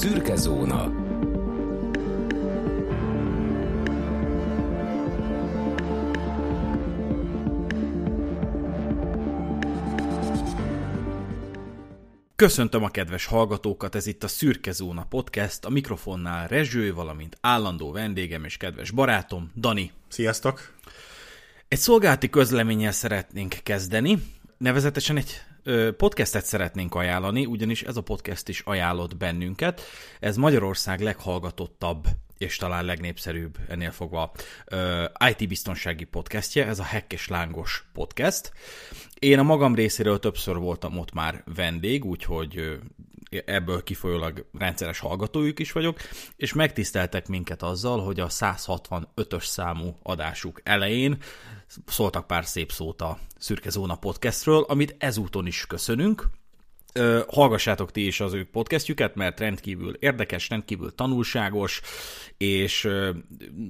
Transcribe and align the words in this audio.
Szürke 0.00 0.36
zóna. 0.36 0.92
Köszöntöm 12.36 12.84
a 12.84 12.88
kedves 12.88 13.26
hallgatókat, 13.26 13.94
ez 13.94 14.06
itt 14.06 14.22
a 14.24 14.28
Szürke 14.28 14.72
Zóna 14.72 15.04
Podcast, 15.04 15.64
a 15.64 15.70
mikrofonnál 15.70 16.48
Rezső, 16.48 16.94
valamint 16.94 17.38
állandó 17.40 17.92
vendégem 17.92 18.44
és 18.44 18.56
kedves 18.56 18.90
barátom, 18.90 19.52
Dani. 19.56 19.92
Sziasztok! 20.08 20.74
Egy 21.68 21.78
szolgálati 21.78 22.30
közleménnyel 22.30 22.92
szeretnénk 22.92 23.54
kezdeni, 23.62 24.22
nevezetesen 24.58 25.16
egy 25.16 25.42
podcastet 25.96 26.44
szeretnénk 26.44 26.94
ajánlani, 26.94 27.46
ugyanis 27.46 27.82
ez 27.82 27.96
a 27.96 28.02
podcast 28.02 28.48
is 28.48 28.60
ajánlott 28.60 29.16
bennünket. 29.16 29.80
Ez 30.20 30.36
Magyarország 30.36 31.00
leghallgatottabb 31.00 32.06
és 32.38 32.56
talán 32.56 32.84
legnépszerűbb 32.84 33.58
ennél 33.68 33.90
fogva 33.90 34.32
IT-biztonsági 35.28 36.04
podcastje, 36.04 36.66
ez 36.66 36.78
a 36.78 36.84
Hack 36.84 37.12
és 37.12 37.28
Lángos 37.28 37.84
podcast. 37.92 38.52
Én 39.18 39.38
a 39.38 39.42
magam 39.42 39.74
részéről 39.74 40.18
többször 40.18 40.56
voltam 40.56 40.98
ott 40.98 41.12
már 41.12 41.42
vendég, 41.54 42.04
úgyhogy 42.04 42.78
ebből 43.30 43.82
kifolyólag 43.82 44.46
rendszeres 44.58 44.98
hallgatójuk 44.98 45.58
is 45.58 45.72
vagyok, 45.72 45.98
és 46.36 46.52
megtiszteltek 46.52 47.28
minket 47.28 47.62
azzal, 47.62 48.04
hogy 48.04 48.20
a 48.20 48.28
165-ös 48.28 49.44
számú 49.44 49.98
adásuk 50.02 50.60
elején 50.64 51.18
szóltak 51.86 52.26
pár 52.26 52.44
szép 52.44 52.72
szót 52.72 53.00
a 53.00 53.18
Szürke 53.38 53.70
Zóna 53.70 53.96
podcastről, 53.96 54.64
amit 54.68 54.94
ezúton 54.98 55.46
is 55.46 55.66
köszönünk. 55.66 56.28
Ö, 56.92 57.20
hallgassátok 57.28 57.90
ti 57.90 58.06
is 58.06 58.20
az 58.20 58.32
ő 58.32 58.48
podcastjüket, 58.52 59.14
mert 59.14 59.40
rendkívül 59.40 59.94
érdekes, 59.94 60.48
rendkívül 60.48 60.94
tanulságos, 60.94 61.80
és 62.36 62.88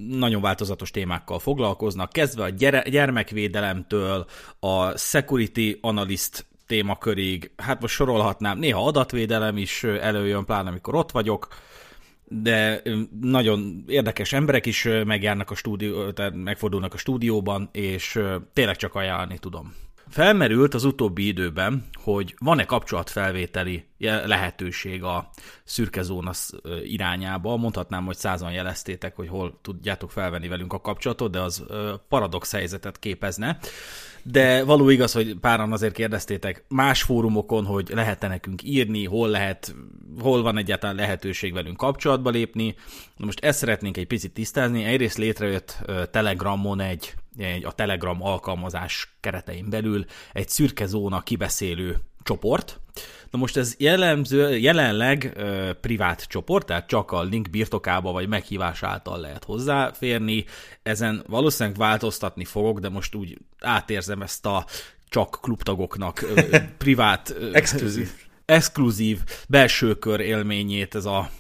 nagyon 0.08 0.42
változatos 0.42 0.90
témákkal 0.90 1.38
foglalkoznak, 1.38 2.12
kezdve 2.12 2.42
a 2.42 2.48
gyere, 2.48 2.82
gyermekvédelemtől 2.82 4.26
a 4.60 4.96
security 4.98 5.78
analyst 5.80 6.46
témakörig, 6.70 7.50
hát 7.56 7.80
most 7.80 7.94
sorolhatnám, 7.94 8.58
néha 8.58 8.86
adatvédelem 8.86 9.56
is 9.56 9.84
előjön, 9.84 10.44
pláne 10.44 10.68
amikor 10.68 10.94
ott 10.94 11.10
vagyok, 11.10 11.48
de 12.24 12.82
nagyon 13.20 13.84
érdekes 13.86 14.32
emberek 14.32 14.66
is 14.66 14.88
megjárnak 15.04 15.50
a 15.50 15.54
stúdió, 15.54 16.10
tehát 16.10 16.34
megfordulnak 16.34 16.94
a 16.94 16.96
stúdióban, 16.96 17.68
és 17.72 18.20
tényleg 18.52 18.76
csak 18.76 18.94
ajánlani 18.94 19.38
tudom. 19.38 19.74
Felmerült 20.08 20.74
az 20.74 20.84
utóbbi 20.84 21.26
időben, 21.26 21.84
hogy 22.02 22.34
van-e 22.38 22.64
kapcsolatfelvételi 22.64 23.84
lehetőség 24.24 25.02
a 25.02 25.30
szürke 25.64 26.02
zóna 26.02 26.30
irányába. 26.82 27.56
Mondhatnám, 27.56 28.04
hogy 28.04 28.16
százan 28.16 28.52
jeleztétek, 28.52 29.16
hogy 29.16 29.28
hol 29.28 29.58
tudjátok 29.62 30.10
felvenni 30.10 30.48
velünk 30.48 30.72
a 30.72 30.80
kapcsolatot, 30.80 31.30
de 31.30 31.40
az 31.40 31.64
paradox 32.08 32.52
helyzetet 32.52 32.98
képezne. 32.98 33.58
De 34.22 34.64
való 34.64 34.88
igaz, 34.88 35.12
hogy 35.12 35.34
páran 35.40 35.72
azért 35.72 35.94
kérdeztétek 35.94 36.64
más 36.68 37.02
fórumokon, 37.02 37.64
hogy 37.64 37.90
lehet-e 37.94 38.28
nekünk 38.28 38.62
írni, 38.62 39.04
hol 39.04 39.28
lehet, 39.28 39.74
hol 40.20 40.42
van 40.42 40.58
egyáltalán 40.58 40.96
lehetőség 40.96 41.52
velünk 41.52 41.76
kapcsolatba 41.76 42.30
lépni. 42.30 42.74
Na 43.16 43.24
most 43.24 43.44
ezt 43.44 43.58
szeretnénk 43.58 43.96
egy 43.96 44.06
picit 44.06 44.32
tisztázni. 44.32 44.84
Egyrészt 44.84 45.18
létrejött 45.18 45.78
Telegramon 46.10 46.80
egy 46.80 47.14
egy, 47.38 47.64
a 47.64 47.72
Telegram 47.72 48.22
alkalmazás 48.22 49.14
keretein 49.20 49.70
belül 49.70 50.04
egy 50.32 50.48
szürke 50.48 50.86
zóna 50.86 51.20
kibeszélő 51.20 52.00
csoport. 52.22 52.80
Na 53.30 53.38
most 53.38 53.56
ez 53.56 53.74
jellemző, 53.78 54.56
jelenleg 54.56 55.32
ö, 55.36 55.70
privát 55.80 56.24
csoport, 56.24 56.66
tehát 56.66 56.86
csak 56.86 57.12
a 57.12 57.22
link 57.22 57.50
birtokába 57.50 58.12
vagy 58.12 58.28
meghívás 58.28 58.82
által 58.82 59.20
lehet 59.20 59.44
hozzáférni. 59.44 60.44
Ezen 60.82 61.24
valószínűleg 61.26 61.78
változtatni 61.78 62.44
fogok, 62.44 62.78
de 62.78 62.88
most 62.88 63.14
úgy 63.14 63.38
átérzem 63.60 64.22
ezt 64.22 64.46
a 64.46 64.66
csak 65.08 65.38
klubtagoknak 65.42 66.22
ö, 66.22 66.56
privát... 66.78 67.34
Exkluzív. 67.52 68.10
Exkluzív 68.44 69.18
belső 69.48 69.94
kör 69.94 70.20
élményét 70.20 70.94
ez 70.94 71.04
a 71.04 71.30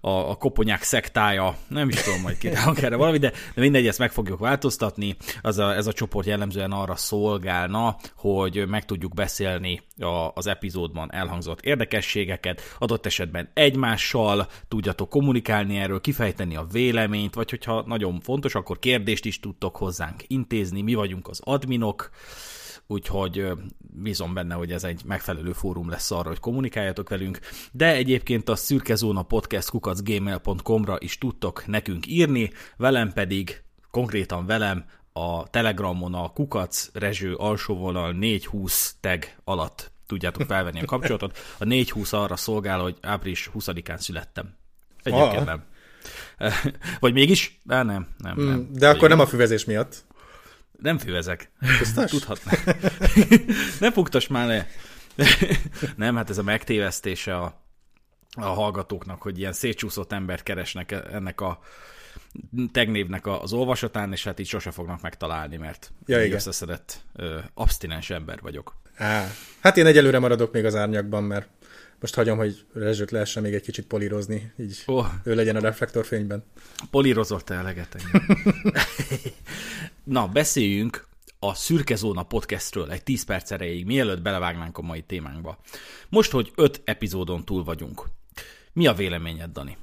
a, 0.00 0.10
a 0.10 0.34
koponyák 0.34 0.82
szektája, 0.82 1.56
nem 1.68 1.88
is 1.88 2.02
tudom, 2.02 2.20
majd 2.20 2.38
kitalálunk 2.38 2.82
erre 2.82 2.96
valami, 2.96 3.18
de, 3.18 3.30
de 3.54 3.60
mindegy, 3.60 3.86
ezt 3.86 3.98
meg 3.98 4.12
fogjuk 4.12 4.38
változtatni. 4.38 5.16
Az 5.42 5.58
a, 5.58 5.74
ez 5.74 5.86
a 5.86 5.92
csoport 5.92 6.26
jellemzően 6.26 6.72
arra 6.72 6.96
szolgálna, 6.96 7.96
hogy 8.16 8.68
meg 8.68 8.84
tudjuk 8.84 9.14
beszélni 9.14 9.82
a, 9.98 10.30
az 10.34 10.46
epizódban 10.46 11.12
elhangzott 11.12 11.60
érdekességeket, 11.60 12.60
adott 12.78 13.06
esetben 13.06 13.50
egymással 13.54 14.48
tudjatok 14.68 15.08
kommunikálni 15.08 15.78
erről, 15.78 16.00
kifejteni 16.00 16.56
a 16.56 16.66
véleményt, 16.72 17.34
vagy 17.34 17.50
hogyha 17.50 17.84
nagyon 17.86 18.20
fontos, 18.20 18.54
akkor 18.54 18.78
kérdést 18.78 19.24
is 19.24 19.40
tudtok 19.40 19.76
hozzánk 19.76 20.22
intézni, 20.26 20.82
mi 20.82 20.94
vagyunk 20.94 21.28
az 21.28 21.40
adminok, 21.44 22.10
úgyhogy 22.88 23.46
bízom 23.78 24.34
benne, 24.34 24.54
hogy 24.54 24.72
ez 24.72 24.84
egy 24.84 25.02
megfelelő 25.04 25.52
fórum 25.52 25.88
lesz 25.88 26.10
arra, 26.10 26.28
hogy 26.28 26.40
kommunikáljatok 26.40 27.08
velünk, 27.08 27.38
de 27.72 27.92
egyébként 27.92 28.48
a 28.48 28.56
szürkezóna 28.56 29.22
podcast 29.22 29.70
kukacgmail.com-ra 29.70 30.96
is 30.98 31.18
tudtok 31.18 31.66
nekünk 31.66 32.06
írni, 32.06 32.50
velem 32.76 33.12
pedig, 33.12 33.62
konkrétan 33.90 34.46
velem, 34.46 34.84
a 35.12 35.48
Telegramon 35.50 36.14
a 36.14 36.32
kukac 36.32 36.88
rezső 36.92 37.34
alsóvonal 37.34 38.12
420 38.12 38.96
tag 39.00 39.24
alatt 39.44 39.90
tudjátok 40.06 40.46
felvenni 40.46 40.80
a 40.80 40.84
kapcsolatot. 40.84 41.38
A 41.58 41.64
420 41.64 42.12
arra 42.12 42.36
szolgál, 42.36 42.80
hogy 42.80 42.96
április 43.00 43.50
20-án 43.54 43.98
születtem. 43.98 44.54
Egyébként 45.02 45.40
ah. 45.40 45.44
nem. 45.44 45.64
Vagy 47.00 47.12
mégis? 47.12 47.60
De 47.62 47.82
nem, 47.82 47.84
nem, 47.84 48.36
nem. 48.36 48.36
Hmm, 48.36 48.72
de 48.72 48.88
akkor 48.88 49.08
nem 49.08 49.20
a 49.20 49.26
füvezés 49.26 49.64
miatt. 49.64 50.04
Nem 50.82 50.98
füvezek. 50.98 51.50
Tudhatná. 52.06 52.74
nem 53.80 53.92
fogtas 53.92 54.26
már 54.26 54.46
le. 54.46 54.68
nem, 55.96 56.16
hát 56.16 56.30
ez 56.30 56.38
a 56.38 56.42
megtévesztése 56.42 57.36
a, 57.36 57.60
a 58.30 58.44
hallgatóknak, 58.44 59.22
hogy 59.22 59.38
ilyen 59.38 59.52
szétcsúszott 59.52 60.12
embert 60.12 60.42
keresnek 60.42 60.90
ennek 61.12 61.40
a 61.40 61.60
tegnévnek 62.72 63.26
az 63.26 63.52
olvasatán, 63.52 64.12
és 64.12 64.24
hát 64.24 64.38
így 64.38 64.46
sose 64.46 64.70
fognak 64.70 65.00
megtalálni, 65.00 65.56
mert 65.56 65.92
ja, 66.06 66.22
igen. 66.22 66.36
összeszedett 66.36 67.00
ö, 67.16 67.38
abstinens 67.54 68.10
ember 68.10 68.38
vagyok. 68.40 68.76
Á, 68.96 69.26
hát 69.60 69.76
én 69.76 69.86
egyelőre 69.86 70.18
maradok 70.18 70.52
még 70.52 70.64
az 70.64 70.74
árnyakban, 70.74 71.24
mert 71.24 71.48
most 72.00 72.14
hagyom, 72.14 72.36
hogy 72.36 72.64
Rezsőt 72.74 73.10
lehessen 73.10 73.42
még 73.42 73.54
egy 73.54 73.62
kicsit 73.62 73.86
polírozni, 73.86 74.52
így 74.58 74.82
oh. 74.86 75.06
ő 75.24 75.34
legyen 75.34 75.56
a 75.56 75.60
reflektorfényben. 75.60 76.44
Polírozott 76.90 77.50
eleget 77.50 77.96
Na, 80.08 80.26
beszéljünk 80.26 81.06
a 81.38 81.54
Szürke 81.54 81.96
Zóna 81.96 82.22
podcastről 82.22 82.90
egy 82.90 83.02
10 83.02 83.24
perc 83.24 83.50
erejéig, 83.50 83.86
mielőtt 83.86 84.22
belevágnánk 84.22 84.78
a 84.78 84.82
mai 84.82 85.02
témánkba. 85.02 85.58
Most, 86.08 86.30
hogy 86.30 86.52
5 86.54 86.80
epizódon 86.84 87.44
túl 87.44 87.64
vagyunk. 87.64 88.04
Mi 88.72 88.86
a 88.86 88.92
véleményed, 88.92 89.50
Dani? 89.52 89.76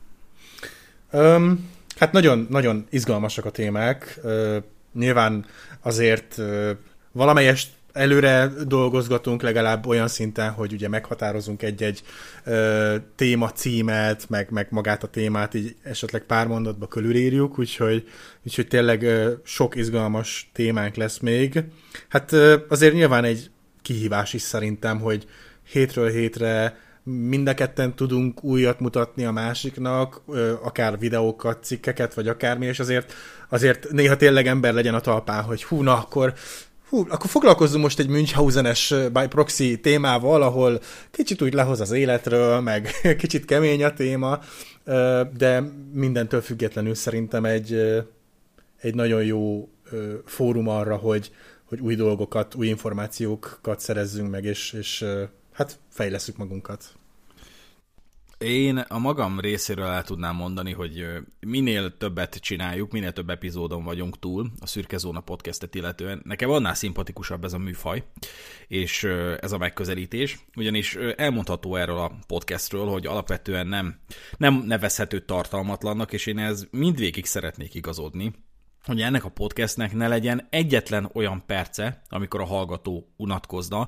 Um, 1.12 1.70
hát 1.98 2.12
nagyon, 2.12 2.48
nagyon 2.50 2.88
izgalmasak 2.90 3.46
a 3.46 3.52
témák. 3.52 4.20
Uh, 4.24 4.58
nyilván 4.94 5.46
azért 5.82 6.38
uh, 6.38 6.72
valamelyest 7.12 7.70
előre 7.96 8.52
dolgozgatunk 8.68 9.42
legalább 9.42 9.86
olyan 9.86 10.08
szinten, 10.08 10.52
hogy 10.52 10.74
ugye 10.74 10.88
meghatározunk 10.88 11.62
egy-egy 11.62 12.02
ö, 12.44 12.96
téma 13.16 13.52
címet, 13.52 14.30
meg, 14.30 14.48
meg 14.52 14.68
magát 14.70 15.04
a 15.04 15.08
témát 15.08 15.54
így 15.54 15.76
esetleg 15.84 16.22
pár 16.22 16.48
mondatba 16.48 16.88
körülírjuk, 16.88 17.60
úgyhogy, 17.60 18.08
úgyhogy 18.44 18.68
tényleg 18.68 19.04
ö, 19.04 19.32
sok 19.44 19.76
izgalmas 19.76 20.50
témánk 20.54 20.96
lesz 20.96 21.20
még. 21.20 21.64
Hát 22.10 22.32
ö, 22.32 22.56
azért 22.70 22.94
nyilván 22.94 23.24
egy 23.24 23.50
kihívás 23.82 24.34
is 24.34 24.42
szerintem, 24.42 25.00
hogy 25.00 25.26
hétről 25.64 26.10
hétre 26.10 26.84
mind 27.04 27.48
a 27.48 27.54
ketten 27.54 27.96
tudunk 27.96 28.44
újat 28.44 28.80
mutatni 28.80 29.26
a 29.26 29.32
másiknak, 29.32 30.22
akár 30.64 31.00
videókat, 31.00 31.64
cikkeket, 31.64 32.14
vagy 32.14 32.28
akármi, 32.28 32.66
és 32.66 32.80
azért, 32.80 33.14
azért 33.50 33.92
néha 33.92 34.16
tényleg 34.16 34.48
ember 34.48 34.74
legyen 34.74 34.94
a 34.94 35.00
talpán, 35.00 35.44
hogy 35.44 35.64
hú, 35.64 35.82
na 35.82 35.98
akkor 35.98 36.34
Hú, 36.96 37.06
akkor 37.10 37.30
foglalkozzunk 37.30 37.84
most 37.84 38.00
egy 38.00 38.08
Münchhausenes 38.08 38.94
by 39.14 39.28
proxy 39.28 39.80
témával, 39.80 40.42
ahol 40.42 40.82
kicsit 41.12 41.42
úgy 41.42 41.54
lehoz 41.54 41.80
az 41.80 41.92
életről, 41.92 42.60
meg 42.60 42.90
kicsit 43.18 43.46
kemény 43.46 43.84
a 43.84 43.94
téma, 43.94 44.40
de 45.38 45.64
mindentől 45.94 46.42
függetlenül 46.42 46.96
szerintem 46.96 47.46
egy, 47.46 47.74
egy 48.78 48.96
nagyon 48.96 49.24
jó 49.24 49.70
fórum 50.26 50.68
arra, 50.68 50.96
hogy, 50.96 51.32
hogy 51.66 51.80
új 51.80 51.96
dolgokat, 51.96 52.56
új 52.56 52.68
információkat 52.68 53.80
szerezzünk 53.80 54.32
meg, 54.32 54.44
és, 54.44 54.74
és 54.74 55.06
hát 55.54 55.80
fejleszünk 55.90 56.38
magunkat. 56.38 56.84
Én 58.38 58.78
a 58.78 59.00
magam 59.00 59.40
részéről 59.40 59.86
el 59.86 60.04
tudnám 60.04 60.36
mondani, 60.36 60.72
hogy 60.72 61.06
minél 61.40 61.98
többet 61.98 62.36
csináljuk, 62.36 62.92
minél 62.92 63.12
több 63.12 63.30
epizódon 63.30 63.84
vagyunk 63.84 64.20
túl 64.20 64.52
a 64.60 64.68
Szürke 64.68 64.98
Zóna 64.98 65.20
podcastet 65.20 65.76
illetően. 65.76 66.22
Nekem 66.24 66.50
annál 66.50 66.74
szimpatikusabb 66.74 67.44
ez 67.44 67.54
a 67.54 67.58
műfaj, 67.58 68.04
és 68.68 69.04
ez 69.40 69.52
a 69.52 69.58
megközelítés, 69.58 70.46
ugyanis 70.56 70.96
elmondható 70.96 71.76
erről 71.76 71.98
a 71.98 72.12
podcastről, 72.28 72.86
hogy 72.86 73.06
alapvetően 73.06 73.68
nem, 73.68 74.00
nem 74.38 74.54
nevezhető 74.54 75.20
tartalmatlannak, 75.20 76.14
és 76.14 76.26
én 76.26 76.38
ez 76.38 76.68
mindvégig 76.72 77.26
szeretnék 77.26 77.74
igazodni 77.74 78.34
hogy 78.86 79.02
ennek 79.02 79.26
a 79.26 79.30
podcastnek 79.30 79.94
ne 79.94 80.08
legyen 80.08 80.48
egyetlen 80.50 81.10
olyan 81.14 81.44
perce, 81.46 82.02
amikor 82.10 82.40
a 82.40 82.46
hallgató 82.46 83.14
unatkozna, 83.18 83.88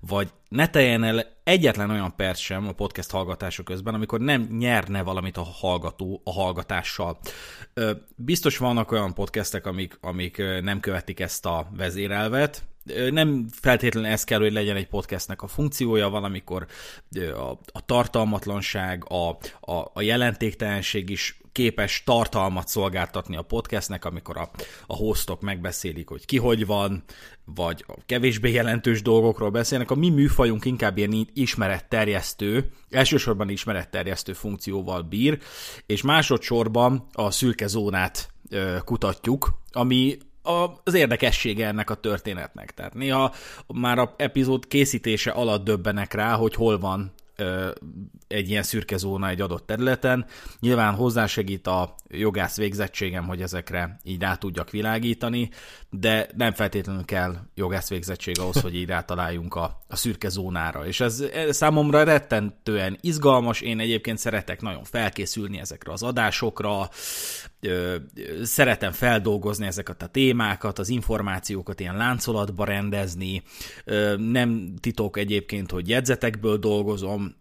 vagy 0.00 0.28
ne 0.48 0.68
teljen 0.68 1.04
el 1.04 1.26
egyetlen 1.44 1.90
olyan 1.90 2.16
perc 2.16 2.38
sem 2.38 2.68
a 2.68 2.72
podcast 2.72 3.10
hallgatása 3.10 3.62
közben, 3.62 3.94
amikor 3.94 4.20
nem 4.20 4.48
nyerne 4.58 5.02
valamit 5.02 5.36
a 5.36 5.42
hallgató 5.42 6.20
a 6.24 6.32
hallgatással. 6.32 7.18
Biztos 8.16 8.58
vannak 8.58 8.92
olyan 8.92 9.14
podcastek, 9.14 9.66
amik, 9.66 9.98
amik 10.00 10.42
nem 10.62 10.80
követik 10.80 11.20
ezt 11.20 11.46
a 11.46 11.68
vezérelvet, 11.76 12.62
nem 13.10 13.46
feltétlenül 13.52 14.10
ez 14.10 14.24
kell, 14.24 14.40
hogy 14.40 14.52
legyen 14.52 14.76
egy 14.76 14.88
podcastnek 14.88 15.42
a 15.42 15.46
funkciója, 15.46 16.08
valamikor 16.08 16.66
a, 17.16 17.50
a 17.72 17.84
tartalmatlanság, 17.86 19.04
a, 19.08 19.28
a, 19.60 19.90
a 19.92 20.00
jelentéktelenség 20.02 21.10
is 21.10 21.37
képes 21.58 22.02
tartalmat 22.04 22.68
szolgáltatni 22.68 23.36
a 23.36 23.42
podcastnek, 23.42 24.04
amikor 24.04 24.36
a, 24.36 24.50
a 24.86 24.94
hostok 24.94 25.40
megbeszélik, 25.40 26.08
hogy 26.08 26.26
ki 26.26 26.36
hogy 26.36 26.66
van, 26.66 27.02
vagy 27.44 27.84
a 27.86 27.92
kevésbé 28.06 28.52
jelentős 28.52 29.02
dolgokról 29.02 29.50
beszélnek. 29.50 29.90
A 29.90 29.94
mi 29.94 30.08
műfajunk 30.08 30.64
inkább 30.64 30.98
ilyen 30.98 31.28
ismeretterjesztő, 31.32 32.70
elsősorban 32.90 33.48
ismeretterjesztő 33.48 34.32
funkcióval 34.32 35.02
bír, 35.02 35.38
és 35.86 36.02
másodszorban 36.02 37.06
a 37.12 37.30
szürke 37.30 37.66
zónát 37.66 38.32
kutatjuk, 38.84 39.60
ami 39.72 40.18
az 40.84 40.94
érdekessége 40.94 41.66
ennek 41.66 41.90
a 41.90 41.94
történetnek. 41.94 42.74
Tehát 42.74 42.94
néha 42.94 43.34
már 43.66 43.98
a 43.98 44.14
epizód 44.16 44.66
készítése 44.66 45.30
alatt 45.30 45.64
döbbenek 45.64 46.12
rá, 46.14 46.34
hogy 46.34 46.54
hol 46.54 46.78
van 46.78 47.12
egy 48.28 48.50
ilyen 48.50 48.62
szürke 48.62 48.96
zóna 48.96 49.28
egy 49.28 49.40
adott 49.40 49.66
területen. 49.66 50.26
Nyilván 50.60 50.94
hozzásegít 50.94 51.66
a 51.66 51.94
jogász 52.08 52.56
végzettségem, 52.56 53.26
hogy 53.26 53.42
ezekre 53.42 53.98
így 54.04 54.20
rá 54.20 54.34
tudjak 54.34 54.70
világítani, 54.70 55.50
de 55.90 56.28
nem 56.36 56.52
feltétlenül 56.52 57.04
kell 57.04 57.36
jogász 57.54 57.88
végzettség 57.88 58.38
ahhoz, 58.38 58.60
hogy 58.60 58.74
így 58.74 58.88
rátaláljunk 58.88 59.54
a, 59.54 59.80
a 59.88 59.96
szürke 59.96 60.28
zónára. 60.28 60.86
És 60.86 61.00
ez, 61.00 61.24
számomra 61.50 62.02
rettentően 62.02 62.98
izgalmas, 63.00 63.60
én 63.60 63.80
egyébként 63.80 64.18
szeretek 64.18 64.60
nagyon 64.60 64.84
felkészülni 64.84 65.58
ezekre 65.58 65.92
az 65.92 66.02
adásokra, 66.02 66.88
szeretem 68.42 68.92
feldolgozni 68.92 69.66
ezeket 69.66 70.02
a 70.02 70.06
témákat, 70.06 70.78
az 70.78 70.88
információkat 70.88 71.80
ilyen 71.80 71.96
láncolatba 71.96 72.64
rendezni, 72.64 73.42
nem 74.16 74.74
titok 74.80 75.16
egyébként, 75.16 75.70
hogy 75.70 75.88
jegyzetekből 75.88 76.56
dolgozom, 76.56 77.34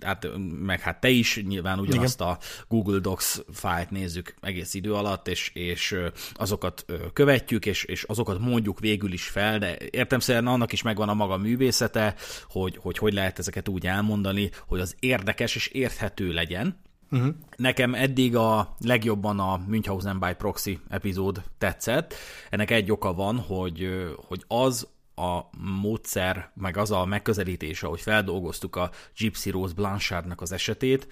hát, 0.00 0.26
meg 0.60 0.80
hát 0.80 1.00
te 1.00 1.08
is 1.08 1.42
nyilván 1.46 1.78
ugyanazt 1.78 2.20
Igen. 2.20 2.32
a 2.32 2.38
Google 2.68 2.98
Docs 2.98 3.36
fájlt 3.52 3.90
nézzük 3.90 4.34
egész 4.40 4.74
idő 4.74 4.94
alatt, 4.94 5.28
és, 5.28 5.50
és 5.54 5.96
azokat 6.34 6.84
követjük, 7.12 7.66
és, 7.66 7.84
és 7.84 8.02
azokat 8.02 8.38
mondjuk 8.38 8.80
végül 8.80 9.12
is 9.12 9.28
fel, 9.28 9.58
de 9.58 9.76
értem 9.90 10.18
szerint 10.18 10.46
annak 10.46 10.72
is 10.72 10.82
megvan 10.82 11.08
a 11.08 11.14
maga 11.14 11.36
művészete, 11.36 12.14
hogy, 12.48 12.78
hogy 12.80 12.98
hogy 12.98 13.12
lehet 13.12 13.38
ezeket 13.38 13.68
úgy 13.68 13.86
elmondani, 13.86 14.50
hogy 14.66 14.80
az 14.80 14.96
érdekes 14.98 15.54
és 15.54 15.66
érthető 15.66 16.32
legyen, 16.32 16.78
Uh-huh. 17.12 17.34
Nekem 17.56 17.94
eddig 17.94 18.36
a 18.36 18.76
legjobban 18.80 19.38
a 19.38 19.60
Münchhausen 19.66 20.18
by 20.18 20.32
Proxy 20.38 20.78
epizód 20.88 21.42
tetszett. 21.58 22.14
Ennek 22.50 22.70
egy 22.70 22.90
oka 22.90 23.14
van, 23.14 23.38
hogy, 23.38 23.88
hogy 24.26 24.44
az 24.48 24.88
a 25.20 25.50
módszer, 25.80 26.50
meg 26.54 26.76
az 26.76 26.90
a 26.90 27.04
megközelítése, 27.04 27.86
hogy 27.86 28.00
feldolgoztuk 28.00 28.76
a 28.76 28.90
Gypsy 29.16 29.50
Rose 29.50 29.74
Blanchardnak 29.74 30.40
az 30.40 30.52
esetét, 30.52 31.06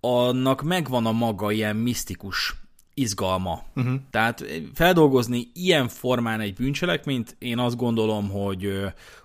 annak 0.00 0.62
megvan 0.62 1.06
a 1.06 1.12
maga 1.12 1.50
ilyen 1.50 1.76
misztikus 1.76 2.54
izgalma. 2.94 3.62
Uh-huh. 3.76 4.00
Tehát 4.10 4.44
feldolgozni 4.74 5.50
ilyen 5.54 5.88
formán 5.88 6.40
egy 6.40 6.54
bűncselekményt, 6.54 7.36
én 7.38 7.58
azt 7.58 7.76
gondolom, 7.76 8.30
hogy, 8.30 8.72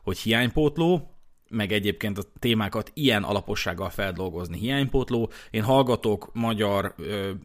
hogy 0.03 0.17
hiánypótló, 0.17 1.07
meg 1.49 1.71
egyébként 1.71 2.17
a 2.17 2.23
témákat 2.39 2.91
ilyen 2.93 3.23
alapossággal 3.23 3.89
feldolgozni 3.89 4.57
hiánypótló. 4.57 5.31
Én 5.51 5.63
hallgatok 5.63 6.29
magyar 6.33 6.95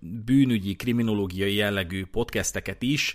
bűnügyi, 0.01 0.75
kriminológiai 0.75 1.55
jellegű 1.55 2.07
podcasteket 2.07 2.83
is, 2.83 3.15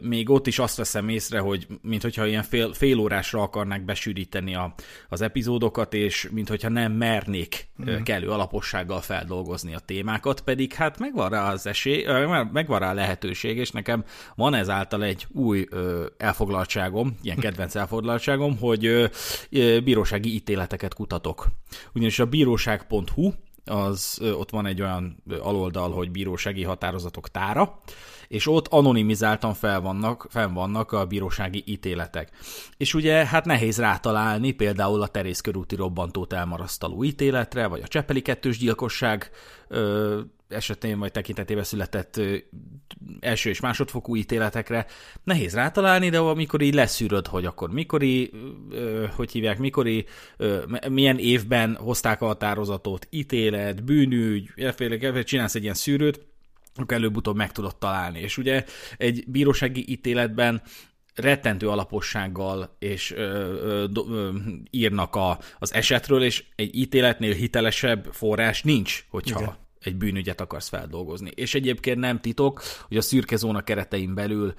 még 0.00 0.30
ott 0.30 0.46
is 0.46 0.58
azt 0.58 0.76
veszem 0.76 1.08
észre, 1.08 1.38
hogy 1.38 1.66
mintha 1.82 2.26
ilyen 2.26 2.42
fél, 2.42 2.72
fél 2.72 2.98
órásra 2.98 3.42
akarnák 3.42 3.84
besűríteni 3.84 4.54
a, 4.54 4.74
az 5.08 5.20
epizódokat, 5.20 5.94
és 5.94 6.28
mintha 6.32 6.68
nem 6.68 6.92
mernék 6.92 7.68
mm. 7.82 8.02
kellő 8.02 8.28
alapossággal 8.28 9.00
feldolgozni 9.00 9.74
a 9.74 9.78
témákat, 9.78 10.40
pedig 10.40 10.72
hát 10.72 10.98
megvan 10.98 11.28
rá 11.28 11.52
az 11.52 11.66
esély, 11.66 12.04
megvan 12.52 12.78
rá 12.78 12.90
a 12.90 12.94
lehetőség, 12.94 13.56
és 13.56 13.70
nekem 13.70 14.04
van 14.34 14.54
ezáltal 14.54 15.04
egy 15.04 15.26
új 15.32 15.66
elfoglaltságom, 16.16 17.16
ilyen 17.22 17.38
kedvenc 17.38 17.74
elfoglaltságom, 17.86 18.58
hogy 18.58 19.10
bírósági 19.84 20.34
ítéleteket 20.34 20.94
kutatok. 20.94 21.46
Ugyanis 21.94 22.18
a 22.18 22.26
bíróság.hu 22.26 23.32
az 23.64 24.20
ott 24.20 24.50
van 24.50 24.66
egy 24.66 24.80
olyan 24.80 25.22
aloldal, 25.40 25.92
hogy 25.92 26.10
bírósági 26.10 26.62
határozatok 26.62 27.28
tára, 27.28 27.80
és 28.28 28.46
ott 28.46 28.68
anonimizáltan 28.68 29.54
fel 29.54 29.80
vannak, 29.80 30.26
fenn 30.30 30.52
vannak 30.52 30.92
a 30.92 31.06
bírósági 31.06 31.62
ítéletek. 31.66 32.30
És 32.76 32.94
ugye 32.94 33.26
hát 33.26 33.44
nehéz 33.44 33.78
rátalálni 33.78 34.50
például 34.50 35.02
a 35.02 35.06
Terész 35.06 35.40
körúti 35.40 35.74
robbantót 35.74 36.32
elmarasztaló 36.32 37.04
ítéletre, 37.04 37.66
vagy 37.66 37.80
a 37.82 37.88
Csepeli 37.88 38.22
kettős 38.22 38.58
gyilkosság 38.58 39.30
ö, 39.68 40.20
esetén 40.48 40.98
vagy 40.98 41.12
tekintetében 41.12 41.64
született 41.64 42.20
első 43.20 43.50
és 43.50 43.60
másodfokú 43.60 44.16
ítéletekre. 44.16 44.86
Nehéz 45.24 45.54
rátalálni, 45.54 46.08
de 46.08 46.18
amikor 46.18 46.60
így 46.60 46.74
leszűröd, 46.74 47.26
hogy 47.26 47.44
akkor 47.44 47.70
mikori, 47.70 48.30
hogy 49.16 49.32
hívják, 49.32 49.58
mikori, 49.58 50.04
milyen 50.88 51.18
évben 51.18 51.76
hozták 51.76 52.22
a 52.22 52.26
határozatot, 52.26 53.06
ítélet, 53.10 53.84
bűnügy, 53.84 54.50
csinálsz 55.24 55.54
egy 55.54 55.62
ilyen 55.62 55.74
szűrőt, 55.74 56.26
akkor 56.76 56.96
előbb-utóbb 56.96 57.36
meg 57.36 57.52
tudod 57.52 57.76
találni. 57.76 58.20
És 58.20 58.38
ugye 58.38 58.64
egy 58.96 59.24
bírósági 59.26 59.84
ítéletben 59.88 60.62
rettentő 61.14 61.68
alapossággal 61.68 62.76
és 62.78 63.12
ö, 63.12 63.20
ö, 63.20 63.86
ö, 64.08 64.30
írnak 64.70 65.16
a, 65.16 65.38
az 65.58 65.74
esetről, 65.74 66.22
és 66.22 66.44
egy 66.54 66.74
ítéletnél 66.74 67.32
hitelesebb 67.32 68.08
forrás 68.12 68.62
nincs, 68.62 69.04
hogyha 69.10 69.40
Igen. 69.40 69.56
egy 69.80 69.96
bűnügyet 69.96 70.40
akarsz 70.40 70.68
feldolgozni. 70.68 71.30
És 71.34 71.54
egyébként 71.54 71.98
nem 71.98 72.20
titok, 72.20 72.62
hogy 72.88 72.96
a 72.96 73.00
szürke 73.00 73.36
zóna 73.36 73.60
keretein 73.60 74.14
belül 74.14 74.54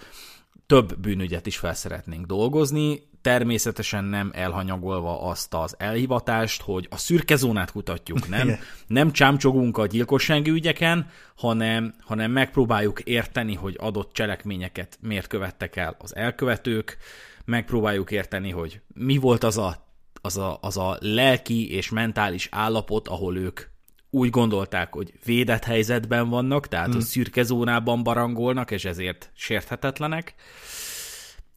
több 0.65 0.99
bűnügyet 0.99 1.45
is 1.45 1.57
fel 1.57 1.73
szeretnénk 1.73 2.25
dolgozni, 2.25 3.09
természetesen 3.21 4.03
nem 4.03 4.31
elhanyagolva 4.33 5.21
azt 5.21 5.53
az 5.53 5.75
elhivatást, 5.77 6.61
hogy 6.61 6.87
a 6.89 6.97
szürke 6.97 7.35
zónát 7.35 7.71
kutatjuk, 7.71 8.27
nem, 8.37 8.59
nem 8.87 9.11
csámcsogunk 9.11 9.77
a 9.77 9.85
gyilkossági 9.85 10.49
ügyeken, 10.49 11.09
hanem, 11.35 11.93
hanem 11.99 12.31
megpróbáljuk 12.31 12.99
érteni, 12.99 13.55
hogy 13.55 13.75
adott 13.79 14.13
cselekményeket 14.13 14.97
miért 15.01 15.27
követtek 15.27 15.75
el 15.75 15.95
az 15.99 16.15
elkövetők, 16.15 16.97
megpróbáljuk 17.45 18.11
érteni, 18.11 18.51
hogy 18.51 18.81
mi 18.93 19.17
volt 19.17 19.43
az 19.43 19.57
a, 19.57 19.87
az 20.21 20.37
a, 20.37 20.57
az 20.61 20.77
a 20.77 20.97
lelki 20.99 21.71
és 21.71 21.89
mentális 21.89 22.47
állapot, 22.51 23.07
ahol 23.07 23.37
ők 23.37 23.61
úgy 24.09 24.29
gondolták, 24.29 24.93
hogy 24.93 25.13
védett 25.25 25.63
helyzetben 25.63 26.29
vannak, 26.29 26.67
tehát 26.67 26.87
hmm. 26.87 26.97
a 26.97 27.01
szürke 27.01 27.43
zónában 27.43 28.03
barangolnak, 28.03 28.71
és 28.71 28.85
ezért 28.85 29.31
sérthetetlenek 29.33 30.35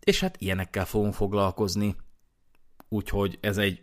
és 0.00 0.21
hát 0.21 0.37
ilyenekkel 0.38 0.85
fogunk 0.85 1.14
foglalkozni, 1.14 1.97
úgyhogy 2.88 3.38
ez 3.40 3.57
egy 3.57 3.83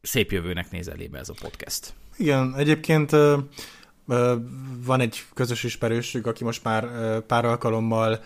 szép 0.00 0.32
jövőnek 0.32 0.70
néz 0.70 0.88
elébe 0.88 1.18
ez 1.18 1.28
a 1.28 1.34
podcast. 1.40 1.94
Igen, 2.16 2.54
egyébként 2.56 3.10
van 4.84 5.00
egy 5.00 5.24
közös 5.34 5.64
ismerősük, 5.64 6.26
aki 6.26 6.44
most 6.44 6.64
már 6.64 7.20
pár 7.20 7.44
alkalommal, 7.44 8.20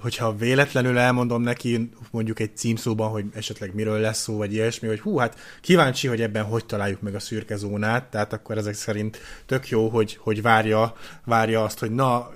hogyha 0.00 0.36
véletlenül 0.36 0.98
elmondom 0.98 1.42
neki 1.42 1.90
mondjuk 2.10 2.40
egy 2.40 2.56
címszóban, 2.56 3.10
hogy 3.10 3.24
esetleg 3.34 3.74
miről 3.74 3.98
lesz 3.98 4.20
szó, 4.20 4.36
vagy 4.36 4.52
ilyesmi, 4.52 4.88
hogy 4.88 5.00
hú, 5.00 5.16
hát 5.16 5.38
kíváncsi, 5.60 6.08
hogy 6.08 6.20
ebben 6.20 6.44
hogy 6.44 6.66
találjuk 6.66 7.00
meg 7.00 7.14
a 7.14 7.20
szürke 7.20 7.56
zónát, 7.56 8.04
tehát 8.04 8.32
akkor 8.32 8.58
ezek 8.58 8.74
szerint 8.74 9.18
tök 9.46 9.68
jó, 9.68 9.88
hogy, 9.88 10.16
hogy 10.20 10.42
várja, 10.42 10.94
várja 11.24 11.64
azt, 11.64 11.78
hogy 11.78 11.90
na, 11.90 12.30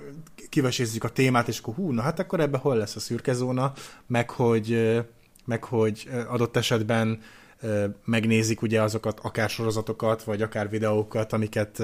kivesézzük 0.49 1.03
a 1.03 1.09
témát, 1.09 1.47
és 1.47 1.59
akkor 1.59 1.73
hú, 1.73 1.91
na 1.91 2.01
hát 2.01 2.19
akkor 2.19 2.39
ebben 2.39 2.59
hol 2.59 2.75
lesz 2.75 2.95
a 2.95 2.99
szürke 2.99 3.33
zóna, 3.33 3.73
meg 4.07 4.29
hogy 4.29 4.95
meg 5.45 5.63
hogy 5.63 6.09
adott 6.27 6.57
esetben 6.57 7.19
megnézik 8.05 8.61
ugye 8.61 8.81
azokat 8.81 9.19
akár 9.19 9.49
sorozatokat, 9.49 10.23
vagy 10.23 10.41
akár 10.41 10.69
videókat, 10.69 11.33
amiket, 11.33 11.81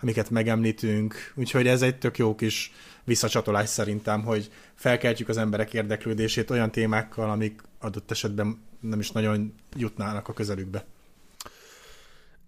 amiket 0.00 0.30
megemlítünk. 0.30 1.32
Úgyhogy 1.34 1.66
ez 1.66 1.82
egy 1.82 1.98
tök 1.98 2.18
jó 2.18 2.34
kis 2.34 2.72
visszacsatolás 3.04 3.68
szerintem, 3.68 4.22
hogy 4.22 4.50
felkeltjük 4.74 5.28
az 5.28 5.36
emberek 5.36 5.74
érdeklődését 5.74 6.50
olyan 6.50 6.70
témákkal, 6.70 7.30
amik 7.30 7.60
adott 7.78 8.10
esetben 8.10 8.62
nem 8.80 9.00
is 9.00 9.10
nagyon 9.10 9.54
jutnának 9.76 10.28
a 10.28 10.32
közelükbe. 10.32 10.84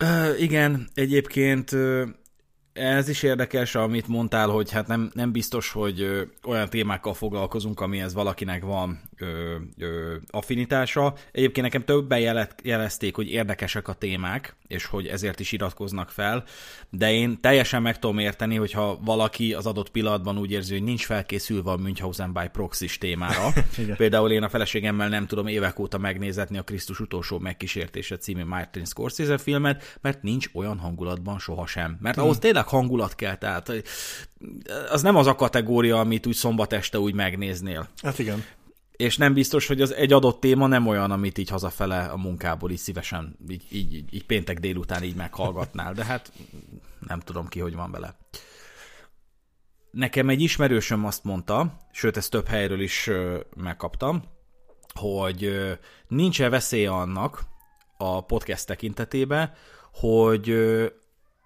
Uh, 0.03 0.41
igen, 0.41 0.89
egyébként 0.95 1.71
ez 2.73 3.09
is 3.09 3.23
érdekes, 3.23 3.75
amit 3.75 4.09
mondtál, 4.09 4.49
hogy 4.49 4.71
hát 4.71 4.87
nem, 4.87 5.11
nem 5.15 5.33
biztos, 5.33 5.71
hogy 5.71 6.29
olyan 6.47 6.69
témákkal 6.69 7.15
foglalkozunk, 7.15 7.81
amihez 7.81 8.15
valakinek 8.15 8.63
van 8.63 9.01
ö, 9.25 9.57
ö, 9.79 10.15
affinitása. 10.31 11.15
Egyébként 11.33 11.67
nekem 11.67 11.85
többen 11.85 12.19
jelet, 12.19 12.55
jelezték, 12.63 13.17
hogy 13.17 13.31
érdekesek 13.31 13.89
a 13.89 13.93
témák, 13.93 14.57
és 14.67 14.85
hogy 14.85 15.07
ezért 15.07 15.41
is 15.41 15.53
iratkoznak 15.53 16.11
fel, 16.11 16.45
de 16.91 17.13
én 17.13 17.41
teljesen 17.41 17.83
meg 17.83 17.99
tudom 17.99 18.19
érteni, 18.19 18.57
hogyha 18.57 18.99
valaki 19.05 19.55
az 19.55 19.67
adott 19.67 19.91
pillanatban 19.91 20.39
úgy 20.39 20.51
érzi, 20.51 20.73
hogy 20.73 20.83
nincs 20.83 21.05
felkészülve 21.05 21.71
a 21.71 21.77
Münchhausen 21.77 22.33
by 22.33 22.49
proxy 22.53 22.99
témára. 22.99 23.53
Például 23.97 24.31
én 24.31 24.43
a 24.43 24.49
feleségemmel 24.49 25.09
nem 25.09 25.27
tudom 25.27 25.47
évek 25.47 25.79
óta 25.79 25.99
megnézetni 25.99 26.59
a 26.59 26.63
Krisztus 26.63 27.01
utolsó 27.01 27.39
megkísértése 27.39 28.17
című 28.17 28.45
Martin 28.45 28.85
Scorsese 28.85 29.39
filmet, 29.39 29.99
mert 30.01 30.23
nincs 30.23 30.47
olyan 30.53 30.79
hangulatban 30.79 31.39
sohasem. 31.39 31.99
Mert 32.01 32.17
ahhoz 32.17 32.39
tényleg 32.39 32.65
tényleg 32.65 32.69
hangulat 32.69 33.15
kell, 33.15 33.37
tehát 33.37 33.73
az 34.91 35.03
nem 35.03 35.17
az 35.17 35.27
a 35.27 35.35
kategória, 35.35 36.01
amit 36.01 36.27
úgy 36.27 36.35
szombat 36.35 36.73
este 36.73 36.99
úgy 36.99 37.15
megnéznél. 37.15 37.89
Hát 38.03 38.19
igen. 38.19 38.45
És 38.97 39.17
nem 39.17 39.33
biztos, 39.33 39.67
hogy 39.67 39.81
az 39.81 39.95
egy 39.95 40.13
adott 40.13 40.41
téma 40.41 40.67
nem 40.67 40.87
olyan, 40.87 41.11
amit 41.11 41.39
így 41.39 41.49
hazafele 41.49 42.05
a 42.05 42.17
munkából 42.17 42.71
így 42.71 42.79
szívesen, 42.79 43.37
így, 43.49 43.65
így, 43.71 44.15
így, 44.15 44.27
péntek 44.27 44.59
délután 44.59 45.03
így 45.03 45.15
meghallgatnál, 45.15 45.93
de 45.93 46.05
hát 46.05 46.33
nem 47.07 47.21
tudom 47.21 47.49
ki, 47.49 47.61
hogy 47.61 47.75
van 47.75 47.91
vele. 47.91 48.17
Nekem 49.91 50.29
egy 50.29 50.41
ismerősöm 50.41 51.05
azt 51.05 51.25
mondta, 51.25 51.77
sőt 51.93 52.17
ezt 52.17 52.31
több 52.31 52.47
helyről 52.47 52.81
is 52.81 53.11
megkaptam, 53.57 54.25
hogy 54.95 55.53
nincs-e 56.09 56.49
veszélye 56.49 56.91
annak 56.91 57.43
a 57.97 58.25
podcast 58.25 58.67
tekintetében, 58.67 59.53
hogy 59.93 60.55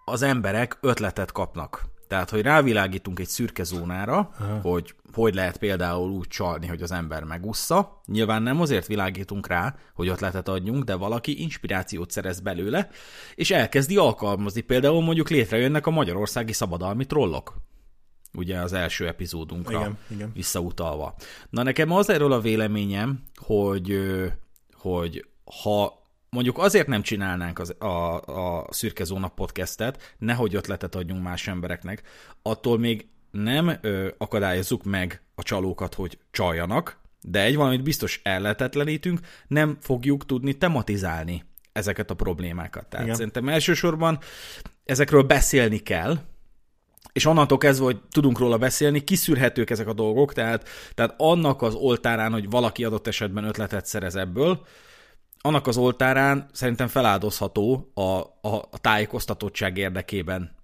az 0.04 0.22
emberek 0.22 0.78
ötletet 0.80 1.32
kapnak. 1.32 1.84
Tehát, 2.08 2.30
hogy 2.30 2.42
rávilágítunk 2.42 3.18
egy 3.18 3.26
szürke 3.26 3.62
zónára, 3.62 4.30
Aha. 4.38 4.60
hogy 4.60 4.94
hogy 5.12 5.34
lehet 5.34 5.56
például 5.56 6.10
úgy 6.10 6.28
csalni, 6.28 6.66
hogy 6.66 6.82
az 6.82 6.92
ember 6.92 7.24
megussza. 7.24 8.00
Nyilván 8.06 8.42
nem 8.42 8.60
azért 8.60 8.86
világítunk 8.86 9.46
rá, 9.46 9.76
hogy 9.94 10.08
ötletet 10.08 10.48
adjunk, 10.48 10.84
de 10.84 10.94
valaki 10.94 11.40
inspirációt 11.40 12.10
szerez 12.10 12.40
belőle, 12.40 12.90
és 13.34 13.50
elkezdi 13.50 13.96
alkalmazni. 13.96 14.60
Például 14.60 15.02
mondjuk 15.02 15.28
létrejönnek 15.28 15.86
a 15.86 15.90
magyarországi 15.90 16.52
szabadalmi 16.52 17.04
trollok. 17.04 17.56
Ugye 18.34 18.58
az 18.58 18.72
első 18.72 19.06
epizódunkra 19.06 19.78
igen, 19.78 19.98
igen. 20.10 20.30
visszautalva. 20.34 21.14
Na 21.50 21.62
nekem 21.62 21.92
az 21.92 22.08
erről 22.10 22.32
a 22.32 22.40
véleményem, 22.40 23.22
hogy, 23.34 24.00
hogy 24.72 25.26
ha 25.62 26.07
mondjuk 26.30 26.58
azért 26.58 26.86
nem 26.86 27.02
csinálnánk 27.02 27.58
az, 27.58 27.74
a, 27.78 28.16
a 28.20 28.66
Szürke 28.70 29.04
Zóna 29.04 29.28
podcastet, 29.28 30.14
nehogy 30.18 30.54
ötletet 30.54 30.94
adjunk 30.94 31.22
más 31.22 31.48
embereknek, 31.48 32.02
attól 32.42 32.78
még 32.78 33.06
nem 33.30 33.78
ö, 33.80 34.08
akadályozzuk 34.18 34.84
meg 34.84 35.22
a 35.34 35.42
csalókat, 35.42 35.94
hogy 35.94 36.18
csaljanak, 36.30 37.00
de 37.22 37.42
egy 37.42 37.56
valamit 37.56 37.82
biztos 37.82 38.20
ellehetetlenítünk, 38.22 39.20
nem 39.46 39.76
fogjuk 39.80 40.26
tudni 40.26 40.52
tematizálni 40.52 41.44
ezeket 41.72 42.10
a 42.10 42.14
problémákat. 42.14 42.86
Tehát 42.86 43.04
Igen. 43.04 43.16
szerintem 43.16 43.48
elsősorban 43.48 44.18
ezekről 44.84 45.22
beszélni 45.22 45.78
kell, 45.78 46.18
és 47.12 47.24
onnantól 47.24 47.58
kezdve, 47.58 47.84
hogy 47.84 48.00
tudunk 48.10 48.38
róla 48.38 48.58
beszélni, 48.58 49.04
kiszűrhetők 49.04 49.70
ezek 49.70 49.86
a 49.86 49.92
dolgok, 49.92 50.32
tehát, 50.32 50.68
tehát 50.94 51.14
annak 51.16 51.62
az 51.62 51.74
oltárán, 51.74 52.32
hogy 52.32 52.50
valaki 52.50 52.84
adott 52.84 53.06
esetben 53.06 53.44
ötletet 53.44 53.86
szerez 53.86 54.16
ebből, 54.16 54.66
annak 55.40 55.66
az 55.66 55.76
oltárán 55.76 56.46
szerintem 56.52 56.86
feláldozható 56.86 57.90
a, 57.94 58.00
a, 58.00 58.68
a 58.70 58.78
tájékoztatottság 58.80 59.76
érdekében 59.76 60.56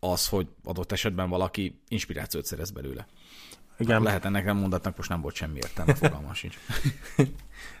az, 0.00 0.28
hogy 0.28 0.46
adott 0.64 0.92
esetben 0.92 1.28
valaki 1.28 1.80
inspirációt 1.88 2.44
szerez 2.44 2.70
belőle. 2.70 3.06
Igen. 3.78 4.02
Lehet 4.02 4.24
ennek 4.24 4.44
nem 4.44 4.56
mondatnak, 4.56 4.96
most 4.96 5.08
nem 5.08 5.20
volt 5.20 5.34
semmi 5.34 5.56
értelme, 5.56 5.94
fogalma 6.02 6.34
sincs. 6.34 6.58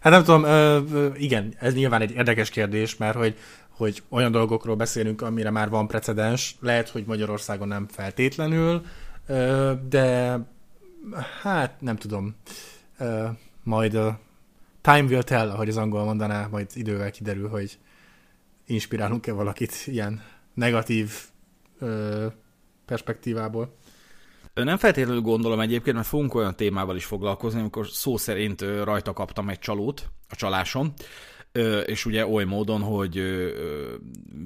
hát 0.00 0.12
nem 0.12 0.24
tudom, 0.24 0.44
ö, 0.44 0.80
ö, 0.92 1.14
igen, 1.14 1.54
ez 1.58 1.74
nyilván 1.74 2.00
egy 2.00 2.10
érdekes 2.10 2.50
kérdés, 2.50 2.96
mert 2.96 3.16
hogy, 3.16 3.36
hogy 3.68 4.02
olyan 4.08 4.32
dolgokról 4.32 4.76
beszélünk, 4.76 5.22
amire 5.22 5.50
már 5.50 5.68
van 5.68 5.86
precedens, 5.86 6.56
lehet, 6.60 6.88
hogy 6.88 7.04
Magyarországon 7.06 7.68
nem 7.68 7.88
feltétlenül, 7.88 8.84
ö, 9.26 9.72
de 9.88 10.38
hát 11.42 11.80
nem 11.80 11.96
tudom, 11.96 12.36
ö, 12.98 13.26
majd 13.62 13.98
time 14.84 15.08
will 15.08 15.22
tell, 15.22 15.50
ahogy 15.50 15.68
az 15.68 15.76
angol 15.76 16.04
mondaná, 16.04 16.46
majd 16.46 16.70
idővel 16.74 17.10
kiderül, 17.10 17.48
hogy 17.48 17.78
inspirálunk-e 18.66 19.32
valakit 19.32 19.82
ilyen 19.86 20.22
negatív 20.54 21.12
ö, 21.78 22.26
perspektívából. 22.86 23.76
Nem 24.54 24.76
feltétlenül 24.76 25.22
gondolom 25.22 25.60
egyébként, 25.60 25.96
mert 25.96 26.08
fogunk 26.08 26.34
olyan 26.34 26.56
témával 26.56 26.96
is 26.96 27.04
foglalkozni, 27.04 27.60
amikor 27.60 27.86
szó 27.86 28.16
szerint 28.16 28.60
rajta 28.60 29.12
kaptam 29.12 29.48
egy 29.48 29.58
csalót 29.58 30.10
a 30.28 30.34
csaláson, 30.34 30.92
és 31.86 32.04
ugye 32.04 32.26
oly 32.26 32.44
módon, 32.44 32.82
hogy 32.82 33.22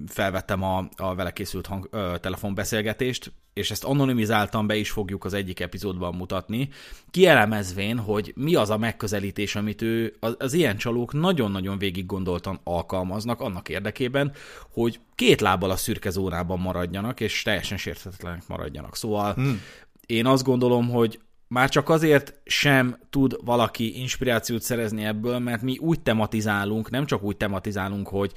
felvettem 0.07 0.63
a, 0.63 0.89
a 0.97 1.15
vele 1.15 1.33
készült 1.33 1.67
hang, 1.67 1.89
telefonbeszélgetést, 2.21 3.33
és 3.53 3.71
ezt 3.71 3.85
anonimizáltan 3.85 4.67
be 4.67 4.77
is 4.77 4.91
fogjuk 4.91 5.25
az 5.25 5.33
egyik 5.33 5.61
epizódban 5.61 6.15
mutatni, 6.15 6.69
kielemezvén, 7.11 7.99
hogy 7.99 8.33
mi 8.37 8.55
az 8.55 8.71
a 8.71 8.77
megközelítés, 8.77 9.55
amit 9.57 9.83
ő 9.83 10.17
az, 10.21 10.35
az 10.39 10.53
ilyen 10.53 10.77
csalók 10.77 11.13
nagyon-nagyon 11.13 11.79
végig 11.79 12.07
gondoltan 12.07 12.61
alkalmaznak 12.65 13.41
annak 13.41 13.69
érdekében, 13.69 14.33
hogy 14.73 15.01
két 15.15 15.41
lábbal 15.41 15.71
a 15.71 15.77
szürke 15.77 16.11
zónában 16.11 16.59
maradjanak, 16.59 17.21
és 17.21 17.43
teljesen 17.43 17.79
sérthetetlenek 17.79 18.43
maradjanak. 18.49 18.97
Szóval 18.97 19.33
hmm. 19.33 19.61
én 20.07 20.27
azt 20.27 20.45
gondolom, 20.45 20.89
hogy 20.89 21.21
már 21.49 21.69
csak 21.69 21.89
azért 21.89 22.35
sem 22.45 22.99
tud 23.11 23.37
valaki 23.45 24.01
inspirációt 24.01 24.63
szerezni 24.63 25.05
ebből, 25.05 25.39
mert 25.39 25.63
mi 25.63 25.79
úgy 25.79 26.01
tematizálunk, 26.01 26.91
nem 26.91 27.07
csak 27.07 27.23
úgy 27.23 27.37
tematizálunk, 27.37 28.09
hogy, 28.09 28.33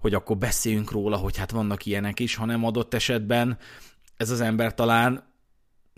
hogy 0.00 0.14
akkor 0.14 0.36
beszéljünk 0.36 0.90
róla, 0.90 1.16
hogy 1.16 1.36
hát 1.36 1.50
vannak 1.50 1.86
ilyenek 1.86 2.20
is, 2.20 2.34
hanem 2.34 2.64
adott 2.64 2.94
esetben 2.94 3.58
ez 4.16 4.30
az 4.30 4.40
ember 4.40 4.74
talán 4.74 5.32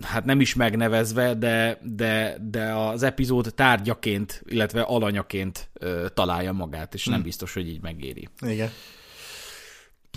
hát 0.03 0.25
nem 0.25 0.41
is 0.41 0.55
megnevezve, 0.55 1.35
de, 1.35 1.79
de, 1.83 2.37
de 2.41 2.73
az 2.73 3.03
epizód 3.03 3.55
tárgyaként, 3.55 4.43
illetve 4.47 4.81
alanyaként 4.81 5.71
ö, 5.73 6.07
találja 6.15 6.53
magát, 6.53 6.95
és 6.95 7.05
hmm. 7.05 7.13
nem 7.13 7.23
biztos, 7.23 7.55
hogy 7.55 7.69
így 7.69 7.83
megéri. 7.83 8.29
Igen. 8.41 8.71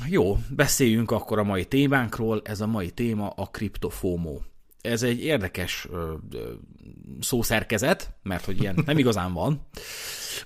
Jó, 0.07 0.37
beszéljünk 0.49 1.11
akkor 1.11 1.39
a 1.39 1.43
mai 1.43 1.65
témánkról. 1.65 2.41
Ez 2.43 2.61
a 2.61 2.67
mai 2.67 2.91
téma 2.91 3.29
a 3.29 3.45
kriptofómó 3.45 4.43
ez 4.81 5.03
egy 5.03 5.23
érdekes 5.23 5.87
ö, 5.91 6.13
ö, 6.31 6.51
szószerkezet, 7.19 8.13
mert 8.23 8.45
hogy 8.45 8.61
ilyen 8.61 8.81
nem 8.85 8.97
igazán 8.97 9.33
van. 9.33 9.67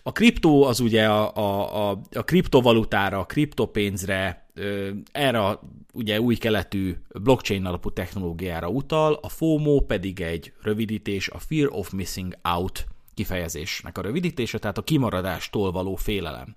A 0.03 0.11
kriptó 0.11 0.63
az 0.63 0.79
ugye 0.79 1.09
a, 1.09 1.35
a, 1.35 1.89
a, 1.89 2.01
a 2.11 2.23
kriptovalutára, 2.23 3.19
a 3.19 3.25
kriptopénzre, 3.25 4.49
ö, 4.53 4.89
erre 5.11 5.45
a 5.45 5.61
ugye 5.93 6.21
új 6.21 6.35
keletű 6.35 6.95
blockchain 7.21 7.65
alapú 7.65 7.91
technológiára 7.91 8.67
utal, 8.67 9.19
a 9.21 9.29
FOMO 9.29 9.79
pedig 9.79 10.21
egy 10.21 10.53
rövidítés, 10.61 11.27
a 11.29 11.39
Fear 11.39 11.67
of 11.71 11.91
Missing 11.91 12.37
Out 12.43 12.87
kifejezésnek 13.13 13.97
a 13.97 14.01
rövidítése, 14.01 14.59
tehát 14.59 14.77
a 14.77 14.83
kimaradástól 14.83 15.71
való 15.71 15.95
félelem. 15.95 16.55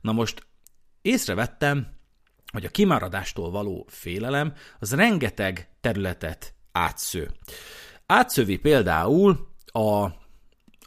Na 0.00 0.12
most 0.12 0.46
észrevettem, 1.02 1.86
hogy 2.52 2.64
a 2.64 2.68
kimaradástól 2.68 3.50
való 3.50 3.86
félelem 3.88 4.52
az 4.78 4.94
rengeteg 4.94 5.68
területet 5.80 6.54
átsző. 6.72 7.30
Átszövi 8.06 8.56
például 8.56 9.48
a, 9.66 10.04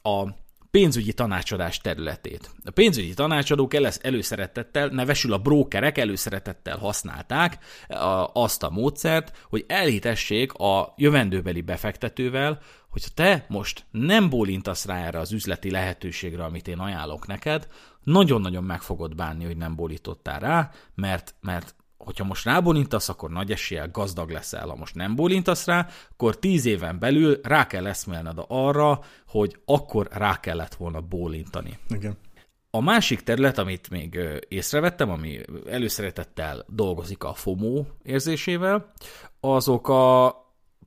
a 0.10 0.42
pénzügyi 0.72 1.14
tanácsadás 1.14 1.78
területét. 1.78 2.52
A 2.66 2.72
pénzügyi 2.72 3.14
tanácsadók 3.14 3.74
előszeretettel, 4.02 4.88
nevesül 4.88 5.34
a 5.34 5.38
brókerek 5.38 5.98
előszeretettel 5.98 6.78
használták 6.78 7.58
azt 8.34 8.64
a 8.64 8.70
módszert, 8.70 9.46
hogy 9.50 9.66
elhitessék 9.68 10.54
a 10.54 10.94
jövendőbeli 10.98 11.62
befektetővel, 11.62 12.60
hogy 12.90 13.04
te 13.14 13.46
most 13.48 13.86
nem 13.92 14.30
bólintasz 14.30 14.86
rá 14.86 15.06
erre 15.06 15.20
az 15.20 15.32
üzleti 15.32 15.72
lehetőségre, 15.72 16.44
amit 16.44 16.68
én 16.68 16.80
ajánlok 16.80 17.28
neked, 17.28 17.68
nagyon-nagyon 18.04 18.64
meg 18.64 18.82
fogod 18.82 19.16
bánni, 19.16 19.46
hogy 19.46 19.58
nem 19.58 19.76
bólítottál 19.76 20.40
rá, 20.40 20.72
mert, 20.96 21.36
mert 21.42 21.76
hogyha 22.04 22.24
most 22.24 22.46
rábólintasz, 22.46 23.10
akkor 23.10 23.30
nagy 23.30 23.52
eséllyel 23.52 23.90
gazdag 23.92 24.30
leszel. 24.30 24.68
Ha 24.68 24.76
most 24.76 24.96
nem 24.96 25.16
bólintasz 25.16 25.66
rá, 25.66 25.88
akkor 26.12 26.40
tíz 26.40 26.66
éven 26.66 27.00
belül 27.00 27.40
rá 27.44 27.68
kell 27.68 27.88
eszmélned 27.88 28.38
arra, 28.48 29.00
hogy 29.28 29.56
akkor 29.66 30.08
rá 30.12 30.40
kellett 30.40 30.76
volna 30.76 31.02
bólintani. 31.02 31.78
Igen. 31.90 32.18
A 32.70 32.82
másik 32.82 33.22
terület, 33.22 33.58
amit 33.58 33.90
még 33.90 34.20
észrevettem, 34.48 35.10
ami 35.10 35.40
előszeretettel 35.70 36.66
dolgozik 36.68 37.24
a 37.24 37.34
FOMO 37.34 37.86
érzésével, 38.04 38.92
azok 39.40 39.88
a 39.88 40.36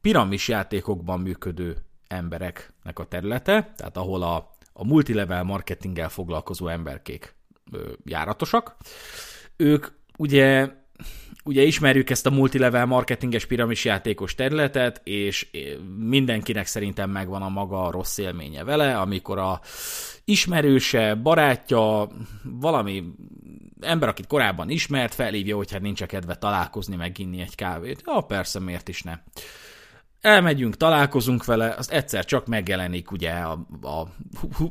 piramis 0.00 0.48
játékokban 0.48 1.20
működő 1.20 1.76
embereknek 2.08 2.98
a 2.98 3.04
területe, 3.04 3.72
tehát 3.76 3.96
ahol 3.96 4.22
a, 4.22 4.50
a 4.72 4.84
multilevel 4.84 5.42
marketinggel 5.42 6.08
foglalkozó 6.08 6.68
emberkék 6.68 7.34
ö, 7.72 7.92
járatosak. 8.04 8.76
Ők 9.56 9.86
ugye 10.18 10.68
ugye 11.46 11.62
ismerjük 11.62 12.10
ezt 12.10 12.26
a 12.26 12.30
multilevel 12.30 12.86
marketinges 12.86 13.46
piramis 13.46 13.84
játékos 13.84 14.34
területet, 14.34 15.00
és 15.04 15.48
mindenkinek 15.98 16.66
szerintem 16.66 17.10
megvan 17.10 17.42
a 17.42 17.48
maga 17.48 17.90
rossz 17.90 18.18
élménye 18.18 18.64
vele, 18.64 18.98
amikor 18.98 19.38
a 19.38 19.60
ismerőse, 20.24 21.14
barátja, 21.14 22.08
valami 22.42 23.04
ember, 23.80 24.08
akit 24.08 24.26
korábban 24.26 24.70
ismert, 24.70 25.14
felhívja, 25.14 25.56
hogy 25.56 25.72
hát 25.72 25.80
nincs 25.80 26.00
a 26.00 26.06
kedve 26.06 26.34
találkozni, 26.34 26.96
meginni 26.96 27.40
egy 27.40 27.54
kávét. 27.54 28.02
Ja, 28.06 28.20
persze, 28.20 28.60
miért 28.60 28.88
is 28.88 29.02
ne. 29.02 29.18
Elmegyünk, 30.26 30.76
találkozunk 30.76 31.44
vele, 31.44 31.74
azt 31.78 31.90
egyszer 31.90 32.24
csak 32.24 32.46
megjelenik 32.46 33.10
ugye 33.10 33.30
a, 33.30 33.66
a 33.82 34.06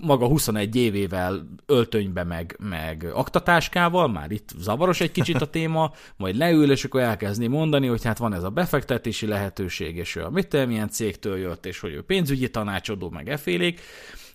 maga 0.01 0.27
21 0.27 0.75
évével 0.75 1.47
öltönybe 1.65 2.23
meg, 2.23 2.57
meg 2.59 3.11
aktatáskával, 3.13 4.07
már 4.07 4.31
itt 4.31 4.49
zavaros 4.57 5.01
egy 5.01 5.11
kicsit 5.11 5.41
a 5.41 5.49
téma, 5.49 5.91
majd 6.17 6.35
leül, 6.35 6.71
és 6.71 6.83
akkor 6.83 7.01
elkezdi 7.01 7.47
mondani, 7.47 7.87
hogy 7.87 8.03
hát 8.03 8.17
van 8.17 8.33
ez 8.33 8.43
a 8.43 8.49
befektetési 8.49 9.27
lehetőség, 9.27 9.95
és 9.95 10.15
ő 10.15 10.23
a 10.23 10.29
mit 10.29 10.65
milyen 10.65 10.89
cégtől 10.89 11.37
jött, 11.37 11.65
és 11.65 11.79
hogy 11.79 11.93
ő 11.93 12.03
pénzügyi 12.03 12.49
tanácsadó, 12.49 13.09
meg 13.09 13.29
efélék, 13.29 13.81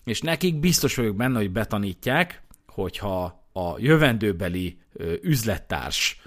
és 0.03 0.21
nekik 0.21 0.59
biztos 0.59 0.95
vagyok 0.95 1.15
benne, 1.15 1.37
hogy 1.37 1.51
betanítják, 1.51 2.43
hogyha 2.67 3.45
a 3.53 3.73
jövendőbeli 3.77 4.77
üzlettárs 5.21 6.21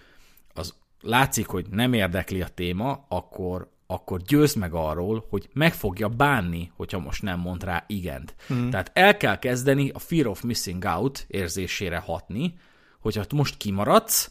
az 0.53 0.75
látszik, 1.01 1.47
hogy 1.47 1.67
nem 1.71 1.93
érdekli 1.93 2.43
a 2.43 2.49
téma, 2.49 3.05
akkor 3.09 3.73
akkor 3.87 4.23
győzd 4.23 4.57
meg 4.57 4.75
arról, 4.75 5.27
hogy 5.31 5.49
meg 5.53 5.75
fogja 5.75 6.09
bánni, 6.09 6.73
hogyha 6.77 6.99
most 6.99 7.23
nem 7.23 7.39
mond 7.41 7.65
rá 7.65 7.85
igent. 7.87 8.35
Mm. 8.53 8.69
Tehát 8.69 8.91
el 8.95 9.17
kell 9.17 9.39
kezdeni 9.39 9.91
a 9.95 9.99
fear 9.99 10.27
of 10.27 10.43
missing 10.43 10.85
out 10.85 11.25
érzésére 11.29 11.97
hatni, 11.97 12.55
hogyha 13.01 13.25
most 13.35 13.57
kimaradsz, 13.57 14.31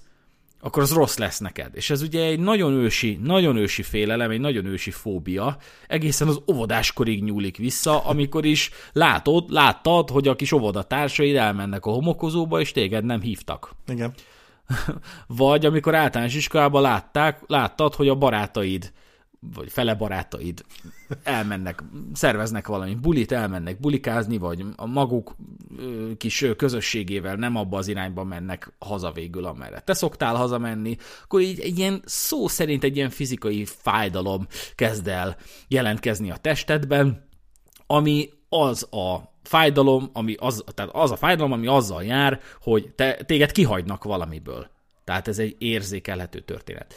akkor 0.65 0.81
az 0.81 0.93
rossz 0.93 1.17
lesz 1.17 1.39
neked. 1.39 1.75
És 1.75 1.89
ez 1.89 2.01
ugye 2.01 2.25
egy 2.25 2.39
nagyon 2.39 2.74
ősi, 2.74 3.19
nagyon 3.24 3.55
ősi 3.55 3.83
félelem, 3.83 4.29
egy 4.29 4.39
nagyon 4.39 4.65
ősi 4.65 4.91
fóbia, 4.91 5.57
egészen 5.88 6.27
az 6.27 6.41
óvodáskorig 6.51 7.24
nyúlik 7.24 7.57
vissza, 7.57 8.05
amikor 8.05 8.45
is 8.45 8.72
látod, 8.91 9.50
láttad, 9.50 10.10
hogy 10.10 10.27
a 10.27 10.36
kis 10.36 10.51
óvodatársaid 10.51 11.36
elmennek 11.36 11.86
a 11.86 11.91
homokozóba, 11.91 12.60
és 12.60 12.72
téged 12.72 13.03
nem 13.03 13.22
hívtak. 13.22 13.75
Igen. 13.88 14.13
Vagy 15.27 15.65
amikor 15.65 15.95
általános 15.95 16.36
iskolában 16.36 16.81
látták, 16.81 17.41
láttad, 17.48 17.95
hogy 17.95 18.07
a 18.07 18.15
barátaid 18.15 18.91
vagy 19.54 19.72
fele 19.72 19.96
barátaid 19.96 20.66
elmennek, 21.24 21.84
szerveznek 22.14 22.68
valami 22.68 22.96
bulit, 22.96 23.32
elmennek 23.32 23.80
bulikázni, 23.80 24.38
vagy 24.38 24.66
a 24.76 24.86
maguk 24.86 25.36
kis 26.18 26.46
közösségével 26.58 27.36
nem 27.36 27.56
abba 27.56 27.78
az 27.78 27.88
irányba 27.88 28.24
mennek 28.24 28.74
haza 28.80 29.12
végül, 29.12 29.46
amerre 29.46 29.80
te 29.80 29.94
szoktál 29.94 30.36
hazamenni, 30.36 30.98
akkor 31.24 31.42
így 31.42 31.60
egy 31.60 31.78
ilyen 31.78 32.02
szó 32.06 32.48
szerint 32.48 32.84
egy 32.84 32.96
ilyen 32.96 33.10
fizikai 33.10 33.66
fájdalom 33.66 34.48
kezd 34.76 35.08
el 35.08 35.38
jelentkezni 35.68 36.32
a 36.32 36.38
testedben, 36.38 37.28
ami 37.88 38.30
az 38.50 38.94
a 38.94 39.32
fájdalom, 39.44 40.10
ami 40.14 40.36
az, 40.40 40.64
tehát 40.74 40.92
az 40.94 41.12
a 41.12 41.16
fájdalom, 41.16 41.52
ami 41.52 41.68
azzal 41.68 42.04
jár, 42.04 42.42
hogy 42.62 42.94
te, 42.96 43.14
téged 43.14 43.52
kihagynak 43.52 44.04
valamiből. 44.04 44.72
Tehát 45.04 45.28
ez 45.28 45.40
egy 45.40 45.56
érzékelhető 45.58 46.40
történet. 46.40 46.94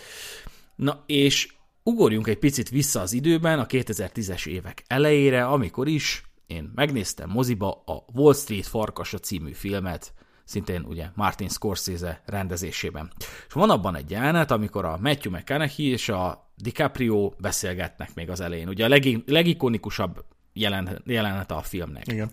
Na, 0.76 1.03
és 1.07 1.55
ugorjunk 1.87 2.26
egy 2.26 2.38
picit 2.38 2.69
vissza 2.69 3.00
az 3.00 3.12
időben, 3.12 3.59
a 3.59 3.66
2010-es 3.66 4.47
évek 4.47 4.85
elejére, 4.87 5.47
amikor 5.47 5.88
is 5.88 6.23
én 6.47 6.73
megnéztem 6.75 7.31
moziba 7.31 7.83
a 7.87 8.05
Wall 8.12 8.35
Street 8.35 8.66
Farkasa 8.66 9.19
című 9.19 9.52
filmet, 9.52 10.12
szintén 10.45 10.85
ugye 10.88 11.07
Martin 11.14 11.49
Scorsese 11.49 12.23
rendezésében. 12.25 13.12
És 13.47 13.52
van 13.52 13.71
abban 13.71 13.97
egy 13.97 14.11
jelenet, 14.11 14.50
amikor 14.50 14.84
a 14.84 14.99
Matthew 15.00 15.32
McConaughey 15.32 15.87
és 15.87 16.08
a 16.08 16.50
DiCaprio 16.56 17.32
beszélgetnek 17.39 18.15
még 18.15 18.30
az 18.30 18.41
elején. 18.41 18.69
Ugye 18.69 18.84
a 18.84 18.89
leg, 18.89 19.23
legikonikusabb 19.26 20.25
jelen, 20.52 21.02
jelenete 21.04 21.54
a 21.54 21.63
filmnek. 21.63 22.06
Igen. 22.06 22.28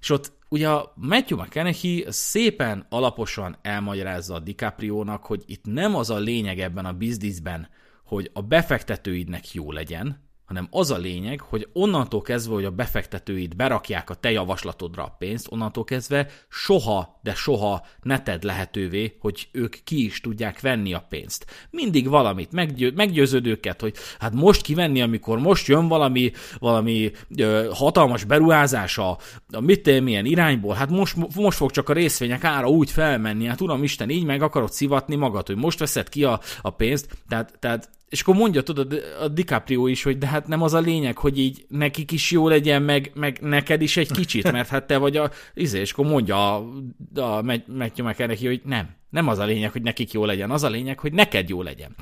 És 0.00 0.10
ott 0.10 0.32
ugye 0.48 0.68
a 0.68 0.92
Matthew 0.94 1.38
McConaughey 1.38 2.04
szépen 2.08 2.86
alaposan 2.88 3.56
elmagyarázza 3.62 4.34
a 4.34 4.38
DiCaprio-nak, 4.38 5.24
hogy 5.24 5.42
itt 5.46 5.64
nem 5.64 5.94
az 5.94 6.10
a 6.10 6.18
lényeg 6.18 6.60
ebben 6.60 6.84
a 6.84 6.92
bizniszben, 6.92 7.68
hogy 8.06 8.30
a 8.32 8.42
befektetőidnek 8.42 9.52
jó 9.52 9.72
legyen, 9.72 10.26
hanem 10.46 10.68
az 10.70 10.90
a 10.90 10.96
lényeg, 10.96 11.40
hogy 11.40 11.68
onnantól 11.72 12.22
kezdve, 12.22 12.54
hogy 12.54 12.64
a 12.64 12.70
befektetőid 12.70 13.56
berakják 13.56 14.10
a 14.10 14.14
te 14.14 14.30
javaslatodra 14.30 15.04
a 15.04 15.14
pénzt, 15.18 15.46
onnantól 15.50 15.84
kezdve 15.84 16.28
soha, 16.48 17.20
de 17.22 17.34
soha 17.34 17.86
ne 18.02 18.22
tedd 18.22 18.46
lehetővé, 18.46 19.16
hogy 19.20 19.48
ők 19.52 19.76
ki 19.84 20.04
is 20.04 20.20
tudják 20.20 20.60
venni 20.60 20.94
a 20.94 21.06
pénzt. 21.08 21.46
Mindig 21.70 22.08
valamit, 22.08 22.52
meggyő, 22.52 22.92
meggyőződ 22.94 23.46
őket, 23.46 23.80
hogy 23.80 23.94
hát 24.18 24.32
most 24.32 24.62
kivenni, 24.62 25.02
amikor 25.02 25.38
most 25.38 25.66
jön 25.66 25.88
valami, 25.88 26.32
valami 26.58 27.10
ö, 27.36 27.70
hatalmas 27.72 28.24
beruházás 28.24 28.98
a, 28.98 29.18
mit 29.60 30.00
milyen 30.00 30.24
irányból, 30.24 30.74
hát 30.74 30.90
most, 30.90 31.16
most 31.34 31.56
fog 31.56 31.70
csak 31.70 31.88
a 31.88 31.92
részvények 31.92 32.44
ára 32.44 32.68
úgy 32.68 32.90
felmenni, 32.90 33.46
hát 33.46 33.60
uram 33.60 33.82
Isten, 33.82 34.10
így 34.10 34.24
meg 34.24 34.42
akarod 34.42 34.72
szivatni 34.72 35.14
magad, 35.14 35.46
hogy 35.46 35.56
most 35.56 35.78
veszed 35.78 36.08
ki 36.08 36.24
a, 36.24 36.40
a 36.60 36.70
pénzt, 36.70 37.18
tehát, 37.28 37.58
tehát 37.58 37.94
és 38.08 38.20
akkor 38.20 38.34
mondja, 38.34 38.62
tudod, 38.62 39.02
a 39.20 39.28
DiCaprio 39.28 39.86
is, 39.86 40.02
hogy 40.02 40.18
de 40.18 40.26
hát 40.26 40.46
nem 40.46 40.62
az 40.62 40.74
a 40.74 40.78
lényeg, 40.78 41.18
hogy 41.18 41.38
így 41.38 41.64
nekik 41.68 42.12
is 42.12 42.30
jó 42.30 42.48
legyen, 42.48 42.82
meg, 42.82 43.10
meg 43.14 43.38
neked 43.40 43.82
is 43.82 43.96
egy 43.96 44.12
kicsit, 44.12 44.52
mert 44.52 44.68
hát 44.68 44.86
te 44.86 44.96
vagy 44.96 45.16
a, 45.16 45.30
izé, 45.54 45.80
és 45.80 45.92
akkor 45.92 46.06
mondja 46.06 46.56
a, 46.56 46.68
a 47.14 47.42
Matthew 47.66 48.06
neki, 48.16 48.46
hogy 48.46 48.60
nem, 48.64 48.88
nem 49.10 49.28
az 49.28 49.38
a 49.38 49.44
lényeg, 49.44 49.72
hogy 49.72 49.82
nekik 49.82 50.12
jó 50.12 50.24
legyen, 50.24 50.50
az 50.50 50.62
a 50.62 50.68
lényeg, 50.68 50.98
hogy 50.98 51.12
neked 51.12 51.48
jó 51.48 51.62
legyen. 51.62 51.94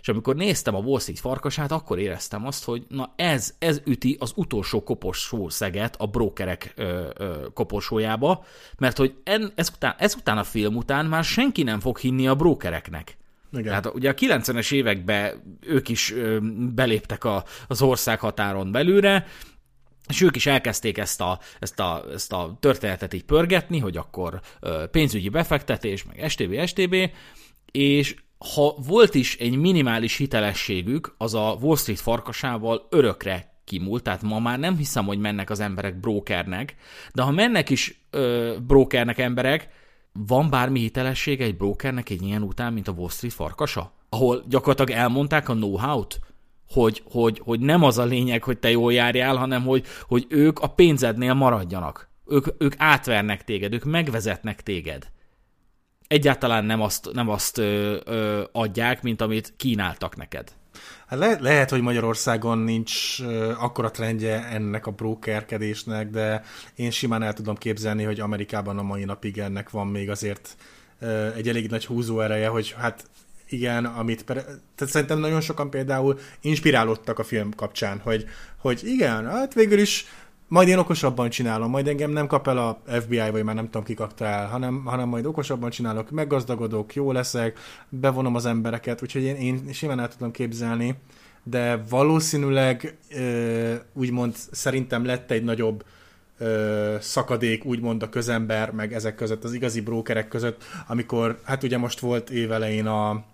És 0.00 0.08
amikor 0.08 0.36
néztem 0.36 0.74
a 0.74 0.78
Wall 0.78 1.00
Street 1.00 1.20
farkasát, 1.20 1.72
akkor 1.72 1.98
éreztem 1.98 2.46
azt, 2.46 2.64
hogy 2.64 2.84
na 2.88 3.12
ez, 3.16 3.54
ez 3.58 3.80
üti 3.84 4.16
az 4.20 4.32
utolsó 4.36 4.82
koporsó 4.82 5.48
szeget 5.48 5.96
a 5.98 6.06
brokerek 6.06 6.72
ö, 6.76 7.08
ö, 7.16 7.46
koporsójába, 7.54 8.44
mert 8.78 8.96
hogy 8.96 9.14
en, 9.24 9.52
ezután, 9.54 9.94
ezután 9.98 10.38
a 10.38 10.44
film 10.44 10.76
után 10.76 11.06
már 11.06 11.24
senki 11.24 11.62
nem 11.62 11.80
fog 11.80 11.98
hinni 11.98 12.26
a 12.26 12.34
brokereknek. 12.34 13.18
Igen. 13.52 13.64
Tehát 13.64 13.86
ugye 13.94 14.10
a 14.10 14.14
90-es 14.14 14.72
években 14.72 15.58
ők 15.60 15.88
is 15.88 16.14
beléptek 16.74 17.24
a, 17.24 17.44
az 17.66 17.82
ország 17.82 18.20
határon 18.20 18.72
belőle, 18.72 19.26
és 20.08 20.20
ők 20.20 20.36
is 20.36 20.46
elkezdték 20.46 20.98
ezt 20.98 21.20
a, 21.20 21.38
ezt, 21.58 21.80
a, 21.80 22.04
ezt 22.12 22.32
a 22.32 22.56
történetet 22.60 23.14
így 23.14 23.24
pörgetni, 23.24 23.78
hogy 23.78 23.96
akkor 23.96 24.40
pénzügyi 24.90 25.28
befektetés, 25.28 26.04
meg 26.04 26.30
STB, 26.30 26.66
STB, 26.66 26.96
és 27.70 28.14
ha 28.54 28.74
volt 28.86 29.14
is 29.14 29.36
egy 29.36 29.56
minimális 29.56 30.16
hitelességük, 30.16 31.14
az 31.18 31.34
a 31.34 31.56
Wall 31.60 31.76
Street 31.76 32.00
farkasával 32.00 32.86
örökre 32.90 33.50
kimúlt, 33.64 34.02
tehát 34.02 34.22
ma 34.22 34.38
már 34.38 34.58
nem 34.58 34.76
hiszem, 34.76 35.04
hogy 35.04 35.18
mennek 35.18 35.50
az 35.50 35.60
emberek 35.60 36.00
brokernek, 36.00 36.74
de 37.12 37.22
ha 37.22 37.30
mennek 37.30 37.70
is 37.70 38.00
ö, 38.10 38.54
brokernek 38.66 39.18
emberek, 39.18 39.68
van 40.12 40.50
bármi 40.50 40.80
hitelessége 40.80 41.44
egy 41.44 41.56
brokernek 41.56 42.10
egy 42.10 42.22
ilyen 42.22 42.42
után, 42.42 42.72
mint 42.72 42.88
a 42.88 42.92
Wall 42.92 43.08
Street 43.08 43.34
farkasa? 43.34 43.92
Ahol 44.08 44.44
gyakorlatilag 44.48 45.00
elmondták 45.00 45.48
a 45.48 45.54
know-how-t? 45.54 46.20
Hogy, 46.68 47.02
hogy, 47.10 47.40
hogy 47.44 47.60
nem 47.60 47.82
az 47.82 47.98
a 47.98 48.04
lényeg, 48.04 48.42
hogy 48.42 48.58
te 48.58 48.70
jól 48.70 48.92
járjál, 48.92 49.36
hanem 49.36 49.62
hogy, 49.62 49.86
hogy 50.02 50.26
ők 50.28 50.58
a 50.58 50.66
pénzednél 50.66 51.34
maradjanak. 51.34 52.10
Ők, 52.26 52.46
ők 52.58 52.74
átvernek 52.76 53.44
téged, 53.44 53.72
ők 53.72 53.84
megvezetnek 53.84 54.62
téged. 54.62 55.10
Egyáltalán 56.06 56.64
nem 56.64 56.80
azt, 56.80 57.10
nem 57.12 57.28
azt 57.28 57.58
ö, 57.58 57.96
ö, 58.04 58.42
adják, 58.52 59.02
mint 59.02 59.20
amit 59.20 59.54
kínáltak 59.56 60.16
neked. 60.16 60.52
Hát 61.06 61.18
le, 61.18 61.38
lehet, 61.40 61.70
hogy 61.70 61.80
Magyarországon 61.80 62.58
nincs 62.58 63.20
akkora 63.58 63.90
trendje 63.90 64.44
ennek 64.44 64.86
a 64.86 64.90
brokerkedésnek, 64.90 66.10
de 66.10 66.42
én 66.74 66.90
simán 66.90 67.22
el 67.22 67.32
tudom 67.32 67.54
képzelni, 67.54 68.02
hogy 68.04 68.20
Amerikában 68.20 68.78
a 68.78 68.82
mai 68.82 69.04
napig 69.04 69.38
ennek 69.38 69.70
van 69.70 69.86
még 69.86 70.10
azért 70.10 70.56
egy 71.36 71.48
elég 71.48 71.70
nagy 71.70 71.86
húzó 71.86 72.20
ereje, 72.20 72.48
hogy 72.48 72.74
hát 72.78 73.04
igen, 73.48 73.84
amit 73.84 74.24
per... 74.24 74.36
tehát 74.74 74.92
szerintem 74.92 75.18
nagyon 75.18 75.40
sokan 75.40 75.70
például 75.70 76.18
inspirálódtak 76.40 77.18
a 77.18 77.24
film 77.24 77.54
kapcsán, 77.54 77.98
hogy, 77.98 78.26
hogy 78.56 78.80
igen, 78.84 79.26
hát 79.26 79.54
végül 79.54 79.78
is 79.78 80.06
majd 80.50 80.68
én 80.68 80.78
okosabban 80.78 81.30
csinálom, 81.30 81.70
majd 81.70 81.88
engem 81.88 82.10
nem 82.10 82.26
kap 82.26 82.48
el 82.48 82.58
a 82.58 82.82
FBI, 83.00 83.30
vagy 83.30 83.44
már 83.44 83.54
nem 83.54 83.64
tudom 83.64 83.82
ki 83.82 83.94
kapta 83.94 84.24
el, 84.24 84.46
hanem, 84.46 84.84
hanem 84.84 85.08
majd 85.08 85.26
okosabban 85.26 85.70
csinálok, 85.70 86.10
meggazdagodok, 86.10 86.94
jó 86.94 87.12
leszek, 87.12 87.58
bevonom 87.88 88.34
az 88.34 88.46
embereket, 88.46 89.02
úgyhogy 89.02 89.22
én, 89.22 89.36
én 89.36 89.72
simán 89.72 90.00
el 90.00 90.08
tudom 90.08 90.30
képzelni, 90.30 90.94
de 91.42 91.82
valószínűleg 91.88 92.98
úgymond 93.92 94.34
szerintem 94.50 95.04
lett 95.04 95.30
egy 95.30 95.44
nagyobb 95.44 95.84
szakadék, 97.00 97.64
úgymond 97.64 98.02
a 98.02 98.08
közember, 98.08 98.70
meg 98.70 98.92
ezek 98.92 99.14
között, 99.14 99.44
az 99.44 99.52
igazi 99.52 99.80
brókerek 99.80 100.28
között, 100.28 100.64
amikor, 100.86 101.40
hát 101.44 101.62
ugye 101.62 101.78
most 101.78 102.00
volt 102.00 102.30
évelején 102.30 102.86
a 102.86 103.24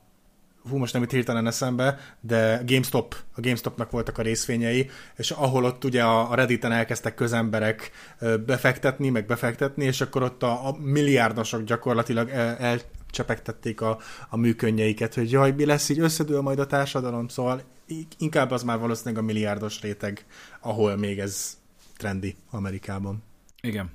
hú, 0.69 0.77
most 0.77 0.93
nem 0.93 1.03
itt 1.03 1.11
hirtelen 1.11 1.47
eszembe, 1.47 1.99
de 2.21 2.63
GameStop, 2.67 3.17
a 3.35 3.41
GameStopnak 3.41 3.91
voltak 3.91 4.19
a 4.19 4.23
részvényei, 4.23 4.91
és 5.17 5.31
ahol 5.31 5.65
ott 5.65 5.85
ugye 5.85 6.03
a 6.05 6.35
Redditen 6.35 6.73
elkezdtek 6.73 7.15
közemberek 7.15 7.91
befektetni, 8.47 9.09
meg 9.09 9.27
befektetni, 9.27 9.85
és 9.85 10.01
akkor 10.01 10.23
ott 10.23 10.43
a, 10.43 10.67
a 10.69 10.77
milliárdosok 10.79 11.63
gyakorlatilag 11.63 12.29
el, 12.29 12.57
elcsepegtették 12.57 13.81
a, 13.81 13.99
a 14.29 14.37
műkönnyeiket, 14.37 15.15
hogy 15.15 15.31
jaj, 15.31 15.53
mi 15.53 15.65
lesz, 15.65 15.89
így 15.89 16.01
összedől 16.01 16.41
majd 16.41 16.59
a 16.59 16.67
társadalom, 16.67 17.29
szóval 17.29 17.63
inkább 18.19 18.51
az 18.51 18.63
már 18.63 18.79
valószínűleg 18.79 19.23
a 19.23 19.27
milliárdos 19.27 19.81
réteg, 19.81 20.27
ahol 20.61 20.97
még 20.97 21.19
ez 21.19 21.59
trendi 21.97 22.37
Amerikában. 22.51 23.23
Igen. 23.61 23.91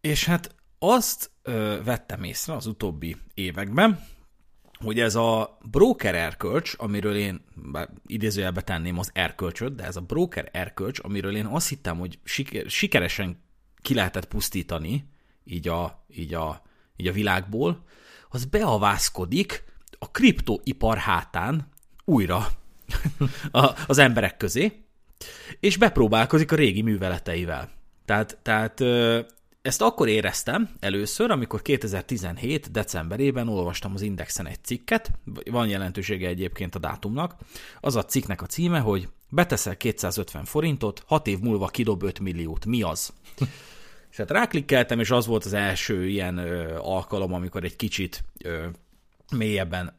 És 0.00 0.24
hát 0.24 0.54
azt 0.78 1.30
ö, 1.42 1.76
vettem 1.84 2.22
észre 2.22 2.54
az 2.54 2.66
utóbbi 2.66 3.16
években, 3.34 4.04
hogy 4.78 5.00
ez 5.00 5.14
a 5.14 5.58
broker 5.70 6.14
erkölcs, 6.14 6.72
amiről 6.76 7.16
én 7.16 7.44
bár 7.54 7.88
idézőjelbe 8.06 8.60
tenném 8.60 8.98
az 8.98 9.10
erkölcsöt, 9.12 9.74
de 9.74 9.84
ez 9.84 9.96
a 9.96 10.00
broker 10.00 10.48
erkölcs, 10.52 10.98
amiről 11.02 11.36
én 11.36 11.46
azt 11.46 11.68
hittem, 11.68 11.98
hogy 11.98 12.18
siker, 12.24 12.70
sikeresen 12.70 13.42
ki 13.82 13.94
lehetett 13.94 14.26
pusztítani 14.26 15.04
így 15.44 15.68
a, 15.68 16.04
így 16.08 16.34
a, 16.34 16.62
így 16.96 17.06
a 17.06 17.12
világból, 17.12 17.84
az 18.28 18.44
beavászkodik 18.44 19.64
a 19.98 20.10
kriptoipar 20.10 20.96
hátán 20.96 21.68
újra 22.04 22.46
az 23.86 23.98
emberek 23.98 24.36
közé, 24.36 24.72
és 25.60 25.76
bepróbálkozik 25.76 26.52
a 26.52 26.56
régi 26.56 26.82
műveleteivel. 26.82 27.70
Tehát, 28.04 28.38
tehát 28.42 28.80
ezt 29.64 29.82
akkor 29.82 30.08
éreztem 30.08 30.70
először, 30.80 31.30
amikor 31.30 31.62
2017. 31.62 32.70
decemberében 32.70 33.48
olvastam 33.48 33.94
az 33.94 34.02
Indexen 34.02 34.46
egy 34.46 34.64
cikket, 34.64 35.10
van 35.50 35.68
jelentősége 35.68 36.28
egyébként 36.28 36.74
a 36.74 36.78
dátumnak, 36.78 37.36
az 37.80 37.96
a 37.96 38.04
cikknek 38.04 38.42
a 38.42 38.46
címe, 38.46 38.78
hogy 38.78 39.08
beteszel 39.28 39.76
250 39.76 40.44
forintot, 40.44 41.02
6 41.06 41.26
év 41.26 41.38
múlva 41.38 41.66
kidob 41.66 42.02
5 42.02 42.20
milliót. 42.20 42.66
Mi 42.66 42.82
az? 42.82 43.12
és 44.10 44.16
hát 44.16 44.30
ráklikkeltem, 44.30 45.00
és 45.00 45.10
az 45.10 45.26
volt 45.26 45.44
az 45.44 45.52
első 45.52 46.08
ilyen 46.08 46.38
ö, 46.38 46.76
alkalom, 46.78 47.32
amikor 47.32 47.64
egy 47.64 47.76
kicsit 47.76 48.24
ö, 48.44 48.66
mélyebben 49.36 49.98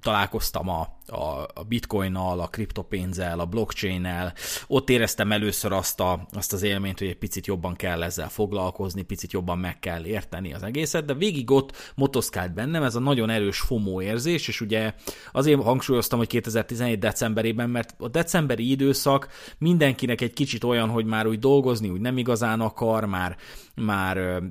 találkoztam 0.00 0.68
a, 0.68 0.98
a, 1.10 1.48
a 1.54 1.62
bitcoinnal, 1.68 2.40
a 2.40 2.46
kriptopénzzel, 2.46 3.40
a 3.40 3.46
blockchain-nel. 3.46 4.32
Ott 4.66 4.90
éreztem 4.90 5.32
először 5.32 5.72
azt, 5.72 6.00
a, 6.00 6.26
azt 6.32 6.52
az 6.52 6.62
élményt, 6.62 6.98
hogy 6.98 7.08
egy 7.08 7.18
picit 7.18 7.46
jobban 7.46 7.76
kell 7.76 8.02
ezzel 8.02 8.28
foglalkozni, 8.28 9.02
picit 9.02 9.32
jobban 9.32 9.58
meg 9.58 9.78
kell 9.78 10.04
érteni 10.04 10.52
az 10.52 10.62
egészet, 10.62 11.04
de 11.04 11.14
végig 11.14 11.50
ott 11.50 11.92
motoszkált 11.94 12.54
bennem 12.54 12.82
ez 12.82 12.94
a 12.94 13.00
nagyon 13.00 13.30
erős 13.30 13.60
FOMO 13.60 14.02
érzés, 14.02 14.48
és 14.48 14.60
ugye 14.60 14.94
azért 15.32 15.62
hangsúlyoztam, 15.62 16.18
hogy 16.18 16.28
2017 16.28 16.98
decemberében, 16.98 17.70
mert 17.70 17.94
a 17.98 18.08
decemberi 18.08 18.70
időszak 18.70 19.28
mindenkinek 19.58 20.20
egy 20.20 20.32
kicsit 20.32 20.64
olyan, 20.64 20.88
hogy 20.88 21.04
már 21.04 21.26
úgy 21.26 21.38
dolgozni 21.38 21.88
úgy 21.88 22.00
nem 22.00 22.18
igazán 22.18 22.60
akar, 22.60 23.04
már, 23.04 23.36
már 23.74 24.42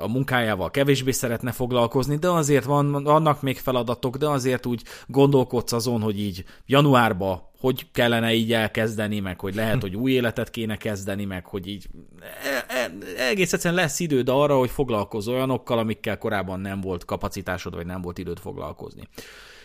a 0.00 0.08
munkájával 0.08 0.70
kevésbé 0.70 1.10
szeretne 1.10 1.52
foglalkozni, 1.52 2.16
de 2.16 2.30
azért 2.30 2.64
van, 2.64 3.02
vannak 3.02 3.42
még 3.42 3.58
feladatok, 3.58 4.16
de 4.16 4.28
azért 4.28 4.66
úgy 4.66 4.82
gondolkodsz 5.06 5.72
azon, 5.72 6.02
hogy 6.08 6.20
így 6.20 6.44
januárba 6.66 7.48
hogy 7.60 7.90
kellene 7.92 8.34
így 8.34 8.52
elkezdeni, 8.52 9.20
meg 9.20 9.40
hogy 9.40 9.54
lehet, 9.54 9.80
hogy 9.80 9.96
új 9.96 10.12
életet 10.12 10.50
kéne 10.50 10.76
kezdeni, 10.76 11.24
meg 11.24 11.46
hogy 11.46 11.66
így 11.66 11.86
e, 12.20 12.74
e, 12.74 12.90
egész 13.28 13.52
egyszerűen 13.52 13.80
lesz 13.80 14.00
időd 14.00 14.28
arra, 14.28 14.58
hogy 14.58 14.70
foglalkozz 14.70 15.28
olyanokkal, 15.28 15.78
amikkel 15.78 16.18
korábban 16.18 16.60
nem 16.60 16.80
volt 16.80 17.04
kapacitásod, 17.04 17.74
vagy 17.74 17.86
nem 17.86 18.00
volt 18.00 18.18
időd 18.18 18.38
foglalkozni. 18.38 19.08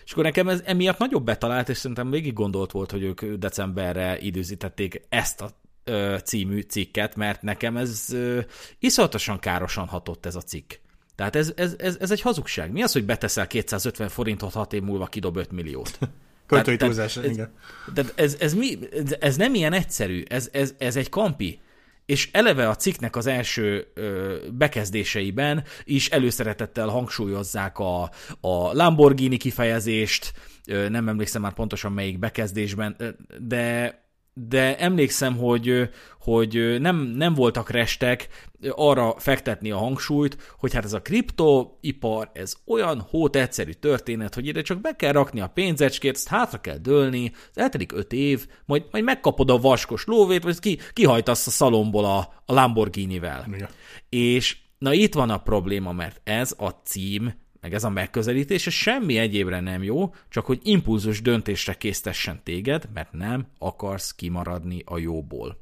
És 0.05 0.11
akkor 0.11 0.23
nekem 0.23 0.47
ez 0.47 0.61
emiatt 0.65 0.97
nagyobb 0.97 1.23
betalált, 1.23 1.69
és 1.69 1.77
szerintem 1.77 2.09
végig 2.09 2.33
gondolt 2.33 2.71
volt, 2.71 2.91
hogy 2.91 3.03
ők 3.03 3.25
decemberre 3.25 4.19
időzítették 4.19 5.01
ezt 5.09 5.41
a 5.41 5.49
ö, 5.83 6.15
című 6.23 6.59
cikket, 6.59 7.15
mert 7.15 7.41
nekem 7.41 7.77
ez 7.77 8.05
ö, 8.11 8.39
iszonyatosan 8.79 9.39
károsan 9.39 9.87
hatott 9.87 10.25
ez 10.25 10.35
a 10.35 10.41
cikk. 10.41 10.73
Tehát 11.15 11.35
ez, 11.35 11.53
ez, 11.55 11.75
ez, 11.77 11.97
ez 11.99 12.11
egy 12.11 12.21
hazugság. 12.21 12.71
Mi 12.71 12.83
az, 12.83 12.91
hogy 12.91 13.05
beteszel 13.05 13.47
250 13.47 14.09
forintot, 14.09 14.53
hat 14.53 14.73
év 14.73 14.81
múlva 14.81 15.05
kidob 15.05 15.37
5 15.37 15.51
milliót? 15.51 15.99
Költői 16.53 16.75
túlzás, 16.77 17.15
igen. 17.15 17.53
De 17.93 18.03
ez, 18.15 18.37
ez, 18.39 18.53
mi, 18.53 18.77
ez 19.19 19.35
nem 19.35 19.53
ilyen 19.53 19.73
egyszerű, 19.73 20.23
ez, 20.27 20.49
ez, 20.51 20.73
ez 20.77 20.95
egy 20.95 21.09
kampi. 21.09 21.61
És 22.05 22.29
eleve 22.31 22.69
a 22.69 22.75
cikknek 22.75 23.15
az 23.15 23.25
első 23.25 23.87
ö, 23.93 24.35
bekezdéseiben 24.51 25.63
is 25.83 26.09
előszeretettel 26.09 26.87
hangsúlyozzák 26.87 27.79
a, 27.79 28.01
a 28.41 28.73
Lamborghini 28.73 29.37
kifejezést, 29.37 30.33
ö, 30.67 30.89
nem 30.89 31.07
emlékszem 31.07 31.41
már 31.41 31.53
pontosan 31.53 31.91
melyik 31.91 32.19
bekezdésben, 32.19 33.17
de 33.39 34.02
de 34.33 34.77
emlékszem, 34.77 35.37
hogy, 35.37 35.89
hogy 36.19 36.77
nem, 36.79 36.97
nem 36.97 37.33
voltak 37.33 37.69
restek 37.69 38.27
arra 38.69 39.15
fektetni 39.17 39.71
a 39.71 39.77
hangsúlyt, 39.77 40.37
hogy 40.57 40.73
hát 40.73 40.83
ez 40.83 40.93
a 40.93 41.01
kriptoipar, 41.01 42.29
ez 42.33 42.55
olyan 42.65 43.05
hót 43.09 43.35
egyszerű 43.35 43.71
történet, 43.71 44.33
hogy 44.33 44.47
ide 44.47 44.61
csak 44.61 44.81
be 44.81 44.95
kell 44.95 45.11
rakni 45.11 45.39
a 45.41 45.47
pénzecskét, 45.47 46.15
ezt 46.15 46.27
hátra 46.27 46.61
kell 46.61 46.77
dőlni, 46.77 47.31
eltelik 47.53 47.91
öt 47.91 48.13
év, 48.13 48.47
majd, 48.65 48.83
majd 48.91 49.03
megkapod 49.03 49.49
a 49.49 49.59
vaskos 49.59 50.05
lóvét, 50.05 50.43
vagy 50.43 50.59
ki, 50.59 50.79
kihajtasz 50.93 51.47
a 51.47 51.51
szalomból 51.51 52.05
a, 52.05 52.17
a 52.45 52.53
Lamborghini-vel. 52.53 53.45
Igen. 53.53 53.69
És 54.09 54.57
na 54.77 54.93
itt 54.93 55.13
van 55.13 55.29
a 55.29 55.37
probléma, 55.37 55.91
mert 55.91 56.21
ez 56.23 56.55
a 56.57 56.69
cím 56.69 57.41
meg 57.63 57.73
ez 57.73 57.83
a 57.83 57.89
megközelítés, 57.89 58.65
és 58.65 58.77
semmi 58.77 59.17
egyébre 59.17 59.59
nem 59.59 59.83
jó, 59.83 60.13
csak 60.29 60.45
hogy 60.45 60.59
impulzus 60.63 61.21
döntésre 61.21 61.73
késztessen 61.73 62.41
téged, 62.43 62.89
mert 62.93 63.11
nem 63.11 63.47
akarsz 63.57 64.15
kimaradni 64.15 64.81
a 64.85 64.97
jóból. 64.97 65.61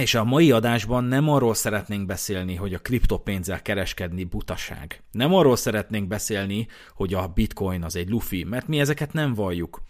És 0.00 0.14
a 0.14 0.24
mai 0.24 0.50
adásban 0.50 1.04
nem 1.04 1.28
arról 1.28 1.54
szeretnénk 1.54 2.06
beszélni, 2.06 2.54
hogy 2.54 2.74
a 2.74 2.78
kriptopénzzel 2.78 3.62
kereskedni 3.62 4.24
butaság. 4.24 5.02
Nem 5.10 5.34
arról 5.34 5.56
szeretnénk 5.56 6.08
beszélni, 6.08 6.68
hogy 6.94 7.14
a 7.14 7.26
bitcoin 7.26 7.82
az 7.82 7.96
egy 7.96 8.08
lufi, 8.08 8.44
mert 8.44 8.68
mi 8.68 8.80
ezeket 8.80 9.12
nem 9.12 9.34
valljuk. 9.34 9.82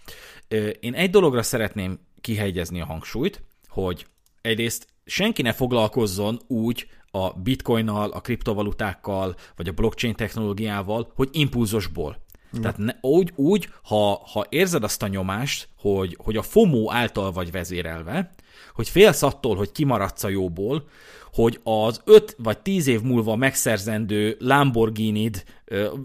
Én 0.81 0.94
egy 0.94 1.11
dologra 1.11 1.42
szeretném 1.42 1.98
kihegyezni 2.20 2.81
a 2.81 2.87
hangsúlyt, 2.87 3.42
hogy 3.68 4.07
egyrészt 4.40 4.87
senki 5.05 5.42
ne 5.42 5.53
foglalkozzon 5.53 6.40
úgy 6.46 6.87
a 7.14 7.31
bitcoinnal, 7.31 8.11
a 8.11 8.20
kriptovalutákkal, 8.20 9.35
vagy 9.57 9.68
a 9.68 9.72
blockchain 9.72 10.14
technológiával, 10.14 11.12
hogy 11.14 11.29
impulzusból. 11.33 12.16
Mm. 12.59 12.61
Tehát 12.61 12.79
ne, 12.79 12.92
úgy, 13.01 13.33
úgy 13.35 13.68
ha, 13.83 14.22
ha 14.33 14.46
érzed 14.48 14.85
azt 14.85 15.03
a 15.03 15.07
nyomást, 15.07 15.68
hogy, 15.79 16.16
hogy 16.22 16.37
a 16.37 16.42
FOMO 16.42 16.90
által 16.92 17.33
vagy 17.33 17.51
vezérelve, 17.51 18.35
hogy 18.75 18.88
félsz 18.88 19.22
attól, 19.22 19.57
hogy 19.57 19.72
kimaradsz 19.72 20.25
a 20.25 20.29
jóból, 20.29 20.88
hogy 21.33 21.61
az 21.62 22.01
5 22.05 22.37
vagy 22.38 22.59
10 22.59 22.87
év 22.87 23.01
múlva 23.01 23.37
megszerzendő 23.37 24.37
Lamborghini-d, 24.38 25.45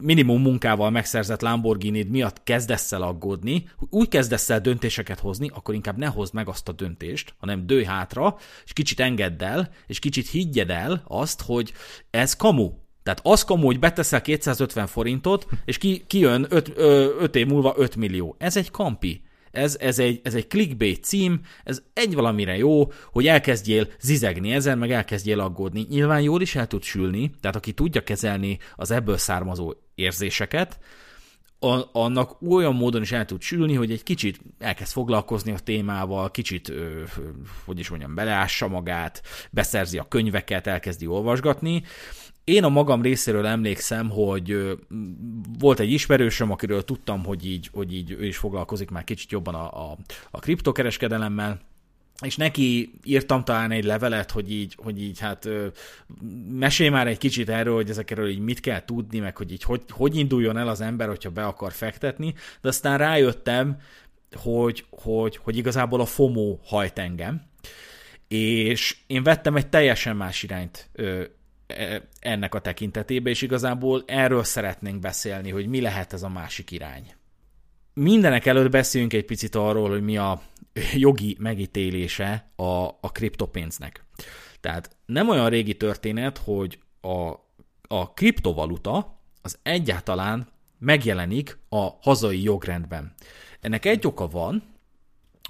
minimum 0.01 0.41
munkával 0.41 0.89
megszerzett 0.89 1.41
lamborghini 1.41 2.03
miatt 2.03 2.43
kezdesz 2.43 2.91
el 2.91 3.01
aggódni, 3.01 3.69
úgy 3.89 4.07
kezdesz 4.07 4.49
el 4.49 4.61
döntéseket 4.61 5.19
hozni, 5.19 5.51
akkor 5.53 5.73
inkább 5.73 5.97
ne 5.97 6.07
hozd 6.07 6.33
meg 6.33 6.47
azt 6.47 6.67
a 6.67 6.71
döntést, 6.71 7.33
hanem 7.37 7.65
dőj 7.65 7.83
hátra, 7.83 8.37
és 8.65 8.73
kicsit 8.73 8.99
engedd 8.99 9.43
el, 9.43 9.69
és 9.87 9.99
kicsit 9.99 10.29
higgyed 10.29 10.69
el 10.69 11.03
azt, 11.07 11.41
hogy 11.41 11.73
ez 12.09 12.35
kamu, 12.35 12.71
tehát 13.03 13.21
az 13.23 13.43
kamu, 13.43 13.65
hogy 13.65 13.79
beteszel 13.79 14.21
250 14.21 14.87
forintot, 14.87 15.47
és 15.65 15.77
ki, 15.77 16.03
kijön 16.07 16.45
5 16.49 17.35
év 17.35 17.47
múlva 17.47 17.73
5 17.77 17.95
millió. 17.95 18.35
Ez 18.37 18.57
egy 18.57 18.71
kampi. 18.71 19.21
Ez, 19.57 19.77
ez, 19.79 19.99
egy, 19.99 20.19
ez 20.23 20.33
egy 20.33 20.47
clickbait 20.47 21.03
cím, 21.03 21.41
ez 21.63 21.81
egy 21.93 22.13
valamire 22.13 22.57
jó, 22.57 22.91
hogy 23.11 23.27
elkezdjél 23.27 23.87
zizegni 23.99 24.51
ezen, 24.51 24.77
meg 24.77 24.91
elkezdjél 24.91 25.39
aggódni. 25.39 25.85
Nyilván 25.89 26.21
jól 26.21 26.41
is 26.41 26.55
el 26.55 26.67
tud 26.67 26.83
sülni, 26.83 27.31
tehát 27.41 27.55
aki 27.55 27.71
tudja 27.71 28.03
kezelni 28.03 28.59
az 28.75 28.91
ebből 28.91 29.17
származó 29.17 29.73
érzéseket, 29.95 30.79
annak 31.91 32.41
olyan 32.41 32.75
módon 32.75 33.01
is 33.01 33.11
el 33.11 33.25
tud 33.25 33.41
sülni, 33.41 33.73
hogy 33.73 33.91
egy 33.91 34.03
kicsit 34.03 34.39
elkezd 34.59 34.91
foglalkozni 34.91 35.51
a 35.51 35.59
témával, 35.59 36.31
kicsit, 36.31 36.71
hogy 37.65 37.79
is 37.79 37.89
mondjam, 37.89 38.15
beleássa 38.15 38.67
magát, 38.67 39.21
beszerzi 39.51 39.97
a 39.97 40.07
könyveket, 40.07 40.67
elkezdi 40.67 41.07
olvasgatni, 41.07 41.83
én 42.47 42.63
a 42.63 42.69
magam 42.69 43.01
részéről 43.01 43.45
emlékszem, 43.45 44.09
hogy 44.09 44.77
volt 45.59 45.79
egy 45.79 45.91
ismerősöm, 45.91 46.51
akiről 46.51 46.83
tudtam, 46.83 47.23
hogy 47.23 47.45
így, 47.45 47.69
hogy 47.73 47.93
így 47.93 48.11
ő 48.11 48.25
is 48.25 48.37
foglalkozik 48.37 48.89
már 48.89 49.03
kicsit 49.03 49.31
jobban 49.31 49.55
a, 49.55 49.91
a, 49.91 49.97
a 50.31 50.39
kriptokereskedelemmel, 50.39 51.59
és 52.21 52.35
neki 52.35 52.91
írtam 53.03 53.43
talán 53.43 53.71
egy 53.71 53.83
levelet, 53.83 54.31
hogy 54.31 54.51
így, 54.51 54.77
hogy 54.77 55.01
így 55.01 55.19
hát 55.19 55.49
mesélj 56.49 56.89
már 56.89 57.07
egy 57.07 57.17
kicsit 57.17 57.49
erről, 57.49 57.75
hogy 57.75 57.89
ezekről 57.89 58.29
így 58.29 58.39
mit 58.39 58.59
kell 58.59 58.85
tudni, 58.85 59.19
meg 59.19 59.37
hogy 59.37 59.51
így 59.51 59.63
hogy, 59.63 59.81
hogy 59.89 60.15
induljon 60.15 60.57
el 60.57 60.67
az 60.67 60.81
ember, 60.81 61.07
hogyha 61.07 61.29
be 61.29 61.45
akar 61.45 61.71
fektetni, 61.71 62.33
de 62.61 62.67
aztán 62.67 62.97
rájöttem, 62.97 63.77
hogy, 64.31 64.85
hogy, 64.89 65.37
hogy 65.37 65.57
igazából 65.57 66.01
a 66.01 66.05
FOMO 66.05 66.57
hajt 66.63 66.99
engem, 66.99 67.41
és 68.27 68.97
én 69.07 69.23
vettem 69.23 69.55
egy 69.55 69.67
teljesen 69.67 70.15
más 70.15 70.43
irányt 70.43 70.89
ö, 70.93 71.23
ennek 72.19 72.55
a 72.55 72.59
tekintetébe, 72.59 73.29
és 73.29 73.41
igazából 73.41 74.03
erről 74.07 74.43
szeretnénk 74.43 74.99
beszélni, 74.99 75.49
hogy 75.49 75.67
mi 75.67 75.81
lehet 75.81 76.13
ez 76.13 76.23
a 76.23 76.29
másik 76.29 76.71
irány. 76.71 77.13
Mindenek 77.93 78.45
előtt 78.45 78.71
beszéljünk 78.71 79.13
egy 79.13 79.25
picit 79.25 79.55
arról, 79.55 79.89
hogy 79.89 80.01
mi 80.01 80.17
a 80.17 80.41
jogi 80.93 81.37
megítélése 81.39 82.51
a, 82.55 82.85
a 82.85 83.11
kriptopénznek. 83.11 84.05
Tehát 84.59 84.95
nem 85.05 85.29
olyan 85.29 85.49
régi 85.49 85.77
történet, 85.77 86.37
hogy 86.37 86.79
a, 87.01 87.31
a 87.87 88.13
kriptovaluta 88.13 89.19
az 89.41 89.59
egyáltalán 89.63 90.47
megjelenik 90.79 91.57
a 91.69 91.87
hazai 92.01 92.43
jogrendben. 92.43 93.13
Ennek 93.61 93.85
egy 93.85 94.07
oka 94.07 94.27
van, 94.27 94.63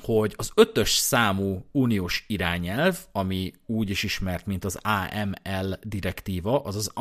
hogy 0.04 0.34
az 0.36 0.52
ötös 0.56 0.90
számú 0.90 1.66
uniós 1.72 2.26
irányelv, 2.28 2.98
ami 3.12 3.54
úgy 3.66 3.90
is 3.90 4.04
ismert, 4.04 4.46
mint 4.46 4.66
az 4.66 4.80
AML 4.82 5.80
direktíva, 5.84 6.60
az 6.60 6.76
az 6.76 6.92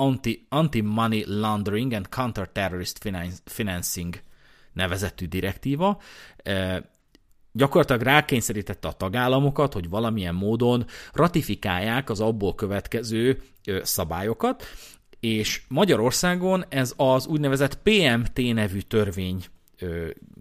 Anti-Money 0.49 1.25
Laundering 1.27 1.93
and 1.93 2.09
Counter-Terrorist 2.09 2.99
Financing 3.45 4.21
nevezetű 4.73 5.27
direktíva, 5.27 6.01
gyakorlatilag 7.53 8.03
rákényszerítette 8.03 8.89
a 8.89 8.93
tagállamokat, 8.93 9.73
hogy 9.73 9.89
valamilyen 9.89 10.35
módon 10.35 10.87
ratifikálják 11.13 12.11
az 12.11 12.21
abból 12.21 12.55
következő 12.55 13.43
szabályokat, 13.83 14.65
és 15.21 15.63
Magyarországon 15.69 16.65
ez 16.69 16.93
az 16.97 17.27
úgynevezett 17.27 17.79
PMT 17.83 18.55
nevű 18.55 18.81
törvény 18.81 19.45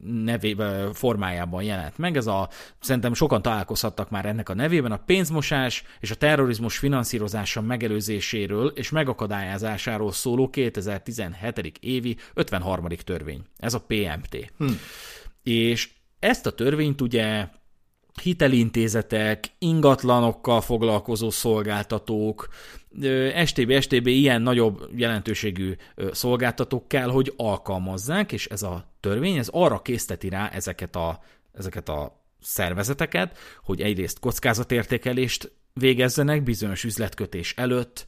nevébe, 0.04 0.90
formájában 0.94 1.64
jelent 1.64 1.98
meg. 1.98 2.18
Ez 2.18 2.28
a, 2.28 2.50
szerintem 2.80 3.14
sokan 3.14 3.42
találkozhattak 3.42 4.10
már 4.10 4.26
ennek 4.26 4.50
a 4.50 4.54
nevében, 4.54 4.92
a 4.92 5.04
pénzmosás 5.06 5.84
és 6.00 6.12
a 6.12 6.16
terrorizmus 6.16 6.78
finanszírozása 6.78 7.62
megelőzéséről 7.62 8.68
és 8.68 8.90
megakadályozásáról 8.90 10.12
szóló 10.12 10.50
2017. 10.50 11.78
évi 11.80 12.18
53. 12.34 12.88
törvény. 12.88 13.42
Ez 13.58 13.74
a 13.74 13.86
PMT. 13.88 14.52
Hm. 14.58 14.68
És 15.44 15.90
ezt 16.20 16.46
a 16.46 16.52
törvényt 16.52 17.02
ugye 17.02 17.48
hitelintézetek, 18.22 19.46
ingatlanokkal 19.60 20.62
foglalkozó 20.62 21.30
szolgáltatók, 21.30 22.48
STB, 23.46 23.80
STB 23.80 24.08
ilyen 24.08 24.42
nagyobb 24.42 24.90
jelentőségű 24.96 25.76
szolgáltatók 26.12 26.88
kell, 26.88 27.10
hogy 27.10 27.34
alkalmazzák, 27.38 28.32
és 28.32 28.48
ez 28.48 28.62
a 28.62 28.95
törvény, 29.06 29.38
ez 29.38 29.50
arra 29.52 29.82
készteti 29.82 30.30
rá 30.30 30.50
ezeket 30.50 30.96
a, 30.96 31.20
ezeket 31.54 31.90
a 31.90 32.24
szervezeteket, 32.42 33.38
hogy 33.64 33.82
egyrészt 33.82 34.20
kockázatértékelést 34.20 35.52
végezzenek 35.74 36.44
bizonyos 36.44 36.84
üzletkötés 36.84 37.54
előtt, 37.58 38.08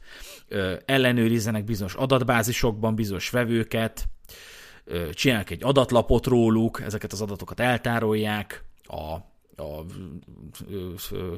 ellenőrizzenek 0.85 1.63
bizonyos 1.63 1.93
adatbázisokban 1.93 2.95
bizonyos 2.95 3.29
vevőket, 3.29 4.07
csinálnak 5.11 5.49
egy 5.49 5.63
adatlapot 5.63 6.25
róluk, 6.25 6.81
ezeket 6.81 7.11
az 7.11 7.21
adatokat 7.21 7.59
eltárolják, 7.59 8.63
a 8.83 9.17
a 9.57 9.85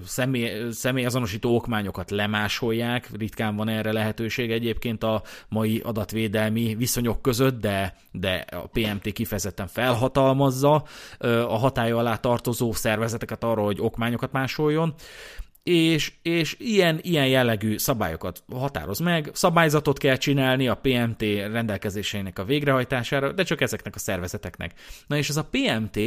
személy, 0.05 0.71
személyazonosító 0.71 1.55
okmányokat 1.55 2.11
lemásolják, 2.11 3.09
ritkán 3.17 3.55
van 3.55 3.69
erre 3.69 3.91
lehetőség 3.91 4.51
egyébként 4.51 5.03
a 5.03 5.23
mai 5.49 5.79
adatvédelmi 5.79 6.75
viszonyok 6.75 7.21
között, 7.21 7.61
de, 7.61 7.95
de 8.11 8.45
a 8.51 8.67
PMT 8.67 9.11
kifejezetten 9.13 9.67
felhatalmazza 9.67 10.83
a 11.47 11.57
hatája 11.57 11.97
alá 11.97 12.15
tartozó 12.15 12.71
szervezeteket 12.71 13.43
arra, 13.43 13.63
hogy 13.63 13.81
okmányokat 13.81 14.31
másoljon 14.31 14.93
és, 15.63 16.13
és 16.21 16.55
ilyen, 16.59 16.99
ilyen 17.01 17.27
jellegű 17.27 17.77
szabályokat 17.77 18.43
határoz 18.51 18.99
meg, 18.99 19.29
szabályzatot 19.33 19.97
kell 19.97 20.15
csinálni 20.15 20.67
a 20.67 20.75
PMT 20.81 21.21
rendelkezéseinek 21.51 22.39
a 22.39 22.43
végrehajtására, 22.43 23.31
de 23.31 23.43
csak 23.43 23.61
ezeknek 23.61 23.95
a 23.95 23.99
szervezeteknek. 23.99 24.73
Na 25.07 25.17
és 25.17 25.29
ez 25.29 25.37
a 25.37 25.49
PMT 25.51 25.99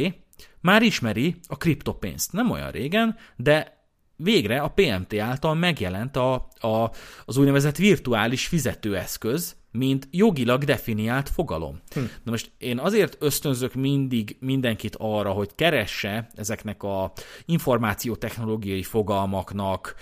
már 0.61 0.81
ismeri 0.81 1.35
a 1.47 1.57
kriptopénzt. 1.57 2.31
Nem 2.31 2.51
olyan 2.51 2.71
régen, 2.71 3.15
de 3.35 3.81
végre 4.15 4.59
a 4.59 4.67
PMT 4.67 5.13
által 5.19 5.55
megjelent 5.55 6.15
a, 6.15 6.33
a, 6.59 6.91
az 7.25 7.37
úgynevezett 7.37 7.77
virtuális 7.77 8.47
fizetőeszköz, 8.47 9.55
mint 9.73 10.07
jogilag 10.11 10.63
definiált 10.63 11.29
fogalom. 11.29 11.81
Hm. 11.93 11.99
Na 12.23 12.31
most 12.31 12.51
én 12.57 12.79
azért 12.79 13.17
ösztönzök 13.19 13.73
mindig 13.73 14.37
mindenkit 14.39 14.95
arra, 14.99 15.31
hogy 15.31 15.49
keresse 15.55 16.29
ezeknek 16.35 16.83
a 16.83 17.11
információtechnológiai 17.45 18.83
fogalmaknak 18.83 19.95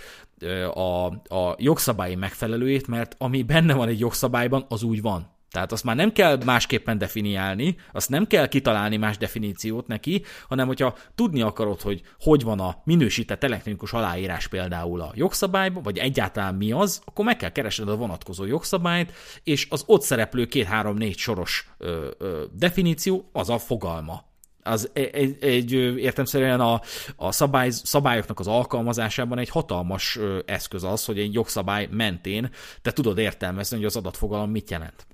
a, 0.73 1.05
a 1.35 1.55
jogszabályi 1.57 2.15
megfelelőjét, 2.15 2.87
mert 2.87 3.15
ami 3.17 3.43
benne 3.43 3.73
van 3.73 3.87
egy 3.87 3.99
jogszabályban, 3.99 4.65
az 4.69 4.83
úgy 4.83 5.01
van. 5.01 5.30
Tehát 5.51 5.71
azt 5.71 5.83
már 5.83 5.95
nem 5.95 6.11
kell 6.11 6.37
másképpen 6.45 6.97
definiálni, 6.97 7.75
azt 7.91 8.09
nem 8.09 8.27
kell 8.27 8.47
kitalálni 8.47 8.97
más 8.97 9.17
definíciót 9.17 9.87
neki, 9.87 10.23
hanem 10.47 10.67
hogyha 10.67 10.97
tudni 11.15 11.41
akarod, 11.41 11.81
hogy 11.81 12.01
hogy 12.19 12.43
van 12.43 12.59
a 12.59 12.81
minősített 12.83 13.43
elektronikus 13.43 13.93
aláírás 13.93 14.47
például 14.47 15.01
a 15.01 15.11
jogszabályban, 15.15 15.83
vagy 15.83 15.97
egyáltalán 15.97 16.55
mi 16.55 16.71
az, 16.71 17.01
akkor 17.05 17.25
meg 17.25 17.37
kell 17.37 17.51
keresned 17.51 17.89
a 17.89 17.95
vonatkozó 17.95 18.45
jogszabályt, 18.45 19.13
és 19.43 19.67
az 19.69 19.83
ott 19.85 20.01
szereplő 20.01 20.45
két-három-négy 20.45 21.17
soros 21.17 21.69
ö, 21.77 22.07
ö, 22.17 22.43
definíció 22.53 23.29
az 23.33 23.49
a 23.49 23.57
fogalma 23.57 24.29
az 24.63 24.89
egy, 24.93 25.43
egy 25.43 25.71
értemszerűen 25.73 26.59
a, 26.59 26.81
a 27.15 27.31
szabály, 27.31 27.69
szabályoknak 27.69 28.39
az 28.39 28.47
alkalmazásában 28.47 29.37
egy 29.37 29.49
hatalmas 29.49 30.19
eszköz 30.45 30.83
az, 30.83 31.05
hogy 31.05 31.19
egy 31.19 31.33
jogszabály 31.33 31.87
mentén 31.91 32.49
te 32.81 32.91
tudod 32.91 33.17
értelmezni, 33.17 33.77
hogy 33.77 33.85
az 33.85 33.95
adatfogalom 33.95 34.51
mit 34.51 34.69
jelent. 34.69 35.07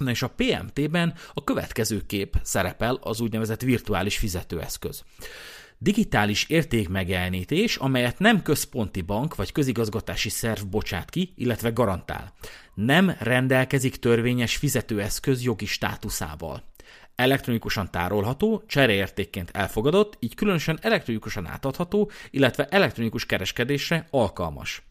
Na 0.00 0.10
és 0.10 0.22
a 0.22 0.34
PMT-ben 0.36 1.14
a 1.34 1.44
következő 1.44 2.00
kép 2.06 2.36
szerepel 2.42 2.98
az 3.02 3.20
úgynevezett 3.20 3.60
virtuális 3.60 4.18
fizetőeszköz. 4.18 5.02
Digitális 5.78 6.48
értékmegjelenítés, 6.48 7.76
amelyet 7.76 8.18
nem 8.18 8.42
központi 8.42 9.00
bank 9.00 9.34
vagy 9.34 9.52
közigazgatási 9.52 10.28
szerv 10.28 10.64
bocsát 10.66 11.10
ki, 11.10 11.32
illetve 11.36 11.70
garantál. 11.70 12.32
Nem 12.74 13.16
rendelkezik 13.18 13.96
törvényes 13.96 14.56
fizetőeszköz 14.56 15.42
jogi 15.42 15.66
státuszával. 15.66 16.62
Elektronikusan 17.14 17.90
tárolható, 17.90 18.62
csereértékként 18.66 19.50
elfogadott, 19.50 20.16
így 20.18 20.34
különösen 20.34 20.78
elektronikusan 20.82 21.46
átadható, 21.46 22.10
illetve 22.30 22.66
elektronikus 22.66 23.26
kereskedésre 23.26 24.06
alkalmas. 24.10 24.82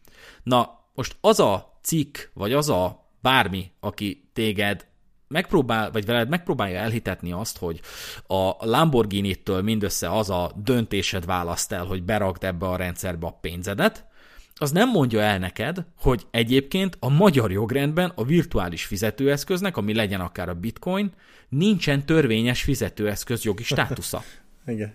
Na, 0.42 0.78
most 0.94 1.16
az 1.20 1.40
a 1.40 1.78
cikk, 1.82 2.18
vagy 2.34 2.52
az 2.52 2.68
a 2.68 3.08
bármi, 3.20 3.70
aki 3.80 4.28
téged 4.32 4.86
megpróbál, 5.30 5.90
vagy 5.90 6.04
veled 6.04 6.28
megpróbálja 6.28 6.78
elhitetni 6.78 7.32
azt, 7.32 7.58
hogy 7.58 7.80
a 8.26 8.66
Lamborghini-től 8.66 9.62
mindössze 9.62 10.10
az 10.10 10.30
a 10.30 10.52
döntésed 10.56 11.24
választ 11.24 11.72
el, 11.72 11.84
hogy 11.84 12.02
berakd 12.02 12.44
ebbe 12.44 12.66
a 12.66 12.76
rendszerbe 12.76 13.26
a 13.26 13.38
pénzedet, 13.40 14.08
az 14.54 14.70
nem 14.70 14.88
mondja 14.88 15.20
el 15.20 15.38
neked, 15.38 15.84
hogy 15.96 16.26
egyébként 16.30 16.96
a 17.00 17.08
magyar 17.08 17.52
jogrendben 17.52 18.12
a 18.14 18.24
virtuális 18.24 18.84
fizetőeszköznek, 18.84 19.76
ami 19.76 19.94
legyen 19.94 20.20
akár 20.20 20.48
a 20.48 20.54
bitcoin, 20.54 21.12
nincsen 21.48 22.06
törvényes 22.06 22.62
fizetőeszköz 22.62 23.44
jogi 23.44 23.62
státusza. 23.62 24.22
Igen. 24.66 24.94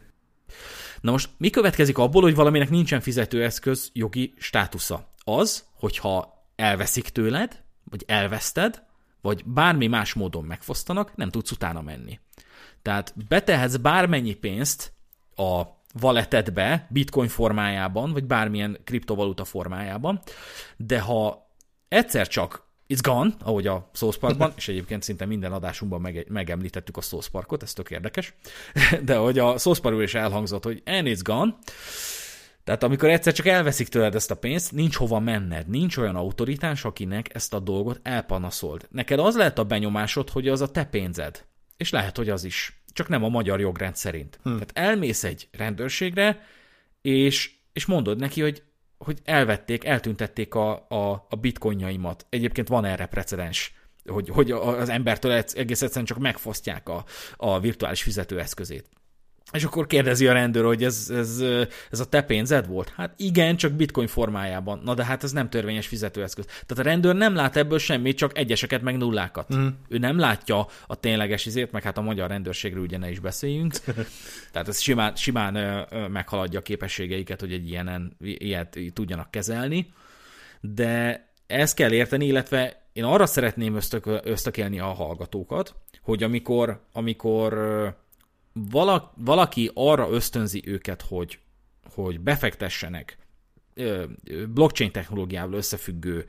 Na 1.02 1.12
most 1.12 1.30
mi 1.38 1.50
következik 1.50 1.98
abból, 1.98 2.22
hogy 2.22 2.36
valaminek 2.36 2.70
nincsen 2.70 3.00
fizetőeszköz 3.00 3.90
jogi 3.94 4.34
státusza? 4.38 5.14
Az, 5.24 5.66
hogyha 5.74 6.46
elveszik 6.56 7.10
tőled, 7.10 7.64
vagy 7.84 8.04
elveszted, 8.08 8.85
vagy 9.26 9.46
bármi 9.46 9.88
más 9.88 10.14
módon 10.14 10.44
megfosztanak, 10.44 11.16
nem 11.16 11.30
tudsz 11.30 11.52
utána 11.52 11.82
menni. 11.82 12.20
Tehát 12.82 13.14
betehetsz 13.28 13.76
bármennyi 13.76 14.34
pénzt 14.34 14.92
a 15.36 15.62
valetedbe, 16.00 16.88
bitcoin 16.90 17.28
formájában, 17.28 18.12
vagy 18.12 18.24
bármilyen 18.24 18.78
kriptovaluta 18.84 19.44
formájában, 19.44 20.22
de 20.78 21.00
ha 21.00 21.50
egyszer 21.88 22.28
csak 22.28 22.68
it's 22.88 23.00
gone, 23.02 23.34
ahogy 23.44 23.68
a 23.68 23.90
South 23.94 24.18
Parkban, 24.18 24.54
és 24.58 24.68
egyébként 24.68 25.04
szinte 25.04 25.26
minden 25.26 25.52
adásunkban 25.52 26.02
meg, 26.02 26.26
megemlítettük 26.30 26.98
a 26.98 27.02
South 27.02 27.28
Parkot, 27.28 27.64
ez 27.64 27.74
tök 27.74 27.92
érdekes, 27.92 28.34
de 29.10 29.16
hogy 29.16 29.40
a 29.40 29.58
South 29.58 29.80
Parkból 29.80 30.04
is 30.04 30.14
elhangzott, 30.14 30.64
hogy 30.64 30.82
and 30.86 31.08
it's 31.08 31.22
gone, 31.24 31.56
tehát 32.66 32.84
amikor 32.84 33.10
egyszer 33.10 33.34
csak 33.34 33.46
elveszik 33.46 33.88
tőled 33.88 34.16
ezt 34.16 34.32
a 34.32 34.36
pénzt, 34.36 34.72
nincs 34.72 34.96
hova 34.96 35.20
menned, 35.20 35.68
nincs 35.68 35.98
olyan 35.98 36.16
autoritás, 36.16 36.86
akinek 36.86 37.36
ezt 37.36 37.54
a 37.54 37.60
dolgot 37.60 38.00
elpanaszold. 38.04 38.88
Neked 38.90 39.20
az 39.20 39.36
lehet 39.36 39.60
a 39.60 39.64
benyomásod, 39.64 40.30
hogy 40.30 40.48
az 40.48 40.62
a 40.62 40.72
te 40.72 40.84
pénzed. 40.84 41.46
És 41.78 41.90
lehet, 41.90 42.18
hogy 42.18 42.30
az 42.30 42.44
is. 42.44 42.84
Csak 42.94 43.08
nem 43.08 43.24
a 43.24 43.30
magyar 43.30 43.60
jogrend 43.60 43.96
szerint. 43.96 44.40
Hm. 44.44 44.50
Tehát 44.50 44.72
elmész 44.74 45.24
egy 45.24 45.48
rendőrségre, 45.52 46.42
és 47.02 47.56
és 47.76 47.86
mondod 47.86 48.20
neki, 48.20 48.42
hogy, 48.42 48.64
hogy 48.98 49.20
elvették, 49.24 49.84
eltüntették 49.84 50.54
a, 50.54 50.88
a, 50.90 51.26
a 51.30 51.36
bitcoinjaimat. 51.36 52.26
Egyébként 52.30 52.68
van 52.68 52.86
erre 52.86 53.06
precedens, 53.06 53.74
hogy, 54.06 54.30
hogy 54.30 54.52
az 54.52 54.90
embertől 54.90 55.32
egész 55.32 55.82
egyszerűen 55.82 56.06
csak 56.06 56.18
megfosztják 56.18 56.90
a, 56.90 57.06
a 57.36 57.60
virtuális 57.60 58.04
fizetőeszközét. 58.04 58.90
És 59.52 59.64
akkor 59.64 59.88
kérdezi 59.88 60.28
a 60.28 60.34
rendőr, 60.34 60.64
hogy 60.64 60.84
ez, 60.84 61.10
ez, 61.10 61.44
ez 61.92 62.00
a 62.00 62.06
te 62.06 62.22
pénzed 62.22 62.68
volt? 62.68 62.94
Hát 62.96 63.14
igen, 63.18 63.56
csak 63.56 63.72
bitcoin 63.72 64.08
formájában. 64.08 64.82
Na 64.84 64.94
de 64.94 65.06
hát 65.06 65.24
ez 65.24 65.32
nem 65.32 65.50
törvényes 65.50 65.88
fizetőeszköz. 65.88 66.46
Tehát 66.46 66.86
a 66.86 66.90
rendőr 66.90 67.16
nem 67.16 67.36
lát 67.36 67.56
ebből 67.56 67.80
semmit, 67.80 68.18
csak 68.18 68.38
egyeseket 68.38 68.82
meg 68.82 68.98
nullákat. 68.98 69.56
Mm. 69.56 69.68
Ő 69.88 69.98
nem 69.98 70.20
látja 70.20 70.68
a 70.88 70.96
tényleges 70.96 71.46
izét, 71.46 71.72
meg 71.72 71.84
hát 71.84 71.98
a 71.98 72.02
magyar 72.02 72.30
rendőrségről 72.30 72.84
ugye 72.84 72.98
ne 72.98 73.10
is 73.10 73.20
beszéljünk. 73.20 73.74
Tehát 74.52 74.68
ez 74.68 74.80
simán, 74.80 75.16
simán 75.16 75.88
meghaladja 76.12 76.60
a 76.60 76.62
képességeiket, 76.62 77.40
hogy 77.40 77.54
egy 77.54 77.70
ilyenen, 77.70 78.18
ilyet 78.20 78.78
tudjanak 78.94 79.32
kezelni. 79.32 79.94
De 80.62 81.26
ezt 81.48 81.76
kell 81.76 81.92
érteni, 81.92 82.26
illetve 82.26 82.82
én 82.94 83.04
arra 83.04 83.26
szeretném 83.26 83.76
ösztök, 83.76 84.06
ösztökélni 84.24 84.80
a 84.80 84.94
hallgatókat, 84.94 85.76
hogy 86.02 86.24
amikor, 86.24 86.82
amikor 86.94 87.54
valaki 89.16 89.72
arra 89.74 90.10
ösztönzi 90.10 90.62
őket, 90.66 91.02
hogy, 91.02 91.40
hogy 91.94 92.20
befektessenek 92.20 93.18
blockchain 94.48 94.92
technológiával 94.92 95.54
összefüggő 95.54 96.26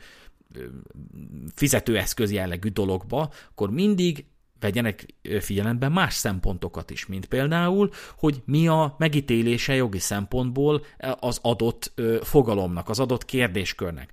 fizetőeszköz 1.55 2.33
jellegű 2.33 2.69
dologba, 2.69 3.31
akkor 3.51 3.71
mindig 3.71 4.25
vegyenek 4.61 5.07
figyelembe 5.41 5.89
más 5.89 6.15
szempontokat 6.15 6.91
is, 6.91 7.07
mint 7.07 7.27
például, 7.27 7.91
hogy 8.19 8.43
mi 8.45 8.69
a 8.69 8.95
megítélése 8.99 9.75
jogi 9.75 9.99
szempontból 9.99 10.85
az 11.21 11.39
adott 11.43 11.93
fogalomnak, 12.23 12.89
az 12.89 12.99
adott 13.01 13.25
kérdéskörnek. 13.25 14.13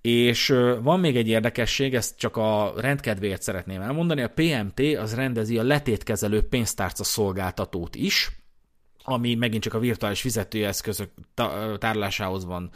És 0.00 0.54
van 0.82 1.00
még 1.00 1.16
egy 1.16 1.28
érdekesség, 1.28 1.94
ezt 1.94 2.18
csak 2.18 2.36
a 2.36 2.72
rendkedvéért 2.76 3.42
szeretném 3.42 3.80
elmondani, 3.80 4.22
a 4.22 4.32
PMT 4.34 4.80
az 4.98 5.14
rendezi 5.14 5.58
a 5.58 5.62
letétkezelő 5.62 6.42
pénztárca 6.42 7.04
szolgáltatót 7.04 7.94
is, 7.94 8.30
ami 9.04 9.34
megint 9.34 9.62
csak 9.62 9.74
a 9.74 9.78
virtuális 9.78 10.20
fizetőeszközök 10.20 11.10
tárolásához 11.78 12.44
van, 12.44 12.70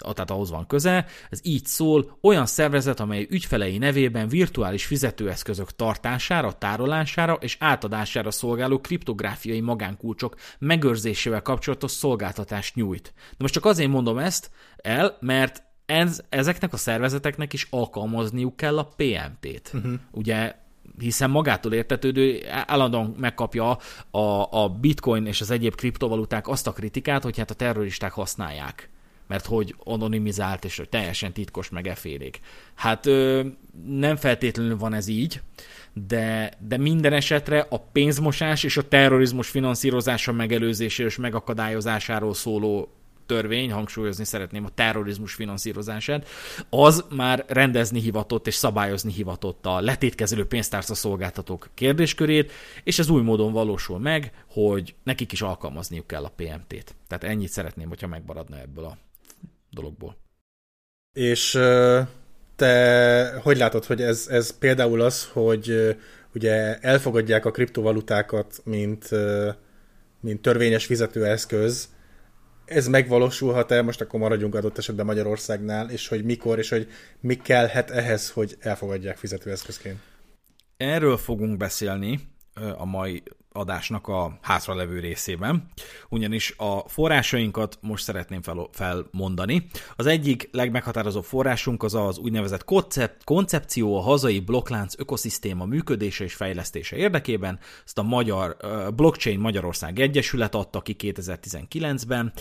tehát 0.00 0.30
ahhoz 0.30 0.50
van 0.50 0.66
köze. 0.66 1.06
Ez 1.30 1.40
így 1.42 1.64
szól, 1.64 2.18
olyan 2.20 2.46
szervezet, 2.46 3.00
amely 3.00 3.26
ügyfelei 3.30 3.78
nevében 3.78 4.28
virtuális 4.28 4.84
fizetőeszközök 4.84 5.76
tartására, 5.76 6.52
tárolására 6.52 7.34
és 7.34 7.56
átadására 7.60 8.30
szolgáló 8.30 8.80
kriptográfiai 8.80 9.60
magánkulcsok 9.60 10.36
megőrzésével 10.58 11.42
kapcsolatos 11.42 11.90
szolgáltatást 11.90 12.74
nyújt. 12.74 13.12
De 13.14 13.36
most 13.38 13.54
csak 13.54 13.64
azért 13.64 13.90
mondom 13.90 14.18
ezt 14.18 14.50
el, 14.76 15.16
mert 15.20 15.62
ez, 15.92 16.20
ezeknek 16.28 16.72
a 16.72 16.76
szervezeteknek 16.76 17.52
is 17.52 17.66
alkalmazniuk 17.70 18.56
kell 18.56 18.78
a 18.78 18.92
PMT-t. 18.96 19.70
Uh-huh. 19.74 19.82
Mhm. 19.82 19.94
Ugye 20.10 20.54
hiszen 20.98 21.30
magától 21.30 21.72
értetődő 21.72 22.42
állandóan 22.66 23.14
megkapja 23.18 23.78
a, 24.10 24.18
a 24.50 24.68
bitcoin 24.68 25.26
és 25.26 25.40
az 25.40 25.50
egyéb 25.50 25.74
kriptovaluták 25.74 26.48
azt 26.48 26.66
a 26.66 26.72
kritikát, 26.72 27.22
hogy 27.22 27.38
hát 27.38 27.50
a 27.50 27.54
terroristák 27.54 28.12
használják 28.12 28.90
mert 29.26 29.46
hogy 29.46 29.74
anonimizált 29.84 30.64
és 30.64 30.76
hogy 30.76 30.88
teljesen 30.88 31.32
titkos 31.32 31.68
meg 31.68 31.86
efélék. 31.86 32.40
Hát 32.74 33.06
ö, 33.06 33.44
nem 33.86 34.16
feltétlenül 34.16 34.76
van 34.76 34.94
ez 34.94 35.08
így, 35.08 35.40
de, 35.92 36.52
de 36.58 36.76
minden 36.76 37.12
esetre 37.12 37.66
a 37.70 37.78
pénzmosás 37.78 38.64
és 38.64 38.76
a 38.76 38.88
terrorizmus 38.88 39.48
finanszírozása 39.48 40.32
megelőzéséről 40.32 41.10
és 41.10 41.16
megakadályozásáról 41.16 42.34
szóló 42.34 42.88
törvény, 43.26 43.72
hangsúlyozni 43.72 44.24
szeretném 44.24 44.64
a 44.64 44.70
terrorizmus 44.74 45.34
finanszírozását, 45.34 46.28
az 46.70 47.04
már 47.10 47.44
rendezni 47.48 48.00
hivatott 48.00 48.46
és 48.46 48.54
szabályozni 48.54 49.12
hivatott 49.12 49.66
a 49.66 49.80
letétkezelő 49.80 50.46
pénztárca 50.46 50.94
szolgáltatók 50.94 51.68
kérdéskörét, 51.74 52.52
és 52.84 52.98
ez 52.98 53.08
új 53.08 53.22
módon 53.22 53.52
valósul 53.52 53.98
meg, 53.98 54.32
hogy 54.46 54.94
nekik 55.02 55.32
is 55.32 55.42
alkalmazniuk 55.42 56.06
kell 56.06 56.24
a 56.24 56.32
PMT-t. 56.36 56.94
Tehát 57.08 57.24
ennyit 57.24 57.50
szeretném, 57.50 57.88
hogyha 57.88 58.06
megmaradna 58.06 58.58
ebből 58.58 58.84
a 58.84 58.98
dologból. 59.70 60.16
És 61.12 61.50
te 62.56 63.38
hogy 63.42 63.56
látod, 63.56 63.84
hogy 63.84 64.02
ez, 64.02 64.26
ez 64.30 64.58
például 64.58 65.00
az, 65.00 65.28
hogy 65.32 65.96
ugye 66.34 66.78
elfogadják 66.78 67.44
a 67.44 67.50
kriptovalutákat, 67.50 68.60
mint, 68.64 69.08
mint 70.20 70.42
törvényes 70.42 70.86
fizetőeszköz, 70.86 71.88
ez 72.64 72.88
megvalósulhat-e, 72.88 73.82
most 73.82 74.00
akkor 74.00 74.20
maradjunk 74.20 74.54
adott 74.54 74.78
esetben 74.78 75.06
Magyarországnál, 75.06 75.90
és 75.90 76.08
hogy 76.08 76.24
mikor, 76.24 76.58
és 76.58 76.68
hogy 76.68 76.88
mi 77.20 77.36
kellhet 77.36 77.90
ehhez, 77.90 78.30
hogy 78.30 78.56
elfogadják 78.60 79.16
fizetőeszközként? 79.16 79.98
Erről 80.76 81.16
fogunk 81.16 81.56
beszélni 81.56 82.31
a 82.76 82.84
mai 82.84 83.22
adásnak 83.52 84.08
a 84.08 84.38
hátralevő 84.40 85.00
részében, 85.00 85.70
ugyanis 86.08 86.54
a 86.56 86.88
forrásainkat 86.88 87.78
most 87.80 88.04
szeretném 88.04 88.42
fel, 88.42 88.68
felmondani. 88.72 89.66
Az 89.96 90.06
egyik 90.06 90.48
legmeghatározóbb 90.52 91.24
forrásunk 91.24 91.82
az 91.82 91.94
az 91.94 92.18
úgynevezett 92.18 92.64
koncept, 92.64 93.24
koncepció 93.24 93.96
a 93.96 94.00
hazai 94.00 94.40
blokklánc 94.40 94.98
ökoszisztéma 94.98 95.64
működése 95.64 96.24
és 96.24 96.34
fejlesztése 96.34 96.96
érdekében. 96.96 97.58
Ezt 97.84 97.98
a 97.98 98.02
Magyar 98.02 98.56
Blockchain 98.94 99.38
Magyarország 99.38 100.00
Egyesület 100.00 100.54
adta 100.54 100.80
ki 100.80 100.96
2019-ben, 100.98 102.32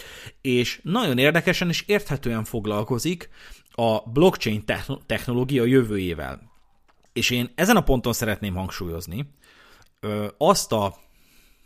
és 0.41 0.79
nagyon 0.83 1.17
érdekesen 1.17 1.69
és 1.69 1.83
érthetően 1.87 2.43
foglalkozik 2.43 3.29
a 3.71 4.09
blockchain 4.09 4.63
technológia 5.05 5.65
jövőjével. 5.65 6.49
És 7.13 7.29
én 7.29 7.51
ezen 7.55 7.75
a 7.75 7.81
ponton 7.81 8.13
szeretném 8.13 8.55
hangsúlyozni, 8.55 9.25
azt 10.37 10.71
a, 10.71 10.95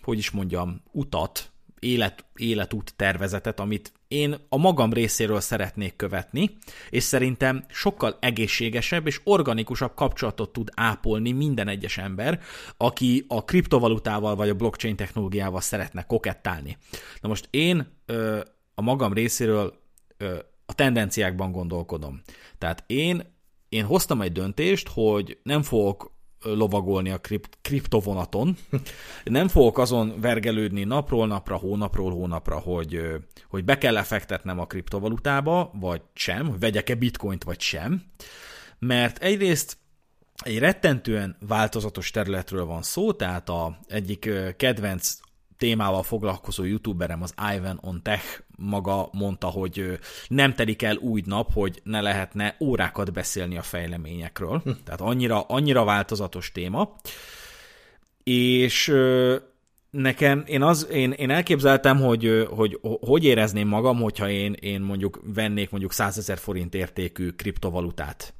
hogy 0.01 0.17
is 0.17 0.31
mondjam, 0.31 0.81
utat, 0.91 1.51
élet, 1.79 2.25
életút 2.35 2.93
tervezetet, 2.95 3.59
amit 3.59 3.91
én 4.07 4.35
a 4.49 4.57
magam 4.57 4.93
részéről 4.93 5.39
szeretnék 5.39 5.95
követni, 5.95 6.57
és 6.89 7.03
szerintem 7.03 7.65
sokkal 7.67 8.17
egészségesebb 8.21 9.07
és 9.07 9.21
organikusabb 9.23 9.93
kapcsolatot 9.95 10.53
tud 10.53 10.69
ápolni 10.73 11.31
minden 11.31 11.67
egyes 11.67 11.97
ember, 11.97 12.39
aki 12.77 13.25
a 13.27 13.43
kriptovalutával 13.43 14.35
vagy 14.35 14.49
a 14.49 14.55
blockchain 14.55 14.95
technológiával 14.95 15.61
szeretne 15.61 16.03
kokettálni. 16.03 16.77
Na 17.21 17.27
most 17.27 17.47
én 17.49 17.87
ö, 18.05 18.39
a 18.75 18.81
magam 18.81 19.13
részéről 19.13 19.79
ö, 20.17 20.37
a 20.65 20.73
tendenciákban 20.73 21.51
gondolkodom. 21.51 22.21
Tehát 22.57 22.83
én, 22.87 23.33
én 23.69 23.85
hoztam 23.85 24.21
egy 24.21 24.31
döntést, 24.31 24.89
hogy 24.93 25.37
nem 25.43 25.61
fogok 25.61 26.14
lovagolni 26.45 27.09
a 27.09 27.17
kript, 27.17 27.57
kriptovonaton. 27.61 28.57
Nem 29.23 29.47
fogok 29.47 29.77
azon 29.77 30.13
vergelődni 30.21 30.83
napról 30.83 31.27
napra, 31.27 31.55
hónapról 31.55 32.11
hónapra, 32.11 32.59
hogy, 32.59 33.01
hogy 33.49 33.65
be 33.65 33.77
kell 33.77 33.93
lefektetnem 33.93 34.59
a 34.59 34.65
kriptovalutába, 34.65 35.71
vagy 35.73 36.01
sem, 36.13 36.59
vegyek-e 36.59 36.95
bitcoint, 36.95 37.43
vagy 37.43 37.61
sem. 37.61 38.03
Mert 38.79 39.17
egyrészt 39.17 39.77
egy 40.43 40.59
rettentően 40.59 41.37
változatos 41.47 42.11
területről 42.11 42.65
van 42.65 42.81
szó, 42.81 43.13
tehát 43.13 43.49
a 43.49 43.77
egyik 43.87 44.29
kedvenc 44.57 45.17
témával 45.57 46.03
foglalkozó 46.03 46.63
youtuberem, 46.63 47.21
az 47.21 47.33
Ivan 47.55 47.79
on 47.81 48.01
Tech 48.03 48.43
maga 48.57 49.09
mondta, 49.11 49.47
hogy 49.47 49.99
nem 50.27 50.53
telik 50.53 50.81
el 50.81 50.95
új 50.95 51.21
nap, 51.25 51.53
hogy 51.53 51.81
ne 51.83 52.01
lehetne 52.01 52.55
órákat 52.59 53.13
beszélni 53.13 53.57
a 53.57 53.61
fejleményekről. 53.61 54.61
Hm. 54.63 54.69
Tehát 54.83 55.01
annyira, 55.01 55.41
annyira 55.41 55.83
változatos 55.83 56.51
téma. 56.51 56.95
És 58.23 58.93
nekem, 59.89 60.43
én, 60.47 60.61
az, 60.61 60.87
én, 60.91 61.11
én 61.11 61.29
elképzeltem, 61.29 61.99
hogy, 62.01 62.47
hogy 62.49 62.79
hogy 62.81 63.23
érezném 63.23 63.67
magam, 63.67 64.01
hogyha 64.01 64.29
én, 64.29 64.53
én 64.59 64.81
mondjuk 64.81 65.21
vennék 65.33 65.69
mondjuk 65.69 65.93
100 65.93 66.17
ezer 66.17 66.37
forint 66.37 66.75
értékű 66.75 67.29
kriptovalutát. 67.29 68.33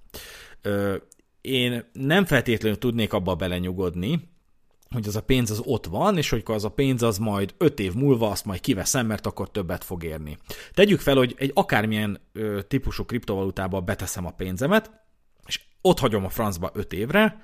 Én 1.42 1.90
nem 1.94 2.26
feltétlenül 2.26 2.78
tudnék 2.78 3.14
abba 3.14 3.36
belenyugodni, 3.36 4.35
hogy 4.90 5.08
az 5.08 5.16
a 5.16 5.22
pénz 5.22 5.52
az 5.52 5.62
ott 5.64 5.86
van, 5.86 6.18
és 6.18 6.30
hogy 6.30 6.44
az 6.46 6.66
a 6.66 6.70
pénz 6.70 7.02
az 7.02 7.18
majd 7.18 7.54
öt 7.58 7.80
év 7.80 7.94
múlva 7.94 8.30
azt 8.30 8.46
majd 8.46 8.60
kiveszem, 8.60 9.06
mert 9.06 9.26
akkor 9.26 9.52
többet 9.52 9.84
fog 9.84 10.04
érni. 10.04 10.38
Tegyük 10.74 11.00
fel, 11.00 11.16
hogy 11.16 11.36
egy 11.38 11.52
akármilyen 11.54 12.20
ö, 12.34 12.62
típusú 12.62 13.06
kriptovalutába 13.06 13.82
beteszem 13.82 14.26
a 14.26 14.32
pénzemet, 14.32 14.92
és 15.46 15.62
ott 15.82 16.00
hagyom 16.00 16.26
a 16.26 16.30
francba 16.30 16.72
öt 16.74 16.94
évre, 16.94 17.42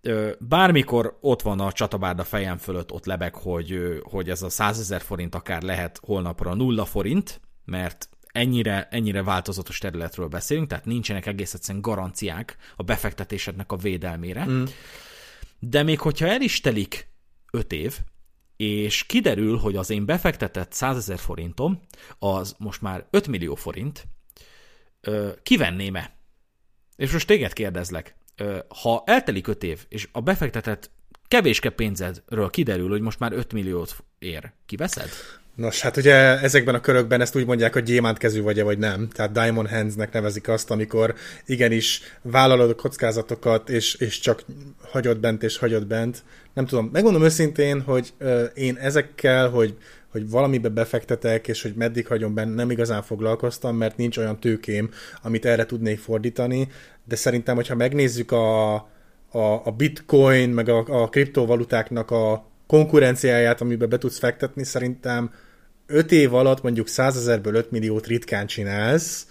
ö, 0.00 0.30
bármikor 0.38 1.18
ott 1.20 1.42
van 1.42 1.60
a 1.60 1.72
csatabárda 1.72 2.24
fejem 2.24 2.56
fölött, 2.56 2.92
ott 2.92 3.04
lebeg, 3.04 3.34
hogy, 3.34 3.72
ö, 3.72 3.96
hogy 4.02 4.30
ez 4.30 4.42
a 4.42 4.48
100 4.48 4.78
ezer 4.78 5.00
forint 5.00 5.34
akár 5.34 5.62
lehet 5.62 6.00
holnapra 6.02 6.54
nulla 6.54 6.84
forint, 6.84 7.40
mert 7.64 8.08
ennyire, 8.32 8.88
ennyire 8.90 9.22
változatos 9.22 9.78
területről 9.78 10.28
beszélünk, 10.28 10.68
tehát 10.68 10.84
nincsenek 10.84 11.26
egész 11.26 11.54
egyszerűen 11.54 11.82
garanciák 11.82 12.56
a 12.76 12.82
befektetésednek 12.82 13.72
a 13.72 13.76
védelmére. 13.76 14.44
Mm 14.44 14.64
de 15.68 15.82
még 15.82 16.00
hogyha 16.00 16.26
el 16.26 16.40
is 16.40 16.60
telik 16.60 17.08
öt 17.50 17.72
év, 17.72 17.98
és 18.56 19.04
kiderül, 19.04 19.58
hogy 19.58 19.76
az 19.76 19.90
én 19.90 20.04
befektetett 20.04 20.72
100 20.72 20.96
ezer 20.96 21.18
forintom, 21.18 21.80
az 22.18 22.54
most 22.58 22.80
már 22.80 23.06
5 23.10 23.28
millió 23.28 23.54
forint, 23.54 24.06
kivenném-e? 25.42 26.16
És 26.96 27.12
most 27.12 27.26
téged 27.26 27.52
kérdezlek, 27.52 28.16
ha 28.82 29.02
eltelik 29.06 29.46
5 29.46 29.62
év, 29.62 29.86
és 29.88 30.08
a 30.12 30.20
befektetett 30.20 30.90
kevéske 31.28 31.70
pénzedről 31.70 32.50
kiderül, 32.50 32.88
hogy 32.88 33.00
most 33.00 33.18
már 33.18 33.32
5 33.32 33.52
milliót 33.52 34.04
ér, 34.18 34.52
kiveszed? 34.66 35.10
Nos, 35.54 35.80
hát 35.80 35.96
ugye 35.96 36.14
ezekben 36.40 36.74
a 36.74 36.80
körökben 36.80 37.20
ezt 37.20 37.36
úgy 37.36 37.46
mondják, 37.46 37.72
hogy 37.72 37.82
gyémántkezű 37.82 38.42
vagy-e, 38.42 38.62
vagy 38.62 38.78
nem. 38.78 39.08
Tehát 39.08 39.32
Diamond 39.32 39.68
Hands-nek 39.68 40.12
nevezik 40.12 40.48
azt, 40.48 40.70
amikor 40.70 41.14
igenis 41.46 42.00
vállalod 42.22 42.70
a 42.70 42.74
kockázatokat, 42.74 43.68
és, 43.68 43.94
és 43.94 44.18
csak 44.20 44.44
hagyod 44.82 45.18
bent, 45.18 45.42
és 45.42 45.58
hagyod 45.58 45.86
bent. 45.86 46.22
Nem 46.54 46.66
tudom, 46.66 46.88
megmondom 46.92 47.22
őszintén, 47.22 47.80
hogy 47.80 48.12
ö, 48.18 48.44
én 48.44 48.76
ezekkel, 48.76 49.48
hogy 49.48 49.76
hogy 50.10 50.30
valamibe 50.30 50.68
befektetek, 50.68 51.48
és 51.48 51.62
hogy 51.62 51.74
meddig 51.74 52.06
hagyom 52.06 52.34
benne, 52.34 52.54
nem 52.54 52.70
igazán 52.70 53.02
foglalkoztam, 53.02 53.76
mert 53.76 53.96
nincs 53.96 54.16
olyan 54.16 54.40
tőkém, 54.40 54.90
amit 55.22 55.44
erre 55.44 55.66
tudnék 55.66 55.98
fordítani, 55.98 56.68
de 57.04 57.16
szerintem, 57.16 57.54
hogyha 57.54 57.74
megnézzük 57.74 58.32
a, 58.32 58.74
a, 58.74 59.62
a 59.64 59.70
bitcoin, 59.76 60.50
meg 60.50 60.68
a, 60.68 61.02
a 61.02 61.08
kriptovalutáknak 61.08 62.10
a 62.10 62.46
konkurenciáját, 62.66 63.60
amiben 63.60 63.88
be 63.88 63.98
tudsz 63.98 64.18
fektetni, 64.18 64.64
szerintem 64.64 65.30
5 65.86 66.12
év 66.12 66.34
alatt 66.34 66.62
mondjuk 66.62 66.88
100 66.88 67.16
ezerből 67.16 67.54
5 67.54 67.70
milliót 67.70 68.06
ritkán 68.06 68.46
csinálsz. 68.46 69.26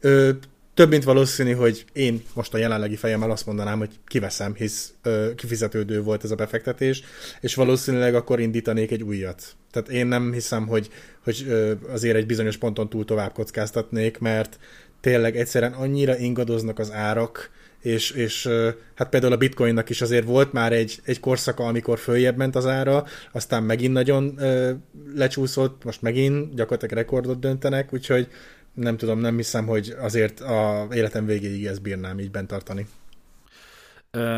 Ö, 0.00 0.30
több 0.74 0.88
mint 0.88 1.04
valószínű, 1.04 1.52
hogy 1.52 1.84
én 1.92 2.22
most 2.34 2.54
a 2.54 2.58
jelenlegi 2.58 2.96
fejemmel 2.96 3.30
azt 3.30 3.46
mondanám, 3.46 3.78
hogy 3.78 3.90
kiveszem, 4.06 4.54
hisz 4.54 4.92
ö, 5.02 5.34
kifizetődő 5.34 6.02
volt 6.02 6.24
ez 6.24 6.30
a 6.30 6.34
befektetés, 6.34 7.02
és 7.40 7.54
valószínűleg 7.54 8.14
akkor 8.14 8.40
indítanék 8.40 8.90
egy 8.90 9.02
újat. 9.02 9.42
Tehát 9.70 9.88
én 9.88 10.06
nem 10.06 10.32
hiszem, 10.32 10.66
hogy, 10.66 10.90
hogy 11.24 11.44
ö, 11.48 11.72
azért 11.88 12.16
egy 12.16 12.26
bizonyos 12.26 12.56
ponton 12.56 12.88
túl 12.88 13.04
tovább 13.04 13.32
kockáztatnék, 13.32 14.18
mert 14.18 14.58
tényleg 15.00 15.36
egyszerűen 15.36 15.72
annyira 15.72 16.16
ingadoznak 16.16 16.78
az 16.78 16.92
árak, 16.92 17.50
és, 17.84 18.10
és 18.10 18.48
hát 18.94 19.08
például 19.08 19.32
a 19.32 19.36
bitcoinnak 19.36 19.90
is 19.90 20.00
azért 20.00 20.26
volt 20.26 20.52
már 20.52 20.72
egy, 20.72 21.00
egy 21.04 21.20
korszaka, 21.20 21.64
amikor 21.64 21.98
följebb 21.98 22.36
ment 22.36 22.56
az 22.56 22.66
ára, 22.66 23.04
aztán 23.32 23.62
megint 23.62 23.92
nagyon 23.92 24.34
ö, 24.38 24.72
lecsúszott, 25.14 25.84
most 25.84 26.02
megint 26.02 26.54
gyakorlatilag 26.54 26.94
rekordot 26.94 27.38
döntenek, 27.38 27.92
úgyhogy 27.92 28.28
nem 28.74 28.96
tudom, 28.96 29.18
nem 29.18 29.36
hiszem, 29.36 29.66
hogy 29.66 29.94
azért 29.98 30.40
a 30.40 30.88
életem 30.92 31.26
végéig 31.26 31.66
ezt 31.66 31.82
bírnám 31.82 32.18
így 32.18 32.30
bent 32.30 32.48
tartani. 32.48 32.86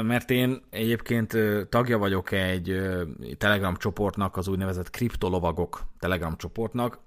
Mert 0.02 0.30
én 0.30 0.62
egyébként 0.70 1.36
tagja 1.68 1.98
vagyok 1.98 2.32
egy 2.32 2.80
Telegram 3.38 3.76
csoportnak, 3.76 4.36
az 4.36 4.48
úgynevezett 4.48 4.90
kriptolovagok 4.90 5.86
Telegram 5.98 6.36
csoportnak 6.36 6.98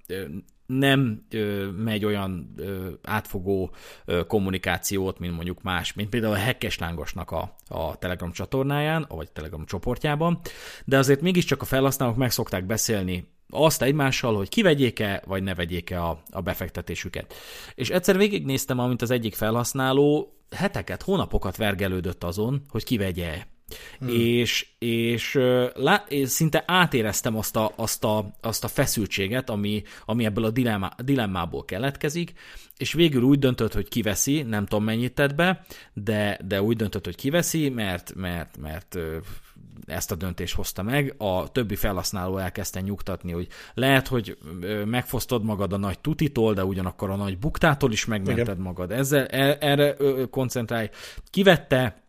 nem 0.70 1.26
ö, 1.30 1.70
megy 1.72 2.06
olyan 2.06 2.54
ö, 2.58 2.90
átfogó 3.04 3.72
ö, 4.06 4.24
kommunikációt, 4.26 5.20
mint 5.20 5.36
mondjuk 5.36 5.62
más, 5.62 5.94
mint 5.94 6.10
például 6.10 6.34
a 6.34 6.38
Hekkes 6.38 6.78
Lángosnak 6.78 7.32
a, 7.32 7.56
a 7.68 7.98
Telegram 7.98 8.32
csatornáján, 8.32 9.06
vagy 9.10 9.32
Telegram 9.32 9.66
csoportjában, 9.66 10.40
de 10.86 10.98
azért 10.98 11.22
mégiscsak 11.22 11.62
a 11.62 11.66
felhasználók 11.66 12.16
meg 12.16 12.32
szokták 12.32 12.66
beszélni 12.66 13.28
azt 13.50 13.82
egymással, 13.82 14.36
hogy 14.36 14.50
kivegyék-e, 14.50 15.24
vagy 15.26 15.44
ne 15.44 15.56
vegyék-e 15.56 16.04
a, 16.04 16.22
a 16.30 16.42
befektetésüket. 16.42 17.34
És 17.76 17.90
egyszer 17.90 18.18
végignéztem, 18.18 18.80
amint 18.80 19.02
az 19.02 19.12
egyik 19.12 19.36
felhasználó 19.36 20.34
heteket, 20.56 21.02
hónapokat 21.02 21.58
vergelődött 21.58 22.24
azon, 22.24 22.62
hogy 22.68 22.84
kivegye 22.84 23.46
Hmm. 24.00 24.08
És, 24.10 24.68
és, 24.80 25.38
lá, 25.74 26.06
és 26.08 26.30
szinte 26.30 26.64
átéreztem 26.68 27.38
azt 27.38 27.56
a, 27.56 27.72
azt 27.76 28.04
a, 28.04 28.36
azt 28.42 28.64
a 28.64 28.68
feszültséget, 28.68 29.50
ami, 29.50 29.84
ami 30.06 30.26
ebből 30.26 30.44
a 30.44 30.50
dilemmá, 30.50 30.96
dilemmából 30.98 31.66
keletkezik, 31.66 32.34
és 32.78 32.94
végül 32.94 33.22
úgy 33.22 33.40
döntött, 33.40 33.74
hogy 33.74 33.88
kiveszi, 33.88 34.42
nem 34.42 34.66
tudom 34.66 34.84
mennyit 34.84 35.14
tett 35.14 35.36
be, 35.36 35.66
de, 35.94 36.40
de 36.48 36.62
úgy 36.62 36.76
döntött, 36.76 37.06
hogy 37.06 37.16
kiveszi, 37.16 37.70
mert, 37.70 38.14
mert, 38.16 38.58
mert 38.58 38.98
ezt 39.86 40.12
a 40.12 40.16
döntést 40.16 40.56
hozta 40.56 40.84
meg. 40.84 41.14
A 41.18 41.52
többi 41.52 41.76
felhasználó 41.76 42.38
elkezdte 42.38 42.82
nyugtatni, 42.82 43.32
hogy 43.32 43.48
lehet, 43.74 44.08
hogy 44.08 44.38
megfosztod 44.86 45.44
magad 45.44 45.74
a 45.74 45.78
nagy 45.78 46.00
tutitól, 46.00 46.54
de 46.54 46.66
ugyanakkor 46.66 47.10
a 47.10 47.16
nagy 47.16 47.38
buktától 47.38 47.92
is 47.92 48.06
megmented 48.06 48.48
Igen. 48.48 48.62
magad. 48.62 48.92
Ezzel, 48.92 49.26
e, 49.26 49.58
erre 49.60 49.96
koncentrálj. 50.30 50.90
Kivette, 51.30 52.04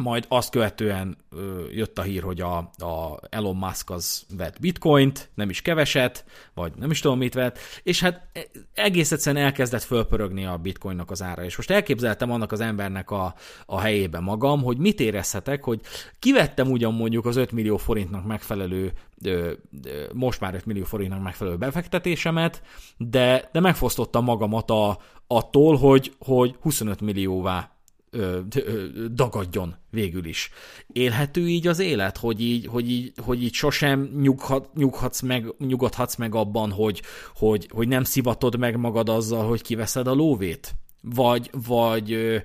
majd 0.00 0.24
azt 0.28 0.50
követően 0.50 1.16
ö, 1.30 1.64
jött 1.70 1.98
a 1.98 2.02
hír, 2.02 2.22
hogy 2.22 2.40
a, 2.40 2.56
a 2.58 3.18
Elon 3.28 3.56
Musk 3.56 3.90
az 3.90 4.26
vett 4.36 4.60
bitcoint, 4.60 5.30
nem 5.34 5.50
is 5.50 5.62
keveset, 5.62 6.24
vagy 6.54 6.72
nem 6.76 6.90
is 6.90 7.00
tudom 7.00 7.18
mit 7.18 7.34
vett, 7.34 7.58
és 7.82 8.00
hát 8.00 8.28
e, 8.32 8.40
egész 8.74 9.12
egyszerűen 9.12 9.44
elkezdett 9.44 9.82
fölpörögni 9.82 10.44
a 10.44 10.56
bitcoinnak 10.56 11.10
az 11.10 11.22
ára. 11.22 11.44
És 11.44 11.56
most 11.56 11.70
elképzeltem 11.70 12.30
annak 12.30 12.52
az 12.52 12.60
embernek 12.60 13.10
a, 13.10 13.34
a 13.66 13.80
helyébe 13.80 14.20
magam, 14.20 14.62
hogy 14.62 14.78
mit 14.78 15.00
érezhetek, 15.00 15.64
hogy 15.64 15.80
kivettem 16.18 16.70
ugyan 16.70 16.94
mondjuk 16.94 17.26
az 17.26 17.36
5 17.36 17.52
millió 17.52 17.76
forintnak 17.76 18.26
megfelelő, 18.26 18.92
ö, 19.24 19.52
ö, 19.84 20.02
most 20.12 20.40
már 20.40 20.54
5 20.54 20.66
millió 20.66 20.84
forintnak 20.84 21.22
megfelelő 21.22 21.56
befektetésemet, 21.56 22.62
de, 22.96 23.48
de 23.52 23.60
megfosztottam 23.60 24.24
magamat 24.24 24.70
a, 24.70 24.98
attól, 25.26 25.76
hogy, 25.76 26.14
hogy 26.18 26.56
25 26.60 27.00
millióvá 27.00 27.70
ö, 28.10 28.38
ö, 28.56 28.86
dagadjon 29.14 29.76
végül 29.90 30.24
is. 30.24 30.50
Élhető 30.92 31.48
így 31.48 31.66
az 31.66 31.78
élet, 31.78 32.16
hogy 32.16 32.40
így, 32.40 32.66
hogy 32.66 32.90
így, 32.90 33.12
hogy 33.24 33.42
így 33.42 33.52
sosem 33.52 34.10
nyughat, 34.20 34.74
nyughatsz 34.74 35.20
meg, 35.20 35.54
nyugodhatsz 35.58 36.16
meg 36.16 36.34
abban, 36.34 36.70
hogy, 36.70 37.02
hogy, 37.34 37.68
hogy 37.72 37.88
nem 37.88 38.04
szivatod 38.04 38.58
meg 38.58 38.76
magad 38.76 39.08
azzal, 39.08 39.48
hogy 39.48 39.62
kiveszed 39.62 40.06
a 40.06 40.14
lóvét? 40.14 40.74
Vagy, 41.02 41.50
vagy 41.66 42.12
ö, 42.12 42.36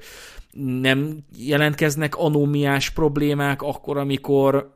nem 0.82 1.18
jelentkeznek 1.38 2.16
anómiás 2.16 2.90
problémák 2.90 3.62
akkor, 3.62 3.98
amikor 3.98 4.76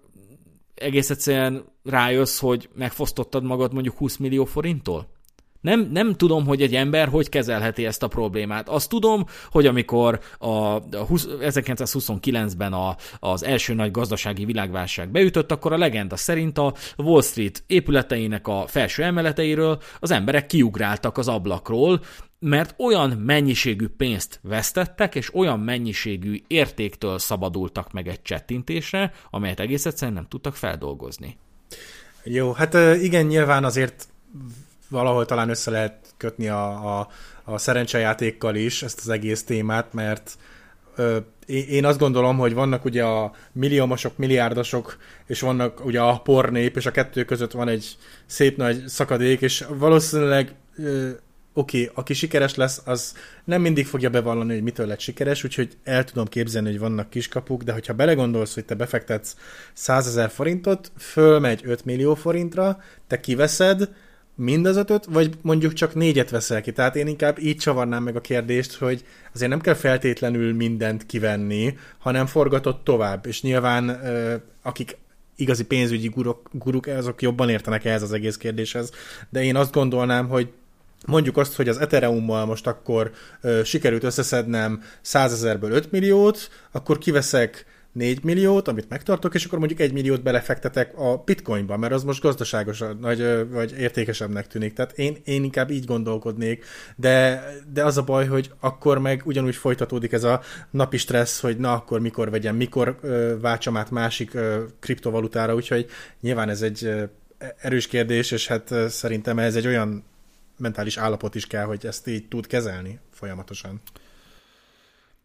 egész 0.76 1.10
egyszerűen 1.10 1.66
rájössz, 1.84 2.40
hogy 2.40 2.70
megfosztottad 2.76 3.44
magad 3.44 3.74
mondjuk 3.74 3.98
20 3.98 4.18
millió 4.18 4.46
forinttól? 4.46 5.18
Nem, 5.62 5.90
nem 5.92 6.16
tudom, 6.16 6.46
hogy 6.46 6.62
egy 6.62 6.76
ember 6.76 7.08
hogy 7.08 7.30
kezelheti 7.30 7.86
ezt 7.86 8.04
a 8.04 8.08
problémát. 8.08 8.70
Azt 8.70 8.90
tudom, 8.90 9.26
hogy 9.52 9.66
amikor 9.66 10.20
a, 10.38 10.48
a 10.48 10.82
1929-ben 11.40 12.74
a, 12.74 12.96
az 13.20 13.44
első 13.44 13.74
nagy 13.74 13.92
gazdasági 13.92 14.46
világválság 14.46 15.10
beütött, 15.12 15.52
akkor 15.52 15.74
a 15.74 15.78
legenda 15.78 16.16
szerint 16.16 16.58
a 16.58 16.74
Wall 16.98 17.22
Street 17.22 17.64
épületeinek 17.68 18.48
a 18.48 18.64
felső 18.68 19.04
emeleteiről 19.04 19.82
az 20.00 20.12
emberek 20.12 20.46
kiugráltak 20.46 21.18
az 21.18 21.28
ablakról, 21.28 22.02
mert 22.40 22.76
olyan 22.78 23.10
mennyiségű 23.10 23.88
pénzt 23.88 24.40
vesztettek, 24.44 25.16
és 25.16 25.34
olyan 25.36 25.60
mennyiségű 25.60 26.42
értéktől 26.48 27.20
szabadultak 27.20 27.92
meg 27.92 28.08
egy 28.08 28.22
csettintésre, 28.22 29.14
amelyet 29.30 29.60
egész 29.60 29.86
egyszerűen 29.86 30.14
nem 30.14 30.28
tudtak 30.28 30.56
feldolgozni. 30.56 31.38
Jó, 32.24 32.52
hát 32.52 32.74
igen, 33.02 33.26
nyilván 33.26 33.64
azért 33.64 34.08
valahol 34.90 35.26
talán 35.26 35.50
össze 35.50 35.72
lehet 35.72 36.14
kötni 36.18 36.48
a, 36.48 36.98
a, 37.00 37.08
a 37.44 37.58
szerencsejátékkal 37.58 38.56
is 38.56 38.84
ezt 38.84 39.00
az 39.00 39.10
egész 39.10 39.44
témát, 39.44 39.94
mert 39.94 40.38
ö, 40.96 41.18
én 41.46 41.86
azt 41.86 42.00
gondolom, 42.00 42.38
hogy 42.38 42.54
vannak 42.54 42.86
ugye 42.86 43.04
a 43.04 43.32
milliómosok, 43.52 44.18
milliárdosok, 44.18 44.98
és 45.26 45.40
vannak 45.40 45.86
ugye 45.86 46.02
a 46.02 46.20
pornép, 46.20 46.76
és 46.76 46.86
a 46.86 46.92
kettő 46.92 47.26
között 47.26 47.52
van 47.52 47.68
egy 47.68 47.98
szép 48.26 48.58
nagy 48.58 48.88
szakadék, 48.88 49.42
és 49.42 49.66
valószínűleg 49.70 50.56
oké, 51.54 51.82
okay, 51.82 51.92
aki 51.94 52.14
sikeres 52.14 52.56
lesz, 52.56 52.82
az 52.86 53.16
nem 53.44 53.62
mindig 53.62 53.86
fogja 53.86 54.10
bevallani, 54.10 54.54
hogy 54.54 54.64
mitől 54.64 54.88
lett 54.88 55.00
sikeres, 55.00 55.44
úgyhogy 55.44 55.78
el 55.84 56.04
tudom 56.04 56.26
képzelni, 56.26 56.70
hogy 56.70 56.80
vannak 56.80 57.10
kiskapuk, 57.10 57.64
de 57.64 57.74
hogyha 57.74 57.94
belegondolsz, 57.94 58.54
hogy 58.54 58.66
te 58.66 58.76
befektetsz 58.76 59.36
100 59.74 60.08
ezer 60.08 60.30
forintot, 60.30 60.92
fölmegy 60.98 61.62
5 61.64 61.86
millió 61.86 62.16
forintra, 62.16 62.80
te 63.08 63.20
kiveszed, 63.20 63.90
mind 64.40 64.66
az 64.66 64.78
ötöt, 64.78 65.06
vagy 65.06 65.34
mondjuk 65.42 65.74
csak 65.74 65.96
négyet 65.96 66.30
veszel 66.30 66.62
ki. 66.62 66.72
Tehát 66.72 66.96
én 66.96 67.08
inkább 67.08 67.40
így 67.40 67.58
csavarnám 67.58 68.04
meg 68.04 68.16
a 68.16 68.22
kérdést, 68.22 68.76
hogy 68.76 69.04
azért 69.34 69.50
nem 69.50 69.62
kell 69.62 69.74
feltétlenül 69.74 70.54
mindent 70.54 71.06
kivenni, 71.06 71.78
hanem 71.98 72.26
forgatott 72.26 72.84
tovább. 72.84 73.26
És 73.26 73.42
nyilván 73.42 74.00
akik 74.62 74.98
igazi 75.36 75.66
pénzügyi 75.66 76.08
guruk, 76.08 76.50
guruk, 76.52 76.86
azok 76.86 77.22
jobban 77.22 77.50
értenek 77.50 77.86
ehhez 77.86 78.02
az 78.02 78.14
egész 78.14 78.38
kérdéshez. 78.38 78.92
De 79.30 79.44
én 79.44 79.56
azt 79.56 79.72
gondolnám, 79.72 80.28
hogy 80.28 80.50
mondjuk 81.06 81.38
azt, 81.38 81.56
hogy 81.56 81.68
az 81.68 81.78
Ethereum-mal 81.78 82.46
most 82.46 82.68
akkor 82.68 83.12
ö, 83.42 83.62
sikerült 83.64 84.04
összeszednem 84.04 84.84
100 85.02 85.32
ezerből 85.34 85.72
5 85.72 85.92
milliót, 85.92 86.50
akkor 86.72 86.98
kiveszek 86.98 87.66
4 88.00 88.24
milliót, 88.24 88.68
amit 88.68 88.90
megtartok, 88.90 89.36
és 89.36 89.46
akkor 89.46 89.60
mondjuk 89.60 89.80
1 89.80 89.94
milliót 89.94 90.24
belefektetek 90.24 90.98
a 90.98 91.22
bitcoinba, 91.26 91.78
mert 91.78 91.94
az 91.94 92.04
most 92.04 92.22
gazdaságosabb, 92.22 93.02
vagy, 93.02 93.50
vagy 93.50 93.80
értékesebbnek 93.80 94.48
tűnik. 94.48 94.74
Tehát 94.74 94.98
én, 94.98 95.18
én 95.24 95.44
inkább 95.44 95.72
így 95.72 95.86
gondolkodnék, 95.86 96.66
de, 96.96 97.44
de 97.74 97.84
az 97.84 97.98
a 97.98 98.04
baj, 98.04 98.28
hogy 98.28 98.52
akkor 98.60 99.00
meg 99.00 99.22
ugyanúgy 99.26 99.56
folytatódik 99.56 100.12
ez 100.12 100.24
a 100.24 100.42
napi 100.72 100.98
stressz, 100.98 101.40
hogy 101.40 101.58
na 101.58 101.74
akkor 101.74 102.00
mikor 102.00 102.30
vegyem, 102.30 102.56
mikor 102.56 102.98
ö, 103.02 103.36
váltsam 103.42 103.78
át 103.78 103.92
másik 103.92 104.34
ö, 104.34 104.64
kriptovalutára, 104.80 105.56
úgyhogy 105.56 105.86
nyilván 106.22 106.50
ez 106.50 106.62
egy 106.62 106.86
ö, 106.86 107.04
erős 107.58 107.88
kérdés, 107.88 108.32
és 108.32 108.48
hát 108.48 108.74
szerintem 108.88 109.40
ez 109.40 109.56
egy 109.56 109.68
olyan 109.68 110.04
mentális 110.58 110.98
állapot 110.98 111.36
is 111.36 111.48
kell, 111.48 111.66
hogy 111.66 111.86
ezt 111.86 112.08
így 112.08 112.28
tud 112.28 112.48
kezelni 112.48 113.00
folyamatosan. 113.12 113.82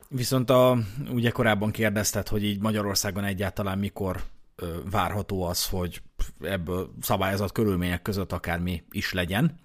Viszont 0.09 0.51
a, 0.51 0.79
ugye 1.11 1.31
korábban 1.31 1.71
kérdezted, 1.71 2.29
hogy 2.29 2.45
így 2.45 2.61
Magyarországon 2.61 3.25
egyáltalán 3.25 3.79
mikor 3.79 4.23
ö, 4.57 4.67
várható 4.91 5.43
az, 5.45 5.69
hogy 5.69 6.03
ebből 6.41 6.95
szabályozott 7.01 7.53
körülmények 7.53 8.03
között 8.03 8.33
akármi 8.33 8.83
is 8.91 9.13
legyen 9.13 9.61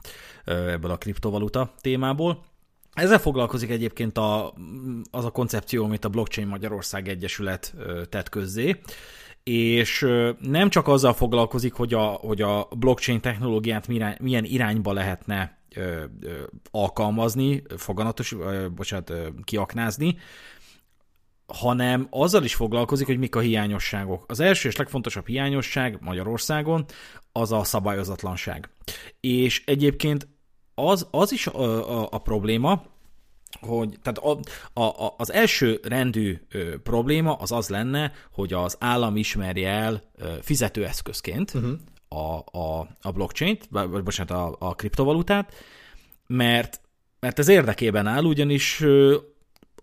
ö, 0.46 0.72
ebből 0.72 0.92
a 0.92 0.98
kriptovaluta 0.98 1.74
témából. 1.82 2.44
Ezzel 2.94 3.20
foglalkozik 3.20 3.70
egyébként 3.70 4.18
a, 4.18 4.54
az 5.12 5.26
a 5.26 5.30
koncepció, 5.30 5.84
amit 5.84 6.06
a 6.06 6.10
Blockchain 6.10 6.48
Magyarország 6.48 7.08
Egyesület 7.08 7.74
ö, 7.78 8.06
tett 8.06 8.30
közzé, 8.30 8.82
és 9.44 10.08
nem 10.40 10.70
csak 10.70 10.88
azzal 10.88 11.14
foglalkozik, 11.14 11.74
hogy 11.74 11.94
a, 11.94 12.06
hogy 12.06 12.42
a 12.42 12.68
blockchain 12.78 13.22
technológiát 13.22 13.88
milyen 14.20 14.44
irányba 14.44 14.94
lehetne 14.94 15.58
ö, 15.76 16.04
ö, 16.22 16.44
alkalmazni, 16.72 17.64
foganatos, 17.78 18.32
ö, 18.32 18.68
bocsánat, 18.76 19.10
ö, 19.10 19.28
kiaknázni, 19.44 20.18
hanem 21.54 22.08
azzal 22.10 22.44
is 22.44 22.56
foglalkozik, 22.56 23.06
hogy 23.06 23.18
mik 23.18 23.36
a 23.36 23.40
hiányosságok. 23.40 24.24
Az 24.28 24.40
első 24.40 24.68
és 24.70 24.76
legfontosabb 24.76 25.28
hiányosság 25.28 25.98
Magyarországon 26.02 26.86
az 27.32 27.52
a 27.52 27.64
szabályozatlanság. 27.64 28.70
És 29.20 29.64
egyébként 29.66 30.28
az, 30.76 31.08
az 31.12 31.32
is 31.32 31.48
a, 31.48 32.02
a, 32.02 32.08
a 32.12 32.18
probléma, 32.18 32.84
hogy 33.60 33.98
tehát 34.02 34.18
a, 34.18 34.82
a, 34.82 35.14
az 35.18 35.32
első 35.32 35.80
rendű 35.84 36.42
ö, 36.50 36.80
probléma 36.80 37.34
az 37.34 37.52
az 37.52 37.70
lenne, 37.70 38.12
hogy 38.32 38.54
az 38.54 38.76
állam 38.80 39.16
ismerje 39.16 39.70
el 39.70 40.02
ö, 40.16 40.34
fizetőeszközként 40.42 41.54
uh-huh. 41.54 41.72
A, 42.10 42.58
a, 42.58 42.88
a 43.02 43.12
blockchain-t, 43.12 43.68
vagy 43.70 44.04
bocsánat, 44.04 44.32
a, 44.32 44.56
a 44.60 44.76
kriptovalutát, 44.76 45.54
mert, 46.28 46.82
mert 47.20 47.40
ez 47.40 47.48
érdekében 47.48 48.08
áll, 48.08 48.24
ugyanis 48.24 48.84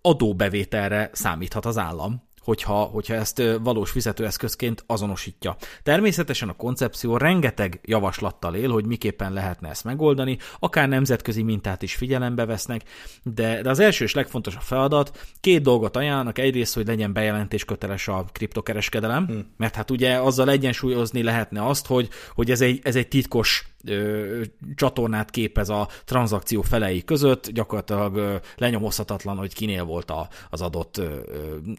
adóbevételre 0.01 1.09
számíthat 1.13 1.65
az 1.65 1.77
állam 1.77 2.26
hogyha, 2.47 2.83
hogyha 2.83 3.13
ezt 3.13 3.41
valós 3.61 3.91
fizetőeszközként 3.91 4.83
azonosítja. 4.85 5.55
Természetesen 5.83 6.49
a 6.49 6.53
koncepció 6.53 7.17
rengeteg 7.17 7.79
javaslattal 7.83 8.55
él, 8.55 8.69
hogy 8.69 8.85
miképpen 8.85 9.33
lehetne 9.33 9.69
ezt 9.69 9.83
megoldani, 9.83 10.37
akár 10.59 10.87
nemzetközi 10.87 11.43
mintát 11.43 11.81
is 11.81 11.95
figyelembe 11.95 12.45
vesznek, 12.45 12.81
de, 13.23 13.61
de 13.61 13.69
az 13.69 13.79
első 13.79 14.03
és 14.03 14.13
legfontosabb 14.13 14.61
feladat, 14.61 15.19
két 15.39 15.61
dolgot 15.61 15.95
ajánlnak, 15.95 16.39
egyrészt, 16.39 16.73
hogy 16.73 16.87
legyen 16.87 17.13
bejelentés 17.13 17.65
köteles 17.65 18.07
a 18.07 18.25
kriptokereskedelem, 18.31 19.25
hmm. 19.25 19.53
mert 19.57 19.75
hát 19.75 19.91
ugye 19.91 20.19
azzal 20.19 20.49
egyensúlyozni 20.49 21.23
lehetne 21.23 21.65
azt, 21.65 21.85
hogy, 21.85 22.09
hogy 22.35 22.51
ez, 22.51 22.61
egy, 22.61 22.79
ez 22.83 22.95
egy 22.95 23.07
titkos 23.07 23.67
ö, 23.85 24.41
csatornát 24.75 25.29
képez 25.29 25.69
a 25.69 25.87
tranzakció 26.05 26.61
felei 26.61 27.03
között, 27.03 27.49
gyakorlatilag 27.49 28.15
ö, 28.15 28.35
lenyomozhatatlan, 28.55 29.37
hogy 29.37 29.53
kinél 29.53 29.83
volt 29.83 30.11
a, 30.11 30.29
az 30.49 30.61
adott 30.61 30.97
ö, 30.97 31.19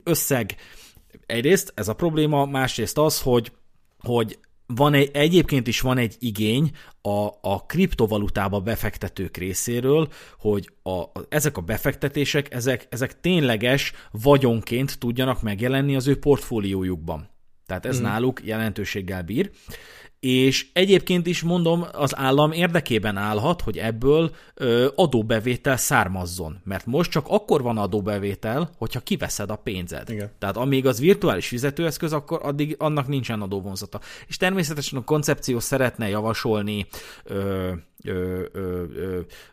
összeg. 0.05 0.57
Egyrészt 1.26 1.72
ez 1.74 1.88
a 1.88 1.94
probléma, 1.94 2.44
másrészt 2.44 2.99
az, 2.99 3.20
hogy, 3.20 3.53
hogy 3.99 4.38
van 4.74 4.94
egy, 4.94 5.11
egyébként 5.12 5.66
is 5.66 5.80
van 5.80 5.99
egy 5.99 6.16
igény 6.18 6.70
a, 7.03 7.28
a 7.40 7.66
kriptovalutába 7.66 8.61
befektetők 8.61 9.36
részéről, 9.36 10.09
hogy 10.38 10.70
a, 10.82 10.90
a, 10.90 11.11
ezek 11.28 11.57
a 11.57 11.61
befektetések, 11.61 12.55
ezek, 12.55 12.86
ezek 12.90 13.20
tényleges 13.20 13.92
vagyonként 14.11 14.99
tudjanak 14.99 15.42
megjelenni 15.42 15.96
az 15.96 16.07
ő 16.07 16.18
portfóliójukban. 16.18 17.28
Tehát 17.66 17.86
ez 17.86 18.01
mm. 18.01 18.03
náluk 18.03 18.40
jelentőséggel 18.44 19.22
bír 19.22 19.51
és 20.20 20.66
egyébként 20.72 21.26
is 21.26 21.42
mondom, 21.42 21.84
az 21.92 22.16
állam 22.16 22.52
érdekében 22.52 23.16
állhat, 23.16 23.62
hogy 23.62 23.78
ebből 23.78 24.30
ö, 24.54 24.88
adóbevétel 24.94 25.76
származzon. 25.76 26.60
Mert 26.64 26.86
most 26.86 27.10
csak 27.10 27.26
akkor 27.28 27.62
van 27.62 27.78
adóbevétel, 27.78 28.70
hogyha 28.78 29.00
kiveszed 29.00 29.50
a 29.50 29.56
pénzed. 29.56 30.10
Igen. 30.10 30.30
Tehát 30.38 30.56
amíg 30.56 30.86
az 30.86 31.00
virtuális 31.00 31.48
fizetőeszköz, 31.48 32.12
akkor 32.12 32.40
addig 32.42 32.74
annak 32.78 33.08
nincsen 33.08 33.40
adóvonzata. 33.42 34.00
És 34.26 34.36
természetesen 34.36 34.98
a 34.98 35.04
koncepció 35.04 35.60
szeretne 35.60 36.08
javasolni 36.08 36.86
ö, 37.24 37.72
ö, 38.04 38.42
ö, 38.52 38.84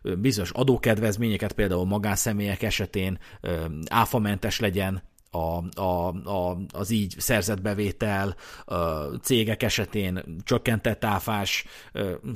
ö, 0.02 0.14
bizonyos 0.14 0.50
adókedvezményeket, 0.50 1.52
például 1.52 1.84
magánszemélyek 1.84 2.62
esetén 2.62 3.18
ö, 3.40 3.50
áfamentes 3.88 4.60
legyen 4.60 5.02
a, 5.30 5.80
a, 5.80 6.08
a, 6.08 6.58
az 6.72 6.90
így 6.90 7.14
szerzett 7.18 7.60
bevétel, 7.60 8.36
a 8.64 8.74
cégek 9.22 9.62
esetén 9.62 10.22
csökkentett 10.44 11.04
áfás, 11.04 11.64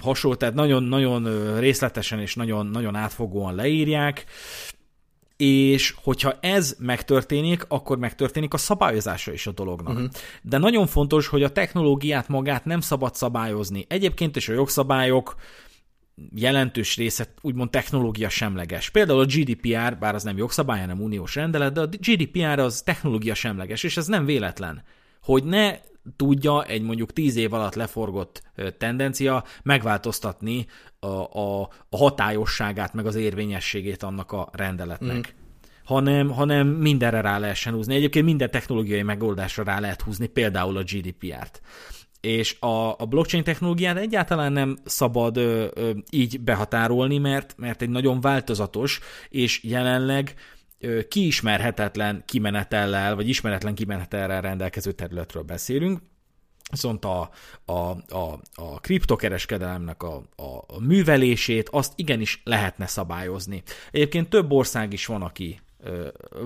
hasonló, 0.00 0.36
tehát 0.36 0.54
nagyon-nagyon 0.54 1.58
részletesen 1.58 2.20
és 2.20 2.34
nagyon, 2.34 2.66
nagyon 2.66 2.94
átfogóan 2.94 3.54
leírják, 3.54 4.26
és 5.36 5.94
hogyha 6.02 6.34
ez 6.40 6.76
megtörténik, 6.78 7.64
akkor 7.68 7.98
megtörténik 7.98 8.54
a 8.54 8.56
szabályozása 8.56 9.32
is 9.32 9.46
a 9.46 9.52
dolognak. 9.52 9.94
Uh-huh. 9.94 10.10
De 10.42 10.58
nagyon 10.58 10.86
fontos, 10.86 11.26
hogy 11.26 11.42
a 11.42 11.52
technológiát 11.52 12.28
magát 12.28 12.64
nem 12.64 12.80
szabad 12.80 13.14
szabályozni. 13.14 13.84
Egyébként 13.88 14.36
is 14.36 14.48
a 14.48 14.52
jogszabályok 14.52 15.34
jelentős 16.34 16.96
része 16.96 17.26
úgymond 17.40 17.70
technológia 17.70 18.28
semleges. 18.28 18.90
Például 18.90 19.20
a 19.20 19.24
GDPR, 19.24 19.98
bár 19.98 20.14
az 20.14 20.22
nem 20.22 20.36
jogszabály, 20.36 20.80
hanem 20.80 21.02
uniós 21.02 21.34
rendelet, 21.34 21.72
de 21.72 21.80
a 21.80 21.86
GDPR 21.86 22.58
az 22.58 22.82
technológia 22.82 23.34
semleges, 23.34 23.82
és 23.82 23.96
ez 23.96 24.06
nem 24.06 24.24
véletlen, 24.24 24.82
hogy 25.22 25.44
ne 25.44 25.78
tudja 26.16 26.64
egy 26.64 26.82
mondjuk 26.82 27.12
tíz 27.12 27.36
év 27.36 27.52
alatt 27.52 27.74
leforgott 27.74 28.42
tendencia 28.78 29.44
megváltoztatni 29.62 30.66
a, 30.98 31.06
a, 31.06 31.60
a 31.88 31.96
hatályosságát, 31.96 32.94
meg 32.94 33.06
az 33.06 33.14
érvényességét 33.14 34.02
annak 34.02 34.32
a 34.32 34.48
rendeletnek. 34.52 35.34
Mm 35.34 35.38
hanem, 35.84 36.30
hanem 36.30 36.66
mindenre 36.66 37.20
rá 37.20 37.38
lehessen 37.38 37.72
húzni. 37.72 37.94
Egyébként 37.94 38.24
minden 38.24 38.50
technológiai 38.50 39.02
megoldásra 39.02 39.62
rá 39.62 39.80
lehet 39.80 40.02
húzni, 40.02 40.26
például 40.26 40.76
a 40.76 40.82
GDPR-t 40.82 41.60
és 42.20 42.56
a, 42.60 42.90
a 42.98 43.06
blockchain 43.08 43.44
technológiát 43.44 43.96
egyáltalán 43.96 44.52
nem 44.52 44.78
szabad 44.84 45.36
ö, 45.36 45.66
ö, 45.74 45.90
így 46.10 46.40
behatárolni, 46.40 47.18
mert, 47.18 47.54
mert 47.56 47.82
egy 47.82 47.88
nagyon 47.88 48.20
változatos, 48.20 49.00
és 49.28 49.62
jelenleg 49.62 50.34
ö, 50.78 51.08
kiismerhetetlen 51.08 52.22
kimenetellel, 52.26 53.14
vagy 53.14 53.28
ismeretlen 53.28 53.74
kimenetellel 53.74 54.40
rendelkező 54.40 54.92
területről 54.92 55.42
beszélünk, 55.42 56.00
viszont 56.70 57.04
a, 57.04 57.30
a, 57.64 57.72
a, 57.72 58.40
a 58.54 58.80
kriptokereskedelemnek 58.80 60.02
a, 60.02 60.22
a, 60.36 60.64
a 60.66 60.80
művelését, 60.80 61.68
azt 61.68 61.92
igenis 61.96 62.40
lehetne 62.44 62.86
szabályozni. 62.86 63.62
Egyébként 63.90 64.28
több 64.28 64.52
ország 64.52 64.92
is 64.92 65.06
van, 65.06 65.22
aki 65.22 65.60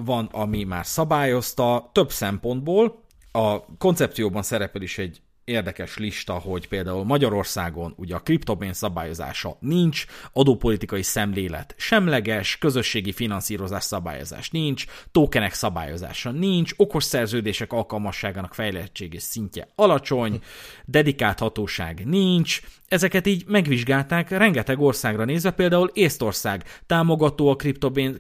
van, 0.05 0.29
ami 0.33 0.65
már 0.65 0.87
szabályozta 0.87 1.91
több 1.93 2.11
szempontból. 2.11 3.03
A 3.33 3.77
koncepcióban 3.77 4.43
szerepel 4.43 4.83
is 4.83 4.99
egy 4.99 5.23
érdekes 5.45 5.97
lista, 5.97 6.33
hogy 6.33 6.69
például 6.69 7.05
Magyarországon 7.05 7.95
ugye 7.97 8.15
a 8.15 8.21
kriptopénz 8.21 8.77
szabályozása 8.77 9.57
nincs, 9.61 10.05
adópolitikai 10.33 11.03
szemlélet 11.03 11.75
semleges, 11.79 12.59
közösségi 12.59 13.13
finanszírozás 13.13 13.85
szabályozás 13.85 14.51
nincs, 14.51 14.85
tokenek 15.11 15.53
szabályozása 15.53 16.31
nincs, 16.31 16.73
okos 16.77 17.05
szerződések 17.05 17.73
alkalmasságának 17.73 18.55
fejlettségi 18.55 19.19
szintje 19.19 19.69
alacsony, 19.75 20.41
dedikált 20.85 21.39
hatóság 21.39 22.07
nincs, 22.07 22.63
Ezeket 22.95 23.27
így 23.27 23.45
megvizsgálták 23.47 24.31
rengeteg 24.31 24.81
országra 24.81 25.25
nézve, 25.25 25.51
például 25.51 25.91
Észtország 25.95 26.65
támogató 26.87 27.49
a 27.49 27.57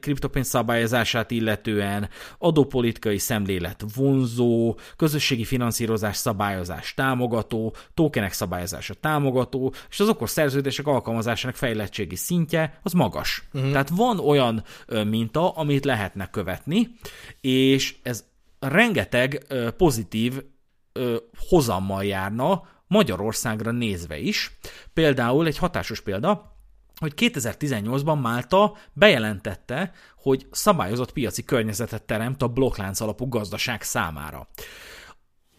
kriptopénz 0.00 0.48
szabályozását 0.48 1.30
illetően, 1.30 2.08
adópolitikai 2.38 3.18
szemlélet 3.18 3.84
vonzó, 3.94 4.78
közösségi 4.96 5.44
finanszírozás 5.44 6.16
szabályozás 6.16 6.94
támogató, 6.94 7.74
tokenek 7.94 8.32
szabályozása 8.32 8.94
támogató, 8.94 9.74
és 9.90 10.00
az 10.00 10.08
okos 10.08 10.30
szerződések 10.30 10.86
alkalmazásának 10.86 11.56
fejlettségi 11.56 12.16
szintje 12.16 12.80
az 12.82 12.92
magas. 12.92 13.48
Uh-huh. 13.52 13.70
Tehát 13.70 13.88
van 13.88 14.18
olyan 14.18 14.64
minta, 15.06 15.50
amit 15.50 15.84
lehetne 15.84 16.30
követni, 16.30 16.90
és 17.40 17.94
ez 18.02 18.24
rengeteg 18.58 19.46
pozitív 19.76 20.42
hozammal 21.48 22.04
járna, 22.04 22.72
Magyarországra 22.94 23.70
nézve 23.70 24.18
is. 24.18 24.58
Például 24.92 25.46
egy 25.46 25.58
hatásos 25.58 26.00
példa, 26.00 26.56
hogy 26.96 27.12
2018-ban 27.16 28.20
Málta 28.20 28.76
bejelentette, 28.92 29.92
hogy 30.16 30.46
szabályozott 30.50 31.12
piaci 31.12 31.44
környezetet 31.44 32.02
teremt 32.02 32.42
a 32.42 32.48
blokklánc 32.48 33.00
alapú 33.00 33.28
gazdaság 33.28 33.82
számára. 33.82 34.48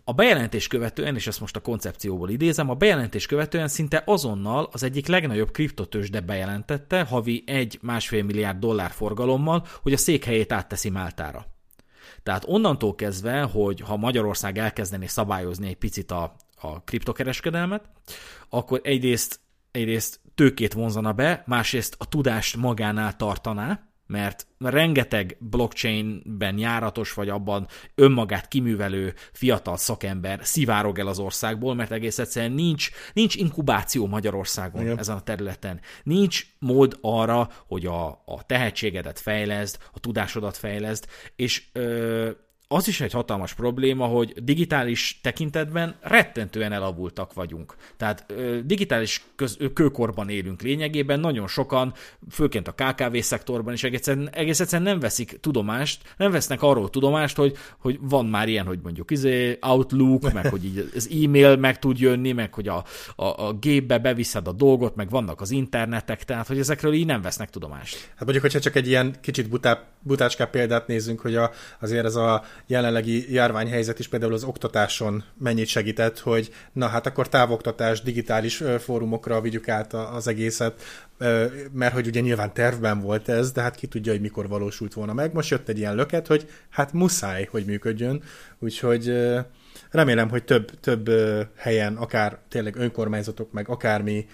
A 0.04 0.14
bejelentés 0.14 0.68
követően, 0.68 1.16
és 1.16 1.28
ezt 1.28 1.40
most 1.40 1.56
a 1.56 1.60
koncepcióból 1.62 2.30
idézem, 2.30 2.70
a 2.70 2.74
bejelentés 2.74 3.26
követően 3.26 3.68
szinte 3.68 4.04
azonnal 4.06 4.70
az 4.72 4.84
egyik 4.84 5.08
legnagyobb 5.08 5.52
kriptotősde 5.52 6.20
bejelentette 6.20 7.04
havi 7.04 7.44
1-1,5 7.48 8.26
milliárd 8.26 8.60
dollár 8.60 8.92
forgalommal, 8.92 9.66
hogy 9.82 9.94
a 9.94 9.98
székhelyét 9.98 10.52
átteszi 10.52 10.90
Máltára. 10.90 11.46
Tehát 12.24 12.44
onnantól 12.48 12.96
kezdve, 12.96 13.42
hogy 13.42 13.80
ha 13.80 13.98
Magyarország 13.98 14.58
elkezdené 14.58 15.06
szabályozni 15.06 15.68
egy 15.68 15.78
picit 15.78 16.12
a, 16.12 16.36
a 16.72 16.82
kriptokereskedelmet, 16.86 17.90
akkor 18.50 18.80
egyrészt, 18.84 19.40
egyrészt 19.72 20.20
tőkét 20.36 20.74
vonzana 20.74 21.14
be, 21.14 21.44
másrészt 21.46 21.96
a 21.98 22.08
tudást 22.10 22.56
magánál 22.56 23.16
tartaná, 23.16 23.90
mert 24.08 24.48
rengeteg 24.60 25.38
blockchainben 25.40 26.58
járatos, 26.58 27.14
vagy 27.14 27.30
abban 27.30 27.68
önmagát 27.96 28.48
kiművelő 28.48 29.14
fiatal 29.32 29.78
szakember 29.78 30.40
szivárog 30.44 31.00
el 31.00 31.08
az 31.08 31.20
országból, 31.20 31.76
mert 31.76 31.92
egész 31.92 32.20
egyszerűen 32.20 32.52
nincs, 32.52 32.90
nincs 33.14 33.36
inkubáció 33.36 34.08
Magyarországon 34.08 34.82
Igen. 34.82 35.00
ezen 35.00 35.16
a 35.16 35.22
területen. 35.22 35.80
Nincs 36.04 36.46
mód 36.60 36.98
arra, 37.02 37.50
hogy 37.68 37.86
a, 37.86 38.08
a 38.08 38.44
tehetségedet 38.46 39.20
fejleszd, 39.20 39.78
a 39.94 40.00
tudásodat 40.00 40.58
fejleszd, 40.58 41.06
és 41.36 41.64
ö, 41.74 42.30
az 42.68 42.88
is 42.88 43.02
egy 43.02 43.12
hatalmas 43.12 43.54
probléma, 43.54 44.06
hogy 44.06 44.44
digitális 44.44 45.20
tekintetben 45.24 45.96
rettentően 46.02 46.72
elavultak 46.72 47.34
vagyunk. 47.34 47.76
Tehát 47.98 48.26
digitális 48.66 49.26
köz, 49.36 49.58
kőkorban 49.74 50.30
élünk 50.30 50.62
lényegében, 50.62 51.20
nagyon 51.20 51.48
sokan, 51.48 51.94
főként 52.32 52.68
a 52.68 52.72
KKV 52.72 53.18
szektorban 53.18 53.74
is 53.74 53.84
egész, 53.84 54.08
egész 54.32 54.60
egyszerűen 54.60 54.90
nem 54.90 55.00
veszik 55.00 55.38
tudomást, 55.42 56.14
nem 56.18 56.32
vesznek 56.32 56.62
arról 56.62 56.90
tudomást, 56.90 57.36
hogy, 57.36 57.58
hogy 57.80 58.00
van 58.02 58.26
már 58.26 58.48
ilyen, 58.48 58.66
hogy 58.66 58.80
mondjuk 58.84 59.12
izé, 59.12 59.58
Outlook, 59.62 60.34
meg 60.34 60.48
hogy 60.48 60.66
így 60.66 60.92
az 60.96 61.10
e-mail 61.24 61.56
meg 61.56 61.80
tud 61.80 62.00
jönni, 62.00 62.32
meg 62.32 62.54
hogy 62.54 62.68
a, 62.68 62.84
a, 63.16 63.26
a 63.26 63.54
gépbe 63.54 63.98
beviszed 63.98 64.48
a 64.48 64.52
dolgot, 64.52 64.96
meg 64.96 65.10
vannak 65.10 65.42
az 65.42 65.52
internetek, 65.52 66.24
tehát 66.24 66.48
hogy 66.48 66.60
ezekről 66.60 66.94
így 66.94 67.06
nem 67.06 67.22
vesznek 67.22 67.50
tudomást. 67.50 67.96
Hát 68.10 68.24
mondjuk, 68.24 68.42
hogyha 68.42 68.60
csak 68.60 68.76
egy 68.76 68.88
ilyen 68.88 69.16
kicsit 69.22 69.50
butá, 69.50 69.84
butácskább 70.00 70.50
példát 70.50 70.88
nézzünk, 70.88 71.20
hogy 71.20 71.36
a, 71.36 71.52
azért 71.80 72.06
ez 72.06 72.16
a 72.16 72.44
jelenlegi 72.68 73.34
járványhelyzet 73.34 74.00
is 74.00 74.08
például 74.08 74.34
az 74.34 74.44
oktatáson 74.44 75.24
mennyit 75.38 75.68
segített, 75.68 76.20
hogy 76.20 76.54
na 76.74 76.88
hát 76.88 77.06
akkor 77.06 77.30
távoktatás, 77.30 78.02
digitális 78.02 78.64
fórumokra 78.80 79.42
vigyük 79.42 79.68
át 79.70 79.94
az 79.94 80.28
egészet, 80.28 80.82
mert 81.72 81.94
hogy 81.94 82.08
ugye 82.08 82.20
nyilván 82.20 82.54
tervben 82.54 83.00
volt 83.00 83.30
ez, 83.30 83.52
de 83.52 83.62
hát 83.62 83.76
ki 83.76 83.88
tudja, 83.88 84.12
hogy 84.12 84.22
mikor 84.22 84.48
valósult 84.48 84.94
volna 84.94 85.14
meg. 85.14 85.34
Most 85.34 85.50
jött 85.50 85.70
egy 85.70 85.78
ilyen 85.78 85.96
löket, 85.96 86.28
hogy 86.28 86.50
hát 86.70 86.94
muszáj, 86.94 87.48
hogy 87.52 87.66
működjön, 87.66 88.24
úgyhogy 88.60 89.14
remélem, 89.92 90.30
hogy 90.30 90.44
több, 90.44 90.80
több 90.80 91.10
helyen, 91.56 91.96
akár 91.96 92.38
tényleg 92.50 92.76
önkormányzatok, 92.76 93.52
meg 93.52 93.70
akármi 93.70 94.28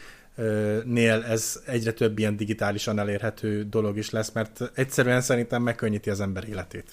nél 0.84 1.24
ez 1.24 1.62
egyre 1.66 1.92
több 1.92 2.20
ilyen 2.20 2.38
digitálisan 2.38 3.00
elérhető 3.00 3.64
dolog 3.64 3.98
is 3.98 4.10
lesz, 4.10 4.32
mert 4.32 4.72
egyszerűen 4.74 5.22
szerintem 5.22 5.62
megkönnyíti 5.62 6.10
az 6.10 6.22
ember 6.22 6.48
életét. 6.50 6.92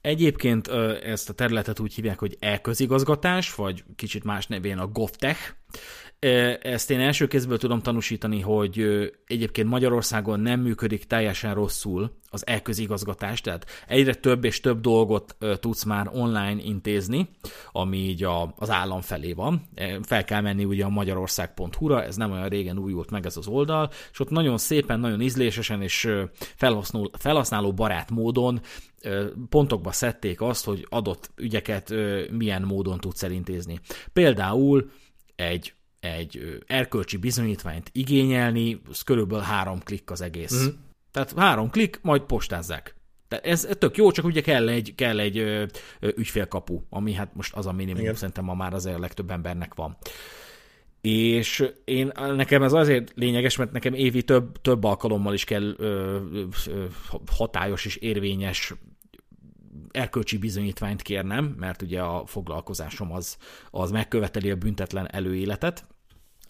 Egyébként 0.00 0.68
ezt 1.02 1.28
a 1.28 1.32
területet 1.32 1.80
úgy 1.80 1.94
hívják, 1.94 2.18
hogy 2.18 2.36
e-közigazgatás, 2.40 3.54
vagy 3.54 3.84
kicsit 3.96 4.24
más 4.24 4.46
nevén 4.46 4.78
a 4.78 4.86
GovTech. 4.86 5.54
Ezt 6.62 6.90
én 6.90 7.00
első 7.00 7.26
kézből 7.26 7.58
tudom 7.58 7.80
tanúsítani, 7.80 8.40
hogy 8.40 8.84
egyébként 9.26 9.68
Magyarországon 9.68 10.40
nem 10.40 10.60
működik 10.60 11.04
teljesen 11.04 11.54
rosszul 11.54 12.18
az 12.30 12.46
e-közigazgatás, 12.46 13.40
tehát 13.40 13.66
egyre 13.86 14.14
több 14.14 14.44
és 14.44 14.60
több 14.60 14.80
dolgot 14.80 15.36
tudsz 15.60 15.84
már 15.84 16.10
online 16.12 16.62
intézni, 16.62 17.28
ami 17.72 17.96
így 17.96 18.24
a, 18.24 18.54
az 18.56 18.70
állam 18.70 19.00
felé 19.00 19.32
van. 19.32 19.68
Fel 20.02 20.24
kell 20.24 20.40
menni 20.40 20.64
ugye 20.64 20.84
a 20.84 20.88
magyarország.hu-ra, 20.88 22.02
ez 22.04 22.16
nem 22.16 22.32
olyan 22.32 22.48
régen 22.48 22.78
újult 22.78 23.10
meg 23.10 23.26
ez 23.26 23.36
az 23.36 23.46
oldal, 23.46 23.90
és 24.12 24.20
ott 24.20 24.30
nagyon 24.30 24.58
szépen, 24.58 25.00
nagyon 25.00 25.20
ízlésesen 25.20 25.82
és 25.82 26.08
felhasználó, 26.56 27.10
felhasználó 27.18 27.72
barát 27.72 28.10
módon 28.10 28.60
pontokba 29.48 29.92
szedték 29.92 30.40
azt, 30.40 30.64
hogy 30.64 30.86
adott 30.88 31.30
ügyeket 31.36 31.94
milyen 32.30 32.62
módon 32.62 32.98
tudsz 32.98 33.22
elintézni. 33.22 33.80
Például 34.12 34.90
egy 35.36 35.74
egy 36.00 36.62
erkölcsi 36.66 37.16
bizonyítványt 37.16 37.90
igényelni, 37.92 38.80
az 38.88 39.02
körülbelül 39.02 39.44
három 39.44 39.80
klikk 39.80 40.10
az 40.10 40.20
egész. 40.20 40.64
Mm. 40.64 40.68
Tehát 41.10 41.32
három 41.36 41.70
klikk, 41.70 41.96
majd 42.02 42.22
postázzák. 42.22 42.94
Tehát 43.28 43.46
ez 43.46 43.68
tök 43.78 43.96
jó, 43.96 44.10
csak 44.10 44.24
ugye 44.24 44.40
kell 44.40 44.68
egy, 44.68 44.94
kell 44.94 45.18
egy 45.18 45.38
ö, 45.38 45.64
ö, 46.00 46.08
ügyfélkapu, 46.16 46.80
ami 46.88 47.12
hát 47.12 47.34
most 47.34 47.54
az 47.54 47.66
a 47.66 47.72
minimum, 47.72 48.00
Igen. 48.00 48.14
szerintem 48.14 48.44
ma 48.44 48.54
már 48.54 48.74
azért 48.74 48.96
a 48.96 49.00
legtöbb 49.00 49.30
embernek 49.30 49.74
van. 49.74 49.96
És 51.00 51.70
én, 51.84 52.12
nekem 52.36 52.62
ez 52.62 52.72
azért 52.72 53.12
lényeges, 53.14 53.56
mert 53.56 53.72
nekem 53.72 53.94
évi 53.94 54.22
több, 54.22 54.60
több 54.60 54.84
alkalommal 54.84 55.34
is 55.34 55.44
kell 55.44 55.74
ö, 55.76 56.18
ö, 56.66 56.84
hatályos 57.26 57.84
és 57.84 57.96
érvényes 57.96 58.74
erkölcsi 59.90 60.38
bizonyítványt 60.38 61.02
kérnem, 61.02 61.44
mert 61.44 61.82
ugye 61.82 62.02
a 62.02 62.26
foglalkozásom 62.26 63.12
az, 63.12 63.36
az 63.70 63.90
megköveteli 63.90 64.50
a 64.50 64.56
büntetlen 64.56 65.12
előéletet, 65.12 65.86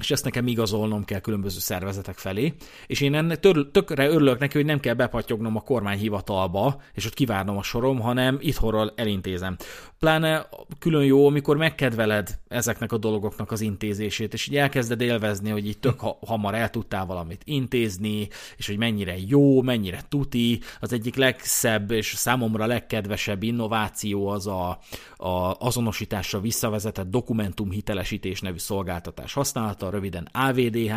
és 0.01 0.11
ezt 0.11 0.25
nekem 0.25 0.47
igazolnom 0.47 1.05
kell 1.05 1.21
különböző 1.21 1.59
szervezetek 1.59 2.19
felé, 2.19 2.55
és 2.87 3.01
én 3.01 3.15
ennek 3.15 3.41
tökre 3.71 4.09
örülök 4.09 4.39
neki, 4.39 4.57
hogy 4.57 4.67
nem 4.67 4.81
kell 4.81 4.95
bepatyognom 4.95 5.57
a 5.57 5.61
kormányhivatalba, 5.61 6.83
és 6.95 7.07
ott 7.07 7.15
kivárnom 7.15 7.57
a 7.57 7.63
sorom, 7.63 8.01
hanem 8.01 8.39
itthonról 8.41 8.93
elintézem. 8.97 9.57
Pláne 9.99 10.49
külön 10.79 11.05
jó, 11.05 11.27
amikor 11.27 11.57
megkedveled 11.57 12.39
ezeknek 12.49 12.93
a 12.93 12.99
dolgoknak 12.99 13.51
az 13.51 13.61
intézését, 13.61 14.33
és 14.33 14.49
így 14.49 14.57
elkezded 14.57 15.01
élvezni, 15.01 15.51
hogy 15.51 15.67
így 15.67 15.79
tök 15.79 16.01
hamar 16.27 16.55
el 16.55 16.71
tudtál 16.71 17.07
valamit 17.07 17.43
intézni, 17.45 18.29
és 18.57 18.67
hogy 18.67 18.79
mennyire 18.79 19.15
jó, 19.27 19.63
mennyire 19.63 20.01
tuti. 20.09 20.61
Az 20.81 20.93
egyik 20.93 21.15
legszebb 21.15 21.91
és 21.91 22.15
számomra 22.17 22.67
legkedvesebb 22.67 23.43
innováció 23.43 24.29
az 24.29 24.47
a, 24.47 24.79
a 25.17 25.55
azonosításra 25.59 26.41
visszavezetett 26.41 27.11
dokumentumhitelesítés 27.11 28.41
nevű 28.41 28.59
szolgáltatás 28.59 29.33
használata, 29.33 29.90
röviden 29.91 30.29
AVDH, 30.33 30.93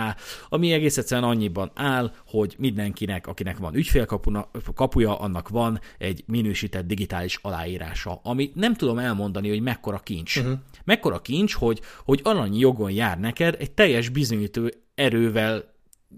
ami 0.49 0.71
egész 0.71 0.97
egyszerűen 0.97 1.29
annyiban 1.29 1.71
áll, 1.75 2.13
hogy 2.27 2.55
mindenkinek, 2.57 3.27
akinek 3.27 3.57
van 3.57 3.75
ügyfélkapuja, 3.75 5.19
annak 5.19 5.49
van 5.49 5.79
egy 5.97 6.23
minősített 6.27 6.87
digitális 6.87 7.39
aláírása, 7.41 8.19
ami 8.23 8.51
nem 8.55 8.73
tudom 8.73 8.97
elmondani, 8.99 9.49
hogy 9.49 9.61
mekkora 9.61 9.99
kincs. 9.99 10.37
Uh-huh. 10.37 10.53
Mekkora 10.83 11.21
kincs, 11.21 11.53
hogy, 11.53 11.81
hogy 12.03 12.19
alanyi 12.23 12.59
jogon 12.59 12.91
jár 12.91 13.19
neked 13.19 13.55
egy 13.59 13.71
teljes 13.71 14.09
bizonyító 14.09 14.69
erővel 14.95 15.71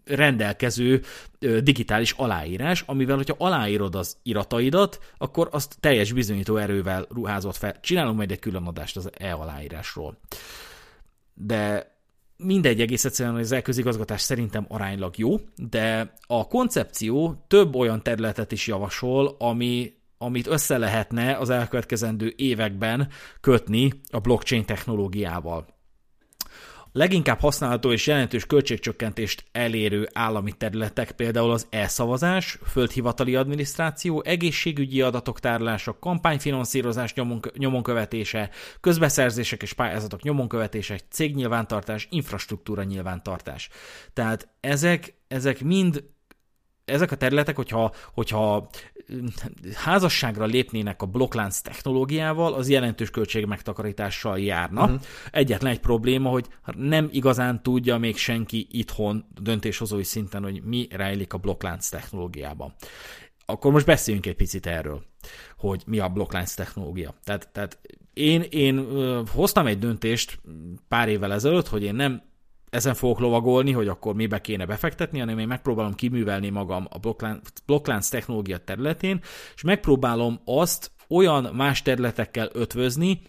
rendelkező 0.06 1.02
digitális 1.40 2.12
aláírás, 2.12 2.84
amivel, 2.86 3.16
hogyha 3.16 3.36
aláírod 3.38 3.96
az 3.96 4.18
irataidat, 4.24 5.00
akkor 5.18 5.50
azt 5.52 5.76
teljes 5.80 6.12
bizonyító 6.12 6.58
erővel 6.58 7.06
ruházott 7.10 7.56
fel. 7.56 7.80
Csinálom 7.80 8.16
majd 8.16 8.32
egy 8.32 8.40
külön 8.40 8.66
adást 8.66 8.98
az 8.98 9.10
e-aláírásról. 9.18 10.18
De 11.34 11.95
mindegy 12.38 12.82
egész 12.82 13.06
egyszerűen, 13.06 13.36
hogy 13.36 13.44
az 13.44 13.52
elközigazgatás 13.52 14.22
szerintem 14.22 14.66
aránylag 14.70 15.18
jó, 15.18 15.36
de 15.56 16.14
a 16.28 16.48
koncepció 16.48 17.44
több 17.48 17.76
olyan 17.76 18.04
területet 18.04 18.52
is 18.52 18.68
javasol, 18.68 19.36
ami, 19.40 19.94
amit 20.18 20.48
össze 20.48 20.78
lehetne 20.78 21.38
az 21.38 21.50
elkövetkezendő 21.50 22.34
években 22.36 23.08
kötni 23.42 23.94
a 24.12 24.20
blockchain 24.20 24.66
technológiával 24.66 25.75
leginkább 26.96 27.40
használható 27.40 27.92
és 27.92 28.08
jelentős 28.08 28.46
költségcsökkentést 28.46 29.46
elérő 29.52 30.10
állami 30.14 30.52
területek 30.52 31.12
például 31.12 31.52
az 31.52 31.68
elszavazás, 31.70 32.60
földhivatali 32.72 33.36
adminisztráció, 33.36 34.24
egészségügyi 34.26 35.02
adatok 35.02 35.40
tárolása, 35.40 36.00
kampányfinanszírozás 36.00 37.14
nyomon, 37.14 37.40
nyomon 37.58 37.84
követése, 37.84 38.50
közbeszerzések 38.82 39.62
és 39.62 39.74
pályázatok 39.74 40.22
nyomon 40.22 40.48
követése, 40.48 41.00
cégnyilvántartás, 41.10 42.08
infrastruktúra 42.10 42.84
nyilvántartás. 42.84 43.70
Tehát 44.14 44.48
ezek, 44.60 45.14
ezek 45.28 45.64
mind 45.64 46.04
ezek 46.86 47.12
a 47.12 47.16
területek, 47.16 47.56
hogyha, 47.56 47.94
hogyha 48.14 48.70
házasságra 49.74 50.46
lépnének 50.46 51.02
a 51.02 51.06
blokklánc 51.06 51.60
technológiával, 51.60 52.54
az 52.54 52.70
jelentős 52.70 53.10
költség 53.10 53.46
megtakarítással 53.46 54.40
járna. 54.40 54.84
Uh-huh. 54.84 55.02
Egyetlen 55.32 55.72
egy 55.72 55.80
probléma, 55.80 56.30
hogy 56.30 56.48
nem 56.76 57.10
igazán 57.12 57.64
tudja 57.64 57.98
még 57.98 58.18
senki 58.18 58.68
itthon 58.72 59.26
döntéshozói 59.42 60.04
szinten, 60.04 60.44
hogy 60.44 60.64
mi 60.64 60.88
rejlik 60.92 61.34
a 61.34 61.38
blokklánc 61.38 61.90
technológiában. 61.90 62.74
Akkor 63.46 63.72
most 63.72 63.86
beszéljünk 63.86 64.26
egy 64.26 64.36
picit 64.36 64.66
erről, 64.66 65.04
hogy 65.58 65.84
mi 65.86 66.00
a 66.00 66.10
blokklánc 66.10 66.54
technológia. 66.54 67.14
Tehát, 67.24 67.50
tehát 67.52 67.80
én, 68.14 68.42
én 68.50 68.88
hoztam 69.28 69.68
egy 69.68 69.80
döntést 69.80 70.40
pár 70.88 71.10
évvel 71.10 71.34
ezelőtt, 71.34 71.68
hogy 71.68 71.84
én 71.84 71.96
nem 71.96 72.22
ezen 72.76 72.94
fogok 72.94 73.20
lovagolni, 73.20 73.72
hogy 73.72 73.88
akkor 73.88 74.16
mibe 74.16 74.42
kéne 74.42 74.66
befektetni, 74.66 75.20
hanem 75.20 75.40
én 75.40 75.48
megpróbálom 75.48 75.94
kiművelni 75.94 76.50
magam 76.50 76.88
a 76.90 77.00
blokklánc 77.66 78.10
technológia 78.10 78.58
területén, 78.58 79.20
és 79.56 79.62
megpróbálom 79.62 80.40
azt 80.46 80.92
olyan 81.10 81.44
más 81.54 81.82
területekkel 81.82 82.50
ötvözni, 82.54 83.22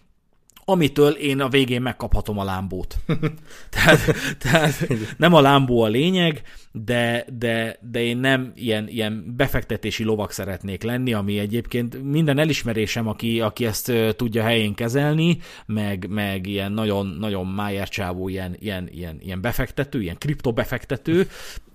amitől 0.69 1.11
én 1.11 1.41
a 1.41 1.49
végén 1.49 1.81
megkaphatom 1.81 2.37
a 2.37 2.43
lámbót. 2.43 2.97
tehát, 3.69 3.99
tehát 4.37 4.87
nem 5.17 5.33
a 5.33 5.41
lámbó 5.41 5.81
a 5.81 5.87
lényeg, 5.87 6.41
de, 6.71 7.25
de, 7.37 7.77
de 7.91 8.03
én 8.03 8.17
nem 8.17 8.51
ilyen, 8.55 8.87
ilyen 8.87 9.33
befektetési 9.37 10.03
lovak 10.03 10.31
szeretnék 10.31 10.83
lenni, 10.83 11.13
ami 11.13 11.39
egyébként 11.39 12.03
minden 12.03 12.37
elismerésem, 12.37 13.07
aki, 13.07 13.41
aki 13.41 13.65
ezt 13.65 13.91
tudja 14.15 14.43
helyén 14.43 14.73
kezelni, 14.73 15.37
meg, 15.65 16.07
meg 16.09 16.47
ilyen 16.47 16.71
nagyon, 16.71 17.07
nagyon 17.19 17.45
májer 17.45 17.87
ilyen, 18.25 18.55
ilyen, 18.59 18.89
ilyen, 18.91 19.17
ilyen 19.19 19.41
befektető, 19.41 20.01
ilyen 20.01 20.17
kriptobefektető, 20.17 21.27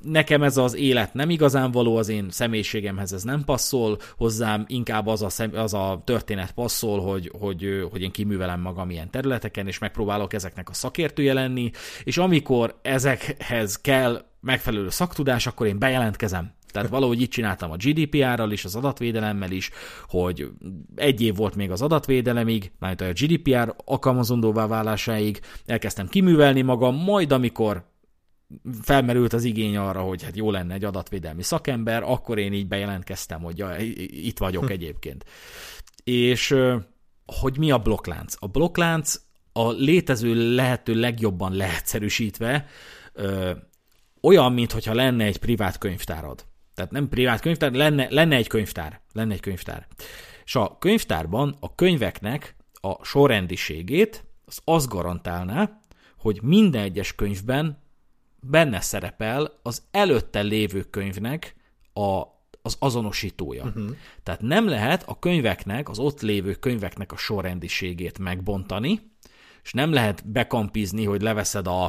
nekem 0.02 0.42
ez 0.42 0.56
az 0.56 0.74
élet 0.76 1.14
nem 1.14 1.30
igazán 1.30 1.70
való, 1.70 1.96
az 1.96 2.08
én 2.08 2.26
személyiségemhez 2.30 3.12
ez 3.12 3.22
nem 3.22 3.44
passzol, 3.44 3.98
hozzám 4.16 4.64
inkább 4.68 5.06
az 5.06 5.22
a, 5.22 5.28
szem, 5.28 5.50
az 5.54 5.74
a 5.74 6.02
történet 6.04 6.52
passzol, 6.52 7.00
hogy, 7.00 7.30
hogy, 7.38 7.86
hogy 7.90 8.02
én 8.02 8.10
kiművelem 8.10 8.60
magam 8.60 8.81
ilyen 8.90 9.10
területeken, 9.10 9.66
és 9.66 9.78
megpróbálok 9.78 10.32
ezeknek 10.32 10.68
a 10.68 10.74
szakértője 10.74 11.32
lenni, 11.32 11.70
és 12.04 12.18
amikor 12.18 12.78
ezekhez 12.82 13.80
kell 13.80 14.24
megfelelő 14.40 14.90
szaktudás, 14.90 15.46
akkor 15.46 15.66
én 15.66 15.78
bejelentkezem. 15.78 16.52
Tehát 16.72 16.88
valahogy 16.88 17.20
így 17.20 17.28
csináltam 17.28 17.70
a 17.70 17.76
GDPR-ral 17.76 18.50
is, 18.50 18.64
az 18.64 18.76
adatvédelemmel 18.76 19.50
is, 19.50 19.70
hogy 20.08 20.50
egy 20.94 21.20
év 21.20 21.36
volt 21.36 21.54
még 21.54 21.70
az 21.70 21.82
adatvédelemig, 21.82 22.72
majd 22.78 23.00
a 23.00 23.12
GDPR 23.12 23.74
alkalmazandóvá 23.84 24.66
válásáig, 24.66 25.40
elkezdtem 25.66 26.08
kiművelni 26.08 26.62
magam, 26.62 26.94
majd 26.94 27.32
amikor 27.32 27.90
felmerült 28.82 29.32
az 29.32 29.44
igény 29.44 29.76
arra, 29.76 30.00
hogy 30.00 30.22
hát 30.22 30.36
jó 30.36 30.50
lenne 30.50 30.74
egy 30.74 30.84
adatvédelmi 30.84 31.42
szakember, 31.42 32.02
akkor 32.02 32.38
én 32.38 32.52
így 32.52 32.68
bejelentkeztem, 32.68 33.42
hogy 33.42 33.58
ja, 33.58 33.76
itt 34.06 34.38
vagyok 34.38 34.70
egyébként. 34.70 35.24
És 36.04 36.56
hogy 37.26 37.58
mi 37.58 37.70
a 37.70 37.78
blokklánc? 37.78 38.34
A 38.38 38.46
blokklánc 38.46 39.20
a 39.52 39.70
létező 39.70 40.54
lehető 40.54 40.94
legjobban 40.94 41.52
leegyszerűsítve 41.52 42.66
olyan, 44.20 44.52
mintha 44.52 44.94
lenne 44.94 45.24
egy 45.24 45.38
privát 45.38 45.78
könyvtárad. 45.78 46.44
Tehát 46.74 46.90
nem 46.90 47.08
privát 47.08 47.40
könyvtár, 47.40 47.72
lenne, 47.72 48.06
lenne 48.10 48.36
egy 48.36 48.46
könyvtár. 48.46 49.00
Lenne 49.12 49.32
egy 49.32 49.40
könyvtár. 49.40 49.86
És 50.44 50.54
a 50.54 50.76
könyvtárban 50.78 51.56
a 51.60 51.74
könyveknek 51.74 52.56
a 52.72 53.04
sorrendiségét 53.04 54.24
az 54.44 54.60
azt 54.64 54.88
garantálná, 54.88 55.80
hogy 56.18 56.42
minden 56.42 56.82
egyes 56.82 57.14
könyvben 57.14 57.82
benne 58.40 58.80
szerepel 58.80 59.58
az 59.62 59.82
előtte 59.90 60.40
lévő 60.40 60.82
könyvnek 60.82 61.54
a, 61.92 62.22
az 62.62 62.76
azonosítója. 62.78 63.64
Uh-huh. 63.64 63.96
Tehát 64.22 64.40
nem 64.40 64.68
lehet 64.68 65.02
a 65.06 65.18
könyveknek, 65.18 65.88
az 65.88 65.98
ott 65.98 66.20
lévő 66.20 66.54
könyveknek 66.54 67.12
a 67.12 67.16
sorrendiségét 67.16 68.18
megbontani, 68.18 69.10
és 69.62 69.72
nem 69.72 69.92
lehet 69.92 70.28
bekampizni, 70.28 71.04
hogy 71.04 71.22
leveszed 71.22 71.66
a, 71.66 71.84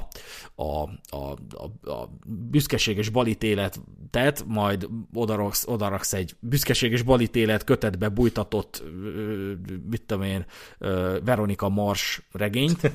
a, 0.56 0.64
a, 1.10 1.38
a, 1.50 1.90
a 1.92 2.10
büszkeséges 2.26 3.10
balitéletet, 3.10 4.44
majd 4.48 4.88
odaraksz, 5.14 5.68
odaraksz 5.68 6.14
egy 6.14 6.36
büszkeséges 6.40 7.02
balitélet 7.02 7.64
kötetbe 7.64 8.10
bújtatott, 8.10 8.84
mit 9.90 10.02
tudom 10.02 10.24
én, 10.24 10.46
Veronika 11.24 11.70
Mars 11.70 12.22
regényt. 12.32 12.92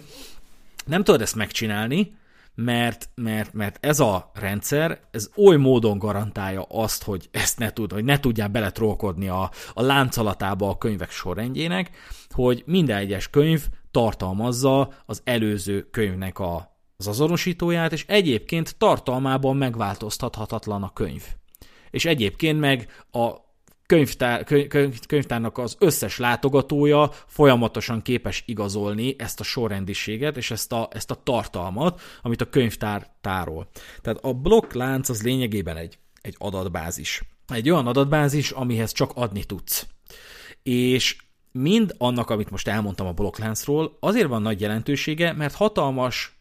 Nem 0.86 1.04
tudod 1.04 1.20
ezt 1.20 1.34
megcsinálni, 1.34 2.16
mert, 2.60 3.08
mert, 3.14 3.52
mert 3.52 3.78
ez 3.80 4.00
a 4.00 4.30
rendszer, 4.34 5.00
ez 5.10 5.30
oly 5.36 5.56
módon 5.56 5.98
garantálja 5.98 6.62
azt, 6.62 7.02
hogy 7.02 7.28
ezt 7.30 7.58
ne 7.58 7.72
tud, 7.72 7.92
hogy 7.92 8.04
ne 8.04 8.20
tudjál 8.20 8.48
beletrolkodni 8.48 9.28
a, 9.28 9.50
a 9.72 9.82
láncalatába 9.82 10.68
a 10.68 10.78
könyvek 10.78 11.10
sorrendjének, 11.10 11.90
hogy 12.30 12.62
minden 12.66 12.96
egyes 12.96 13.30
könyv 13.30 13.66
tartalmazza 13.90 14.90
az 15.06 15.20
előző 15.24 15.88
könyvnek 15.90 16.38
a, 16.38 16.76
az 16.96 17.06
azonosítóját, 17.06 17.92
és 17.92 18.04
egyébként 18.08 18.76
tartalmában 18.78 19.56
megváltoztathatatlan 19.56 20.82
a 20.82 20.92
könyv. 20.92 21.24
És 21.90 22.04
egyébként 22.04 22.60
meg 22.60 23.04
a 23.10 23.47
könyvtár, 23.88 24.44
könyv, 24.68 24.98
könyvtárnak 25.06 25.58
az 25.58 25.76
összes 25.78 26.18
látogatója 26.18 27.10
folyamatosan 27.26 28.02
képes 28.02 28.42
igazolni 28.46 29.14
ezt 29.18 29.40
a 29.40 29.44
sorrendiséget 29.44 30.36
és 30.36 30.50
ezt 30.50 30.72
a, 30.72 30.88
ezt 30.92 31.10
a 31.10 31.20
tartalmat, 31.22 32.00
amit 32.22 32.40
a 32.40 32.48
könyvtár 32.48 33.10
tárol. 33.20 33.68
Tehát 34.00 34.18
a 34.24 34.32
blokklánc 34.32 35.08
az 35.08 35.22
lényegében 35.22 35.76
egy, 35.76 35.98
egy 36.20 36.34
adatbázis. 36.38 37.22
Egy 37.46 37.70
olyan 37.70 37.86
adatbázis, 37.86 38.50
amihez 38.50 38.92
csak 38.92 39.10
adni 39.14 39.44
tudsz. 39.44 39.86
És 40.62 41.16
mind 41.52 41.94
annak, 41.98 42.30
amit 42.30 42.50
most 42.50 42.68
elmondtam 42.68 43.06
a 43.06 43.12
blokkláncról, 43.12 43.96
azért 44.00 44.28
van 44.28 44.42
nagy 44.42 44.60
jelentősége, 44.60 45.32
mert 45.32 45.54
hatalmas 45.54 46.38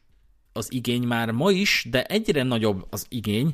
az 0.53 0.73
igény 0.73 1.03
már 1.03 1.31
ma 1.31 1.51
is, 1.51 1.87
de 1.89 2.03
egyre 2.03 2.43
nagyobb 2.43 2.87
az 2.89 3.05
igény 3.09 3.53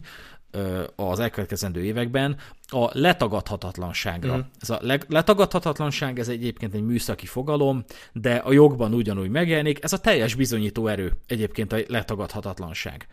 az 0.96 1.20
elkövetkezendő 1.20 1.84
években 1.84 2.38
a 2.68 3.00
letagadhatatlanságra. 3.00 4.38
Mm. 4.38 4.40
Ez 4.60 4.70
a 4.70 4.80
letagadhatatlanság, 5.08 6.20
ez 6.20 6.28
egyébként 6.28 6.74
egy 6.74 6.84
műszaki 6.84 7.26
fogalom, 7.26 7.84
de 8.14 8.36
a 8.36 8.52
jogban 8.52 8.94
ugyanúgy 8.94 9.30
megjelenik, 9.30 9.84
ez 9.84 9.94
a 9.94 10.00
teljes 10.00 10.36
bizonyító 10.36 10.88
erő 10.88 11.12
egyébként 11.28 11.74
a 11.74 11.78
letagadhatatlanság. 11.88 13.08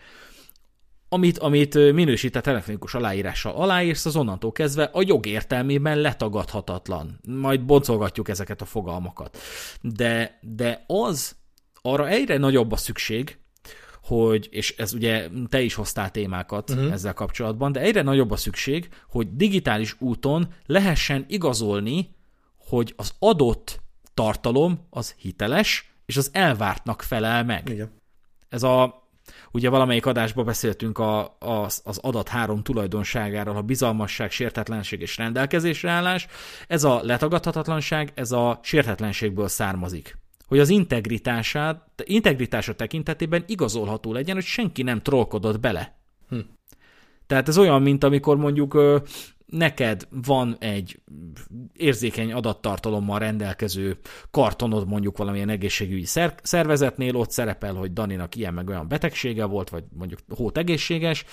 Amit, 1.09 1.39
amit 1.39 1.75
minősített 1.75 2.47
elektronikus 2.47 2.95
aláírással 2.95 3.55
aláírsz, 3.55 4.07
az 4.07 4.17
onnantól 4.17 4.53
kezdve 4.53 4.91
a 4.93 5.03
jog 5.07 5.27
értelmében 5.27 5.99
letagadhatatlan. 5.99 7.21
Majd 7.27 7.65
boncolgatjuk 7.65 8.29
ezeket 8.29 8.61
a 8.61 8.65
fogalmakat. 8.65 9.39
De, 9.81 10.39
de 10.41 10.85
az, 10.87 11.37
arra 11.83 12.09
egyre 12.09 12.39
nagyobb 12.39 12.73
a 12.73 12.77
szükség, 12.77 13.40
hogy, 14.03 14.49
és 14.51 14.75
ez 14.77 14.93
ugye 14.93 15.29
te 15.49 15.61
is 15.61 15.75
hoztál 15.75 16.11
témákat 16.11 16.71
uh-huh. 16.71 16.93
ezzel 16.93 17.15
kapcsolatban, 17.15 17.73
de 17.73 17.81
egyre 17.81 18.03
nagyobb 18.03 18.31
a 18.31 18.37
szükség, 18.37 18.89
hogy 19.09 19.37
digitális 19.37 19.97
úton 19.99 20.53
lehessen 20.67 21.25
igazolni, 21.29 22.15
hogy 22.57 22.95
az 22.97 23.13
adott 23.19 23.81
tartalom 24.15 24.87
az 24.91 25.15
hiteles, 25.19 25.93
és 26.07 26.17
az 26.17 26.31
elvártnak 26.33 27.03
felel 27.03 27.45
meg. 27.45 27.69
Igen. 27.69 27.91
Ez 28.49 28.63
a 28.63 28.99
Ugye 29.53 29.69
valamelyik 29.69 30.07
adásban 30.07 30.45
beszéltünk 30.45 30.99
a, 30.99 31.37
az, 31.39 31.81
az 31.85 31.99
adat 31.99 32.29
három 32.29 32.63
tulajdonságáról, 32.63 33.57
a 33.57 33.63
bizalmasság, 33.63 34.31
sértetlenség 34.31 35.01
és 35.01 35.17
rendelkezésre 35.17 35.91
állás. 35.91 36.27
Ez 36.67 36.85
a 36.85 37.01
letagadhatatlanság, 37.03 38.13
ez 38.15 38.33
a 38.33 38.61
sértetlenségből 38.63 39.49
származik 39.49 40.20
hogy 40.51 40.59
az 40.59 40.69
integritását, 40.69 42.03
integritása 42.05 42.75
tekintetében 42.75 43.45
igazolható 43.47 44.13
legyen, 44.13 44.35
hogy 44.35 44.45
senki 44.45 44.83
nem 44.83 45.03
trollkodott 45.03 45.61
bele. 45.61 46.01
Hm. 46.29 46.39
Tehát 47.27 47.49
ez 47.49 47.59
olyan, 47.59 47.83
mint 47.83 48.05
amikor 48.05 48.37
mondjuk 48.37 49.03
neked 49.47 50.09
van 50.11 50.57
egy 50.59 51.01
érzékeny 51.73 52.33
adattartalommal 52.33 53.19
rendelkező 53.19 53.99
kartonod 54.31 54.89
mondjuk 54.89 55.17
valamilyen 55.17 55.49
egészségügyi 55.49 56.07
szervezetnél, 56.43 57.17
ott 57.17 57.31
szerepel, 57.31 57.75
hogy 57.75 57.93
Daninak 57.93 58.37
ilyen 58.37 58.55
meg 58.55 58.69
olyan 58.69 58.89
betegsége 58.89 59.45
volt, 59.45 59.69
vagy 59.69 59.85
mondjuk 59.99 60.21
hót 60.29 60.59
egészséges, 60.59 61.25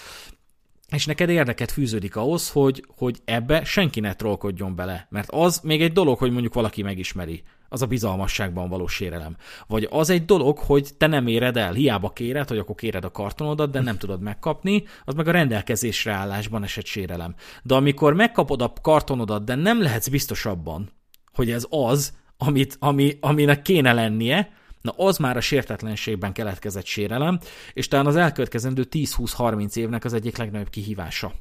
és 0.91 1.05
neked 1.05 1.29
érdeket 1.29 1.71
fűződik 1.71 2.15
ahhoz, 2.15 2.49
hogy, 2.49 2.85
hogy 2.97 3.17
ebbe 3.25 3.63
senki 3.63 3.99
ne 3.99 4.13
trollkodjon 4.13 4.75
bele. 4.75 5.07
Mert 5.09 5.29
az 5.31 5.59
még 5.59 5.81
egy 5.81 5.93
dolog, 5.93 6.17
hogy 6.17 6.31
mondjuk 6.31 6.53
valaki 6.53 6.81
megismeri 6.81 7.43
az 7.69 7.81
a 7.81 7.85
bizalmasságban 7.85 8.69
való 8.69 8.87
sérelem. 8.87 9.35
Vagy 9.67 9.87
az 9.91 10.09
egy 10.09 10.25
dolog, 10.25 10.57
hogy 10.57 10.89
te 10.97 11.07
nem 11.07 11.27
éred 11.27 11.57
el, 11.57 11.73
hiába 11.73 12.09
kéred, 12.09 12.47
hogy 12.47 12.57
akkor 12.57 12.75
kéred 12.75 13.05
a 13.05 13.11
kartonodat, 13.11 13.71
de 13.71 13.81
nem 13.81 13.97
tudod 13.97 14.21
megkapni, 14.21 14.83
az 15.05 15.13
meg 15.13 15.27
a 15.27 15.31
rendelkezésre 15.31 16.11
állásban 16.11 16.63
esett 16.63 16.85
sérelem. 16.85 17.35
De 17.63 17.75
amikor 17.75 18.13
megkapod 18.13 18.61
a 18.61 18.73
kartonodat, 18.81 19.43
de 19.43 19.55
nem 19.55 19.81
lehetsz 19.81 20.07
biztos 20.07 20.45
abban, 20.45 20.89
hogy 21.33 21.51
ez 21.51 21.65
az, 21.69 22.13
amit, 22.37 22.75
ami, 22.79 23.17
aminek 23.21 23.61
kéne 23.61 23.93
lennie, 23.93 24.55
na 24.81 24.91
az 24.91 25.17
már 25.17 25.37
a 25.37 25.41
sértetlenségben 25.41 26.33
keletkezett 26.33 26.85
sérelem, 26.85 27.39
és 27.73 27.87
talán 27.87 28.05
az 28.05 28.15
elkövetkezendő 28.15 28.87
10-20-30 28.91 29.75
évnek 29.75 30.05
az 30.05 30.13
egyik 30.13 30.37
legnagyobb 30.37 30.69
kihívása. 30.69 31.33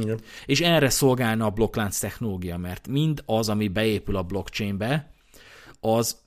Igen. 0.00 0.20
És 0.46 0.60
erre 0.60 0.88
szolgálna 0.88 1.46
a 1.46 1.50
blokklánc 1.50 1.98
technológia, 1.98 2.56
mert 2.56 2.88
mind 2.88 3.22
az, 3.26 3.48
ami 3.48 3.68
beépül 3.68 4.16
a 4.16 4.22
blockchainbe, 4.22 5.10
az 5.84 6.20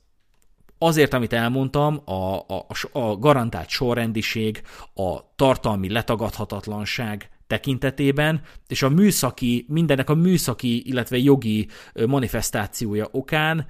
azért, 0.78 1.14
amit 1.14 1.32
elmondtam, 1.32 2.00
a, 2.04 2.36
a, 2.36 2.66
a 2.92 3.16
garantált 3.16 3.68
sorrendiség, 3.68 4.62
a 4.94 5.34
tartalmi 5.36 5.90
letagadhatatlanság 5.90 7.30
tekintetében, 7.46 8.42
és 8.68 8.82
a 8.82 8.88
műszaki, 8.88 9.64
mindennek 9.68 10.10
a 10.10 10.14
műszaki, 10.14 10.88
illetve 10.88 11.16
jogi 11.18 11.68
manifestációja 12.06 13.08
okán 13.10 13.66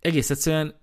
egész 0.00 0.30
egyszerűen 0.30 0.74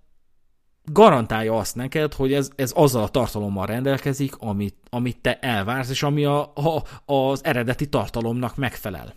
garantálja 0.84 1.58
azt 1.58 1.76
neked, 1.76 2.14
hogy 2.14 2.34
ez, 2.34 2.50
ez 2.56 2.72
azzal 2.72 3.04
a 3.04 3.10
tartalommal 3.10 3.66
rendelkezik, 3.66 4.36
amit, 4.38 4.76
amit 4.90 5.18
te 5.22 5.40
elvársz, 5.40 5.90
és 5.90 6.04
ami 6.04 6.26
a, 6.26 6.54
a, 6.54 6.84
az 7.14 7.46
eredeti 7.46 7.90
tartalomnak 7.90 8.56
megfelel. 8.56 9.14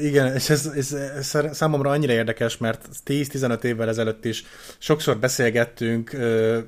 Igen, 0.00 0.34
és 0.34 0.50
ez, 0.50 0.66
ez, 0.66 0.92
ez 0.92 1.36
számomra 1.52 1.90
annyira 1.90 2.12
érdekes, 2.12 2.56
mert 2.56 2.88
10-15 3.06 3.62
évvel 3.62 3.88
ezelőtt 3.88 4.24
is 4.24 4.44
sokszor 4.78 5.18
beszélgettünk 5.18 6.12
ö, 6.12 6.58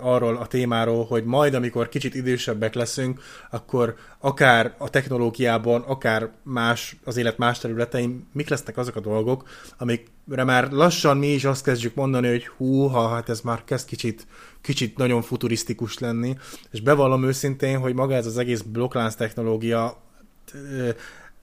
arról 0.00 0.36
a 0.36 0.46
témáról, 0.46 1.04
hogy 1.04 1.24
majd, 1.24 1.54
amikor 1.54 1.88
kicsit 1.88 2.14
idősebbek 2.14 2.74
leszünk, 2.74 3.20
akkor 3.50 3.94
akár 4.18 4.74
a 4.78 4.90
technológiában, 4.90 5.80
akár 5.80 6.30
más, 6.42 6.96
az 7.04 7.16
élet 7.16 7.38
más 7.38 7.58
területein, 7.58 8.28
mik 8.32 8.48
lesznek 8.48 8.76
azok 8.76 8.96
a 8.96 9.00
dolgok, 9.00 9.48
amikre 9.78 10.44
már 10.44 10.70
lassan 10.70 11.16
mi 11.16 11.26
is 11.26 11.44
azt 11.44 11.64
kezdjük 11.64 11.94
mondani, 11.94 12.28
hogy 12.28 12.46
hú, 12.46 12.86
ha 12.86 13.08
hát 13.08 13.28
ez 13.28 13.40
már 13.40 13.64
kezd 13.64 13.86
kicsit, 13.88 14.26
kicsit 14.60 14.96
nagyon 14.96 15.22
futurisztikus 15.22 15.98
lenni, 15.98 16.36
és 16.70 16.80
bevallom 16.80 17.24
őszintén, 17.24 17.78
hogy 17.78 17.94
maga 17.94 18.14
ez 18.14 18.26
az 18.26 18.38
egész 18.38 18.60
blokklánc 18.60 19.14
technológia 19.14 20.04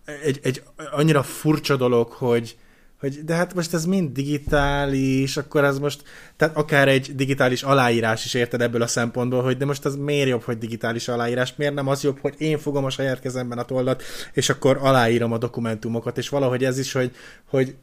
egy, 0.06 0.40
egy 0.44 0.64
annyira 0.92 1.24
furcsa 1.24 1.76
dolog, 1.76 2.12
hogy, 2.12 2.58
hogy 3.00 3.24
de 3.24 3.34
hát 3.34 3.54
most 3.54 3.74
ez 3.74 3.86
mind 3.86 4.12
digitális, 4.14 5.38
akkor 5.38 5.64
ez 5.64 5.80
most, 5.80 6.04
tehát 6.38 6.58
akár 6.58 6.88
egy 6.88 7.16
digitális 7.16 7.64
aláírás 7.64 8.26
is 8.26 8.34
érted 8.34 8.62
ebből 8.62 8.82
a 8.82 8.88
szempontból, 8.88 9.42
hogy 9.42 9.58
de 9.58 9.66
most 9.66 9.86
az 9.86 9.96
miért 9.96 10.30
jobb, 10.30 10.42
hogy 10.42 10.58
digitális 10.58 11.08
aláírás, 11.08 11.54
miért 11.56 11.74
nem 11.74 11.88
az 11.88 12.04
jobb, 12.04 12.20
hogy 12.20 12.34
én 12.38 12.58
fogom 12.58 12.86
a 12.86 12.90
saját 12.90 13.20
kezemben 13.20 13.58
a 13.58 13.64
tollat, 13.64 14.04
és 14.34 14.50
akkor 14.50 14.78
aláírom 14.82 15.32
a 15.32 15.38
dokumentumokat, 15.38 16.18
és 16.18 16.30
valahogy 16.30 16.64
ez 16.64 16.80
is, 16.80 16.92
hogy, 16.92 17.12
hogy 17.50 17.76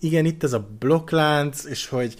igen, 0.00 0.24
itt 0.24 0.42
ez 0.42 0.52
a 0.52 0.68
blokklánc, 0.78 1.64
és 1.64 1.86
hogy 1.86 2.14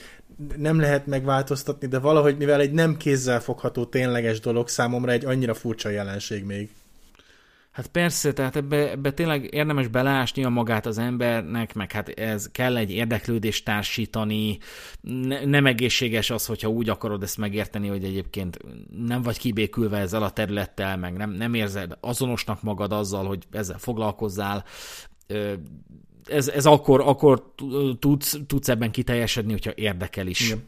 nem 0.57 0.81
lehet 0.81 1.07
megváltoztatni, 1.07 1.87
de 1.87 1.99
valahogy, 1.99 2.37
mivel 2.37 2.61
egy 2.61 2.73
nem 2.73 2.97
kézzel 2.97 3.41
fogható 3.41 3.85
tényleges 3.85 4.41
dolog 4.41 4.69
számomra 4.69 5.13
egy 5.13 5.25
annyira 5.25 5.55
furcsa 5.55 5.89
jelenség 5.89 6.45
még. 6.45 6.71
Hát 7.79 7.87
persze, 7.87 8.33
tehát 8.33 8.57
ebbe, 8.57 8.91
ebbe 8.91 9.11
tényleg 9.11 9.55
érdemes 9.55 9.87
a 10.35 10.49
magát 10.49 10.87
az 10.87 10.99
embernek, 10.99 11.75
meg 11.75 11.93
hát 11.93 12.09
ez 12.09 12.51
kell 12.53 12.77
egy 12.77 12.91
érdeklődést 12.91 13.65
társítani, 13.65 14.59
ne, 15.01 15.45
nem 15.45 15.67
egészséges 15.67 16.31
az, 16.31 16.47
hogyha 16.47 16.69
úgy 16.69 16.89
akarod 16.89 17.23
ezt 17.23 17.37
megérteni, 17.37 17.89
hogy 17.89 18.05
egyébként 18.05 18.59
nem 19.07 19.23
vagy 19.23 19.39
kibékülve 19.39 19.99
ezzel 19.99 20.23
a 20.23 20.31
területtel, 20.31 20.97
meg 20.97 21.17
nem, 21.17 21.31
nem 21.31 21.55
érzed 21.55 21.97
azonosnak 22.01 22.63
magad 22.63 22.93
azzal, 22.93 23.27
hogy 23.27 23.45
ezzel 23.51 23.79
foglalkozzál, 23.79 24.65
ez, 26.27 26.49
ez 26.49 26.67
akkor, 26.67 27.01
akkor 27.01 27.53
tudsz, 27.99 28.39
tudsz 28.47 28.69
ebben 28.69 28.91
kiteljesedni, 28.91 29.53
hogyha 29.53 29.73
érdekel 29.75 30.27
is. 30.27 30.47
Igen. 30.47 30.65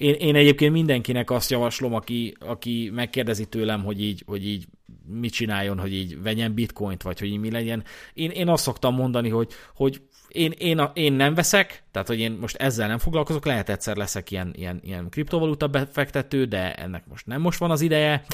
Én, 0.00 0.14
én 0.14 0.34
egyébként 0.34 0.72
mindenkinek 0.72 1.30
azt 1.30 1.50
javaslom, 1.50 1.94
aki, 1.94 2.36
aki 2.38 2.90
megkérdezi 2.94 3.46
tőlem, 3.46 3.84
hogy 3.84 4.02
így, 4.02 4.22
hogy 4.26 4.46
így 4.46 4.66
mit 5.06 5.32
csináljon, 5.32 5.78
hogy 5.78 5.92
így 5.92 6.22
vegyen 6.22 6.54
bitcoint, 6.54 7.02
vagy 7.02 7.18
hogy 7.18 7.28
így 7.28 7.40
mi 7.40 7.50
legyen. 7.50 7.84
Én, 8.14 8.30
én 8.30 8.48
azt 8.48 8.62
szoktam 8.62 8.94
mondani, 8.94 9.28
hogy, 9.28 9.52
hogy 9.74 10.00
én, 10.28 10.52
én, 10.58 10.78
a, 10.78 10.90
én 10.94 11.12
nem 11.12 11.34
veszek, 11.34 11.82
tehát 11.90 12.08
hogy 12.08 12.18
én 12.18 12.32
most 12.32 12.56
ezzel 12.56 12.88
nem 12.88 12.98
foglalkozok, 12.98 13.44
lehet 13.44 13.68
egyszer 13.68 13.96
leszek 13.96 14.30
ilyen, 14.30 14.54
ilyen, 14.56 14.80
ilyen 14.84 15.08
kriptovaluta 15.08 15.66
befektető, 15.66 16.44
de 16.44 16.74
ennek 16.74 17.06
most 17.06 17.26
nem 17.26 17.40
most 17.40 17.58
van 17.58 17.70
az 17.70 17.80
ideje 17.80 18.24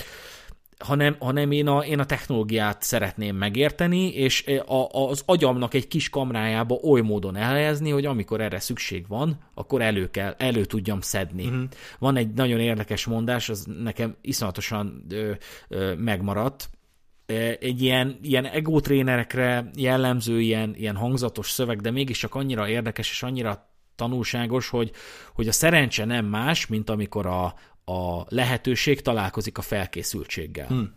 hanem, 0.78 1.16
hanem 1.18 1.50
én, 1.50 1.66
a, 1.66 1.84
én 1.84 1.98
a 1.98 2.06
technológiát 2.06 2.82
szeretném 2.82 3.36
megérteni, 3.36 4.08
és 4.08 4.44
a, 4.66 5.08
az 5.08 5.22
agyamnak 5.26 5.74
egy 5.74 5.88
kis 5.88 6.08
kamrájába 6.08 6.74
oly 6.74 7.00
módon 7.00 7.36
elhelyezni, 7.36 7.90
hogy 7.90 8.04
amikor 8.04 8.40
erre 8.40 8.60
szükség 8.60 9.06
van, 9.08 9.38
akkor 9.54 9.82
elő, 9.82 10.10
kell, 10.10 10.34
elő 10.38 10.64
tudjam 10.64 11.00
szedni. 11.00 11.44
Uh-huh. 11.44 11.64
Van 11.98 12.16
egy 12.16 12.32
nagyon 12.32 12.60
érdekes 12.60 13.04
mondás, 13.04 13.48
az 13.48 13.66
nekem 13.82 14.16
iszonyatosan 14.20 15.04
ö, 15.08 15.32
ö, 15.68 15.94
megmaradt, 15.94 16.70
egy 17.60 17.82
ilyen, 17.82 18.18
ilyen 18.22 18.44
egótrénerekre 18.44 19.70
jellemző 19.76 20.40
ilyen, 20.40 20.74
ilyen 20.76 20.96
hangzatos 20.96 21.50
szöveg, 21.50 21.80
de 21.80 21.90
mégis 21.90 22.18
csak 22.18 22.34
annyira 22.34 22.68
érdekes 22.68 23.10
és 23.10 23.22
annyira 23.22 23.70
tanulságos, 23.96 24.68
hogy, 24.68 24.90
hogy 25.34 25.48
a 25.48 25.52
szerencse 25.52 26.04
nem 26.04 26.24
más, 26.24 26.66
mint 26.66 26.90
amikor 26.90 27.26
a, 27.26 27.54
a 27.90 28.24
lehetőség 28.28 29.00
találkozik 29.00 29.58
a 29.58 29.62
felkészültséggel. 29.62 30.66
Hmm. 30.66 30.94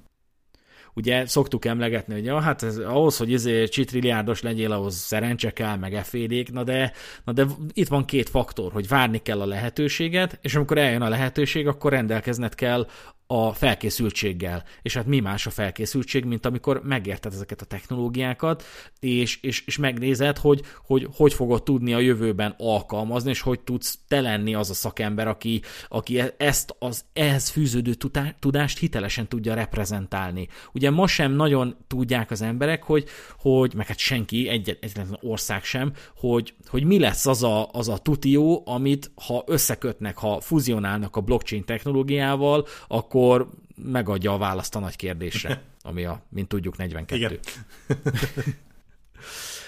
Ugye 0.93 1.25
szoktuk 1.25 1.65
emlegetni, 1.65 2.13
hogy 2.13 2.25
ja, 2.25 2.39
hát 2.39 2.63
ez, 2.63 2.77
ahhoz, 2.77 3.17
hogy 3.17 3.31
izé 3.31 3.67
csitrilliárdos 3.67 4.41
legyél, 4.41 4.71
ahhoz 4.71 4.95
szerencse 4.95 5.51
kell, 5.51 5.75
meg 5.75 5.93
effélék, 5.93 6.51
na 6.51 6.63
de, 6.63 6.93
na 7.23 7.33
de 7.33 7.45
itt 7.73 7.87
van 7.87 8.05
két 8.05 8.29
faktor, 8.29 8.71
hogy 8.71 8.87
várni 8.87 9.21
kell 9.21 9.41
a 9.41 9.45
lehetőséget, 9.45 10.39
és 10.41 10.55
amikor 10.55 10.77
eljön 10.77 11.01
a 11.01 11.09
lehetőség, 11.09 11.67
akkor 11.67 11.91
rendelkezned 11.91 12.55
kell 12.55 12.87
a 13.31 13.53
felkészültséggel. 13.53 14.63
És 14.81 14.93
hát 14.93 15.05
mi 15.05 15.19
más 15.19 15.45
a 15.45 15.49
felkészültség, 15.49 16.25
mint 16.25 16.45
amikor 16.45 16.81
megérted 16.83 17.33
ezeket 17.33 17.61
a 17.61 17.65
technológiákat, 17.65 18.63
és, 18.99 19.41
és, 19.41 19.63
és 19.65 19.77
megnézed, 19.77 20.37
hogy, 20.37 20.61
hogy 20.85 21.07
hogy 21.15 21.33
fogod 21.33 21.63
tudni 21.63 21.93
a 21.93 21.99
jövőben 21.99 22.55
alkalmazni, 22.57 23.29
és 23.29 23.41
hogy 23.41 23.59
tudsz 23.59 23.99
te 24.07 24.21
lenni 24.21 24.53
az 24.53 24.69
a 24.69 24.73
szakember, 24.73 25.27
aki, 25.27 25.61
aki 25.89 26.19
e, 26.19 26.33
ezt 26.37 26.75
az 26.79 27.05
ehhez 27.13 27.49
fűződő 27.49 27.93
tudást 28.39 28.79
hitelesen 28.79 29.27
tudja 29.27 29.53
reprezentálni. 29.53 30.47
Ugye 30.73 30.89
ma 30.89 31.07
sem 31.07 31.31
nagyon 31.31 31.75
tudják 31.87 32.31
az 32.31 32.41
emberek, 32.41 32.83
hogy, 32.83 33.05
hogy 33.39 33.73
meg 33.75 33.87
hát 33.87 33.97
senki, 33.97 34.47
egy, 34.47 34.77
egyetlen 34.81 35.17
ország 35.21 35.63
sem, 35.63 35.93
hogy, 36.17 36.53
hogy 36.67 36.83
mi 36.83 36.99
lesz 36.99 37.25
az 37.25 37.43
a, 37.43 37.69
az 37.71 37.89
a 37.89 37.97
tutió, 37.97 38.63
amit 38.65 39.11
ha 39.25 39.43
összekötnek, 39.47 40.17
ha 40.17 40.39
fuzionálnak 40.41 41.15
a 41.15 41.21
blockchain 41.21 41.65
technológiával, 41.65 42.65
akkor 42.87 43.17
akkor 43.19 43.49
megadja 43.75 44.33
a 44.33 44.37
választ 44.37 44.75
a 44.75 44.79
nagy 44.79 44.95
kérdésre, 44.95 45.61
ami 45.81 46.05
a, 46.05 46.25
mint 46.29 46.47
tudjuk, 46.47 46.77
42. 46.77 47.15
Igen. 47.15 47.39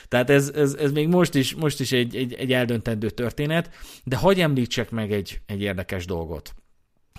Tehát 0.07 0.29
ez, 0.29 0.49
ez, 0.49 0.73
ez 0.73 0.91
még 0.91 1.07
most 1.07 1.35
is, 1.35 1.55
most 1.55 1.79
is 1.79 1.91
egy, 1.91 2.15
egy, 2.15 2.33
egy 2.33 2.53
eldöntendő 2.53 3.09
történet, 3.09 3.69
de 4.03 4.15
hagyj 4.15 4.41
említsek 4.41 4.91
meg 4.91 5.11
egy, 5.11 5.41
egy 5.45 5.61
érdekes 5.61 6.05
dolgot, 6.05 6.55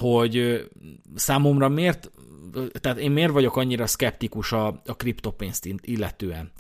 hogy 0.00 0.66
számomra 1.14 1.68
miért, 1.68 2.10
tehát 2.72 2.98
én 2.98 3.10
miért 3.10 3.32
vagyok 3.32 3.56
annyira 3.56 3.86
szkeptikus 3.86 4.52
a, 4.52 4.66
a 4.66 4.96
kriptopénzt 4.96 5.68
illetően. 5.80 6.52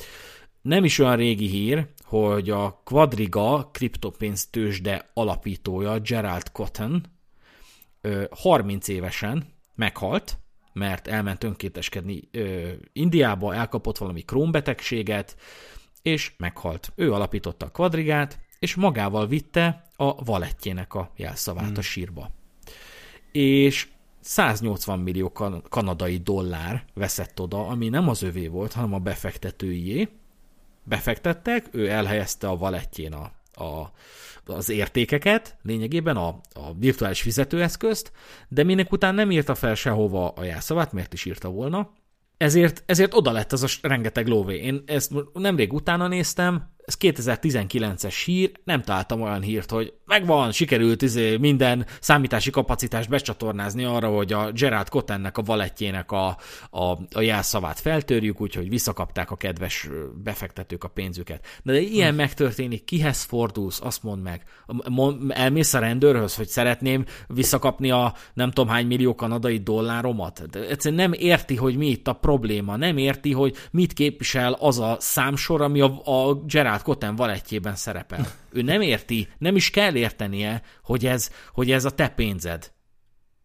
Nem 0.62 0.84
is 0.84 0.98
olyan 0.98 1.16
régi 1.16 1.46
hír, 1.46 1.86
hogy 2.04 2.50
a 2.50 2.80
Quadriga 2.84 3.70
kriptopénz 3.72 4.46
tőzsde 4.46 5.10
alapítója 5.14 5.98
Gerald 5.98 6.52
Cotton 6.52 7.02
30 8.30 8.88
évesen 8.88 9.52
meghalt, 9.82 10.38
mert 10.72 11.08
elment 11.08 11.44
önkéteskedni 11.44 12.20
ö, 12.30 12.70
Indiába, 12.92 13.54
elkapott 13.54 13.98
valami 13.98 14.20
krónbetegséget, 14.20 15.36
és 16.02 16.32
meghalt. 16.38 16.92
Ő 16.94 17.12
alapította 17.12 17.66
a 17.66 17.70
kvadrigát, 17.70 18.38
és 18.58 18.74
magával 18.74 19.26
vitte 19.26 19.90
a 19.96 20.24
valettjének 20.24 20.94
a 20.94 21.10
jelszavát 21.16 21.64
hmm. 21.64 21.76
a 21.76 21.80
sírba. 21.80 22.30
És 23.32 23.88
180 24.20 24.98
millió 24.98 25.32
kan- 25.32 25.68
kanadai 25.68 26.16
dollár 26.16 26.84
veszett 26.94 27.40
oda, 27.40 27.66
ami 27.66 27.88
nem 27.88 28.08
az 28.08 28.22
övé 28.22 28.46
volt, 28.46 28.72
hanem 28.72 28.94
a 28.94 28.98
befektetőjé. 28.98 30.08
Befektettek, 30.84 31.68
ő 31.72 31.88
elhelyezte 31.88 32.48
a 32.48 32.56
valettjén 32.56 33.12
a, 33.12 33.32
a 33.52 33.90
az 34.46 34.68
értékeket, 34.68 35.56
lényegében 35.62 36.16
a, 36.16 36.28
a 36.52 36.74
virtuális 36.78 37.22
fizetőeszközt, 37.22 38.12
de 38.48 38.62
minek 38.62 38.92
után 38.92 39.14
nem 39.14 39.30
írta 39.30 39.54
fel 39.54 39.74
sehova 39.74 40.28
a 40.28 40.44
jelszavát, 40.44 40.92
mert 40.92 41.12
is 41.12 41.24
írta 41.24 41.48
volna, 41.48 41.90
ezért, 42.36 42.82
ezért 42.86 43.14
oda 43.14 43.32
lett 43.32 43.52
az 43.52 43.62
a 43.62 43.88
rengeteg 43.88 44.26
lóvé. 44.26 44.56
Én 44.56 44.82
ezt 44.86 45.12
nemrég 45.32 45.72
utána 45.72 46.08
néztem, 46.08 46.71
ez 46.84 46.96
2019-es 47.00 48.22
hír, 48.24 48.52
nem 48.64 48.82
találtam 48.82 49.20
olyan 49.20 49.40
hírt, 49.40 49.70
hogy 49.70 49.92
megvan, 50.06 50.52
sikerült 50.52 51.02
izé 51.02 51.36
minden 51.36 51.86
számítási 52.00 52.50
kapacitást 52.50 53.08
becsatornázni 53.08 53.84
arra, 53.84 54.08
hogy 54.08 54.32
a 54.32 54.52
Gerard 54.52 54.88
Cottennek 54.88 55.38
a 55.38 55.42
valettjének 55.42 56.12
a, 56.12 56.36
a, 56.70 56.84
a 57.12 57.20
jelszavát 57.20 57.80
feltörjük, 57.80 58.40
úgyhogy 58.40 58.68
visszakapták 58.68 59.30
a 59.30 59.36
kedves 59.36 59.88
befektetők 60.22 60.84
a 60.84 60.88
pénzüket. 60.88 61.46
De, 61.62 61.72
de 61.72 61.80
ilyen 61.80 62.10
hm. 62.10 62.16
megtörténik, 62.16 62.84
kihez 62.84 63.22
fordulsz, 63.22 63.80
azt 63.82 64.02
mondd 64.02 64.22
meg. 64.22 64.42
Elmész 65.28 65.74
a 65.74 65.78
rendőrhöz, 65.78 66.34
hogy 66.34 66.48
szeretném 66.48 67.04
visszakapni 67.26 67.90
a 67.90 68.14
nem 68.34 68.50
tudom 68.50 68.70
hány 68.70 68.86
millió 68.86 69.14
kanadai 69.14 69.58
dolláromat? 69.58 70.50
De 70.50 70.60
egyszerűen 70.68 71.10
nem 71.10 71.12
érti, 71.12 71.56
hogy 71.56 71.76
mi 71.76 71.86
itt 71.86 72.08
a 72.08 72.12
probléma, 72.12 72.76
nem 72.76 72.96
érti, 72.96 73.32
hogy 73.32 73.56
mit 73.70 73.92
képvisel 73.92 74.52
az 74.52 74.78
a 74.78 74.96
számsor, 74.98 75.62
ami 75.62 75.80
a, 75.80 76.00
a 76.04 76.34
Gerard 76.34 76.71
Gerard 76.72 76.82
Cotten 76.82 77.16
valettjében 77.16 77.76
szerepel. 77.76 78.26
Ő 78.52 78.62
nem 78.62 78.80
érti, 78.80 79.28
nem 79.38 79.56
is 79.56 79.70
kell 79.70 79.94
értenie, 79.94 80.62
hogy 80.82 81.06
ez, 81.06 81.30
hogy 81.52 81.70
ez 81.70 81.84
a 81.84 81.90
te 81.90 82.08
pénzed. 82.08 82.72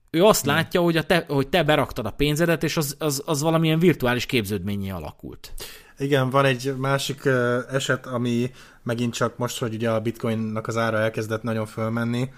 Ő 0.09 0.23
azt 0.23 0.45
nem. 0.45 0.55
látja, 0.55 0.81
hogy, 0.81 0.97
a 0.97 1.03
te, 1.03 1.25
hogy 1.27 1.47
te 1.47 1.63
beraktad 1.63 2.05
a 2.05 2.11
pénzedet, 2.11 2.63
és 2.63 2.77
az, 2.77 2.95
az, 2.99 3.23
az 3.25 3.41
valamilyen 3.41 3.79
virtuális 3.79 4.25
képződményé 4.25 4.89
alakult. 4.89 5.53
Igen, 5.97 6.29
van 6.29 6.45
egy 6.45 6.75
másik 6.77 7.25
uh, 7.25 7.57
eset, 7.71 8.05
ami 8.05 8.51
megint 8.83 9.13
csak 9.13 9.37
most, 9.37 9.59
hogy 9.59 9.73
ugye 9.73 9.89
a 9.89 10.01
bitcoinnak 10.01 10.67
az 10.67 10.77
ára 10.77 10.97
elkezdett 10.97 11.43
nagyon 11.43 11.65
fölmenni, 11.65 12.29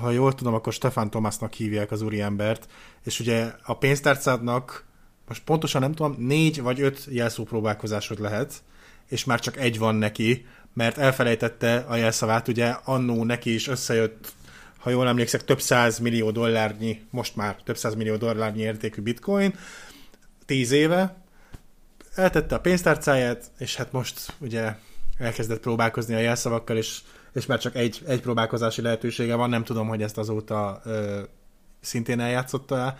ha 0.00 0.10
jól 0.10 0.34
tudom, 0.34 0.54
akkor 0.54 0.72
Stefan 0.72 1.10
Thomasnak 1.10 1.52
hívják 1.52 1.90
az 1.90 2.02
úriembert, 2.02 2.68
és 3.04 3.20
ugye 3.20 3.52
a 3.62 3.74
pénztárcádnak 3.74 4.84
most 5.28 5.44
pontosan 5.44 5.80
nem 5.80 5.92
tudom, 5.92 6.14
négy 6.18 6.62
vagy 6.62 6.80
öt 6.80 7.06
jelszó 7.10 7.44
próbálkozásod 7.44 8.20
lehet, 8.20 8.62
és 9.08 9.24
már 9.24 9.40
csak 9.40 9.56
egy 9.56 9.78
van 9.78 9.94
neki, 9.94 10.46
mert 10.72 10.98
elfelejtette 10.98 11.84
a 11.88 11.96
jelszavát, 11.96 12.48
ugye 12.48 12.66
annó 12.84 13.24
neki 13.24 13.54
is 13.54 13.68
összejött, 13.68 14.32
ha 14.78 14.90
jól 14.90 15.08
emlékszek, 15.08 15.44
több 15.44 15.60
száz 15.60 15.98
millió 15.98 16.30
dollárnyi, 16.30 17.00
most 17.10 17.36
már 17.36 17.56
több 17.64 17.76
száz 17.76 17.94
millió 17.94 18.16
dollárnyi 18.16 18.60
értékű 18.60 19.02
bitcoin, 19.02 19.54
tíz 20.46 20.70
éve, 20.70 21.16
eltette 22.14 22.54
a 22.54 22.60
pénztárcáját, 22.60 23.50
és 23.58 23.76
hát 23.76 23.92
most 23.92 24.32
ugye 24.38 24.74
elkezdett 25.18 25.60
próbálkozni 25.60 26.14
a 26.14 26.18
jelszavakkal, 26.18 26.76
és, 26.76 26.98
és 27.32 27.46
már 27.46 27.58
csak 27.58 27.74
egy, 27.74 28.02
egy 28.06 28.20
próbálkozási 28.20 28.82
lehetősége 28.82 29.34
van, 29.34 29.48
nem 29.48 29.64
tudom, 29.64 29.88
hogy 29.88 30.02
ezt 30.02 30.18
azóta 30.18 30.80
ö, 30.84 31.20
szintén 31.80 32.20
eljátszotta 32.20 32.96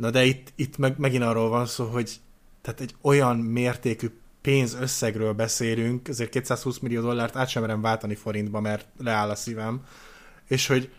Na 0.00 0.10
de 0.10 0.24
itt, 0.24 0.52
itt 0.56 0.78
meg, 0.78 0.98
megint 0.98 1.22
arról 1.22 1.48
van 1.48 1.66
szó, 1.66 1.84
hogy 1.84 2.20
tehát 2.62 2.80
egy 2.80 2.94
olyan 3.00 3.36
mértékű 3.36 4.10
pénzösszegről 4.40 5.32
beszélünk, 5.32 6.08
ezért 6.08 6.30
220 6.30 6.78
millió 6.78 7.00
dollárt 7.00 7.36
át 7.36 7.48
sem 7.48 7.62
merem 7.62 7.80
váltani 7.80 8.14
forintba, 8.14 8.60
mert 8.60 8.86
leáll 8.98 9.30
a 9.30 9.34
szívem, 9.34 9.84
és 10.48 10.66
hogy 10.66 10.90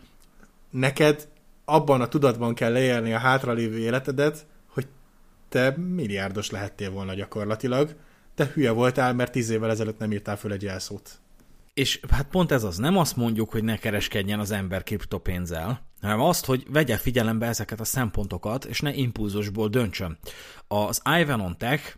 neked 0.70 1.28
abban 1.64 2.00
a 2.00 2.08
tudatban 2.08 2.54
kell 2.54 2.72
leélni 2.72 3.12
a 3.12 3.18
hátralévő 3.18 3.78
életedet, 3.78 4.46
hogy 4.66 4.86
te 5.48 5.76
milliárdos 5.76 6.50
lehettél 6.50 6.90
volna 6.90 7.14
gyakorlatilag, 7.14 7.96
te 8.34 8.50
hülye 8.54 8.70
voltál, 8.70 9.14
mert 9.14 9.32
tíz 9.32 9.50
évvel 9.50 9.70
ezelőtt 9.70 9.98
nem 9.98 10.12
írtál 10.12 10.36
föl 10.36 10.52
egy 10.52 10.62
jelszót. 10.62 11.20
És 11.74 12.00
hát 12.10 12.28
pont 12.28 12.52
ez 12.52 12.64
az, 12.64 12.76
nem 12.76 12.96
azt 12.96 13.16
mondjuk, 13.16 13.50
hogy 13.50 13.64
ne 13.64 13.76
kereskedjen 13.76 14.40
az 14.40 14.50
ember 14.50 14.82
kriptopénzzel, 14.82 15.86
hanem 16.00 16.20
azt, 16.20 16.44
hogy 16.44 16.66
vegye 16.68 16.96
figyelembe 16.96 17.46
ezeket 17.46 17.80
a 17.80 17.84
szempontokat, 17.84 18.64
és 18.64 18.80
ne 18.80 18.94
impulzusból 18.94 19.68
döntsön. 19.68 20.18
Az 20.68 21.02
Ivanon 21.20 21.58
Tech, 21.58 21.94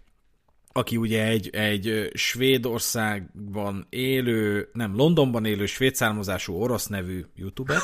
aki 0.76 0.96
ugye 0.96 1.26
egy, 1.26 1.48
egy 1.48 2.10
Svédországban 2.14 3.86
élő, 3.88 4.68
nem, 4.72 4.96
Londonban 4.96 5.44
élő 5.44 5.66
svéd 5.66 5.94
származású 5.94 6.54
orosz 6.54 6.86
nevű 6.86 7.24
youtuber, 7.36 7.78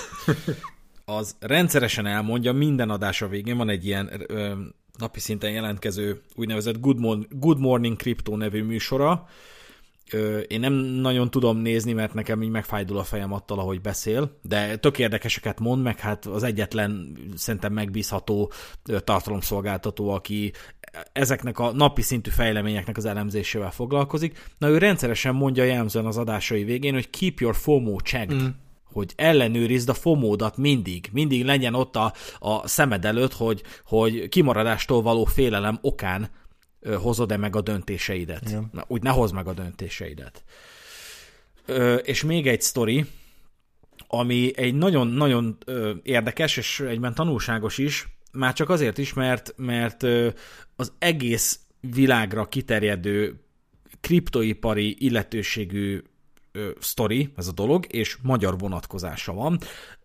az 1.04 1.36
rendszeresen 1.40 2.06
elmondja, 2.06 2.52
minden 2.52 2.90
adása 2.90 3.28
végén 3.28 3.56
van 3.56 3.68
egy 3.68 3.86
ilyen 3.86 4.24
ö, 4.26 4.52
napi 4.98 5.20
szinten 5.20 5.50
jelentkező 5.50 6.20
úgynevezett 6.34 6.80
Good, 6.80 6.98
Morning, 6.98 7.26
Good 7.38 7.58
Morning 7.58 7.96
Crypto 7.96 8.36
nevű 8.36 8.62
műsora, 8.62 9.28
én 10.48 10.60
nem 10.60 10.72
nagyon 10.72 11.30
tudom 11.30 11.58
nézni, 11.58 11.92
mert 11.92 12.14
nekem 12.14 12.42
így 12.42 12.50
megfájdul 12.50 12.98
a 12.98 13.04
fejem 13.04 13.32
attól, 13.32 13.58
ahogy 13.58 13.80
beszél, 13.80 14.38
de 14.42 14.76
tök 14.76 14.98
érdekeseket 14.98 15.60
mond, 15.60 15.82
meg 15.82 15.98
hát 15.98 16.26
az 16.26 16.42
egyetlen 16.42 17.16
szerintem 17.36 17.72
megbízható 17.72 18.52
tartalomszolgáltató, 19.04 20.10
aki 20.10 20.52
ezeknek 21.12 21.58
a 21.58 21.72
napi 21.72 22.02
szintű 22.02 22.30
fejleményeknek 22.30 22.96
az 22.96 23.04
elemzésével 23.04 23.70
foglalkozik. 23.70 24.38
Na 24.58 24.68
ő 24.68 24.78
rendszeresen 24.78 25.34
mondja 25.34 25.64
jelzően 25.64 26.06
az 26.06 26.16
adásai 26.16 26.64
végén, 26.64 26.92
hogy 26.92 27.10
keep 27.10 27.40
your 27.40 27.54
FOMO 27.54 27.98
checked. 27.98 28.42
Mm 28.42 28.46
hogy 28.92 29.12
ellenőrizd 29.16 29.88
a 29.88 29.94
fomódat 29.94 30.56
mindig, 30.56 31.08
mindig 31.12 31.44
legyen 31.44 31.74
ott 31.74 31.96
a, 31.96 32.12
a 32.38 32.68
szemed 32.68 33.04
előtt, 33.04 33.32
hogy, 33.32 33.62
hogy 33.84 34.28
kimaradástól 34.28 35.02
való 35.02 35.24
félelem 35.24 35.78
okán 35.82 36.30
hozod-e 36.96 37.36
meg 37.36 37.56
a 37.56 37.60
döntéseidet. 37.60 38.48
Igen. 38.48 38.68
Na, 38.72 38.84
úgy 38.86 39.02
ne 39.02 39.10
hozd 39.10 39.34
meg 39.34 39.46
a 39.46 39.52
döntéseidet. 39.52 40.44
Ö, 41.66 41.94
és 41.94 42.22
még 42.22 42.46
egy 42.46 42.62
sztori, 42.62 43.06
ami 44.06 44.52
egy 44.56 44.74
nagyon-nagyon 44.74 45.58
érdekes, 46.02 46.56
és 46.56 46.80
egyben 46.80 47.14
tanulságos 47.14 47.78
is, 47.78 48.08
már 48.32 48.52
csak 48.52 48.68
azért 48.68 48.98
is, 48.98 49.12
mert, 49.12 49.54
mert 49.56 50.02
az 50.76 50.92
egész 50.98 51.60
világra 51.80 52.48
kiterjedő 52.48 53.40
kriptoipari 54.00 54.96
illetőségű 54.98 56.02
ö, 56.52 56.70
sztori, 56.80 57.32
ez 57.36 57.46
a 57.46 57.52
dolog, 57.52 57.86
és 57.88 58.16
magyar 58.22 58.58
vonatkozása 58.58 59.32
van. 59.32 59.58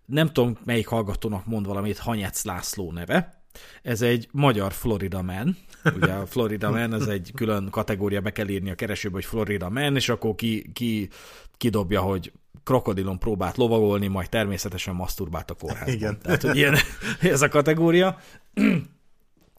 Nem 0.06 0.28
tudom, 0.28 0.58
melyik 0.66 0.88
hallgatónak 0.88 1.46
mond 1.46 1.66
valamit, 1.66 1.98
Hanyec 1.98 2.44
László 2.44 2.92
neve. 2.92 3.45
Ez 3.82 4.02
egy 4.02 4.28
magyar 4.32 4.72
Florida 4.72 5.22
Man, 5.22 5.58
Ugye 5.96 6.12
a 6.12 6.26
Florida 6.26 6.72
Man, 6.72 6.94
ez 6.94 7.08
egy 7.08 7.32
külön 7.36 7.70
kategória, 7.70 8.22
be 8.22 8.32
kell 8.32 8.48
írni 8.48 8.70
a 8.70 8.76
keresőbe, 8.76 9.14
hogy 9.14 9.26
Florida 9.26 9.70
Man, 9.70 9.96
és 9.96 10.10
akkor 10.10 10.36
ki, 10.36 10.72
ki 10.74 11.10
kidobja, 11.58 12.02
hogy 12.02 12.32
krokodilon 12.64 13.20
próbált 13.20 13.58
lovagolni, 13.58 14.08
majd 14.08 14.30
természetesen 14.30 14.96
maszturbált 14.96 15.52
a 15.52 15.54
kórházban. 15.54 15.94
Igen. 15.94 16.20
Tehát, 16.22 16.42
hogy 16.42 16.56
ilyen, 16.56 16.76
ez 17.22 17.42
a 17.42 17.48
kategória. 17.48 18.18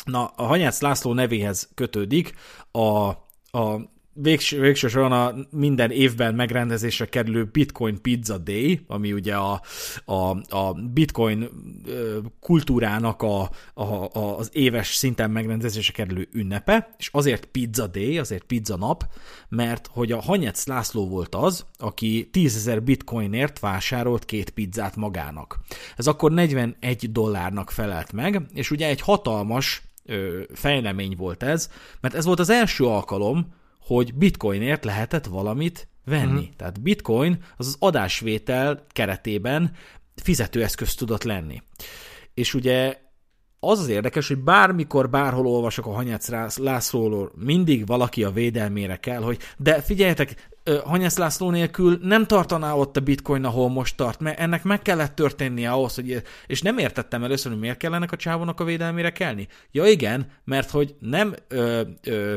Na, 0.05 0.27
a 0.27 0.43
Hanyász 0.43 0.81
László 0.81 1.13
nevéhez 1.13 1.69
kötődik 1.75 2.35
a, 2.71 3.09
a 3.59 3.91
végső, 4.17 4.61
végső 4.61 4.89
soron 4.89 5.13
a 5.13 5.35
minden 5.51 5.91
évben 5.91 6.35
megrendezésre 6.35 7.07
kerülő 7.07 7.45
Bitcoin 7.45 8.03
Pizza 8.03 8.39
Day, 8.39 8.81
ami 8.87 9.13
ugye 9.13 9.35
a, 9.35 9.63
a, 10.05 10.15
a 10.57 10.73
Bitcoin 10.93 11.49
kultúrának 12.41 13.23
a, 13.23 13.51
a, 13.75 13.83
a, 13.83 14.39
az 14.39 14.51
éves 14.53 14.95
szinten 14.95 15.31
megrendezésre 15.31 15.93
kerülő 15.93 16.29
ünnepe, 16.33 16.95
és 16.99 17.09
azért 17.13 17.45
Pizza 17.45 17.87
Day, 17.87 18.19
azért 18.19 18.45
pizza 18.45 18.77
nap, 18.77 19.05
mert 19.49 19.89
hogy 19.93 20.13
a 20.13 20.23
Hanyec 20.23 20.67
László 20.67 21.09
volt 21.09 21.35
az, 21.35 21.67
aki 21.79 22.31
10.000 22.33 22.81
bitcoinért 22.85 23.59
vásárolt 23.59 24.25
két 24.25 24.51
pizzát 24.51 24.97
magának. 24.97 25.59
Ez 25.97 26.07
akkor 26.07 26.33
41 26.33 27.13
dollárnak 27.13 27.71
felelt 27.71 28.13
meg, 28.13 28.43
és 28.55 28.71
ugye 28.71 28.89
egy 28.89 29.01
hatalmas 29.01 29.83
fejlemény 30.53 31.15
volt 31.17 31.43
ez, 31.43 31.71
mert 32.01 32.15
ez 32.15 32.25
volt 32.25 32.39
az 32.39 32.51
első 32.51 32.85
alkalom, 32.85 33.55
hogy 33.87 34.15
bitcoinért 34.15 34.85
lehetett 34.85 35.27
valamit 35.27 35.89
venni. 36.05 36.41
Mm. 36.41 36.57
Tehát 36.57 36.83
bitcoin 36.83 37.45
az 37.57 37.67
az 37.67 37.77
adásvétel 37.79 38.87
keretében 38.93 39.73
fizetőeszköz 40.15 40.95
tudott 40.95 41.23
lenni. 41.23 41.63
És 42.35 42.55
ugye 42.55 43.05
az 43.61 43.79
az 43.79 43.89
érdekes, 43.89 44.29
hogy 44.29 44.39
bármikor, 44.39 45.11
bárhol 45.11 45.47
olvasok 45.47 45.87
a 45.87 45.91
Hanyec 45.91 46.29
Lászlóról, 46.59 47.33
mindig 47.37 47.87
valaki 47.87 48.25
a 48.25 48.31
védelmére 48.31 48.97
kell, 48.97 49.23
hogy 49.23 49.39
de 49.57 49.81
figyeljetek, 49.81 50.49
Hanyesz 50.85 51.17
László 51.17 51.51
nélkül 51.51 51.99
nem 52.03 52.27
tartaná 52.27 52.73
ott 52.73 52.97
a 52.97 53.01
bitcoin, 53.01 53.45
ahol 53.45 53.69
most 53.69 53.97
tart, 53.97 54.21
mert 54.21 54.39
ennek 54.39 54.63
meg 54.63 54.83
kellett 54.83 55.15
történnie 55.15 55.71
ahhoz, 55.71 55.95
hogy... 55.95 56.23
És 56.47 56.63
nem 56.63 56.79
értettem 56.79 57.25
először, 57.25 57.53
hogy 57.53 57.61
miért 57.61 57.77
kell 57.77 57.95
ennek 57.95 58.13
a 58.13 58.17
csávónak 58.17 58.61
a 58.61 58.65
védelmére 58.65 59.11
kelni. 59.13 59.49
Ja 59.71 59.85
igen, 59.85 60.31
mert 60.45 60.71
hogy 60.71 60.95
nem 60.99 61.35
ö, 61.49 61.83
ö, 62.05 62.37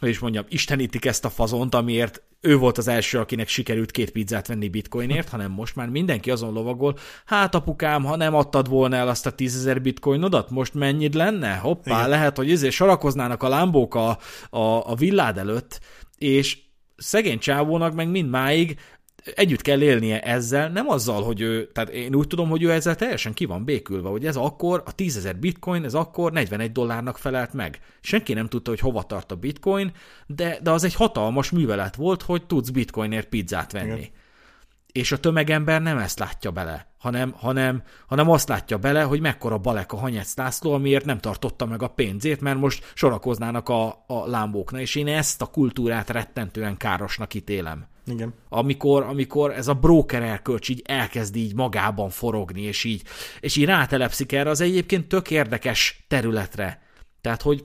hogy 0.00 0.08
is 0.08 0.18
mondjam, 0.18 0.44
istenítik 0.48 1.04
ezt 1.04 1.24
a 1.24 1.30
fazont, 1.30 1.74
amiért 1.74 2.22
ő 2.40 2.56
volt 2.56 2.78
az 2.78 2.88
első, 2.88 3.18
akinek 3.18 3.48
sikerült 3.48 3.90
két 3.90 4.10
pizzát 4.10 4.46
venni 4.46 4.68
bitcoinért, 4.68 5.28
hanem 5.28 5.50
most 5.50 5.76
már 5.76 5.88
mindenki 5.88 6.30
azon 6.30 6.52
lovagol, 6.52 6.98
hát 7.24 7.54
apukám, 7.54 8.04
ha 8.04 8.16
nem 8.16 8.34
adtad 8.34 8.68
volna 8.68 8.96
el 8.96 9.08
azt 9.08 9.26
a 9.26 9.30
tízezer 9.30 9.82
bitcoinodat, 9.82 10.50
most 10.50 10.74
mennyit 10.74 11.14
lenne? 11.14 11.54
Hoppá, 11.54 11.96
Igen. 11.98 12.08
lehet, 12.08 12.36
hogy 12.36 12.50
ezért 12.50 12.74
sorakoznának 12.74 13.42
a 13.42 13.48
lámbók 13.48 13.94
a, 13.94 14.18
a, 14.50 14.90
a 14.90 14.94
villád 14.94 15.38
előtt, 15.38 15.80
és 16.18 16.58
szegény 16.96 17.38
csávónak 17.38 17.94
meg 17.94 18.10
mindmáig 18.10 18.78
együtt 19.34 19.60
kell 19.60 19.82
élnie 19.82 20.20
ezzel, 20.20 20.68
nem 20.68 20.88
azzal, 20.88 21.22
hogy 21.22 21.40
ő, 21.40 21.66
tehát 21.72 21.90
én 21.90 22.14
úgy 22.14 22.26
tudom, 22.26 22.48
hogy 22.48 22.62
ő 22.62 22.72
ezzel 22.72 22.96
teljesen 22.96 23.32
ki 23.32 23.44
van 23.44 23.64
békülve, 23.64 24.08
hogy 24.08 24.26
ez 24.26 24.36
akkor, 24.36 24.82
a 24.86 24.94
10.000 24.94 25.34
bitcoin, 25.40 25.84
ez 25.84 25.94
akkor 25.94 26.32
41 26.32 26.72
dollárnak 26.72 27.18
felelt 27.18 27.52
meg. 27.52 27.80
Senki 28.00 28.32
nem 28.32 28.46
tudta, 28.46 28.70
hogy 28.70 28.80
hova 28.80 29.02
tart 29.02 29.32
a 29.32 29.36
bitcoin, 29.36 29.92
de, 30.26 30.58
de 30.62 30.70
az 30.70 30.84
egy 30.84 30.94
hatalmas 30.94 31.50
művelet 31.50 31.96
volt, 31.96 32.22
hogy 32.22 32.46
tudsz 32.46 32.70
bitcoinért 32.70 33.28
pizzát 33.28 33.72
venni. 33.72 33.98
Igen. 33.98 34.10
És 34.92 35.12
a 35.12 35.18
tömegember 35.18 35.82
nem 35.82 35.98
ezt 35.98 36.18
látja 36.18 36.50
bele, 36.50 36.86
hanem, 36.98 37.34
hanem, 37.36 37.82
hanem 38.06 38.30
azt 38.30 38.48
látja 38.48 38.78
bele, 38.78 39.02
hogy 39.02 39.20
mekkora 39.20 39.58
balek 39.58 39.92
a 39.92 39.96
Hanyec 39.96 40.36
László, 40.36 40.72
amiért 40.72 41.04
nem 41.04 41.18
tartotta 41.18 41.66
meg 41.66 41.82
a 41.82 41.88
pénzét, 41.88 42.40
mert 42.40 42.58
most 42.58 42.92
sorakoznának 42.94 43.68
a, 43.68 44.04
a 44.06 44.26
lámbókna, 44.26 44.80
és 44.80 44.94
én 44.94 45.08
ezt 45.08 45.42
a 45.42 45.46
kultúrát 45.46 46.10
rettentően 46.10 46.76
károsnak 46.76 47.34
ítélem. 47.34 47.86
Igen. 48.10 48.34
Amikor, 48.48 49.02
amikor 49.02 49.52
ez 49.52 49.68
a 49.68 49.74
broker 49.74 50.22
erkölcs 50.22 50.68
így 50.68 50.82
elkezd 50.86 51.36
így 51.36 51.54
magában 51.54 52.10
forogni, 52.10 52.62
és 52.62 52.84
így, 52.84 53.02
és 53.40 53.56
így 53.56 53.64
rátelepszik 53.64 54.32
erre 54.32 54.50
az 54.50 54.60
egyébként 54.60 55.08
tök 55.08 55.30
érdekes 55.30 56.04
területre. 56.08 56.82
Tehát, 57.20 57.42
hogy 57.42 57.64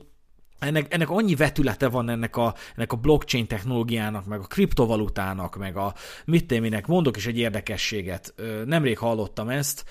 ennek, 0.60 0.94
ennek 0.94 1.10
annyi 1.10 1.36
vetülete 1.36 1.88
van 1.88 2.10
ennek 2.10 2.38
a, 2.38 2.56
ennek 2.76 2.92
a 2.92 2.96
blockchain 2.96 3.48
technológiának, 3.48 4.26
meg 4.26 4.40
a 4.40 4.48
kriptovalutának, 4.48 5.56
meg 5.58 5.78
a 5.78 5.94
mit 6.26 6.48
téminek, 6.48 6.88
mondok 6.88 7.18
is 7.18 7.28
egy 7.28 7.38
érdekességet. 7.38 8.34
Nemrég 8.66 8.98
hallottam 8.98 9.50
ezt, 9.50 9.84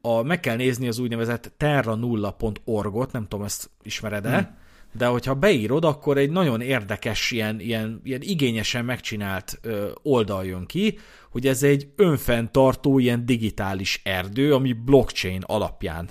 a, 0.00 0.22
meg 0.22 0.40
kell 0.40 0.56
nézni 0.56 0.88
az 0.88 0.98
úgynevezett 0.98 1.52
terra0.org-ot, 1.58 3.12
nem 3.12 3.26
tudom, 3.26 3.44
ezt 3.44 3.70
ismered-e, 3.82 4.38
hmm 4.38 4.68
de 4.92 5.06
hogyha 5.06 5.34
beírod, 5.34 5.84
akkor 5.84 6.18
egy 6.18 6.30
nagyon 6.30 6.60
érdekes, 6.60 7.30
ilyen, 7.30 7.60
ilyen, 7.60 8.00
ilyen 8.04 8.20
igényesen 8.22 8.84
megcsinált 8.84 9.58
ö, 9.62 9.90
oldal 10.02 10.44
jön 10.44 10.66
ki, 10.66 10.98
hogy 11.30 11.46
ez 11.46 11.62
egy 11.62 11.92
önfenntartó 11.96 12.98
ilyen 12.98 13.26
digitális 13.26 14.00
erdő, 14.04 14.54
ami 14.54 14.72
blockchain 14.72 15.42
alapján 15.46 16.08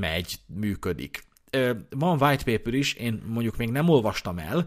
megy, 0.00 0.34
működik. 0.46 1.24
Ö, 1.50 1.72
van 1.90 2.22
white 2.22 2.44
paper 2.44 2.74
is, 2.74 2.94
én 2.94 3.22
mondjuk 3.26 3.56
még 3.56 3.70
nem 3.70 3.88
olvastam 3.88 4.38
el, 4.38 4.66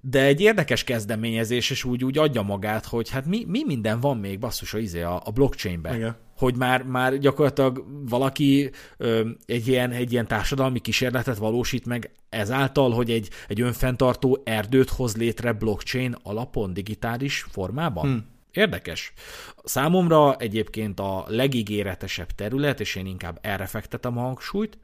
de 0.00 0.22
egy 0.22 0.40
érdekes 0.40 0.84
kezdeményezés, 0.84 1.70
és 1.70 1.84
úgy, 1.84 2.04
úgy 2.04 2.18
adja 2.18 2.42
magát, 2.42 2.86
hogy 2.86 3.10
hát 3.10 3.26
mi, 3.26 3.44
mi 3.44 3.64
minden 3.64 4.00
van 4.00 4.16
még 4.16 4.38
basszus 4.38 4.74
a, 4.74 4.78
izé, 4.78 5.02
a, 5.02 5.22
a 5.24 5.30
blockchainben. 5.30 5.94
Igen. 5.94 6.16
Hogy 6.38 6.56
már, 6.56 6.82
már 6.82 7.18
gyakorlatilag 7.18 7.84
valaki 8.08 8.70
ö, 8.96 9.28
egy, 9.46 9.68
ilyen, 9.68 9.90
egy 9.90 10.12
ilyen 10.12 10.26
társadalmi 10.26 10.78
kísérletet 10.78 11.36
valósít 11.36 11.86
meg 11.86 12.10
ezáltal, 12.28 12.90
hogy 12.90 13.10
egy, 13.10 13.30
egy 13.48 13.60
önfenntartó 13.60 14.42
erdőt 14.44 14.90
hoz 14.90 15.16
létre 15.16 15.52
blockchain 15.52 16.16
alapon, 16.22 16.72
digitális 16.72 17.46
formában. 17.50 18.04
Hmm. 18.06 18.26
Érdekes. 18.52 19.12
Számomra 19.64 20.36
egyébként 20.36 21.00
a 21.00 21.24
legígéretesebb 21.28 22.30
terület, 22.30 22.80
és 22.80 22.94
én 22.94 23.06
inkább 23.06 23.38
erre 23.42 23.66
fektetem 23.66 24.18
a 24.18 24.20
hangsúlyt, 24.20 24.78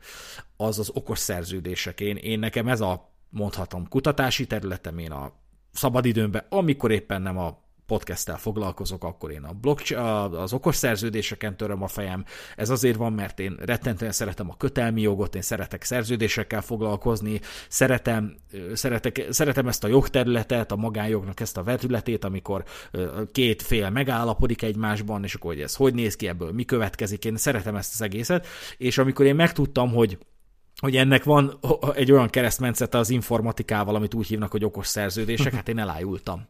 az 0.57 0.79
az 0.79 0.91
okos 0.95 1.19
szerződések. 1.19 2.01
Én, 2.01 2.17
én 2.17 2.39
nekem 2.39 2.69
ez 2.69 2.81
a 2.81 3.13
mondhatom 3.29 3.89
kutatási 3.89 4.47
területem, 4.47 4.99
én 4.99 5.11
a 5.11 5.33
szabadidőmben, 5.73 6.47
amikor 6.49 6.91
éppen 6.91 7.23
nem 7.23 7.39
a 7.39 7.64
podcasttel 7.87 8.37
foglalkozok, 8.37 9.05
akkor 9.05 9.31
én 9.31 9.43
a 9.43 9.53
blockchain, 9.53 10.35
az 10.35 10.53
okos 10.53 10.77
szerződéseken 10.77 11.57
töröm 11.57 11.83
a 11.83 11.89
fejem. 11.89 12.25
Ez 12.57 12.71
azért 12.71 12.97
van, 12.97 13.13
mert 13.13 13.41
én 13.41 13.57
rettentően 13.65 14.13
szeretem 14.13 14.51
a 14.51 14.57
kötelmi 14.57 15.01
jogot, 15.01 15.35
én 15.35 15.43
szeretek 15.43 15.83
szerződésekkel 15.83 16.63
foglalkozni, 16.63 17.41
szeretem, 17.69 18.37
szeretek, 18.73 19.27
szeretem 19.31 19.69
ezt 19.69 19.85
a 19.85 19.89
jogterületet, 19.89 20.73
a 20.73 20.77
magánjognak 20.77 21.41
ezt 21.41 21.57
a 21.57 21.63
vetületét, 21.63 22.25
amikor 22.25 22.65
két 23.33 23.63
fél 23.63 23.91
megállapodik 23.91 24.63
egymásban, 24.63 25.25
és 25.25 25.35
akkor 25.35 25.53
hogy 25.53 25.63
ez 25.63 25.75
hogy 25.75 25.95
néz 25.95 26.17
ki, 26.17 26.29
ebből 26.29 26.53
mi 26.53 26.65
következik, 26.65 27.25
én 27.25 27.37
szeretem 27.37 27.77
ezt 27.77 27.93
az 27.95 28.03
egészet, 28.03 28.47
és 28.77 28.99
amikor 28.99 29.27
én 29.27 29.35
megtudtam, 29.35 29.93
hogy 29.93 30.19
hogy 30.81 30.97
ennek 30.97 31.25
van 31.25 31.59
egy 31.95 32.13
olyan 32.13 32.29
keresztmetszete 32.29 32.99
az 32.99 33.11
informatikával, 33.11 33.95
amit 33.95 34.15
úgy 34.15 34.27
hívnak, 34.27 34.51
hogy 34.51 34.65
okos 34.65 34.87
szerződések, 34.87 35.55
hát 35.57 35.69
én 35.69 35.79
elájultam. 35.79 36.47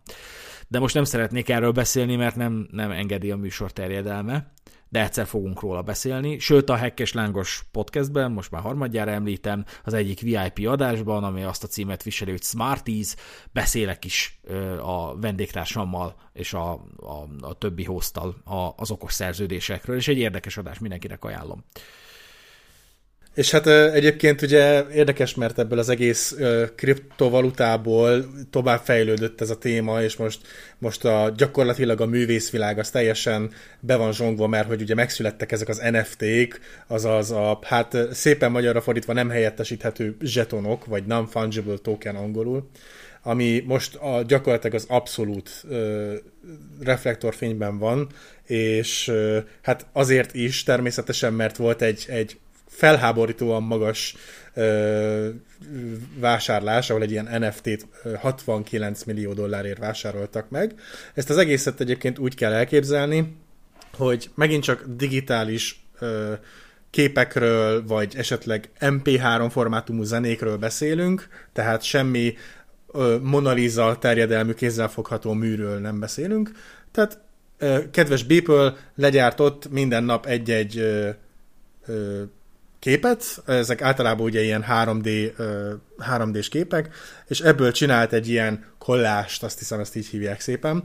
De 0.75 0.81
most 0.81 0.95
nem 0.95 1.05
szeretnék 1.05 1.49
erről 1.49 1.73
beszélni, 1.73 2.17
mert 2.17 2.37
nem, 2.37 2.69
nem 2.71 2.91
engedi 2.91 3.31
a 3.31 3.37
műsor 3.37 3.73
terjedelme, 3.73 4.53
de 4.89 5.03
egyszer 5.03 5.27
fogunk 5.27 5.61
róla 5.61 5.83
beszélni. 5.83 6.39
Sőt, 6.39 6.71
a 6.71 6.75
Hekkes 6.75 7.13
Lángos 7.13 7.65
podcastben, 7.73 8.33
most 8.33 8.51
már 8.51 8.63
harmadjára 8.63 9.11
említem, 9.11 9.65
az 9.85 9.93
egyik 9.93 10.21
VIP 10.21 10.69
adásban, 10.69 11.25
ami 11.25 11.43
azt 11.43 11.65
a 11.65 11.67
címet 11.67 12.03
viseli, 12.03 12.31
hogy 12.31 12.43
Smarties, 12.43 13.15
beszélek 13.53 14.05
is 14.05 14.41
a 14.81 15.19
vendégtársammal 15.19 16.15
és 16.33 16.55
a, 16.55 16.73
a, 16.97 17.29
a 17.41 17.55
többi 17.59 17.85
hoztal 17.85 18.37
az 18.77 18.91
okos 18.91 19.13
szerződésekről, 19.13 19.97
és 19.97 20.09
egy 20.09 20.19
érdekes 20.19 20.57
adás, 20.57 20.79
mindenkinek 20.79 21.25
ajánlom. 21.25 21.65
És 23.35 23.51
hát 23.51 23.67
egyébként 23.67 24.43
ugye 24.43 24.85
érdekes, 24.93 25.35
mert 25.35 25.59
ebből 25.59 25.79
az 25.79 25.89
egész 25.89 26.37
kriptovalutából 26.75 28.25
tovább 28.51 28.81
fejlődött 28.85 29.41
ez 29.41 29.51
a 29.51 29.59
téma, 29.59 30.03
és 30.03 30.17
most, 30.17 30.41
most 30.79 31.05
a, 31.05 31.33
gyakorlatilag 31.37 32.01
a 32.01 32.07
művészvilág 32.07 32.79
az 32.79 32.91
teljesen 32.91 33.51
be 33.81 33.97
van 33.97 34.13
zsongva, 34.13 34.47
mert 34.47 34.67
hogy 34.67 34.83
ugye 34.83 34.95
megszülettek 34.95 35.53
ezek 35.53 35.69
az 35.69 35.83
NFT-k, 35.91 36.61
azaz 36.87 37.31
a, 37.31 37.59
hát 37.63 37.97
szépen 38.13 38.51
magyarra 38.51 38.81
fordítva 38.81 39.13
nem 39.13 39.29
helyettesíthető 39.29 40.17
zsetonok, 40.21 40.85
vagy 40.85 41.05
non-fungible 41.05 41.77
token 41.77 42.17
angolul, 42.17 42.69
ami 43.23 43.63
most 43.67 43.95
a, 43.95 44.23
gyakorlatilag 44.27 44.77
az 44.77 44.87
abszolút 44.89 45.51
ö, 45.69 46.15
reflektorfényben 46.81 47.79
van, 47.79 48.09
és 48.45 49.09
ö, 49.09 49.39
hát 49.63 49.87
azért 49.93 50.35
is 50.35 50.63
természetesen, 50.63 51.33
mert 51.33 51.57
volt 51.57 51.83
egy, 51.83 52.05
egy 52.09 52.37
felháborítóan 52.75 53.63
magas 53.63 54.15
ö, 54.55 55.29
vásárlás, 56.19 56.91
ahol 56.91 57.03
egy 57.03 57.11
ilyen 57.11 57.29
NFT-t 57.41 57.87
69 58.19 59.03
millió 59.05 59.33
dollárért 59.33 59.79
vásároltak 59.79 60.51
meg. 60.51 60.75
Ezt 61.15 61.31
az 61.31 61.37
egészet 61.37 61.81
egyébként 61.81 62.19
úgy 62.19 62.35
kell 62.35 62.53
elképzelni, 62.53 63.37
hogy 63.97 64.31
megint 64.35 64.63
csak 64.63 64.85
digitális 64.97 65.87
ö, 65.99 66.33
képekről, 66.91 67.87
vagy 67.87 68.15
esetleg 68.17 68.71
MP3 68.81 69.49
formátumú 69.51 70.03
zenékről 70.03 70.57
beszélünk, 70.57 71.29
tehát 71.53 71.83
semmi 71.83 72.35
ö, 72.93 73.17
Mona 73.23 73.53
Lisa 73.53 73.97
terjedelmű 73.99 74.53
kézzelfogható 74.53 75.33
műről 75.33 75.79
nem 75.79 76.01
beszélünk. 76.01 76.51
Tehát 76.91 77.19
ö, 77.59 77.91
kedves 77.91 78.23
Beeple 78.23 78.75
legyártott 78.95 79.71
minden 79.71 80.05
nap 80.05 80.27
egy-egy 80.27 80.79
ö, 80.79 81.09
ö, 81.87 82.23
képet, 82.85 83.43
ezek 83.47 83.83
általában 83.83 84.27
ugye 84.27 84.43
ilyen 84.43 84.65
3D, 84.69 85.33
3D-s 86.11 86.49
képek, 86.49 86.95
és 87.27 87.41
ebből 87.41 87.73
csinált 87.73 88.13
egy 88.13 88.29
ilyen 88.29 88.65
kollást, 88.79 89.43
azt 89.43 89.59
hiszem 89.59 89.81
ezt 89.81 89.97
így 89.97 90.07
hívják 90.07 90.41
szépen. 90.41 90.85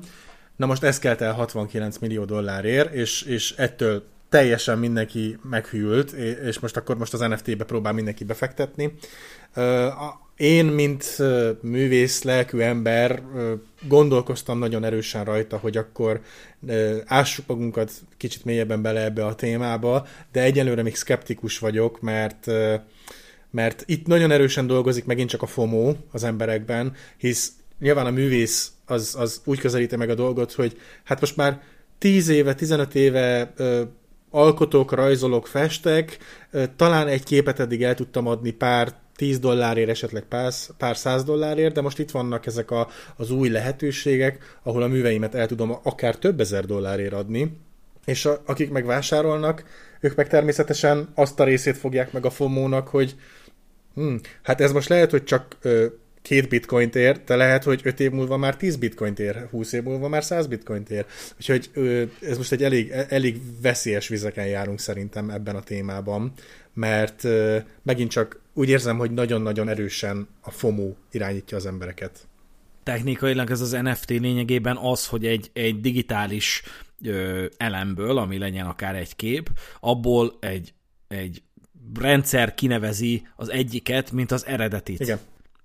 Na 0.56 0.66
most 0.66 0.84
ez 0.84 1.00
kelt 1.00 1.22
el 1.22 1.34
69 1.34 1.98
millió 1.98 2.26
dollárért, 2.26 2.94
és, 2.94 3.22
és 3.22 3.54
ettől 3.58 4.04
teljesen 4.30 4.80
mindenki 4.80 5.40
meghűlt, 5.50 6.12
és 6.46 6.60
most 6.60 6.78
akkor 6.78 6.98
most 6.98 7.14
az 7.14 7.20
NFT-be 7.20 7.64
próbál 7.64 7.94
mindenki 7.94 8.24
befektetni. 8.24 8.94
Én, 10.38 10.66
mint 10.66 11.18
művész, 11.62 12.24
lelkű 12.24 12.60
ember 12.60 13.24
gondolkoztam 13.88 14.60
nagyon 14.60 14.84
erősen 14.84 15.24
rajta, 15.26 15.58
hogy 15.58 15.78
akkor 15.78 16.22
ássuk 17.06 17.48
magunkat 17.48 17.92
kicsit 18.18 18.46
mélyebben 18.46 18.82
bele 18.82 19.04
ebbe 19.04 19.26
a 19.26 19.36
témába, 19.36 20.08
de 20.32 20.42
egyelőre 20.42 20.84
még 20.84 20.96
skeptikus 20.96 21.60
vagyok, 21.60 22.02
mert 22.02 22.48
mert 23.52 23.84
itt 23.86 24.08
nagyon 24.08 24.32
erősen 24.32 24.68
dolgozik 24.68 25.06
megint 25.06 25.30
csak 25.30 25.42
a 25.42 25.48
FOMO 25.48 25.96
az 26.12 26.24
emberekben, 26.24 26.94
hisz 27.18 27.52
nyilván 27.80 28.06
a 28.06 28.12
művész 28.12 28.72
az, 28.86 29.16
az 29.18 29.42
úgy 29.44 29.60
közelíti 29.60 29.96
meg 29.96 30.10
a 30.10 30.16
dolgot, 30.16 30.52
hogy 30.52 30.78
hát 31.04 31.20
most 31.20 31.36
már 31.36 31.62
10 31.98 32.28
éve, 32.28 32.54
15 32.54 32.96
éve 32.96 33.54
alkotok, 34.30 34.92
rajzolok, 34.92 35.48
festek, 35.48 36.18
talán 36.76 37.08
egy 37.08 37.24
képet 37.24 37.60
eddig 37.60 37.84
el 37.84 37.96
tudtam 37.96 38.28
adni 38.28 38.52
pár 38.52 38.94
10 39.16 39.40
dollárért, 39.40 39.90
esetleg 39.90 40.24
pár, 40.24 40.52
pár 40.78 40.98
száz 40.98 41.24
dollárért, 41.24 41.74
de 41.74 41.82
most 41.82 42.00
itt 42.00 42.12
vannak 42.12 42.46
ezek 42.46 42.72
a, 42.72 42.88
az 43.16 43.32
új 43.32 43.50
lehetőségek, 43.50 44.58
ahol 44.64 44.82
a 44.82 44.88
műveimet 44.88 45.36
el 45.36 45.48
tudom 45.48 45.80
akár 45.84 46.16
több 46.16 46.40
ezer 46.40 46.66
dollárért 46.66 47.14
adni, 47.14 47.58
és 48.06 48.26
a, 48.26 48.42
akik 48.46 48.72
megvásárolnak, 48.72 49.64
ők 50.00 50.16
meg 50.16 50.28
természetesen 50.28 51.10
azt 51.16 51.40
a 51.40 51.44
részét 51.44 51.78
fogják 51.78 52.12
meg 52.12 52.26
a 52.26 52.30
FOMO-nak, 52.30 52.88
hogy 52.88 53.16
hm, 53.96 54.16
hát 54.44 54.62
ez 54.62 54.72
most 54.72 54.90
lehet, 54.90 55.12
hogy 55.12 55.24
csak 55.24 55.58
ö, 55.62 55.86
két 56.30 56.50
bitcoint 56.50 56.96
ér, 56.96 57.24
de 57.26 57.36
lehet, 57.36 57.64
hogy 57.64 57.82
5 57.84 58.00
év 58.00 58.12
múlva 58.12 58.38
már 58.38 58.58
10 58.58 58.76
bitcoint 58.76 59.20
ér, 59.20 59.48
20 59.52 59.74
év 59.74 59.84
múlva 59.84 60.08
már 60.08 60.24
100 60.24 60.48
bitcoint 60.48 60.90
ér. 60.90 61.06
Úgyhogy 61.36 61.70
ez 62.22 62.38
most 62.38 62.52
egy 62.52 62.64
elég, 62.64 62.90
elég 62.90 63.42
veszélyes 63.62 64.08
vizeken 64.08 64.48
járunk 64.48 64.80
szerintem 64.80 65.30
ebben 65.30 65.56
a 65.56 65.62
témában, 65.62 66.32
mert 66.74 67.28
megint 67.84 68.12
csak 68.12 68.42
úgy 68.54 68.70
érzem, 68.70 68.98
hogy 68.98 69.12
nagyon-nagyon 69.12 69.70
erősen 69.70 70.28
a 70.42 70.52
FOMO 70.52 70.94
irányítja 71.12 71.58
az 71.58 71.66
embereket. 71.66 72.28
Technikailag 72.84 73.52
ez 73.52 73.62
az 73.62 73.72
NFT 73.72 74.10
lényegében 74.10 74.78
az, 74.78 75.08
hogy 75.08 75.26
egy, 75.26 75.50
egy 75.54 75.82
digitális 75.82 76.64
ö, 77.04 77.46
elemből, 77.58 78.18
ami 78.18 78.38
legyen 78.38 78.66
akár 78.66 78.96
egy 78.96 79.16
kép, 79.16 79.50
abból 79.80 80.38
egy, 80.40 80.74
egy 81.08 81.42
rendszer 82.00 82.54
kinevezi 82.54 83.28
az 83.36 83.50
egyiket, 83.50 84.12
mint 84.12 84.32
az 84.32 84.46
eredetit. 84.46 85.00
Igen. 85.00 85.20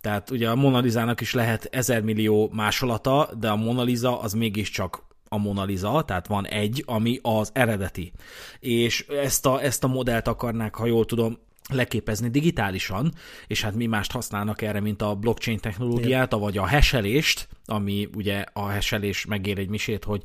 Tehát 0.05 0.30
ugye 0.30 0.50
a 0.50 0.55
Mona 0.55 0.78
Lisa-nak 0.78 1.20
is 1.20 1.34
lehet 1.34 1.68
ezer 1.70 2.02
millió 2.02 2.50
másolata, 2.52 3.30
de 3.38 3.48
a 3.48 3.57
Mona 3.57 3.82
Lisa 3.82 4.20
az 4.20 4.32
mégiscsak 4.32 5.02
a 5.28 5.38
Mona 5.38 5.64
Lisa, 5.64 6.02
tehát 6.07 6.26
van 6.26 6.46
egy, 6.46 6.82
ami 6.86 7.18
az 7.22 7.50
eredeti. 7.52 8.12
És 8.61 9.07
ezt 9.07 9.46
a, 9.46 9.62
ezt 9.62 9.84
a 9.84 9.86
modellt 9.86 10.28
akarnák, 10.28 10.74
ha 10.74 10.86
jól 10.86 11.05
tudom, 11.05 11.38
leképezni 11.72 12.28
digitálisan, 12.28 13.12
és 13.46 13.62
hát 13.62 13.74
mi 13.74 13.86
mást 13.86 14.12
használnak 14.12 14.62
erre, 14.62 14.80
mint 14.80 15.02
a 15.02 15.14
blockchain 15.14 15.59
technológiát, 15.59 16.32
vagy 16.32 16.59
a 16.59 16.66
heselést, 16.66 17.48
ami 17.64 18.09
ugye 18.16 18.44
a 18.52 18.68
heselés 18.68 19.24
megér 19.26 19.59
egy 19.59 19.68
misét, 19.68 20.05
hogy 20.05 20.22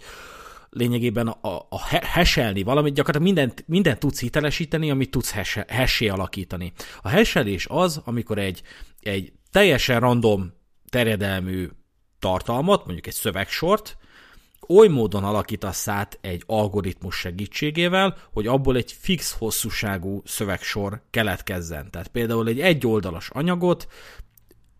lényegében 0.69 1.27
a, 1.27 1.49
a, 1.49 1.67
a 1.69 1.86
heselni 2.05 2.63
valamit, 2.63 2.93
gyakorlatilag 2.93 3.36
mindent, 3.36 3.63
mindent 3.67 3.99
tudsz 3.99 4.19
hitelesíteni, 4.19 4.89
amit 4.89 5.11
tudsz 5.11 5.31
hese, 5.31 5.65
hessé 5.68 6.07
alakítani. 6.07 6.72
A 7.01 7.07
heselés 7.07 7.65
az, 7.69 8.01
amikor 8.06 8.38
egy, 8.38 8.61
egy 9.01 9.31
teljesen 9.51 9.99
random 9.99 10.53
terjedelmű 10.89 11.69
tartalmat, 12.19 12.85
mondjuk 12.85 13.07
egy 13.07 13.13
szövegsort, 13.13 13.97
oly 14.67 14.88
módon 14.88 15.23
alakítasz 15.23 15.88
át 15.88 16.17
egy 16.21 16.43
algoritmus 16.45 17.15
segítségével, 17.15 18.17
hogy 18.34 18.47
abból 18.47 18.76
egy 18.76 18.91
fix 18.91 19.35
hosszúságú 19.38 20.21
szövegsor 20.26 21.01
keletkezzen. 21.09 21.91
Tehát 21.91 22.07
például 22.07 22.47
egy 22.47 22.59
egyoldalas 22.59 23.30
anyagot 23.30 23.88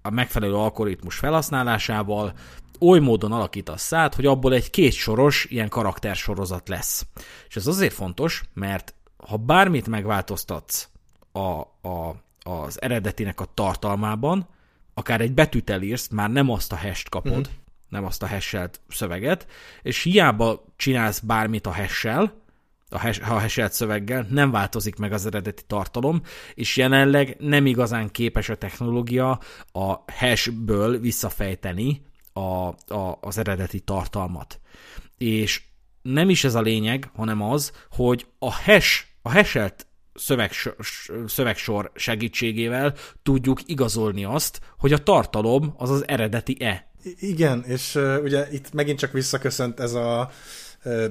a 0.02 0.10
megfelelő 0.10 0.56
algoritmus 0.56 1.16
felhasználásával 1.18 2.34
oly 2.80 3.00
módon 3.00 3.32
alakítasz 3.32 3.94
át, 3.94 4.16
hogy 4.16 4.26
abból 4.26 4.54
egy 4.54 4.70
kétsoros 4.70 5.46
ilyen 5.50 5.70
karaktersorozat 5.70 6.68
lesz. 6.68 7.06
És 7.48 7.56
ez 7.56 7.68
azért 7.68 7.94
fontos, 7.94 8.44
mert 8.54 8.94
ha 9.28 9.38
bármit 9.38 9.88
megváltoztatsz 9.88 10.90
a, 11.32 11.60
a, 11.90 12.16
az 12.44 12.82
eredetinek 12.82 13.40
a 13.40 13.48
tartalmában, 13.54 14.48
akár 15.00 15.22
egy 15.22 15.34
betűt 15.34 15.70
elírsz, 15.70 16.08
már 16.08 16.30
nem 16.30 16.50
azt 16.50 16.72
a 16.72 16.78
hash 16.78 17.10
kapod, 17.10 17.32
uh-huh. 17.32 17.54
nem 17.90 18.06
azt 18.06 18.24
a 18.24 18.28
hash 18.28 18.58
szöveget, 18.88 19.48
és 19.82 20.04
hiába 20.04 20.66
csinálsz 20.76 21.20
bármit 21.20 21.68
a 21.68 21.74
hash 21.74 22.08
a, 22.90 23.00
hash, 23.00 23.32
a 23.32 23.40
hash 23.40 23.70
szöveggel, 23.70 24.28
nem 24.30 24.52
változik 24.52 24.96
meg 24.96 25.14
az 25.14 25.26
eredeti 25.26 25.64
tartalom, 25.68 26.22
és 26.54 26.78
jelenleg 26.78 27.36
nem 27.40 27.66
igazán 27.66 28.12
képes 28.12 28.50
a 28.50 28.56
technológia 28.56 29.40
a 29.72 30.12
hashből 30.12 31.00
visszafejteni 31.00 32.02
a, 32.34 32.40
a, 32.40 33.18
az 33.22 33.38
eredeti 33.38 33.80
tartalmat. 33.80 34.60
És 35.18 35.62
nem 36.02 36.30
is 36.30 36.44
ez 36.44 36.56
a 36.56 36.62
lényeg, 36.62 37.10
hanem 37.16 37.42
az, 37.42 37.72
hogy 37.92 38.26
a 38.40 38.54
hash, 38.54 39.04
a 39.22 39.32
hash 39.32 39.58
szövegsor, 40.20 40.76
szövegsor 41.28 41.92
segítségével 41.96 42.94
tudjuk 43.24 43.60
igazolni 43.66 44.24
azt, 44.24 44.60
hogy 44.78 44.94
a 44.94 45.04
tartalom 45.04 45.74
az 45.78 45.90
az 45.90 46.08
eredeti-e. 46.08 46.88
Igen, 47.20 47.64
és 47.64 47.96
uh, 47.96 48.20
ugye 48.24 48.48
itt 48.52 48.74
megint 48.74 49.00
csak 49.00 49.12
visszaköszönt 49.12 49.80
ez 49.80 49.94
a 49.94 50.32
uh, 50.84 51.06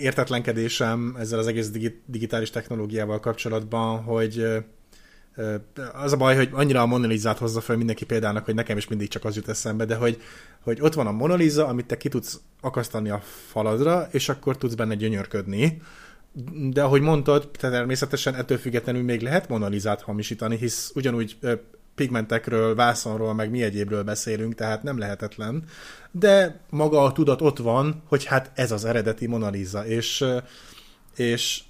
értetlenkedésem 0.00 1.16
ezzel 1.18 1.38
az 1.38 1.46
egész 1.46 1.70
digitális 2.06 2.50
technológiával 2.50 3.20
kapcsolatban, 3.20 4.02
hogy 4.02 4.38
uh, 4.38 4.64
az 5.92 6.12
a 6.12 6.16
baj, 6.16 6.36
hogy 6.36 6.48
annyira 6.52 6.80
a 6.80 6.86
Monalizát 6.86 7.38
hozza 7.38 7.60
fel 7.60 7.76
mindenki 7.76 8.04
példának, 8.04 8.44
hogy 8.44 8.54
nekem 8.54 8.76
is 8.76 8.88
mindig 8.88 9.08
csak 9.08 9.24
az 9.24 9.36
jut 9.36 9.48
eszembe, 9.48 9.84
de 9.84 9.94
hogy, 9.94 10.22
hogy 10.60 10.80
ott 10.80 10.94
van 10.94 11.06
a 11.06 11.12
Monaliza, 11.12 11.66
amit 11.66 11.86
te 11.86 11.96
ki 11.96 12.08
tudsz 12.08 12.40
akasztani 12.60 13.10
a 13.10 13.22
faladra, 13.50 14.08
és 14.10 14.28
akkor 14.28 14.56
tudsz 14.56 14.74
benne 14.74 14.94
gyönyörködni. 14.94 15.82
De 16.70 16.82
ahogy 16.82 17.00
mondtad, 17.00 17.50
természetesen 17.52 18.34
ettől 18.34 18.58
függetlenül 18.58 19.02
még 19.02 19.20
lehet 19.20 19.48
Monalizát 19.48 20.02
hamisítani, 20.02 20.56
hisz 20.56 20.92
ugyanúgy 20.94 21.36
pigmentekről, 21.94 22.74
vászonról, 22.74 23.34
meg 23.34 23.50
mi 23.50 23.62
egyébről 23.62 24.02
beszélünk, 24.02 24.54
tehát 24.54 24.82
nem 24.82 24.98
lehetetlen. 24.98 25.64
De 26.10 26.60
maga 26.70 27.02
a 27.02 27.12
tudat 27.12 27.42
ott 27.42 27.58
van, 27.58 28.02
hogy 28.04 28.24
hát 28.24 28.50
ez 28.54 28.72
az 28.72 28.84
eredeti 28.84 29.26
Monaliza, 29.26 29.86
és, 29.86 30.24
és 31.16 31.60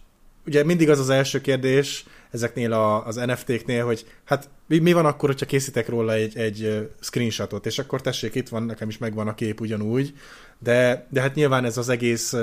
ugye 0.46 0.64
mindig 0.64 0.90
az 0.90 0.98
az 0.98 1.10
első 1.10 1.40
kérdés, 1.40 2.04
ezeknél 2.30 2.72
a, 2.72 3.06
az 3.06 3.16
NFT-knél, 3.16 3.84
hogy 3.84 4.06
hát 4.24 4.48
mi, 4.66 4.78
mi 4.78 4.92
van 4.92 5.06
akkor, 5.06 5.28
hogyha 5.28 5.46
készítek 5.46 5.88
róla 5.88 6.12
egy, 6.12 6.36
egy 6.36 6.88
screenshotot, 7.00 7.66
és 7.66 7.78
akkor 7.78 8.00
tessék, 8.00 8.34
itt 8.34 8.48
van, 8.48 8.62
nekem 8.62 8.88
is 8.88 8.98
megvan 8.98 9.28
a 9.28 9.34
kép 9.34 9.60
ugyanúgy, 9.60 10.14
de, 10.58 11.06
de 11.10 11.20
hát 11.20 11.34
nyilván 11.34 11.64
ez 11.64 11.76
az 11.76 11.88
egész, 11.88 12.34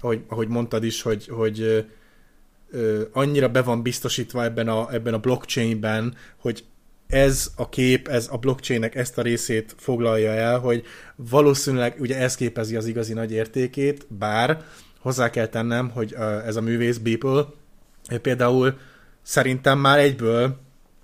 ahogy, 0.00 0.24
ahogy 0.28 0.48
mondtad 0.48 0.84
is, 0.84 1.02
hogy, 1.02 1.28
hogy 1.28 1.86
annyira 3.12 3.48
be 3.48 3.62
van 3.62 3.82
biztosítva 3.82 4.44
ebben 4.44 4.68
a, 4.68 4.92
ebben 4.92 5.14
a 5.14 5.18
blockchainben, 5.18 6.14
hogy 6.36 6.64
ez 7.06 7.50
a 7.56 7.68
kép, 7.68 8.08
ez 8.08 8.28
a 8.30 8.36
blockchainnek 8.36 8.94
ezt 8.94 9.18
a 9.18 9.22
részét 9.22 9.74
foglalja 9.78 10.30
el, 10.30 10.58
hogy 10.58 10.84
valószínűleg 11.16 11.96
ugye 11.98 12.18
ez 12.18 12.34
képezi 12.34 12.76
az 12.76 12.86
igazi 12.86 13.12
nagy 13.12 13.32
értékét, 13.32 14.06
bár 14.08 14.64
hozzá 14.98 15.30
kell 15.30 15.46
tennem, 15.46 15.90
hogy 15.90 16.16
ez 16.46 16.56
a 16.56 16.60
művész 16.60 16.96
Beeple 16.96 17.44
például 18.22 18.78
szerintem 19.22 19.78
már 19.78 19.98
egyből 19.98 20.62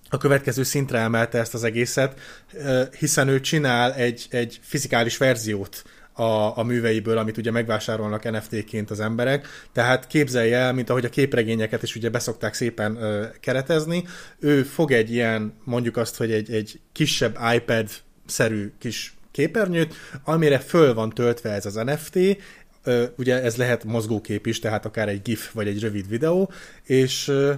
a 0.08 0.16
következő 0.16 0.62
szintre 0.62 0.98
emelte 0.98 1.38
ezt 1.38 1.54
az 1.54 1.64
egészet, 1.64 2.20
hiszen 2.98 3.28
ő 3.28 3.40
csinál 3.40 3.94
egy, 3.94 4.26
egy 4.30 4.60
fizikális 4.62 5.16
verziót 5.16 5.84
a, 6.20 6.58
a 6.58 6.62
műveiből, 6.62 7.18
amit 7.18 7.36
ugye 7.36 7.50
megvásárolnak 7.50 8.30
NFT-ként 8.30 8.90
az 8.90 9.00
emberek, 9.00 9.46
tehát 9.72 10.06
képzelje 10.06 10.56
el, 10.56 10.72
mint 10.72 10.90
ahogy 10.90 11.04
a 11.04 11.08
képregényeket 11.08 11.82
is 11.82 11.96
ugye 11.96 12.08
beszokták 12.08 12.54
szépen 12.54 12.96
ö, 12.96 13.24
keretezni, 13.40 14.04
ő 14.38 14.62
fog 14.62 14.92
egy 14.92 15.12
ilyen, 15.12 15.54
mondjuk 15.64 15.96
azt, 15.96 16.16
hogy 16.16 16.32
egy, 16.32 16.52
egy 16.52 16.80
kisebb 16.92 17.38
iPad-szerű 17.54 18.72
kis 18.78 19.14
képernyőt, 19.30 19.94
amire 20.24 20.58
föl 20.58 20.94
van 20.94 21.10
töltve 21.10 21.50
ez 21.50 21.66
az 21.66 21.74
NFT, 21.74 22.18
ö, 22.84 23.04
ugye 23.16 23.42
ez 23.42 23.56
lehet 23.56 23.84
mozgókép 23.84 24.46
is, 24.46 24.58
tehát 24.58 24.86
akár 24.86 25.08
egy 25.08 25.22
GIF 25.22 25.52
vagy 25.52 25.68
egy 25.68 25.80
rövid 25.80 26.08
videó, 26.08 26.52
és 26.84 27.28
ö, 27.28 27.52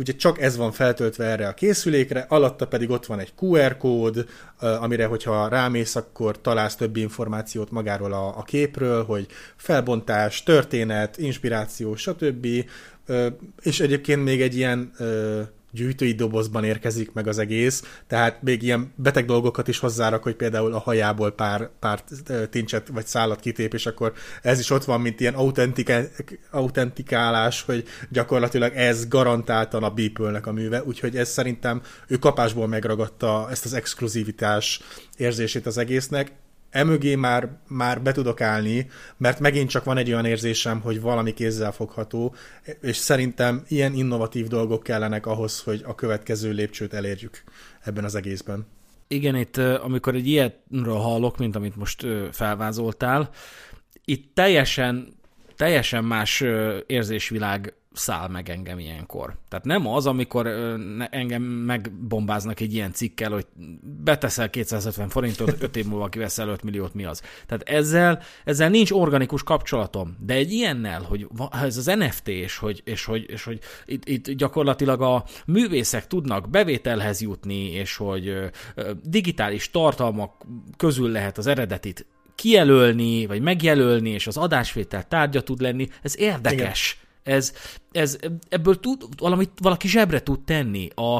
ugye 0.00 0.12
csak 0.12 0.40
ez 0.40 0.56
van 0.56 0.72
feltöltve 0.72 1.24
erre 1.24 1.48
a 1.48 1.54
készülékre, 1.54 2.26
alatta 2.28 2.66
pedig 2.66 2.90
ott 2.90 3.06
van 3.06 3.18
egy 3.18 3.32
QR 3.40 3.76
kód, 3.76 4.26
amire, 4.58 5.06
hogyha 5.06 5.48
rámész, 5.48 5.96
akkor 5.96 6.40
találsz 6.40 6.74
több 6.76 6.96
információt 6.96 7.70
magáról 7.70 8.12
a, 8.12 8.38
a 8.38 8.42
képről, 8.42 9.04
hogy 9.04 9.26
felbontás, 9.56 10.42
történet, 10.42 11.18
inspiráció, 11.18 11.94
stb. 11.96 12.46
És 13.62 13.80
egyébként 13.80 14.24
még 14.24 14.42
egy 14.42 14.56
ilyen 14.56 14.92
gyűjtői 15.70 16.12
dobozban 16.12 16.64
érkezik 16.64 17.12
meg 17.12 17.26
az 17.26 17.38
egész, 17.38 18.00
tehát 18.06 18.42
még 18.42 18.62
ilyen 18.62 18.92
beteg 18.96 19.24
dolgokat 19.24 19.68
is 19.68 19.78
hozzárak, 19.78 20.22
hogy 20.22 20.34
például 20.34 20.72
a 20.72 20.78
hajából 20.78 21.30
pár, 21.30 21.70
pár 21.78 22.02
tincset 22.50 22.88
vagy 22.88 23.06
szállat 23.06 23.40
kitép, 23.40 23.74
és 23.74 23.86
akkor 23.86 24.12
ez 24.42 24.58
is 24.58 24.70
ott 24.70 24.84
van, 24.84 25.00
mint 25.00 25.20
ilyen 25.20 25.34
autentikálás, 26.50 27.62
hogy 27.62 27.84
gyakorlatilag 28.08 28.72
ez 28.74 29.08
garantáltan 29.08 29.82
a 29.82 29.90
beeple 29.90 30.40
a 30.44 30.52
műve, 30.52 30.82
úgyhogy 30.84 31.16
ez 31.16 31.28
szerintem 31.28 31.82
ő 32.06 32.16
kapásból 32.16 32.66
megragadta 32.66 33.46
ezt 33.50 33.64
az 33.64 33.74
exkluzivitás 33.74 34.80
érzését 35.16 35.66
az 35.66 35.78
egésznek 35.78 36.32
emögé 36.70 37.14
már, 37.14 37.48
már 37.68 38.02
be 38.02 38.12
tudok 38.12 38.40
állni, 38.40 38.90
mert 39.16 39.40
megint 39.40 39.68
csak 39.68 39.84
van 39.84 39.96
egy 39.96 40.10
olyan 40.10 40.24
érzésem, 40.24 40.80
hogy 40.80 41.00
valami 41.00 41.34
kézzel 41.34 41.72
fogható, 41.72 42.34
és 42.80 42.96
szerintem 42.96 43.62
ilyen 43.68 43.94
innovatív 43.94 44.46
dolgok 44.46 44.82
kellenek 44.82 45.26
ahhoz, 45.26 45.60
hogy 45.60 45.82
a 45.86 45.94
következő 45.94 46.50
lépcsőt 46.50 46.94
elérjük 46.94 47.42
ebben 47.80 48.04
az 48.04 48.14
egészben. 48.14 48.66
Igen, 49.08 49.36
itt 49.36 49.56
amikor 49.56 50.14
egy 50.14 50.26
ilyenről 50.26 50.96
hallok, 50.96 51.38
mint 51.38 51.56
amit 51.56 51.76
most 51.76 52.06
felvázoltál, 52.32 53.30
itt 54.04 54.34
teljesen, 54.34 55.08
teljesen 55.56 56.04
más 56.04 56.44
érzésvilág 56.86 57.74
száll 57.92 58.28
meg 58.28 58.48
engem 58.48 58.78
ilyenkor. 58.78 59.36
Tehát 59.48 59.64
nem 59.64 59.86
az, 59.86 60.06
amikor 60.06 60.46
engem 61.10 61.42
megbombáznak 61.42 62.60
egy 62.60 62.74
ilyen 62.74 62.92
cikkel, 62.92 63.30
hogy 63.30 63.46
beteszel 64.04 64.50
250 64.50 65.08
forintot, 65.08 65.62
5 65.62 65.76
év 65.76 65.86
múlva 65.86 66.08
kiveszel 66.08 66.48
5 66.48 66.62
milliót, 66.62 66.94
mi 66.94 67.04
az. 67.04 67.22
Tehát 67.46 67.68
ezzel, 67.68 68.22
ezzel 68.44 68.68
nincs 68.68 68.90
organikus 68.90 69.42
kapcsolatom. 69.42 70.16
De 70.20 70.34
egy 70.34 70.52
ilyennel, 70.52 71.02
hogy 71.02 71.26
ez 71.50 71.76
az 71.76 71.86
NFT, 71.86 72.28
és 72.28 72.56
hogy, 72.56 72.82
és 72.84 73.04
hogy, 73.04 73.24
és 73.28 73.44
hogy 73.44 73.60
itt, 73.86 74.04
itt 74.08 74.30
gyakorlatilag 74.30 75.02
a 75.02 75.24
művészek 75.46 76.06
tudnak 76.06 76.50
bevételhez 76.50 77.20
jutni, 77.20 77.70
és 77.70 77.96
hogy 77.96 78.50
digitális 79.02 79.70
tartalmak 79.70 80.46
közül 80.76 81.10
lehet 81.10 81.38
az 81.38 81.46
eredetit 81.46 82.06
kijelölni, 82.34 83.26
vagy 83.26 83.40
megjelölni, 83.40 84.10
és 84.10 84.26
az 84.26 84.36
adásvétel 84.36 85.08
tárgya 85.08 85.42
tud 85.42 85.60
lenni, 85.60 85.88
ez 86.02 86.18
érdekes. 86.18 86.92
Igen 86.92 87.08
ez, 87.22 87.52
ez, 87.92 88.18
ebből 88.48 88.80
tud, 88.80 89.02
valamit 89.18 89.50
valaki 89.60 89.88
zsebre 89.88 90.22
tud 90.22 90.40
tenni. 90.40 90.88
A, 90.94 91.16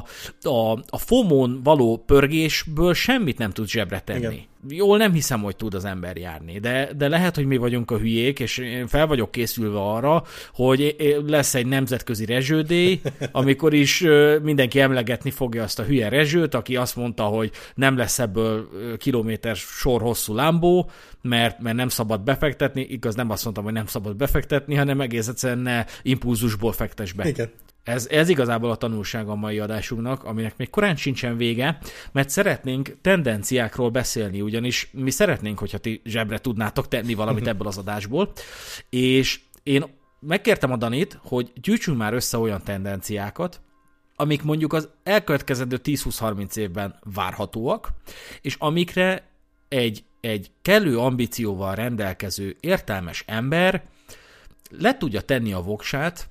a, 0.48 0.82
a 0.88 0.98
fomon 0.98 1.60
való 1.62 2.02
pörgésből 2.06 2.94
semmit 2.94 3.38
nem 3.38 3.51
tud 3.51 3.68
zsebre 3.68 4.01
tenni. 4.01 4.18
Igen. 4.18 4.48
Jól 4.68 4.98
nem 4.98 5.12
hiszem, 5.12 5.42
hogy 5.42 5.56
tud 5.56 5.74
az 5.74 5.84
ember 5.84 6.16
járni, 6.16 6.59
de, 6.59 6.90
de 6.97 7.09
lehet, 7.09 7.34
hogy 7.34 7.47
mi 7.47 7.56
vagyunk 7.56 7.90
a 7.90 7.98
hülyék, 7.98 8.40
és 8.40 8.59
én 8.59 8.86
fel 8.86 9.06
vagyok 9.06 9.30
készülve 9.30 9.80
arra, 9.80 10.24
hogy 10.52 10.97
lesz 11.26 11.55
egy 11.55 11.66
nemzetközi 11.66 12.24
rezsődély, 12.24 13.01
amikor 13.32 13.74
is 13.74 14.05
mindenki 14.42 14.80
emlegetni 14.80 15.30
fogja 15.30 15.62
azt 15.62 15.78
a 15.78 15.82
hülye 15.82 16.09
rezsőt, 16.09 16.55
aki 16.55 16.76
azt 16.76 16.97
mondta, 16.97 17.22
hogy 17.22 17.51
nem 17.74 17.97
lesz 17.97 18.18
ebből 18.18 18.68
kilométer 18.98 19.56
sor 19.56 20.01
hosszú 20.01 20.34
lámbó, 20.34 20.90
mert, 21.22 21.60
mert 21.60 21.76
nem 21.76 21.88
szabad 21.88 22.20
befektetni, 22.20 22.80
igaz 22.80 23.14
nem 23.14 23.30
azt 23.30 23.44
mondtam, 23.44 23.64
hogy 23.64 23.72
nem 23.72 23.86
szabad 23.86 24.16
befektetni, 24.16 24.74
hanem 24.74 25.01
egész 25.01 25.28
egyszerűen 25.28 25.59
ne 25.59 25.84
impulzusból 26.60 26.72
fektes 26.72 27.12
be. 27.12 27.28
Igen. 27.28 27.50
Ez, 27.82 28.06
ez 28.10 28.28
igazából 28.28 28.70
a 28.70 28.76
tanulsága 28.76 29.32
a 29.32 29.34
mai 29.34 29.58
adásunknak, 29.58 30.24
aminek 30.24 30.56
még 30.56 30.70
korán 30.70 30.96
sincsen 30.96 31.36
vége, 31.36 31.78
mert 32.12 32.30
szeretnénk 32.30 32.96
tendenciákról 33.00 33.90
beszélni, 33.90 34.40
ugyanis 34.40 34.90
mi 34.92 35.10
szeretnénk, 35.10 35.58
hogyha 35.58 35.78
ti 35.78 36.00
zsebre 36.04 36.38
tudnátok 36.38 36.88
tenni 36.88 37.14
valamit 37.14 37.46
ebből 37.52 37.66
az 37.66 37.78
adásból, 37.78 38.32
és 38.90 39.40
én 39.62 39.84
megkértem 40.20 40.72
a 40.72 40.76
Danit, 40.76 41.18
hogy 41.22 41.52
gyűjtsünk 41.54 41.96
már 41.96 42.12
össze 42.12 42.38
olyan 42.38 42.62
tendenciákat, 42.64 43.60
amik 44.16 44.42
mondjuk 44.42 44.72
az 44.72 44.88
elkövetkezendő 45.02 45.80
10-20-30 45.84 46.56
évben 46.56 46.98
várhatóak, 47.14 47.88
és 48.40 48.56
amikre 48.58 49.28
egy, 49.68 50.04
egy 50.20 50.50
kellő 50.62 50.98
ambícióval 50.98 51.74
rendelkező 51.74 52.56
értelmes 52.60 53.24
ember 53.26 53.82
le 54.70 54.96
tudja 54.96 55.20
tenni 55.20 55.52
a 55.52 55.60
voksát, 55.60 56.28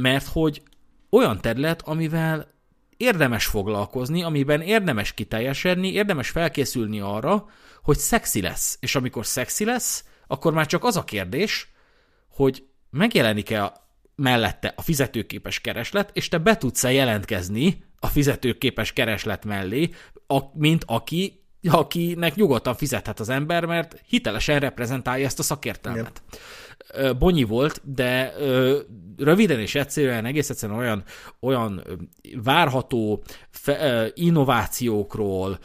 mert 0.00 0.26
hogy 0.26 0.62
olyan 1.10 1.40
terület, 1.40 1.82
amivel 1.82 2.54
érdemes 2.96 3.46
foglalkozni, 3.46 4.22
amiben 4.22 4.60
érdemes 4.60 5.12
kiteljesedni, 5.12 5.92
érdemes 5.92 6.30
felkészülni 6.30 7.00
arra, 7.00 7.48
hogy 7.82 7.98
szexi 7.98 8.40
lesz. 8.40 8.76
És 8.80 8.94
amikor 8.94 9.26
szexi 9.26 9.64
lesz, 9.64 10.04
akkor 10.26 10.52
már 10.52 10.66
csak 10.66 10.84
az 10.84 10.96
a 10.96 11.04
kérdés, 11.04 11.68
hogy 12.28 12.66
megjelenik-e 12.90 13.72
mellette 14.16 14.72
a 14.76 14.82
fizetőképes 14.82 15.60
kereslet, 15.60 16.10
és 16.12 16.28
te 16.28 16.38
be 16.38 16.56
tudsz-e 16.56 16.92
jelentkezni 16.92 17.84
a 17.98 18.06
fizetőképes 18.06 18.92
kereslet 18.92 19.44
mellé, 19.44 19.90
a, 20.26 20.38
mint 20.52 20.84
aki 20.86 21.42
akinek 21.70 22.34
nyugodtan 22.34 22.74
fizethet 22.74 23.20
az 23.20 23.28
ember, 23.28 23.64
mert 23.64 24.02
hitelesen 24.06 24.60
reprezentálja 24.60 25.26
ezt 25.26 25.38
a 25.38 25.42
szakértelmet. 25.42 26.22
Igen. 26.28 26.42
Bonyi 27.18 27.44
volt, 27.44 27.94
de 27.94 28.34
röviden 29.16 29.60
és 29.60 29.74
egyszerűen 29.74 30.24
egész 30.24 30.50
egyszerűen 30.50 30.78
olyan, 30.78 31.02
olyan 31.40 31.82
várható 32.42 33.22
innovációkról, 34.14 35.58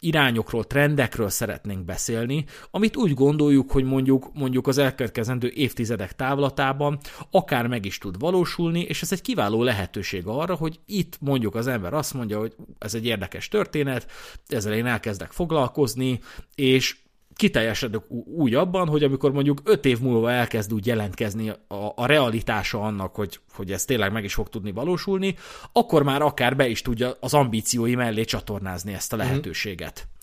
irányokról, 0.00 0.64
trendekről 0.64 1.28
szeretnénk 1.28 1.84
beszélni, 1.84 2.44
amit 2.70 2.96
úgy 2.96 3.14
gondoljuk, 3.14 3.70
hogy 3.70 3.84
mondjuk, 3.84 4.30
mondjuk 4.34 4.66
az 4.66 4.78
elkövetkezendő 4.78 5.52
évtizedek 5.54 6.14
távlatában 6.14 6.98
akár 7.30 7.66
meg 7.66 7.84
is 7.84 7.98
tud 7.98 8.18
valósulni, 8.18 8.80
és 8.80 9.02
ez 9.02 9.12
egy 9.12 9.22
kiváló 9.22 9.62
lehetőség 9.62 10.26
arra, 10.26 10.54
hogy 10.54 10.80
itt 10.86 11.16
mondjuk 11.20 11.54
az 11.54 11.66
ember 11.66 11.94
azt 11.94 12.14
mondja, 12.14 12.38
hogy 12.38 12.54
ez 12.78 12.94
egy 12.94 13.06
érdekes 13.06 13.48
történet, 13.48 14.10
ezzel 14.46 14.72
én 14.72 14.86
elkezdek 14.86 15.32
foglalkozni, 15.32 16.20
és 16.54 16.96
kiteljesedek 17.36 18.10
úgy 18.36 18.54
abban, 18.54 18.88
hogy 18.88 19.02
amikor 19.02 19.32
mondjuk 19.32 19.60
öt 19.64 19.84
év 19.84 20.00
múlva 20.00 20.30
elkezd 20.30 20.72
úgy 20.72 20.86
jelentkezni 20.86 21.48
a, 21.48 21.92
a 21.94 22.06
realitása 22.06 22.80
annak, 22.80 23.14
hogy, 23.14 23.40
hogy 23.54 23.72
ez 23.72 23.84
tényleg 23.84 24.12
meg 24.12 24.24
is 24.24 24.34
fog 24.34 24.48
tudni 24.48 24.72
valósulni, 24.72 25.36
akkor 25.72 26.02
már 26.02 26.22
akár 26.22 26.56
be 26.56 26.68
is 26.68 26.82
tudja 26.82 27.16
az 27.20 27.34
ambíciói 27.34 27.94
mellé 27.94 28.24
csatornázni 28.24 28.92
ezt 28.92 29.12
a 29.12 29.16
mhm. 29.16 29.24
lehetőséget. 29.24 30.06
Mm. 30.06 30.14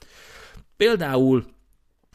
Például 0.77 1.45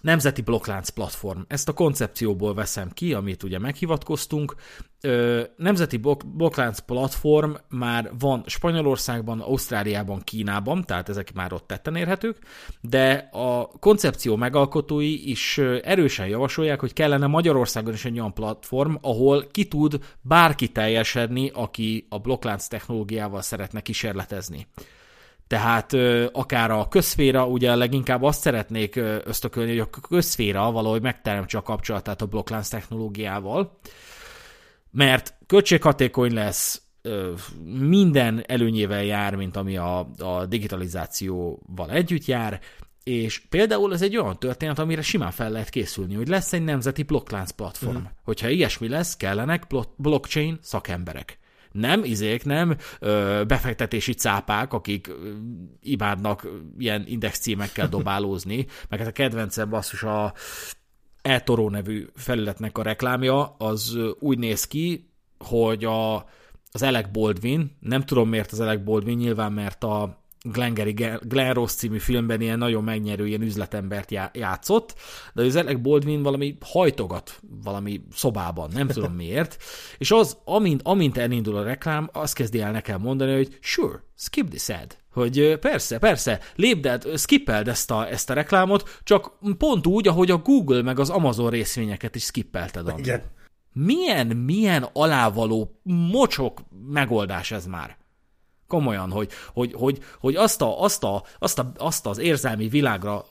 Nemzeti 0.00 0.42
blokklánc 0.42 0.88
platform. 0.88 1.40
Ezt 1.46 1.68
a 1.68 1.72
koncepcióból 1.72 2.54
veszem 2.54 2.90
ki, 2.90 3.14
amit 3.14 3.42
ugye 3.42 3.58
meghivatkoztunk. 3.58 4.54
Nemzeti 5.56 5.96
blokklánc 6.36 6.78
platform 6.78 7.52
már 7.68 8.10
van 8.18 8.42
Spanyolországban, 8.46 9.40
Ausztráliában, 9.40 10.20
Kínában, 10.20 10.84
tehát 10.84 11.08
ezek 11.08 11.32
már 11.34 11.52
ott 11.52 11.66
tetten 11.66 11.96
érhetők, 11.96 12.36
de 12.80 13.28
a 13.32 13.66
koncepció 13.66 14.36
megalkotói 14.36 15.30
is 15.30 15.58
erősen 15.82 16.26
javasolják, 16.26 16.80
hogy 16.80 16.92
kellene 16.92 17.26
Magyarországon 17.26 17.92
is 17.92 18.04
egy 18.04 18.18
olyan 18.18 18.34
platform, 18.34 18.94
ahol 19.00 19.46
ki 19.50 19.68
tud 19.68 19.98
bárki 20.20 20.68
teljesedni, 20.68 21.50
aki 21.54 22.06
a 22.08 22.18
blokklánc 22.18 22.66
technológiával 22.66 23.42
szeretne 23.42 23.80
kísérletezni. 23.80 24.66
Tehát 25.48 25.92
akár 26.32 26.70
a 26.70 26.88
közféra, 26.88 27.46
ugye 27.46 27.74
leginkább 27.74 28.22
azt 28.22 28.40
szeretnék 28.40 28.96
ösztökölni, 29.24 29.70
hogy 29.70 29.88
a 29.92 30.00
közféra 30.08 30.70
valahogy 30.70 31.02
megteremtse 31.02 31.58
a 31.58 31.62
kapcsolatát 31.62 32.22
a 32.22 32.26
blokklánc 32.26 32.68
technológiával, 32.68 33.78
mert 34.90 35.34
költséghatékony 35.46 36.32
lesz, 36.32 36.82
minden 37.80 38.44
előnyével 38.46 39.04
jár, 39.04 39.34
mint 39.34 39.56
ami 39.56 39.76
a, 39.76 40.10
a 40.18 40.46
digitalizációval 40.46 41.90
együtt 41.90 42.24
jár, 42.24 42.60
és 43.04 43.38
például 43.38 43.92
ez 43.92 44.02
egy 44.02 44.16
olyan 44.16 44.38
történet, 44.38 44.78
amire 44.78 45.02
simán 45.02 45.30
fel 45.30 45.50
lehet 45.50 45.68
készülni, 45.68 46.14
hogy 46.14 46.28
lesz 46.28 46.52
egy 46.52 46.64
nemzeti 46.64 47.02
blokklánc 47.02 47.50
platform. 47.50 47.96
Mm. 47.96 48.04
Hogyha 48.24 48.48
ilyesmi 48.48 48.88
lesz, 48.88 49.16
kellenek 49.16 49.66
blockchain 49.96 50.58
szakemberek 50.62 51.37
nem 51.72 52.04
izék, 52.04 52.44
nem 52.44 52.76
ö, 52.98 53.42
befektetési 53.46 54.12
cápák, 54.12 54.72
akik 54.72 55.08
ö, 55.08 55.32
imádnak 55.80 56.48
ilyen 56.78 57.04
index 57.06 57.38
címekkel 57.38 57.88
dobálózni, 57.98 58.66
meg 58.88 58.98
hát 58.98 59.08
a 59.08 59.12
kedvencem 59.12 59.68
basszus 59.70 60.02
a 60.02 60.32
eToro 61.22 61.70
nevű 61.70 62.06
felületnek 62.14 62.78
a 62.78 62.82
reklámja, 62.82 63.54
az 63.58 63.98
úgy 64.18 64.38
néz 64.38 64.64
ki, 64.64 65.10
hogy 65.38 65.84
a, 65.84 66.16
az 66.72 66.82
Alec 66.82 67.08
Baldwin, 67.12 67.76
nem 67.80 68.02
tudom 68.02 68.28
miért 68.28 68.52
az 68.52 68.60
Alec 68.60 68.84
Baldwin, 68.84 69.16
nyilván 69.16 69.52
mert 69.52 69.84
a 69.84 70.22
Glengarry 70.52 70.94
Glen 71.20 71.54
Ross 71.54 71.72
című 71.72 71.98
filmben 71.98 72.40
ilyen 72.40 72.58
nagyon 72.58 72.84
megnyerő 72.84 73.26
ilyen 73.26 73.42
üzletembert 73.42 74.10
játszott, 74.32 74.94
de 75.34 75.42
az 75.42 75.56
Alec 75.56 75.80
Baldwin 75.80 76.22
valami 76.22 76.56
hajtogat 76.60 77.40
valami 77.64 78.00
szobában, 78.12 78.70
nem 78.72 78.86
tudom 78.86 79.12
miért, 79.24 79.62
és 79.98 80.10
az, 80.10 80.38
amint, 80.44 80.80
amint 80.84 81.18
elindul 81.18 81.56
a 81.56 81.62
reklám, 81.62 82.10
azt 82.12 82.34
kezdi 82.34 82.60
el 82.60 82.72
nekem 82.72 83.00
mondani, 83.00 83.34
hogy 83.34 83.58
sure, 83.60 84.02
skip 84.16 84.48
this 84.48 84.68
ad. 84.68 84.96
Hogy 85.12 85.58
persze, 85.60 85.98
persze, 85.98 86.40
lépded, 86.54 87.18
skippeld 87.18 87.68
ezt 87.68 87.90
a, 87.90 88.08
ezt 88.08 88.30
a 88.30 88.34
reklámot, 88.34 89.00
csak 89.02 89.38
pont 89.58 89.86
úgy, 89.86 90.08
ahogy 90.08 90.30
a 90.30 90.36
Google 90.36 90.82
meg 90.82 90.98
az 90.98 91.10
Amazon 91.10 91.50
részvényeket 91.50 92.14
is 92.14 92.22
skippelted. 92.22 92.92
Igen. 92.98 93.22
Milyen, 93.72 94.26
milyen 94.26 94.88
alávaló 94.92 95.80
mocsok 95.82 96.60
megoldás 96.88 97.50
ez 97.50 97.66
már. 97.66 97.96
Komolyan, 98.68 99.10
hogy, 99.10 99.30
hogy, 99.52 99.72
hogy, 99.72 99.98
hogy 100.18 100.36
azt, 100.36 100.62
a, 100.62 100.82
azt, 100.82 101.04
a, 101.04 101.22
azt, 101.38 101.58
a, 101.58 101.72
azt 101.76 102.06
az 102.06 102.18
érzelmi 102.18 102.68
világra, 102.68 103.24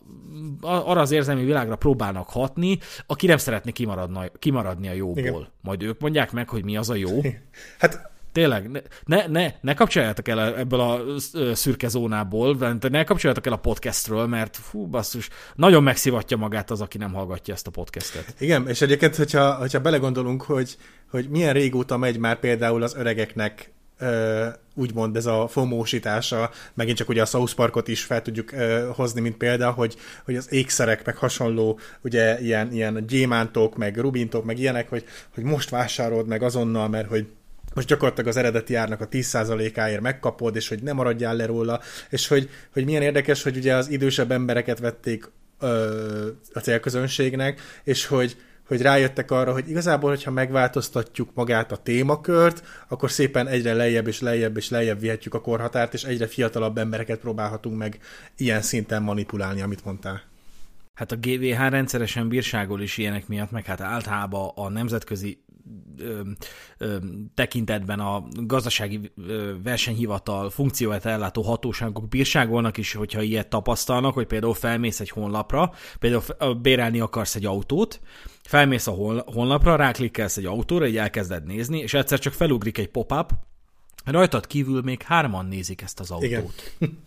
arra 0.62 1.02
az 1.02 1.12
érzelmi 1.12 1.44
világra 1.44 1.76
próbálnak 1.76 2.30
hatni, 2.30 2.80
aki 3.08 3.28
nem 3.28 3.38
szeretné 3.38 3.72
kimaradni, 3.72 4.32
kimaradni 4.40 4.88
a 4.88 4.94
jóból. 4.94 5.24
Igen. 5.24 5.48
Majd 5.62 5.84
ők 5.84 6.00
mondják 6.00 6.32
meg, 6.32 6.50
hogy 6.50 6.64
mi 6.64 6.78
az 6.78 6.90
a 6.90 6.96
jó. 6.96 7.22
Hát 7.80 8.16
Tényleg, 8.38 8.84
ne, 9.06 9.28
ne, 9.28 9.54
ne 9.62 9.74
kapcsoljátok 9.74 10.28
el 10.28 10.58
ebből 10.58 10.80
a 10.80 11.02
szürke 11.54 11.88
zónából, 11.88 12.78
ne 12.82 13.04
kapcsoljátok 13.04 13.46
el 13.46 13.54
a 13.54 13.58
podcastről, 13.58 14.28
mert 14.28 14.58
fú, 14.58 14.86
basszus, 14.86 15.30
nagyon 15.56 15.84
megszivatja 15.84 16.38
magát 16.38 16.72
az, 16.72 16.82
aki 16.82 16.98
nem 16.98 17.14
hallgatja 17.14 17.54
ezt 17.54 17.68
a 17.68 17.72
podcastet. 17.72 18.34
Igen, 18.40 18.68
és 18.68 18.82
egyébként, 18.82 19.16
hogyha, 19.16 19.54
hogyha 19.54 19.80
belegondolunk, 19.80 20.42
hogy, 20.42 20.78
hogy 21.10 21.30
milyen 21.30 21.54
régóta 21.54 21.98
megy 21.98 22.18
már 22.18 22.40
például 22.40 22.84
az 22.84 22.96
öregeknek 22.96 23.72
úgymond 24.76 25.16
ez 25.16 25.26
a 25.26 25.48
fomósítása, 25.48 26.52
megint 26.74 26.98
csak 26.98 27.10
ugye 27.10 27.22
a 27.22 27.26
South 27.26 27.54
Parkot 27.54 27.88
is 27.88 28.04
fel 28.04 28.22
tudjuk 28.22 28.50
hozni, 28.96 29.22
mint 29.22 29.38
példa, 29.38 29.72
hogy, 29.72 29.96
hogy 30.26 30.36
az 30.36 30.54
ékszerek, 30.54 31.06
meg 31.06 31.18
hasonló, 31.18 31.80
ugye 32.02 32.40
ilyen, 32.40 32.72
ilyen 32.72 33.08
gyémántok, 33.08 33.78
meg 33.78 33.98
rubintok, 33.98 34.46
meg 34.46 34.60
ilyenek, 34.60 34.90
hogy, 34.90 35.06
hogy 35.34 35.44
most 35.44 35.70
vásárold 35.70 36.28
meg 36.28 36.44
azonnal, 36.44 36.88
mert 36.88 37.08
hogy 37.08 37.28
most 37.74 37.88
gyakorlatilag 37.88 38.30
az 38.30 38.38
eredeti 38.38 38.76
árnak 38.76 39.02
a 39.02 39.08
10%-áért 39.08 40.02
megkapod, 40.02 40.56
és 40.56 40.68
hogy 40.68 40.84
nem 40.84 40.96
maradjál 40.96 41.36
le 41.36 41.46
róla, 41.46 41.82
és 42.10 42.28
hogy, 42.28 42.50
hogy 42.74 42.86
milyen 42.86 43.02
érdekes, 43.02 43.44
hogy 43.44 43.58
ugye 43.58 43.76
az 43.76 43.90
idősebb 43.90 44.32
embereket 44.32 44.80
vették 44.80 45.32
ö, 45.60 46.28
a 46.54 46.60
célközönségnek, 46.60 47.62
és 47.84 48.06
hogy, 48.06 48.38
hogy 48.68 48.82
rájöttek 48.82 49.32
arra, 49.32 49.54
hogy 49.54 49.70
igazából, 49.70 50.10
hogyha 50.10 50.32
megváltoztatjuk 50.32 51.30
magát 51.34 51.72
a 51.72 51.78
témakört, 51.78 52.64
akkor 52.88 53.12
szépen 53.12 53.48
egyre 53.48 53.74
lejjebb 53.74 54.08
és 54.08 54.22
lejjebb 54.22 54.58
és 54.58 54.70
lejjebb 54.70 55.00
vihetjük 55.00 55.34
a 55.34 55.42
korhatárt, 55.42 55.94
és 55.94 56.04
egyre 56.04 56.28
fiatalabb 56.28 56.78
embereket 56.78 57.20
próbálhatunk 57.20 57.78
meg 57.78 58.00
ilyen 58.38 58.62
szinten 58.62 59.04
manipulálni, 59.04 59.62
amit 59.62 59.86
mondtál. 59.86 60.22
Hát 60.94 61.12
a 61.12 61.16
GVH 61.16 61.70
rendszeresen 61.70 62.28
bírságol 62.28 62.82
is 62.82 62.98
ilyenek 62.98 63.28
miatt, 63.28 63.52
meg 63.52 63.66
hát 63.66 63.82
általában 63.82 64.52
a 64.56 64.70
nemzetközi 64.70 65.44
ö, 65.98 66.22
ö, 66.78 66.98
tekintetben 67.34 68.00
a 68.00 68.24
gazdasági 68.36 69.12
ö, 69.28 69.54
versenyhivatal 69.64 70.50
funkcióját 70.50 71.06
ellátó 71.06 71.42
hatóságok 71.42 72.08
bírságolnak 72.08 72.78
is, 72.78 72.94
hogyha 72.94 73.22
ilyet 73.22 73.48
tapasztalnak, 73.48 74.14
hogy 74.14 74.28
például 74.28 74.54
felmész 74.54 75.00
egy 75.00 75.10
honlapra, 75.10 75.74
például 76.00 76.54
bérelni 76.62 77.00
akarsz 77.00 77.36
egy 77.36 77.46
autót, 77.46 78.00
felmész 78.48 78.88
a 78.88 78.92
honlapra, 79.26 79.76
ráklikkelsz 79.76 80.38
egy 80.38 80.46
autóra, 80.46 80.86
egy 80.86 80.98
elkezded 80.98 81.46
nézni, 81.46 81.80
és 81.80 81.94
egyszer 81.94 82.20
csak 82.20 82.34
felugrik 82.34 82.78
egy 82.78 82.90
pop-up, 82.90 83.32
rajtad 84.06 84.48
kívül 84.48 84.82
még 84.82 85.02
hárman 85.02 85.46
nézik 85.46 85.82
ezt 85.82 86.00
az 86.00 86.12
autót. 86.12 86.76
Igen. 86.80 87.04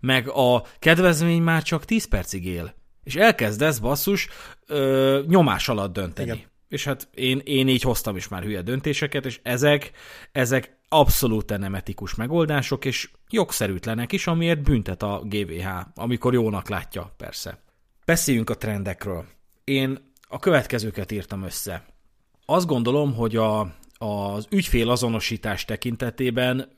Meg 0.00 0.28
a 0.28 0.64
kedvezmény 0.78 1.42
már 1.42 1.62
csak 1.62 1.84
10 1.84 2.04
percig 2.04 2.46
él. 2.46 2.74
És 3.04 3.14
elkezdesz 3.14 3.78
basszus 3.78 4.28
ö, 4.66 5.20
nyomás 5.26 5.68
alatt 5.68 5.92
dönteni. 5.92 6.30
Igen. 6.30 6.48
És 6.68 6.84
hát 6.84 7.08
én, 7.14 7.40
én 7.44 7.68
így 7.68 7.82
hoztam 7.82 8.16
is 8.16 8.28
már 8.28 8.42
hülye 8.42 8.62
döntéseket, 8.62 9.26
és 9.26 9.40
ezek, 9.42 9.90
ezek 10.32 10.76
abszolút 10.88 11.58
nem 11.58 11.74
etikus 11.74 12.14
megoldások, 12.14 12.84
és 12.84 13.10
jogszerűtlenek 13.28 14.12
is, 14.12 14.26
amiért 14.26 14.62
büntet 14.62 15.02
a 15.02 15.22
GVH, 15.24 15.66
amikor 15.94 16.32
jónak 16.32 16.68
látja, 16.68 17.14
persze. 17.16 17.58
Beszéljünk 18.04 18.50
a 18.50 18.56
trendekről. 18.56 19.24
Én 19.64 20.09
a 20.30 20.38
következőket 20.38 21.12
írtam 21.12 21.42
össze. 21.42 21.84
Azt 22.46 22.66
gondolom, 22.66 23.14
hogy 23.14 23.36
a, 23.36 23.60
az 23.98 24.46
ügyfél 24.50 24.90
azonosítás 24.90 25.64
tekintetében 25.64 26.68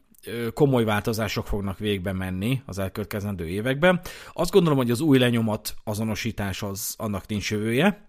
komoly 0.54 0.84
változások 0.84 1.46
fognak 1.46 1.78
végbe 1.78 2.12
menni 2.12 2.62
az 2.66 2.78
elkövetkezendő 2.78 3.48
években. 3.48 4.00
Azt 4.32 4.50
gondolom, 4.50 4.78
hogy 4.78 4.90
az 4.90 5.00
új 5.00 5.18
lenyomat 5.18 5.74
azonosítás 5.84 6.62
az 6.62 6.94
annak 6.98 7.26
nincs 7.26 7.50
jövője, 7.50 8.06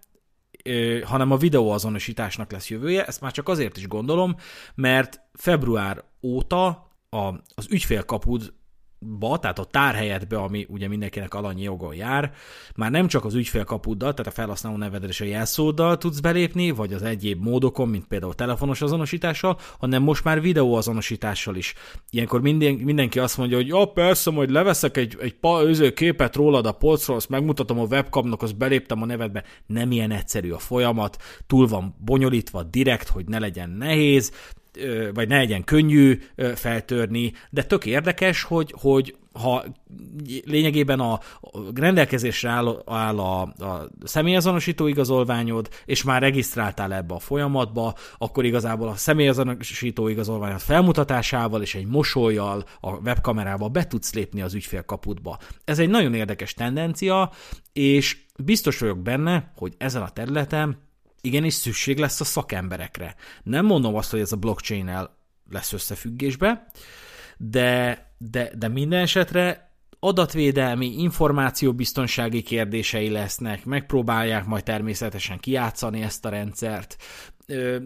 hanem 1.04 1.30
a 1.30 1.36
videóazonosításnak 1.36 2.52
lesz 2.52 2.70
jövője. 2.70 3.04
Ezt 3.04 3.20
már 3.20 3.32
csak 3.32 3.48
azért 3.48 3.76
is 3.76 3.88
gondolom, 3.88 4.36
mert 4.74 5.20
február 5.32 6.04
óta 6.22 6.66
a, 7.08 7.18
az 7.54 7.66
ügyfélkapud 7.70 8.52
ba, 9.18 9.38
tehát 9.38 9.58
a 9.58 9.64
tárhelyetbe, 9.64 10.36
ami 10.36 10.66
ugye 10.68 10.88
mindenkinek 10.88 11.34
alanyi 11.34 11.62
jogon 11.62 11.94
jár, 11.94 12.32
már 12.76 12.90
nem 12.90 13.06
csak 13.06 13.24
az 13.24 13.34
ügyfélkapuddal, 13.34 14.14
tehát 14.14 14.32
a 14.32 14.34
felhasználó 14.34 14.76
nevedre 14.76 15.08
és 15.08 15.20
a 15.20 15.24
jelszóddal 15.24 15.98
tudsz 15.98 16.20
belépni, 16.20 16.70
vagy 16.70 16.92
az 16.92 17.02
egyéb 17.02 17.42
módokon, 17.42 17.88
mint 17.88 18.06
például 18.06 18.34
telefonos 18.34 18.82
azonosítással, 18.82 19.58
hanem 19.78 20.02
most 20.02 20.24
már 20.24 20.40
videóazonosítással 20.40 21.56
is. 21.56 21.74
Ilyenkor 22.10 22.40
minden, 22.40 22.74
mindenki 22.74 23.18
azt 23.18 23.36
mondja, 23.36 23.56
hogy 23.56 23.66
ja, 23.66 23.84
persze, 23.84 24.30
majd 24.30 24.50
leveszek 24.50 24.96
egy, 24.96 25.16
egy 25.20 25.34
pa, 25.34 25.62
képet 25.94 26.36
rólad 26.36 26.66
a 26.66 26.72
polcról, 26.72 27.16
azt 27.16 27.28
megmutatom 27.28 27.78
a 27.78 27.84
webcamnak, 27.84 28.42
azt 28.42 28.56
beléptem 28.56 29.02
a 29.02 29.06
nevedbe. 29.06 29.44
Nem 29.66 29.92
ilyen 29.92 30.10
egyszerű 30.10 30.50
a 30.50 30.58
folyamat, 30.58 31.16
túl 31.46 31.66
van 31.66 31.96
bonyolítva 32.04 32.62
direkt, 32.62 33.08
hogy 33.08 33.24
ne 33.26 33.38
legyen 33.38 33.70
nehéz, 33.70 34.32
vagy 35.14 35.28
ne 35.28 35.36
legyen 35.36 35.64
könnyű 35.64 36.18
feltörni, 36.54 37.32
de 37.50 37.64
tök 37.64 37.86
érdekes, 37.86 38.42
hogy, 38.42 38.74
hogy 38.80 39.16
ha 39.32 39.64
lényegében 40.44 41.00
a 41.00 41.20
rendelkezésre 41.74 42.50
áll, 42.50 42.82
áll 42.86 43.18
a, 43.18 43.40
a 43.42 43.88
személyazonosító 44.02 44.86
igazolványod, 44.86 45.68
és 45.84 46.02
már 46.02 46.20
regisztráltál 46.20 46.94
ebbe 46.94 47.14
a 47.14 47.18
folyamatba, 47.18 47.94
akkor 48.18 48.44
igazából 48.44 48.88
a 48.88 48.96
személyazonosító 48.96 50.08
igazolványod 50.08 50.60
felmutatásával 50.60 51.62
és 51.62 51.74
egy 51.74 51.86
mosolyjal 51.86 52.64
a 52.80 52.90
webkamerával 52.90 53.68
be 53.68 53.86
tudsz 53.86 54.14
lépni 54.14 54.42
az 54.42 54.54
ügyfélkaputba. 54.54 55.38
Ez 55.64 55.78
egy 55.78 55.88
nagyon 55.88 56.14
érdekes 56.14 56.54
tendencia, 56.54 57.30
és 57.72 58.16
biztos 58.38 58.78
vagyok 58.78 58.98
benne, 58.98 59.52
hogy 59.56 59.74
ezen 59.78 60.02
a 60.02 60.10
területen 60.10 60.78
igenis 61.24 61.54
szükség 61.54 61.98
lesz 61.98 62.20
a 62.20 62.24
szakemberekre. 62.24 63.14
Nem 63.42 63.66
mondom 63.66 63.94
azt, 63.94 64.10
hogy 64.10 64.20
ez 64.20 64.32
a 64.32 64.36
blockchain-el 64.36 65.16
lesz 65.50 65.72
összefüggésbe, 65.72 66.66
de, 67.36 68.06
de, 68.18 68.50
de 68.56 68.68
minden 68.68 69.00
esetre 69.00 69.72
adatvédelmi, 69.98 71.00
információbiztonsági 71.00 72.42
kérdései 72.42 73.08
lesznek, 73.08 73.64
megpróbálják 73.64 74.46
majd 74.46 74.62
természetesen 74.62 75.38
kiátszani 75.38 76.02
ezt 76.02 76.24
a 76.24 76.28
rendszert. 76.28 76.96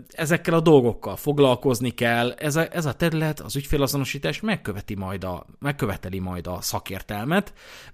Ezekkel 0.08 0.54
a 0.54 0.60
dolgokkal 0.60 1.16
foglalkozni 1.16 1.90
kell, 1.90 2.32
ez 2.32 2.56
a, 2.56 2.74
ez 2.74 2.86
a 2.86 2.92
terület, 2.92 3.40
az 3.40 3.56
ügyfélazonosítás 3.56 4.40
megköveti 4.40 4.94
majd 4.94 5.24
a, 5.24 5.46
megköveteli 5.58 6.18
majd 6.18 6.46
a 6.46 6.60
szakértelmet, 6.60 7.52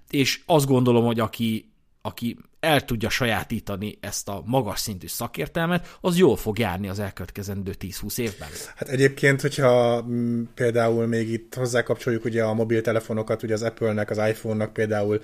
és 0.09 0.41
azt 0.45 0.67
gondolom, 0.67 1.05
hogy 1.05 1.19
aki 1.19 1.74
aki 2.05 2.37
el 2.59 2.85
tudja 2.85 3.09
sajátítani 3.09 3.97
ezt 3.99 4.29
a 4.29 4.41
magas 4.45 4.79
szintű 4.79 5.07
szakértelmet, 5.07 5.97
az 6.01 6.17
jól 6.17 6.35
fog 6.35 6.59
járni 6.59 6.89
az 6.89 6.99
elkövetkezendő 6.99 7.75
10-20 7.79 8.19
évben. 8.19 8.47
Hát 8.75 8.89
egyébként, 8.89 9.41
hogyha 9.41 10.01
m, 10.01 10.41
például 10.55 11.07
még 11.07 11.29
itt 11.29 11.53
hozzákapcsoljuk 11.53 12.25
ugye 12.25 12.43
a 12.43 12.53
mobiltelefonokat, 12.53 13.43
ugye 13.43 13.53
az 13.53 13.61
Apple-nek, 13.61 14.09
az 14.09 14.17
iPhone-nak 14.17 14.73
például 14.73 15.21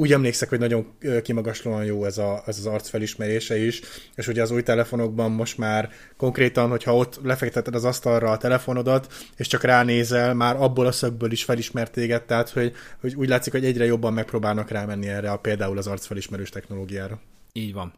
úgy 0.00 0.12
emlékszek, 0.12 0.48
hogy 0.48 0.58
nagyon 0.58 0.86
kimagaslóan 1.22 1.84
jó 1.84 2.04
ez, 2.04 2.18
a, 2.18 2.42
ez 2.46 2.58
az 2.58 2.66
arc 2.66 2.88
felismerése 2.88 3.64
is, 3.64 3.80
és 4.14 4.26
ugye 4.26 4.42
az 4.42 4.50
új 4.50 4.62
telefonokban 4.62 5.30
most 5.30 5.58
már 5.58 5.90
konkrétan, 6.16 6.68
hogyha 6.68 6.96
ott 6.96 7.20
lefekteted 7.22 7.74
az 7.74 7.84
asztalra 7.84 8.30
a 8.30 8.36
telefonodat, 8.36 9.12
és 9.36 9.46
csak 9.46 9.62
ránézel, 9.62 10.34
már 10.34 10.56
abból 10.56 10.86
a 10.86 10.92
szögből 10.92 11.32
is 11.32 11.44
felismert 11.44 11.92
téged, 11.92 12.22
tehát 12.22 12.50
hogy, 12.50 12.72
hogy 13.00 13.14
úgy 13.14 13.28
látszik, 13.28 13.52
hogy 13.52 13.64
egyre 13.64 13.84
jobban 13.84 14.12
megpróbálnak 14.12 14.70
rámenni 14.70 15.08
erre 15.08 15.30
a 15.30 15.38
például 15.38 15.78
az 15.78 15.86
arcfelismerős 15.86 16.50
technológiára. 16.50 17.20
Így 17.52 17.72
van 17.72 17.92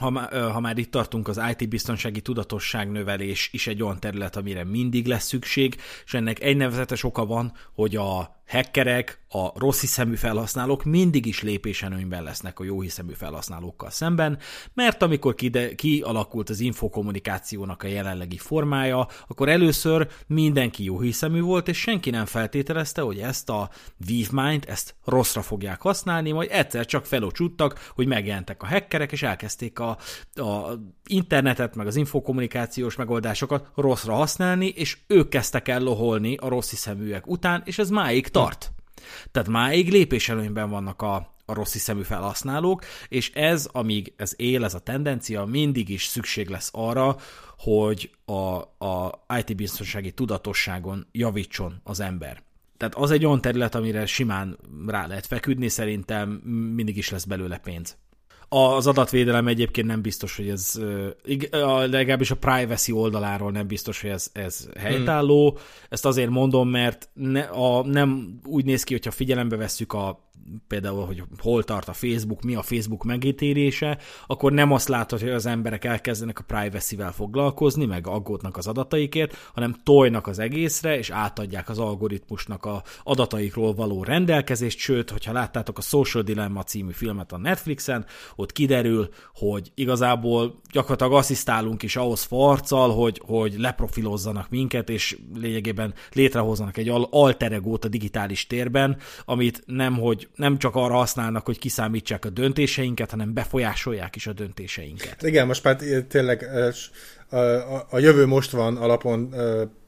ha, 0.00 0.10
ha 0.52 0.60
már 0.60 0.78
itt 0.78 0.90
tartunk, 0.90 1.28
az 1.28 1.40
IT-biztonsági 1.56 2.20
tudatosság 2.20 2.90
növelés 2.90 3.48
is 3.52 3.66
egy 3.66 3.82
olyan 3.82 4.00
terület, 4.00 4.36
amire 4.36 4.64
mindig 4.64 5.06
lesz 5.06 5.26
szükség, 5.26 5.76
és 6.04 6.14
ennek 6.14 6.42
egy 6.42 6.56
nevezetes 6.56 7.04
oka 7.04 7.26
van, 7.26 7.52
hogy 7.74 7.96
a 7.96 8.35
hackerek, 8.46 9.20
a 9.28 9.58
rossz 9.58 9.80
hiszemű 9.80 10.14
felhasználók 10.14 10.84
mindig 10.84 11.26
is 11.26 11.42
lépésenőnyben 11.42 12.22
lesznek 12.22 12.58
a 12.58 12.64
jó 12.64 12.80
hiszemű 12.80 13.12
felhasználókkal 13.12 13.90
szemben, 13.90 14.38
mert 14.74 15.02
amikor 15.02 15.34
kide, 15.34 15.74
kialakult 15.74 16.50
az 16.50 16.60
infokommunikációnak 16.60 17.82
a 17.82 17.86
jelenlegi 17.86 18.36
formája, 18.36 19.08
akkor 19.26 19.48
először 19.48 20.08
mindenki 20.26 20.84
jó 20.84 21.00
hiszemű 21.00 21.40
volt, 21.40 21.68
és 21.68 21.80
senki 21.80 22.10
nem 22.10 22.24
feltételezte, 22.24 23.00
hogy 23.00 23.18
ezt 23.18 23.48
a 23.48 23.70
vívmányt, 24.06 24.64
ezt 24.64 24.94
rosszra 25.04 25.42
fogják 25.42 25.80
használni, 25.80 26.32
majd 26.32 26.48
egyszer 26.52 26.86
csak 26.86 27.06
felocsuttak, 27.06 27.90
hogy 27.94 28.06
megjelentek 28.06 28.62
a 28.62 28.66
hackerek, 28.66 29.12
és 29.12 29.22
elkezdték 29.22 29.78
a, 29.78 29.98
a 30.34 30.78
internetet, 31.08 31.74
meg 31.74 31.86
az 31.86 31.96
infokommunikációs 31.96 32.96
megoldásokat 32.96 33.70
rosszra 33.74 34.14
használni, 34.14 34.66
és 34.66 34.98
ők 35.06 35.28
kezdtek 35.28 35.68
el 35.68 35.80
loholni 35.80 36.36
a 36.36 36.48
rossz 36.48 36.70
hiszeműek 36.70 37.26
után, 37.26 37.62
és 37.64 37.78
ez 37.78 37.90
máig 37.90 38.28
tart. 38.28 38.72
Tehát 39.32 39.48
máig 39.48 39.90
lépéselőnyben 39.90 40.70
vannak 40.70 41.02
a, 41.02 41.14
a 41.44 41.54
rossz 41.54 41.72
hiszemű 41.72 42.02
felhasználók, 42.02 42.84
és 43.08 43.32
ez, 43.34 43.68
amíg 43.72 44.12
ez 44.16 44.32
él, 44.36 44.64
ez 44.64 44.74
a 44.74 44.78
tendencia, 44.78 45.44
mindig 45.44 45.88
is 45.88 46.04
szükség 46.04 46.48
lesz 46.48 46.70
arra, 46.72 47.16
hogy 47.58 48.10
a, 48.24 48.56
a 48.86 49.24
IT-biztonsági 49.38 50.12
tudatosságon 50.12 51.06
javítson 51.12 51.80
az 51.84 52.00
ember. 52.00 52.42
Tehát 52.76 52.94
az 52.94 53.10
egy 53.10 53.24
olyan 53.24 53.40
terület, 53.40 53.74
amire 53.74 54.06
simán 54.06 54.58
rá 54.86 55.06
lehet 55.06 55.26
feküdni, 55.26 55.68
szerintem 55.68 56.28
mindig 56.74 56.96
is 56.96 57.10
lesz 57.10 57.24
belőle 57.24 57.58
pénz. 57.58 57.96
Az 58.48 58.86
adatvédelem 58.86 59.46
egyébként 59.46 59.86
nem 59.86 60.02
biztos, 60.02 60.36
hogy 60.36 60.48
ez, 60.48 60.80
legalábbis 61.90 62.30
a 62.30 62.36
privacy 62.36 62.92
oldaláról 62.92 63.50
nem 63.50 63.66
biztos, 63.66 64.00
hogy 64.00 64.10
ez, 64.10 64.30
ez 64.32 64.68
helytálló. 64.78 65.48
Hmm. 65.50 65.58
Ezt 65.88 66.06
azért 66.06 66.30
mondom, 66.30 66.68
mert 66.68 67.08
ne, 67.12 67.40
a, 67.40 67.84
nem 67.86 68.40
úgy 68.44 68.64
néz 68.64 68.82
ki, 68.82 68.92
hogyha 68.92 69.10
figyelembe 69.10 69.56
vesszük 69.56 69.92
a 69.92 70.25
például, 70.66 71.04
hogy 71.04 71.22
hol 71.38 71.64
tart 71.64 71.88
a 71.88 71.92
Facebook, 71.92 72.42
mi 72.42 72.54
a 72.54 72.62
Facebook 72.62 73.04
megítélése, 73.04 73.98
akkor 74.26 74.52
nem 74.52 74.72
azt 74.72 74.88
látod, 74.88 75.20
hogy 75.20 75.30
az 75.30 75.46
emberek 75.46 75.84
elkezdenek 75.84 76.38
a 76.38 76.44
privacy-vel 76.46 77.12
foglalkozni, 77.12 77.86
meg 77.86 78.06
aggódnak 78.06 78.56
az 78.56 78.66
adataikért, 78.66 79.50
hanem 79.54 79.76
tojnak 79.82 80.26
az 80.26 80.38
egészre, 80.38 80.98
és 80.98 81.10
átadják 81.10 81.68
az 81.68 81.78
algoritmusnak 81.78 82.64
a 82.64 82.82
adataikról 83.02 83.74
való 83.74 84.04
rendelkezést, 84.04 84.78
sőt, 84.78 85.10
hogyha 85.10 85.32
láttátok 85.32 85.78
a 85.78 85.80
Social 85.82 86.22
Dilemma 86.22 86.62
című 86.62 86.92
filmet 86.92 87.32
a 87.32 87.38
Netflixen, 87.38 88.04
ott 88.36 88.52
kiderül, 88.52 89.08
hogy 89.34 89.72
igazából 89.74 90.60
gyakorlatilag 90.72 91.12
asszisztálunk 91.12 91.82
is 91.82 91.96
ahhoz 91.96 92.22
farccal, 92.22 92.90
hogy, 92.90 93.20
hogy 93.24 93.54
leprofilozzanak 93.58 94.50
minket, 94.50 94.88
és 94.88 95.18
lényegében 95.34 95.94
létrehozzanak 96.12 96.76
egy 96.76 96.88
alter 97.10 97.60
a 97.64 97.88
digitális 97.88 98.46
térben, 98.46 98.96
amit 99.24 99.62
nem, 99.66 99.98
hogy 99.98 100.28
nem 100.36 100.58
csak 100.58 100.74
arra 100.74 100.94
használnak, 100.94 101.44
hogy 101.44 101.58
kiszámítsák 101.58 102.24
a 102.24 102.30
döntéseinket, 102.30 103.10
hanem 103.10 103.32
befolyásolják 103.32 104.16
is 104.16 104.26
a 104.26 104.32
döntéseinket. 104.32 105.22
Igen, 105.22 105.46
most 105.46 105.64
már 105.64 105.76
tényleg 106.08 106.48
a, 107.30 107.36
a, 107.36 107.86
a 107.90 107.98
jövő 107.98 108.26
most 108.26 108.50
van 108.50 108.76
alapon 108.76 109.34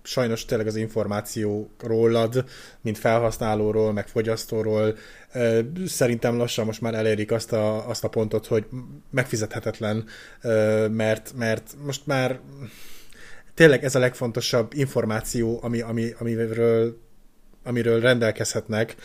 sajnos 0.02 0.44
tényleg 0.44 0.66
az 0.66 0.76
információ 0.76 1.70
rólad, 1.82 2.44
mint 2.80 2.98
felhasználóról, 2.98 3.92
meg 3.92 4.08
fogyasztóról, 4.08 4.96
szerintem 5.86 6.36
lassan 6.36 6.64
most 6.64 6.80
már 6.80 6.94
elérik 6.94 7.32
azt 7.32 7.52
a, 7.52 7.88
azt 7.88 8.04
a 8.04 8.08
pontot, 8.08 8.46
hogy 8.46 8.66
megfizethetetlen, 9.10 10.04
mert, 10.90 11.32
mert 11.36 11.74
most 11.84 12.06
már 12.06 12.40
tényleg 13.54 13.84
ez 13.84 13.94
a 13.94 13.98
legfontosabb 13.98 14.72
információ, 14.74 15.58
ami, 15.62 15.80
ami, 15.80 16.14
amiről, 16.18 16.98
amiről 17.64 18.00
rendelkezhetnek, 18.00 18.96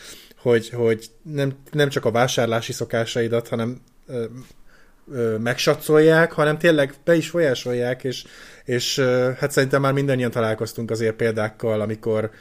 hogy, 0.43 0.69
hogy 0.69 1.05
nem, 1.21 1.53
nem 1.71 1.89
csak 1.89 2.05
a 2.05 2.11
vásárlási 2.11 2.71
szokásaidat, 2.71 3.47
hanem 3.47 3.81
ö, 4.07 5.37
megsatszolják, 5.37 6.31
hanem 6.31 6.57
tényleg 6.57 6.93
be 7.03 7.15
is 7.15 7.29
folyásolják, 7.29 8.03
és, 8.03 8.23
és 8.63 8.97
ö, 8.97 9.31
hát 9.37 9.51
szerintem 9.51 9.81
már 9.81 9.93
mindannyian 9.93 10.31
találkoztunk 10.31 10.91
azért 10.91 11.15
példákkal, 11.15 11.81
amikor 11.81 12.31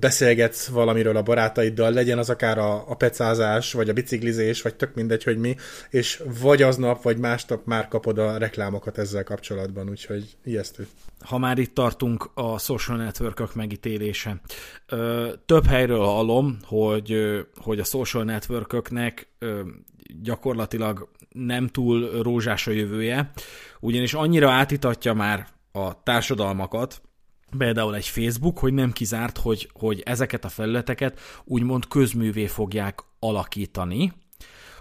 beszélgetsz 0.00 0.66
valamiről 0.66 1.16
a 1.16 1.22
barátaiddal, 1.22 1.92
legyen 1.92 2.18
az 2.18 2.30
akár 2.30 2.58
a, 2.58 2.90
a 2.90 2.94
pecázás, 2.94 3.72
vagy 3.72 3.88
a 3.88 3.92
biciklizés, 3.92 4.62
vagy 4.62 4.74
tök 4.74 4.94
mindegy, 4.94 5.24
hogy 5.24 5.38
mi, 5.38 5.56
és 5.90 6.22
vagy 6.40 6.62
aznap, 6.62 7.02
vagy 7.02 7.18
másnap 7.18 7.66
már 7.66 7.88
kapod 7.88 8.18
a 8.18 8.36
reklámokat 8.36 8.98
ezzel 8.98 9.24
kapcsolatban, 9.24 9.88
úgyhogy 9.90 10.36
ijesztő. 10.44 10.86
Ha 11.20 11.38
már 11.38 11.58
itt 11.58 11.74
tartunk 11.74 12.30
a 12.34 12.58
social 12.58 12.96
network 12.96 13.54
megítélése. 13.54 14.40
Több 15.46 15.66
helyről 15.66 16.04
hallom, 16.04 16.58
hogy, 16.62 17.14
hogy 17.56 17.78
a 17.78 17.84
social 17.84 18.24
network 18.24 18.90
gyakorlatilag 20.22 21.08
nem 21.28 21.68
túl 21.68 22.22
rózsás 22.22 22.66
a 22.66 22.70
jövője, 22.70 23.30
ugyanis 23.80 24.14
annyira 24.14 24.50
átitatja 24.50 25.14
már 25.14 25.46
a 25.72 26.02
társadalmakat, 26.02 27.02
például 27.58 27.94
egy 27.94 28.06
Facebook, 28.06 28.58
hogy 28.58 28.72
nem 28.72 28.92
kizárt, 28.92 29.38
hogy, 29.38 29.70
hogy 29.72 30.02
ezeket 30.04 30.44
a 30.44 30.48
felületeket 30.48 31.20
úgymond 31.44 31.88
közművé 31.88 32.46
fogják 32.46 33.00
alakítani, 33.18 34.12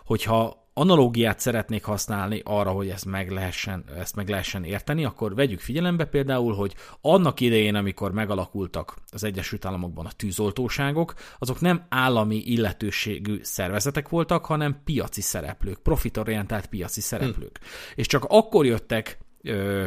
hogyha 0.05 0.63
analógiát 0.73 1.39
szeretnék 1.39 1.83
használni 1.83 2.41
arra, 2.43 2.69
hogy 2.69 2.89
ezt 2.89 3.05
meg, 3.05 3.31
lehessen, 3.31 3.83
ezt 3.97 4.15
meg 4.15 4.29
lehessen 4.29 4.63
érteni, 4.63 5.05
akkor 5.05 5.35
vegyük 5.35 5.59
figyelembe 5.59 6.05
például, 6.05 6.53
hogy 6.53 6.75
annak 7.01 7.39
idején, 7.39 7.75
amikor 7.75 8.11
megalakultak 8.11 8.95
az 9.11 9.23
Egyesült 9.23 9.65
Államokban 9.65 10.05
a 10.05 10.11
tűzoltóságok, 10.11 11.13
azok 11.39 11.61
nem 11.61 11.85
állami 11.89 12.35
illetőségű 12.35 13.39
szervezetek 13.41 14.09
voltak, 14.09 14.45
hanem 14.45 14.81
piaci 14.83 15.21
szereplők, 15.21 15.79
profitorientált 15.79 16.65
piaci 16.65 17.01
szereplők. 17.01 17.57
Hm. 17.57 17.65
És 17.95 18.07
csak 18.07 18.25
akkor 18.27 18.65
jöttek 18.65 19.17
ö, 19.41 19.85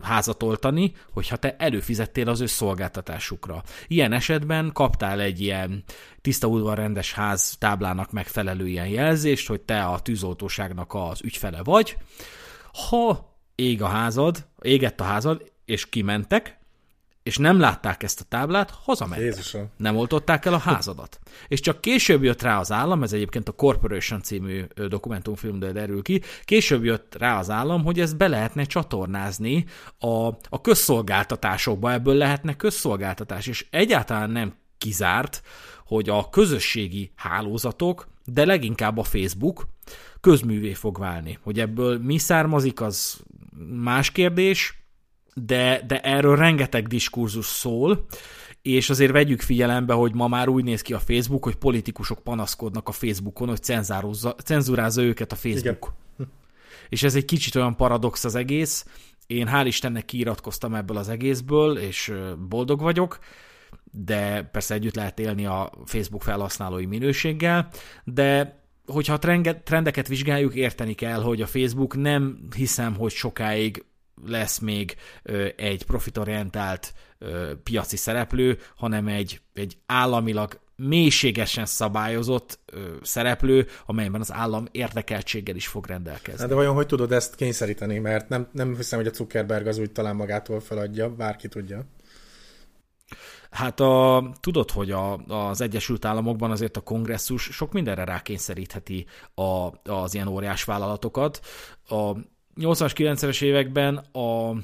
házat 0.00 0.42
oltani, 0.42 0.92
hogyha 1.12 1.36
te 1.36 1.56
előfizettél 1.58 2.28
az 2.28 2.40
ő 2.40 2.46
szolgáltatásukra. 2.46 3.62
Ilyen 3.86 4.12
esetben 4.12 4.70
kaptál 4.72 5.20
egy 5.20 5.40
ilyen 5.40 5.84
tiszta 6.20 6.46
udvarrendes 6.46 7.12
ház 7.12 7.56
táblának 7.58 8.12
megfelelő 8.12 8.66
ilyen 8.68 8.88
jelzést, 8.88 9.48
hogy 9.48 9.60
te 9.60 9.84
a 9.84 10.00
tűzoltóságnak 10.00 10.94
az 10.94 11.22
ügyfele 11.22 11.62
vagy. 11.62 11.96
Ha 12.88 13.36
ég 13.54 13.82
a 13.82 13.86
házad, 13.86 14.46
égett 14.60 15.00
a 15.00 15.04
házad, 15.04 15.52
és 15.64 15.88
kimentek, 15.88 16.58
és 17.24 17.36
nem 17.36 17.60
látták 17.60 18.02
ezt 18.02 18.20
a 18.20 18.24
táblát, 18.28 18.70
hazamentek. 18.70 19.24
Jézusom. 19.24 19.70
Nem 19.76 19.96
oltották 19.96 20.44
el 20.44 20.54
a 20.54 20.58
házadat. 20.58 21.18
És 21.48 21.60
csak 21.60 21.80
később 21.80 22.22
jött 22.22 22.42
rá 22.42 22.58
az 22.58 22.72
állam, 22.72 23.02
ez 23.02 23.12
egyébként 23.12 23.48
a 23.48 23.52
Corporation 23.52 24.22
című 24.22 24.64
dokumentumfilmből 24.88 25.72
derül 25.72 26.02
ki, 26.02 26.22
később 26.44 26.84
jött 26.84 27.14
rá 27.18 27.38
az 27.38 27.50
állam, 27.50 27.84
hogy 27.84 28.00
ezt 28.00 28.16
be 28.16 28.28
lehetne 28.28 28.64
csatornázni 28.64 29.64
a, 29.98 30.26
a 30.48 30.60
közszolgáltatásokba, 30.60 31.92
ebből 31.92 32.14
lehetne 32.14 32.56
közszolgáltatás, 32.56 33.46
és 33.46 33.66
egyáltalán 33.70 34.30
nem 34.30 34.54
kizárt, 34.78 35.42
hogy 35.86 36.08
a 36.08 36.28
közösségi 36.30 37.12
hálózatok, 37.16 38.08
de 38.24 38.44
leginkább 38.44 38.98
a 38.98 39.02
Facebook 39.02 39.68
közművé 40.20 40.72
fog 40.72 40.98
válni. 40.98 41.38
Hogy 41.42 41.60
ebből 41.60 41.98
mi 41.98 42.18
származik, 42.18 42.80
az 42.80 43.20
más 43.68 44.10
kérdés, 44.10 44.83
de, 45.34 45.82
de 45.86 46.00
erről 46.00 46.36
rengeteg 46.36 46.86
diskurzus 46.86 47.46
szól, 47.46 48.06
és 48.62 48.90
azért 48.90 49.12
vegyük 49.12 49.40
figyelembe, 49.40 49.92
hogy 49.92 50.14
ma 50.14 50.28
már 50.28 50.48
úgy 50.48 50.64
néz 50.64 50.82
ki 50.82 50.92
a 50.92 50.98
Facebook, 50.98 51.44
hogy 51.44 51.54
politikusok 51.54 52.18
panaszkodnak 52.18 52.88
a 52.88 52.92
Facebookon, 52.92 53.48
hogy 53.48 53.62
cenzúrázza 54.44 55.02
őket 55.02 55.32
a 55.32 55.36
Facebook. 55.36 55.94
Igen. 56.18 56.32
És 56.88 57.02
ez 57.02 57.14
egy 57.14 57.24
kicsit 57.24 57.54
olyan 57.54 57.76
paradox 57.76 58.24
az 58.24 58.34
egész. 58.34 58.86
Én 59.26 59.48
hál' 59.52 59.64
Istennek 59.66 60.04
kiiratkoztam 60.04 60.74
ebből 60.74 60.96
az 60.96 61.08
egészből, 61.08 61.78
és 61.78 62.12
boldog 62.48 62.80
vagyok, 62.80 63.18
de 63.90 64.42
persze 64.42 64.74
együtt 64.74 64.94
lehet 64.94 65.18
élni 65.18 65.46
a 65.46 65.70
Facebook 65.84 66.22
felhasználói 66.22 66.86
minőséggel, 66.86 67.68
de 68.04 68.58
hogyha 68.86 69.12
a 69.12 69.18
trendeket 69.64 70.08
vizsgáljuk, 70.08 70.54
érteni 70.54 70.94
kell, 70.94 71.22
hogy 71.22 71.42
a 71.42 71.46
Facebook 71.46 71.96
nem 71.96 72.38
hiszem, 72.56 72.94
hogy 72.94 73.12
sokáig 73.12 73.84
lesz 74.26 74.58
még 74.58 74.96
egy 75.56 75.84
profitorientált 75.84 76.94
piaci 77.62 77.96
szereplő, 77.96 78.58
hanem 78.76 79.08
egy, 79.08 79.40
egy 79.54 79.76
államilag 79.86 80.62
mélységesen 80.76 81.66
szabályozott 81.66 82.58
ö, 82.66 82.78
szereplő, 83.02 83.66
amelyben 83.86 84.20
az 84.20 84.32
állam 84.32 84.66
érdekeltséggel 84.70 85.56
is 85.56 85.66
fog 85.66 85.86
rendelkezni. 85.86 86.40
Hát 86.40 86.48
de 86.48 86.54
vajon 86.54 86.74
hogy 86.74 86.86
tudod 86.86 87.12
ezt 87.12 87.34
kényszeríteni? 87.34 87.98
Mert 87.98 88.28
nem, 88.28 88.48
nem 88.52 88.76
hiszem, 88.76 88.98
hogy 88.98 89.08
a 89.08 89.12
Zuckerberg 89.12 89.66
az 89.66 89.78
úgy 89.78 89.92
talán 89.92 90.16
magától 90.16 90.60
feladja, 90.60 91.14
bárki 91.14 91.48
tudja. 91.48 91.84
Hát 93.50 93.80
a, 93.80 94.30
tudod, 94.40 94.70
hogy 94.70 94.90
a, 94.90 95.12
az 95.16 95.60
Egyesült 95.60 96.04
Államokban 96.04 96.50
azért 96.50 96.76
a 96.76 96.80
kongresszus 96.80 97.42
sok 97.42 97.72
mindenre 97.72 98.04
rákényszerítheti 98.04 99.06
a, 99.34 99.70
az 99.92 100.14
ilyen 100.14 100.28
óriás 100.28 100.64
vállalatokat. 100.64 101.40
A 101.88 102.12
80-as, 102.60 102.92
90-es 102.94 103.42
években 103.42 103.96
a 103.96 104.54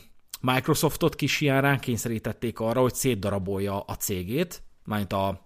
Microsoftot 0.40 1.14
kis 1.14 1.40
ilyen 1.40 1.60
rákényszerítették 1.60 2.60
arra, 2.60 2.80
hogy 2.80 2.94
szétdarabolja 2.94 3.80
a 3.80 3.94
cégét, 3.94 4.62
majd 4.84 5.12
a 5.12 5.42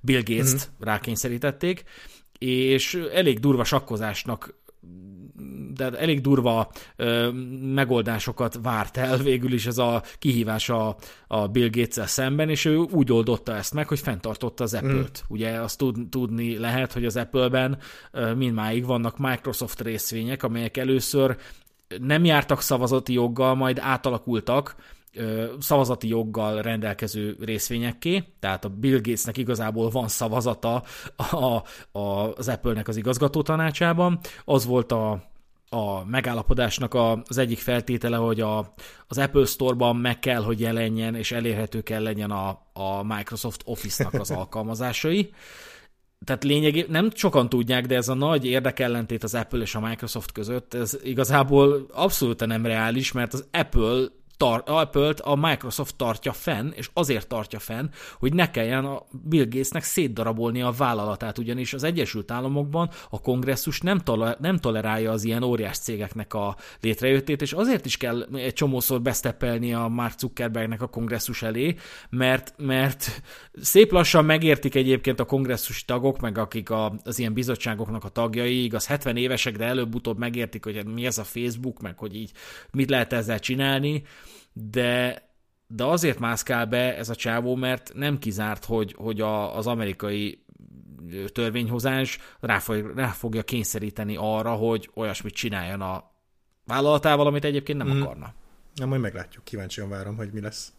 Bill 0.00 0.22
Gates-t 0.24 0.54
uh-huh. 0.54 0.86
rákényszerítették, 0.86 1.84
és 2.38 3.06
elég 3.12 3.38
durva 3.38 3.64
sakkozásnak 3.64 4.54
de 5.74 5.90
elég 5.90 6.20
durva 6.20 6.70
ö, 6.96 7.30
megoldásokat 7.74 8.58
várt 8.62 8.96
el 8.96 9.16
végül 9.16 9.52
is 9.52 9.66
ez 9.66 9.78
a 9.78 10.02
kihívás 10.18 10.68
a, 10.68 10.96
a 11.26 11.46
Bill 11.46 11.68
gates 11.70 12.10
szemben, 12.10 12.48
és 12.48 12.64
ő 12.64 12.76
úgy 12.76 13.12
oldotta 13.12 13.54
ezt 13.54 13.74
meg, 13.74 13.88
hogy 13.88 13.98
fenntartotta 13.98 14.64
az 14.64 14.74
Apple-t. 14.74 15.24
Mm. 15.24 15.34
Ugye 15.34 15.50
azt 15.50 15.78
tud, 15.78 16.08
tudni 16.08 16.58
lehet, 16.58 16.92
hogy 16.92 17.04
az 17.04 17.16
Apple-ben 17.16 17.78
mindmáig 18.36 18.86
vannak 18.86 19.18
Microsoft 19.18 19.80
részvények, 19.80 20.42
amelyek 20.42 20.76
először 20.76 21.36
nem 22.00 22.24
jártak 22.24 22.60
szavazati 22.60 23.12
joggal, 23.12 23.54
majd 23.54 23.78
átalakultak 23.78 24.76
szavazati 25.58 26.08
joggal 26.08 26.62
rendelkező 26.62 27.36
részvényekké, 27.40 28.24
tehát 28.40 28.64
a 28.64 28.68
Bill 28.68 28.96
Gatesnek 28.96 29.36
igazából 29.36 29.90
van 29.90 30.08
szavazata 30.08 30.82
a, 31.16 31.62
a, 31.98 32.32
az 32.36 32.48
Apple-nek 32.48 32.88
az 32.88 32.96
igazgató 32.96 33.42
tanácsában. 33.42 34.18
Az 34.44 34.64
volt 34.66 34.92
a, 34.92 35.10
a 35.68 36.04
megállapodásnak 36.04 36.94
a, 36.94 37.22
az 37.26 37.38
egyik 37.38 37.58
feltétele, 37.58 38.16
hogy 38.16 38.40
a, 38.40 38.74
az 39.06 39.18
Apple 39.18 39.44
Store-ban 39.44 39.96
meg 39.96 40.18
kell, 40.18 40.42
hogy 40.42 40.60
jelenjen, 40.60 41.14
és 41.14 41.32
elérhető 41.32 41.82
kell 41.82 42.02
legyen 42.02 42.30
a, 42.30 42.48
a 42.72 43.02
Microsoft 43.02 43.62
Office-nak 43.64 44.14
az 44.14 44.30
alkalmazásai 44.40 45.30
tehát 46.24 46.44
lényegében 46.44 46.90
nem 46.90 47.10
sokan 47.14 47.48
tudják, 47.48 47.86
de 47.86 47.96
ez 47.96 48.08
a 48.08 48.14
nagy 48.14 48.46
érdekellentét 48.46 49.22
az 49.22 49.34
Apple 49.34 49.60
és 49.60 49.74
a 49.74 49.80
Microsoft 49.80 50.32
között, 50.32 50.74
ez 50.74 50.98
igazából 51.02 51.86
abszolút 51.92 52.46
nem 52.46 52.66
reális, 52.66 53.12
mert 53.12 53.32
az 53.32 53.48
Apple 53.52 54.06
tar- 54.36 54.68
Apple-t 54.68 55.20
a 55.20 55.34
Microsoft 55.34 55.96
tartja 55.96 56.32
fenn, 56.32 56.70
és 56.74 56.90
azért 56.92 57.28
tartja 57.28 57.58
fenn, 57.58 57.88
hogy 58.18 58.34
ne 58.34 58.50
kelljen 58.50 58.84
a 58.84 59.02
Bill 59.10 59.44
Gatesnek 59.44 59.82
szétdarabolni 59.82 60.62
a 60.62 60.70
vállalatát, 60.70 61.38
ugyanis 61.38 61.72
az 61.72 61.82
Egyesült 61.82 62.30
Államokban 62.30 62.90
a 63.10 63.20
kongresszus 63.20 63.80
nem, 63.80 63.98
tole- 63.98 64.38
nem 64.38 64.56
tolerálja 64.56 65.10
az 65.10 65.24
ilyen 65.24 65.42
óriás 65.42 65.78
cégeknek 65.78 66.34
a 66.34 66.56
létrejöttét, 66.80 67.42
és 67.42 67.52
azért 67.52 67.86
is 67.86 67.96
kell 67.96 68.28
egy 68.34 68.52
csomószor 68.52 69.02
beszteppelni 69.02 69.74
a 69.74 69.88
Mark 69.88 70.18
Zuckerbergnek 70.18 70.82
a 70.82 70.86
kongresszus 70.86 71.42
elé, 71.42 71.76
mert, 72.10 72.54
mert 72.56 73.22
szép 73.60 73.92
lassan 73.92 74.24
megértik 74.24 74.74
egyébként 74.74 75.20
a 75.20 75.24
kongresszusi 75.24 75.84
tagok, 75.84 76.20
meg 76.20 76.38
akik 76.38 76.70
a, 76.70 76.94
az 77.04 77.18
ilyen 77.18 77.32
bizottságoknak 77.32 78.04
a 78.04 78.08
tagjai, 78.08 78.64
igaz 78.64 78.86
70 78.86 79.16
évesek, 79.16 79.56
de 79.56 79.64
előbb-utóbb 79.64 80.18
megértik, 80.18 80.64
hogy 80.64 80.86
mi 80.86 81.06
ez 81.06 81.18
a 81.18 81.24
Facebook, 81.24 81.80
meg 81.80 81.98
hogy 81.98 82.16
így 82.16 82.30
mit 82.70 82.90
lehet 82.90 83.12
ezzel 83.12 83.38
csinálni, 83.38 84.02
de, 84.58 85.22
de 85.66 85.84
azért 85.84 86.18
mászkál 86.18 86.66
be 86.66 86.96
ez 86.96 87.08
a 87.08 87.14
csávó, 87.14 87.54
mert 87.54 87.92
nem 87.94 88.18
kizárt, 88.18 88.64
hogy, 88.64 88.94
hogy 88.98 89.20
a, 89.20 89.56
az 89.56 89.66
amerikai 89.66 90.44
törvényhozás 91.32 92.18
rá, 92.40 92.58
fog, 92.58 92.92
rá 92.94 93.06
fogja 93.06 93.42
kényszeríteni 93.42 94.16
arra, 94.18 94.52
hogy 94.52 94.90
olyasmit 94.94 95.34
csináljon 95.34 95.80
a 95.80 96.10
vállalatával, 96.64 97.26
amit 97.26 97.44
egyébként 97.44 97.78
nem 97.78 97.96
mm. 97.96 98.02
akarna. 98.02 98.34
Na, 98.74 98.86
majd 98.86 99.00
meglátjuk, 99.00 99.44
kíváncsian 99.44 99.88
várom, 99.88 100.16
hogy 100.16 100.32
mi 100.32 100.40
lesz. 100.40 100.72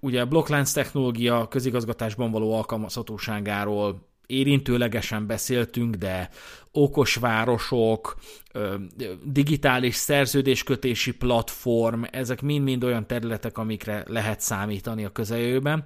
Ugye 0.00 0.20
a 0.20 0.26
blokklánc 0.26 0.72
technológia 0.72 1.48
közigazgatásban 1.48 2.30
való 2.30 2.54
alkalmazhatóságáról 2.54 4.09
érintőlegesen 4.30 5.26
beszéltünk, 5.26 5.94
de 5.94 6.28
okos 6.72 7.14
városok, 7.14 8.16
digitális 9.24 9.94
szerződéskötési 9.94 11.12
platform, 11.12 12.02
ezek 12.10 12.42
mind-mind 12.42 12.84
olyan 12.84 13.06
területek, 13.06 13.58
amikre 13.58 14.04
lehet 14.06 14.40
számítani 14.40 15.04
a 15.04 15.12
közeljövőben, 15.12 15.84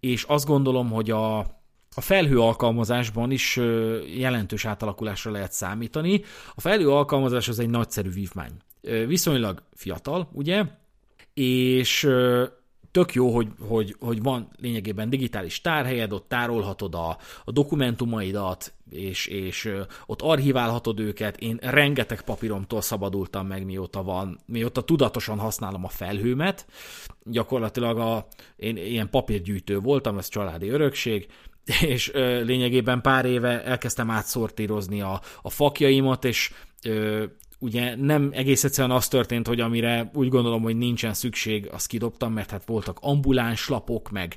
és 0.00 0.22
azt 0.22 0.46
gondolom, 0.46 0.90
hogy 0.90 1.10
a, 1.10 1.38
a 1.94 2.00
felhő 2.00 2.40
alkalmazásban 2.40 3.30
is 3.30 3.60
jelentős 4.16 4.64
átalakulásra 4.64 5.30
lehet 5.30 5.52
számítani. 5.52 6.22
A 6.54 6.60
felhő 6.60 6.90
alkalmazás 6.90 7.48
az 7.48 7.58
egy 7.58 7.70
nagyszerű 7.70 8.10
vívmány. 8.10 8.52
Viszonylag 9.06 9.62
fiatal, 9.74 10.28
ugye? 10.32 10.64
És 11.34 12.08
tök 12.92 13.14
jó, 13.14 13.34
hogy, 13.34 13.48
hogy, 13.68 13.96
hogy 14.00 14.22
van 14.22 14.48
lényegében 14.60 15.10
digitális 15.10 15.60
tárhelyed, 15.60 16.12
ott 16.12 16.28
tárolhatod 16.28 16.94
a, 16.94 17.18
a 17.44 17.50
dokumentumaidat, 17.52 18.72
és, 18.90 19.26
és 19.26 19.72
ott 20.06 20.22
archiválhatod 20.22 21.00
őket. 21.00 21.36
Én 21.36 21.58
rengeteg 21.62 22.22
papíromtól 22.22 22.80
szabadultam 22.80 23.46
meg, 23.46 23.64
mióta 23.64 24.02
van, 24.02 24.40
mióta 24.46 24.82
tudatosan 24.82 25.38
használom 25.38 25.84
a 25.84 25.88
felhőmet. 25.88 26.66
Gyakorlatilag 27.24 27.98
a, 27.98 28.26
én 28.56 28.76
ilyen 28.76 29.10
papírgyűjtő 29.10 29.78
voltam, 29.78 30.18
ez 30.18 30.28
családi 30.28 30.68
örökség, 30.68 31.26
és 31.80 32.12
ö, 32.14 32.42
lényegében 32.42 33.00
pár 33.00 33.24
éve 33.24 33.64
elkezdtem 33.64 34.10
átszortírozni 34.10 35.00
a, 35.00 35.20
a 35.42 35.50
fakjaimat, 35.50 36.24
és 36.24 36.52
ugye 37.62 37.96
nem 37.96 38.30
egész 38.32 38.64
egyszerűen 38.64 38.96
az 38.96 39.08
történt, 39.08 39.46
hogy 39.46 39.60
amire 39.60 40.10
úgy 40.14 40.28
gondolom, 40.28 40.62
hogy 40.62 40.76
nincsen 40.76 41.14
szükség, 41.14 41.68
azt 41.72 41.86
kidobtam, 41.86 42.32
mert 42.32 42.50
hát 42.50 42.64
voltak 42.66 42.98
ambuláns 43.00 43.68
lapok, 43.68 44.10
meg 44.10 44.36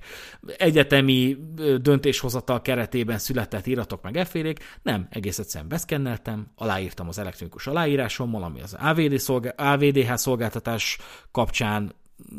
egyetemi 0.58 1.38
döntéshozatal 1.82 2.62
keretében 2.62 3.18
született 3.18 3.66
iratok, 3.66 4.02
meg 4.02 4.18
effélék. 4.18 4.60
Nem, 4.82 5.08
egész 5.10 5.40
egyszerűen 5.40 5.70
beszkenneltem, 5.70 6.48
aláírtam 6.56 7.08
az 7.08 7.18
elektronikus 7.20 7.68
aláírásommal, 7.68 8.44
ami 8.44 8.62
az 8.62 8.74
AVD 8.80 9.18
szolgál, 9.18 9.54
AVDH 9.58 10.14
szolgáltatás 10.14 10.98
kapcsán 11.32 11.94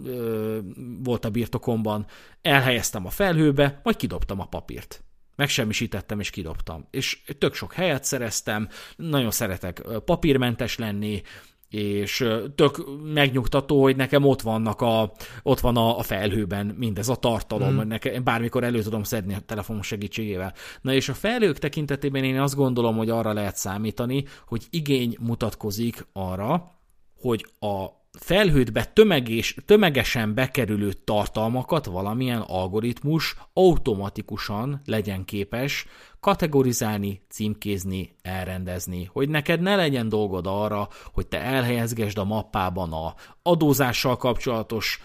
ö, 0.04 0.58
volt 1.02 1.24
a 1.24 1.30
birtokomban, 1.30 2.06
elhelyeztem 2.42 3.06
a 3.06 3.10
felhőbe, 3.10 3.80
majd 3.82 3.96
kidobtam 3.96 4.40
a 4.40 4.44
papírt 4.44 5.05
megsemmisítettem 5.36 6.20
és 6.20 6.30
kidobtam. 6.30 6.86
És 6.90 7.22
tök 7.38 7.54
sok 7.54 7.72
helyet 7.72 8.04
szereztem, 8.04 8.68
nagyon 8.96 9.30
szeretek 9.30 9.82
papírmentes 10.04 10.78
lenni, 10.78 11.22
és 11.68 12.28
tök 12.54 12.84
megnyugtató, 13.12 13.82
hogy 13.82 13.96
nekem 13.96 14.24
ott 14.24 14.40
vannak 14.40 14.80
a, 14.80 15.12
ott 15.42 15.60
van 15.60 15.76
a, 15.76 15.98
a 15.98 16.02
felhőben 16.02 16.66
mindez 16.66 17.08
a 17.08 17.16
tartalom, 17.16 17.74
mm. 17.74 17.88
nekem 17.88 18.24
bármikor 18.24 18.64
elő 18.64 18.82
tudom 18.82 19.02
szedni 19.02 19.34
a 19.34 19.40
telefonom 19.40 19.82
segítségével. 19.82 20.54
Na 20.80 20.92
és 20.92 21.08
a 21.08 21.14
felhők 21.14 21.58
tekintetében 21.58 22.24
én 22.24 22.40
azt 22.40 22.54
gondolom, 22.54 22.96
hogy 22.96 23.10
arra 23.10 23.32
lehet 23.32 23.56
számítani, 23.56 24.24
hogy 24.46 24.66
igény 24.70 25.16
mutatkozik 25.20 26.06
arra, 26.12 26.80
hogy 27.20 27.46
a 27.60 27.95
felhőtbe 28.18 28.84
tömegés, 28.84 29.56
tömegesen 29.66 30.34
bekerülő 30.34 30.92
tartalmakat 30.92 31.86
valamilyen 31.86 32.40
algoritmus 32.40 33.36
automatikusan 33.52 34.80
legyen 34.84 35.24
képes 35.24 35.86
kategorizálni, 36.20 37.22
címkézni, 37.28 38.16
elrendezni, 38.22 39.08
hogy 39.12 39.28
neked 39.28 39.60
ne 39.60 39.76
legyen 39.76 40.08
dolgod 40.08 40.46
arra, 40.46 40.88
hogy 41.12 41.26
te 41.26 41.40
elhelyezgesd 41.40 42.18
a 42.18 42.24
mappában 42.24 42.92
a 42.92 43.14
adózással 43.42 44.16
kapcsolatos 44.16 45.00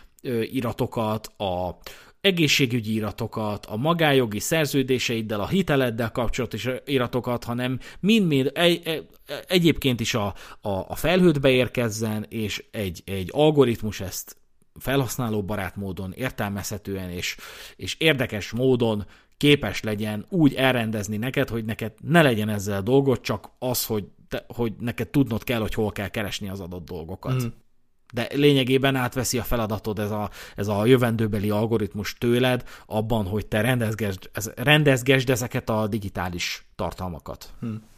iratokat, 0.52 1.28
a 1.38 1.78
egészségügyi 2.22 2.94
iratokat, 2.94 3.66
a 3.66 3.76
magájogi 3.76 4.40
szerződéseiddel, 4.40 5.40
a 5.40 5.48
hiteleddel 5.48 6.12
kapcsolatos 6.12 6.68
iratokat, 6.86 7.44
hanem 7.44 7.80
mind-mind 8.00 8.52
egy, 8.54 9.06
egyébként 9.48 10.00
is 10.00 10.14
a, 10.14 10.26
a, 10.62 10.70
a 10.70 10.96
felhőt 10.96 11.42
beérkezzen, 11.42 12.26
és 12.30 12.66
egy, 12.72 13.02
egy 13.06 13.30
algoritmus 13.34 14.00
ezt 14.00 14.38
felhasználó 14.80 15.44
barát 15.44 15.76
módon, 15.76 16.14
értelmezhetően 16.14 17.10
és, 17.10 17.38
és 17.76 17.96
érdekes 18.00 18.52
módon 18.52 19.06
képes 19.38 19.82
legyen 19.84 20.26
úgy 20.30 20.54
elrendezni 20.54 21.18
neked, 21.18 21.50
hogy 21.50 21.66
neked 21.66 21.94
ne 22.02 22.22
legyen 22.22 22.50
ezzel 22.50 22.82
dolgod, 22.82 23.22
csak 23.22 23.50
az, 23.60 23.86
hogy, 23.86 24.06
te, 24.28 24.46
hogy 24.48 24.74
neked 24.80 25.08
tudnod 25.08 25.44
kell, 25.44 25.60
hogy 25.60 25.74
hol 25.74 25.92
kell 25.92 26.08
keresni 26.08 26.50
az 26.50 26.60
adott 26.60 26.86
dolgokat. 26.86 27.44
Mm 27.44 27.48
de 28.12 28.28
lényegében 28.34 28.96
átveszi 28.96 29.38
a 29.38 29.44
feladatod 29.44 30.00
ez 30.00 30.12
a, 30.12 30.30
ez 30.56 30.68
a 30.68 30.86
jövendőbeli 30.86 31.50
algoritmus 31.50 32.16
tőled 32.18 32.64
abban, 32.86 33.26
hogy 33.26 33.46
te 33.46 33.62
rendezgesd, 33.62 34.30
rendezgesd 34.56 35.30
ezeket 35.30 35.70
a 35.70 35.88
digitális 35.88 36.66
tartalmakat. 36.76 37.50
Hmm. 37.60 37.90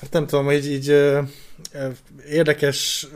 Hát 0.00 0.12
nem 0.12 0.26
tudom, 0.26 0.44
hogy 0.44 0.70
így 0.70 0.88
ö, 0.88 1.20
ö, 1.72 1.88
érdekes 2.28 3.06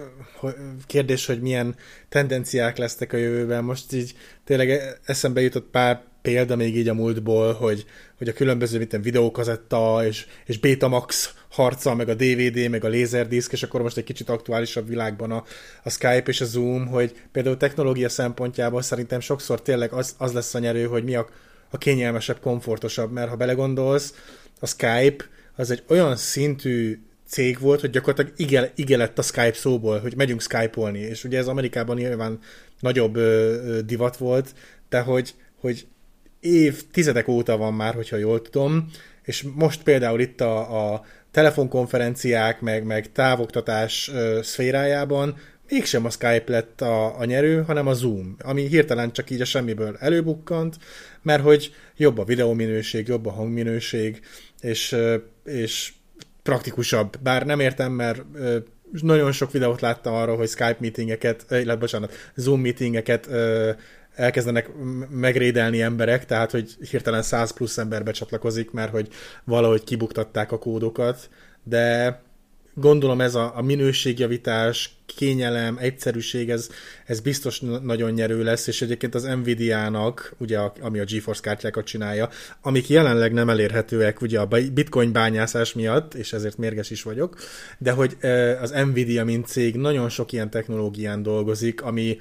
kérdés, 0.86 1.26
hogy 1.26 1.40
milyen 1.40 1.76
tendenciák 2.08 2.76
lesznek 2.76 3.12
a 3.12 3.16
jövőben. 3.16 3.64
Most 3.64 3.92
így 3.92 4.14
tényleg 4.44 4.98
eszembe 5.04 5.40
jutott 5.40 5.70
pár 5.70 6.02
példa 6.22 6.56
még 6.56 6.76
így 6.76 6.88
a 6.88 6.94
múltból, 6.94 7.52
hogy, 7.52 7.84
hogy 8.18 8.28
a 8.28 8.32
különböző 8.32 8.78
mint 8.78 8.98
videókazetta 9.02 10.06
és, 10.06 10.26
és 10.46 10.58
Betamax 10.58 11.34
harca, 11.50 11.94
meg 11.94 12.08
a 12.08 12.14
DVD, 12.14 12.68
meg 12.68 12.84
a 12.84 12.88
Laserdisc, 12.88 13.52
és 13.52 13.62
akkor 13.62 13.82
most 13.82 13.96
egy 13.96 14.04
kicsit 14.04 14.28
aktuálisabb 14.28 14.88
világban 14.88 15.30
a, 15.30 15.44
a 15.82 15.90
Skype 15.90 16.22
és 16.26 16.40
a 16.40 16.44
Zoom, 16.44 16.86
hogy 16.86 17.14
például 17.32 17.56
technológia 17.56 18.08
szempontjából 18.08 18.82
szerintem 18.82 19.20
sokszor 19.20 19.62
tényleg 19.62 19.92
az, 19.92 20.14
az 20.18 20.32
lesz 20.32 20.54
a 20.54 20.58
nyerő, 20.58 20.84
hogy 20.84 21.04
mi 21.04 21.14
a, 21.14 21.28
a 21.70 21.78
kényelmesebb, 21.78 22.40
komfortosabb, 22.40 23.12
mert 23.12 23.28
ha 23.28 23.36
belegondolsz, 23.36 24.14
a 24.60 24.66
Skype 24.66 25.24
az 25.56 25.70
egy 25.70 25.82
olyan 25.88 26.16
szintű 26.16 26.98
cég 27.26 27.58
volt, 27.60 27.80
hogy 27.80 27.90
gyakorlatilag 27.90 28.32
ige, 28.36 28.72
ige 28.74 28.96
lett 28.96 29.18
a 29.18 29.22
Skype 29.22 29.52
szóból, 29.52 29.98
hogy 29.98 30.16
megyünk 30.16 30.40
Skype-olni, 30.40 30.98
és 30.98 31.24
ugye 31.24 31.38
ez 31.38 31.46
Amerikában 31.46 31.96
nyilván 31.96 32.38
nagyobb 32.80 33.16
ö, 33.16 33.54
ö, 33.64 33.80
divat 33.80 34.16
volt, 34.16 34.54
de 34.88 35.00
hogy, 35.00 35.34
hogy 35.60 35.86
év, 36.40 36.82
tizedek 36.90 37.28
óta 37.28 37.56
van 37.56 37.74
már, 37.74 37.94
hogyha 37.94 38.16
jól 38.16 38.42
tudom, 38.42 38.90
és 39.22 39.44
most 39.54 39.82
például 39.82 40.20
itt 40.20 40.40
a, 40.40 40.92
a 40.92 41.04
telefonkonferenciák, 41.30 42.60
meg, 42.60 42.84
meg 42.84 43.12
távoktatás 43.12 44.10
ö, 44.14 44.38
szférájában 44.42 45.36
mégsem 45.70 46.04
a 46.04 46.10
Skype 46.10 46.44
lett 46.46 46.80
a, 46.80 47.18
a 47.18 47.24
nyerő, 47.24 47.62
hanem 47.62 47.86
a 47.86 47.92
Zoom, 47.92 48.36
ami 48.38 48.66
hirtelen 48.66 49.12
csak 49.12 49.30
így 49.30 49.40
a 49.40 49.44
semmiből 49.44 49.96
előbukkant, 50.00 50.76
mert 51.22 51.42
hogy 51.42 51.74
jobb 51.96 52.18
a 52.18 52.24
videóminőség, 52.24 53.08
jobb 53.08 53.26
a 53.26 53.30
hangminőség, 53.30 54.20
és, 54.60 54.96
és 55.44 55.92
praktikusabb. 56.42 57.16
Bár 57.22 57.46
nem 57.46 57.60
értem, 57.60 57.92
mert 57.92 58.22
nagyon 58.90 59.32
sok 59.32 59.52
videót 59.52 59.80
láttam 59.80 60.14
arról, 60.14 60.36
hogy 60.36 60.48
Skype 60.48 60.76
meetingeket, 60.80 61.44
illetve 61.50 61.76
bocsánat, 61.76 62.12
Zoom 62.34 62.60
meetingeket 62.60 63.28
elkezdenek 64.20 64.70
megrédelni 65.10 65.82
emberek, 65.82 66.26
tehát 66.26 66.50
hogy 66.50 66.76
hirtelen 66.90 67.22
100 67.22 67.50
plusz 67.50 67.78
ember 67.78 68.04
becsatlakozik, 68.04 68.70
mert 68.70 68.90
hogy 68.90 69.08
valahogy 69.44 69.84
kibuktatták 69.84 70.52
a 70.52 70.58
kódokat, 70.58 71.30
de 71.64 72.20
gondolom 72.74 73.20
ez 73.20 73.34
a, 73.34 73.52
a 73.56 73.62
minőségjavítás, 73.62 74.98
kényelem, 75.16 75.76
egyszerűség, 75.80 76.50
ez, 76.50 76.68
ez 77.06 77.20
biztos 77.20 77.60
nagyon 77.82 78.10
nyerő 78.10 78.42
lesz, 78.42 78.66
és 78.66 78.82
egyébként 78.82 79.14
az 79.14 79.22
Nvidia-nak, 79.22 80.34
ugye, 80.38 80.58
ami 80.58 80.98
a 80.98 81.04
GeForce 81.04 81.42
kártyákat 81.42 81.84
csinálja, 81.84 82.28
amik 82.62 82.88
jelenleg 82.88 83.32
nem 83.32 83.48
elérhetőek 83.48 84.20
ugye 84.20 84.40
a 84.40 84.48
bitcoin 84.72 85.12
bányászás 85.12 85.72
miatt, 85.72 86.14
és 86.14 86.32
ezért 86.32 86.56
mérges 86.56 86.90
is 86.90 87.02
vagyok, 87.02 87.36
de 87.78 87.90
hogy 87.90 88.16
az 88.60 88.70
Nvidia, 88.70 89.24
mint 89.24 89.46
cég 89.46 89.76
nagyon 89.76 90.08
sok 90.08 90.32
ilyen 90.32 90.50
technológián 90.50 91.22
dolgozik, 91.22 91.82
ami 91.82 92.18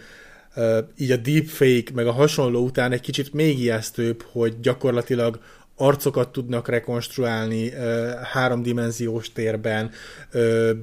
így 0.97 1.11
a 1.11 1.17
deepfake, 1.17 1.91
meg 1.93 2.07
a 2.07 2.11
hasonló 2.11 2.63
után 2.63 2.91
egy 2.91 3.01
kicsit 3.01 3.33
még 3.33 3.59
ijesztőbb, 3.59 4.23
hogy 4.31 4.59
gyakorlatilag 4.59 5.39
arcokat 5.75 6.31
tudnak 6.31 6.67
rekonstruálni 6.67 7.71
háromdimenziós 8.33 9.31
térben, 9.31 9.91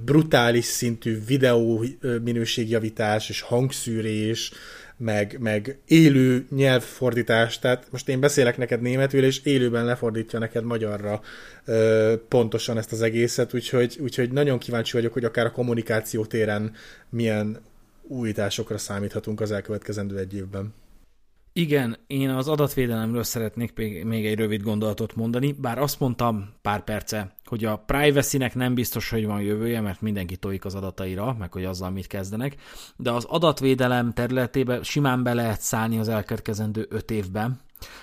brutális 0.04 0.64
szintű 0.64 1.24
videó 1.26 1.84
minőségjavítás 2.22 3.28
és 3.28 3.40
hangszűrés, 3.40 4.52
meg, 4.96 5.36
meg 5.40 5.78
élő 5.86 6.46
nyelvfordítás, 6.50 7.58
tehát 7.58 7.86
most 7.90 8.08
én 8.08 8.20
beszélek 8.20 8.56
neked 8.56 8.80
németül, 8.80 9.24
és 9.24 9.40
élőben 9.44 9.84
lefordítja 9.84 10.38
neked 10.38 10.64
magyarra 10.64 11.20
ö, 11.64 12.14
pontosan 12.28 12.78
ezt 12.78 12.92
az 12.92 13.02
egészet, 13.02 13.54
úgyhogy, 13.54 13.98
úgyhogy 14.00 14.32
nagyon 14.32 14.58
kíváncsi 14.58 14.92
vagyok, 14.92 15.12
hogy 15.12 15.24
akár 15.24 15.46
a 15.46 15.50
kommunikáció 15.50 16.24
téren 16.24 16.72
milyen 17.10 17.60
újításokra 18.08 18.78
számíthatunk 18.78 19.40
az 19.40 19.50
elkövetkezendő 19.50 20.18
egy 20.18 20.34
évben. 20.34 20.74
Igen, 21.58 21.96
én 22.06 22.30
az 22.30 22.48
adatvédelemről 22.48 23.22
szeretnék 23.22 23.72
még 24.04 24.26
egy 24.26 24.38
rövid 24.38 24.62
gondolatot 24.62 25.14
mondani, 25.14 25.52
bár 25.52 25.78
azt 25.78 26.00
mondtam 26.00 26.54
pár 26.62 26.84
perce, 26.84 27.34
hogy 27.44 27.64
a 27.64 27.76
privacy-nek 27.76 28.54
nem 28.54 28.74
biztos, 28.74 29.10
hogy 29.10 29.26
van 29.26 29.42
jövője, 29.42 29.80
mert 29.80 30.00
mindenki 30.00 30.36
tojik 30.36 30.64
az 30.64 30.74
adataira, 30.74 31.36
meg 31.38 31.52
hogy 31.52 31.64
azzal 31.64 31.90
mit 31.90 32.06
kezdenek, 32.06 32.56
de 32.96 33.10
az 33.10 33.24
adatvédelem 33.24 34.12
területébe 34.12 34.82
simán 34.82 35.22
be 35.22 35.34
lehet 35.34 35.60
szállni 35.60 35.98
az 35.98 36.08
elkövetkezendő 36.08 36.86
öt 36.90 37.10
évben, 37.10 37.60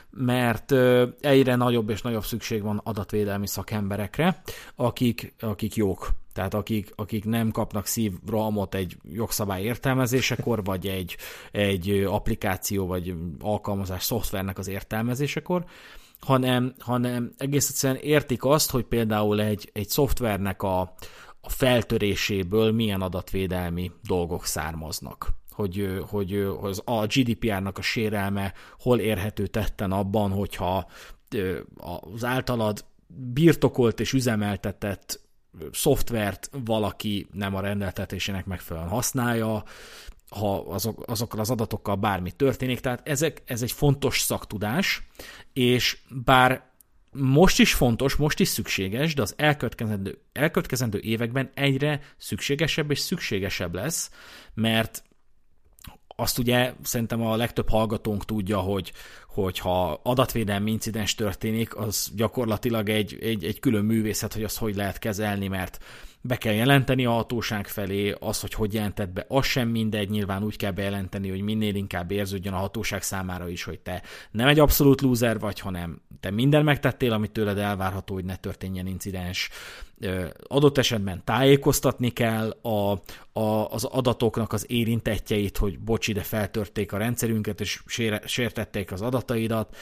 mert 0.10 0.72
egyre 1.20 1.56
nagyobb 1.56 1.90
és 1.90 2.02
nagyobb 2.02 2.24
szükség 2.24 2.62
van 2.62 2.82
adatvédelmi 2.84 3.48
szakemberekre, 3.48 4.42
akik, 4.76 5.34
akik 5.40 5.76
jók. 5.76 6.10
Tehát 6.34 6.54
akik, 6.54 6.92
akik 6.96 7.26
nem 7.26 7.52
kapnak 7.52 7.86
szívrohamot 7.86 8.76
egy 8.76 8.98
jogszabály 9.12 9.64
értelmezésekor, 9.64 10.64
vagy 10.64 10.88
egy, 10.88 11.18
egy 11.52 11.90
applikáció, 12.08 12.86
vagy 12.86 13.16
alkalmazás 13.40 14.04
szoftvernek 14.04 14.58
az 14.58 14.68
értelmezésekor, 14.68 15.66
hanem, 16.20 16.74
hanem 16.80 17.34
egész 17.38 17.70
egyszerűen 17.70 18.02
értik 18.02 18.44
azt, 18.44 18.72
hogy 18.72 18.84
például 18.84 19.42
egy, 19.42 19.70
egy 19.74 19.90
szoftvernek 19.90 20.64
a, 20.64 20.80
a 21.42 21.50
feltöréséből 21.50 22.72
milyen 22.72 23.02
adatvédelmi 23.02 23.92
dolgok 24.08 24.46
származnak. 24.46 25.30
Hogy, 25.52 26.00
hogy, 26.10 26.48
hogy 26.60 26.82
a 26.86 27.06
GDPR-nak 27.06 27.78
a 27.78 27.82
sérelme 27.82 28.54
hol 28.80 29.00
érhető 29.00 29.48
tetten 29.48 29.92
abban, 29.92 30.32
hogyha 30.32 30.90
az 32.14 32.24
általad 32.24 32.86
birtokolt 33.34 34.00
és 34.00 34.14
üzemeltetett 34.14 35.23
szoftvert 35.72 36.50
valaki 36.66 37.28
nem 37.32 37.56
a 37.56 37.62
rendeltetésének 37.62 38.46
megfelelően 38.46 38.92
használja, 38.92 39.64
ha 40.30 40.60
azok, 40.60 41.04
azokkal 41.08 41.40
az 41.40 41.50
adatokkal 41.50 41.96
bármi 41.96 42.32
történik. 42.32 42.80
Tehát 42.80 43.08
ezek, 43.08 43.42
ez 43.46 43.62
egy 43.62 43.72
fontos 43.72 44.20
szaktudás, 44.20 45.08
és 45.54 45.98
bár 46.10 46.72
most 47.12 47.60
is 47.60 47.74
fontos, 47.74 48.16
most 48.16 48.40
is 48.40 48.48
szükséges, 48.48 49.14
de 49.14 49.22
az 49.22 49.34
elkövetkezendő, 49.38 50.22
elkövetkezendő 50.32 51.00
években 51.00 51.52
egyre 51.54 52.02
szükségesebb 52.18 52.92
és 52.92 53.00
szükségesebb 53.00 53.74
lesz, 53.74 54.12
mert 54.54 55.04
azt 56.16 56.38
ugye 56.38 56.74
szerintem 56.84 57.22
a 57.22 57.36
legtöbb 57.36 57.70
hallgatónk 57.70 58.26
tudja, 58.26 58.60
hogy, 58.60 58.94
hogy 59.34 59.60
ha 59.60 60.00
adatvédelmi 60.04 60.72
incidens 60.72 61.16
történik, 61.16 61.76
az 61.76 62.12
gyakorlatilag 62.16 62.90
egy, 62.90 63.18
egy, 63.22 63.44
egy 63.44 63.60
külön 63.60 63.86
művészet, 63.86 64.34
hogy 64.34 64.44
azt 64.44 64.58
hogy 64.58 64.76
lehet 64.76 65.00
kezelni, 65.00 65.48
mert 65.48 65.84
be 66.26 66.38
kell 66.38 66.54
jelenteni 66.54 67.06
a 67.06 67.12
hatóság 67.12 67.68
felé, 67.68 68.16
az, 68.20 68.42
hogy 68.42 68.54
hogy 68.54 68.74
jelentett 68.74 69.10
be, 69.10 69.26
az 69.28 69.46
sem 69.46 69.70
mindegy, 69.70 70.10
nyilván 70.10 70.44
úgy 70.44 70.56
kell 70.56 70.72
bejelenteni, 70.72 71.30
hogy 71.30 71.42
minél 71.42 71.76
inkább 71.76 72.12
érződjön 72.12 72.54
a 72.54 72.58
hatóság 72.58 73.02
számára 73.02 73.50
is, 73.50 73.64
hogy 73.64 73.80
te 73.80 74.02
nem 74.32 74.48
egy 74.48 74.60
abszolút 74.60 75.02
lúzer 75.02 75.40
vagy, 75.40 75.60
hanem 75.60 76.02
te 76.20 76.32
minden 76.32 76.64
megtettél, 76.64 77.14
amit 77.14 77.32
tőled 77.32 77.58
elvárható, 77.58 78.14
hogy 78.14 78.26
ne 78.26 78.36
történjen 78.36 78.88
incidens. 78.88 79.50
Adott 80.48 80.78
esetben 80.78 81.22
tájékoztatni 81.24 82.10
kell 82.10 82.50
a, 82.62 82.92
a, 83.40 83.70
az 83.70 83.84
adatoknak 83.84 84.54
az 84.54 84.72
érintettjeit, 84.72 85.58
hogy 85.58 85.80
bocs, 85.80 86.08
ide 86.08 86.22
feltörték 86.22 86.92
a 86.92 86.98
rendszerünket, 86.98 87.62
és 87.62 87.84
sértették 88.26 88.92
az 88.92 89.02
adataidat, 89.02 89.76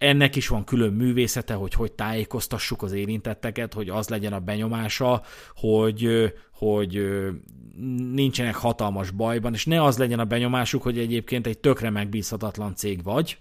ennek 0.00 0.36
is 0.36 0.48
van 0.48 0.64
külön 0.64 0.92
művészete, 0.92 1.54
hogy 1.54 1.74
hogy 1.74 1.92
tájékoztassuk 1.92 2.82
az 2.82 2.92
érintetteket, 2.92 3.74
hogy 3.74 3.88
az 3.88 4.08
legyen 4.08 4.32
a 4.32 4.40
benyomása, 4.40 5.22
hogy, 5.54 6.32
hogy 6.52 7.08
nincsenek 8.12 8.54
hatalmas 8.54 9.10
bajban, 9.10 9.54
és 9.54 9.66
ne 9.66 9.82
az 9.82 9.98
legyen 9.98 10.18
a 10.18 10.24
benyomásuk, 10.24 10.82
hogy 10.82 10.98
egyébként 10.98 11.46
egy 11.46 11.58
tökre 11.58 11.90
megbízhatatlan 11.90 12.74
cég 12.74 13.02
vagy, 13.02 13.38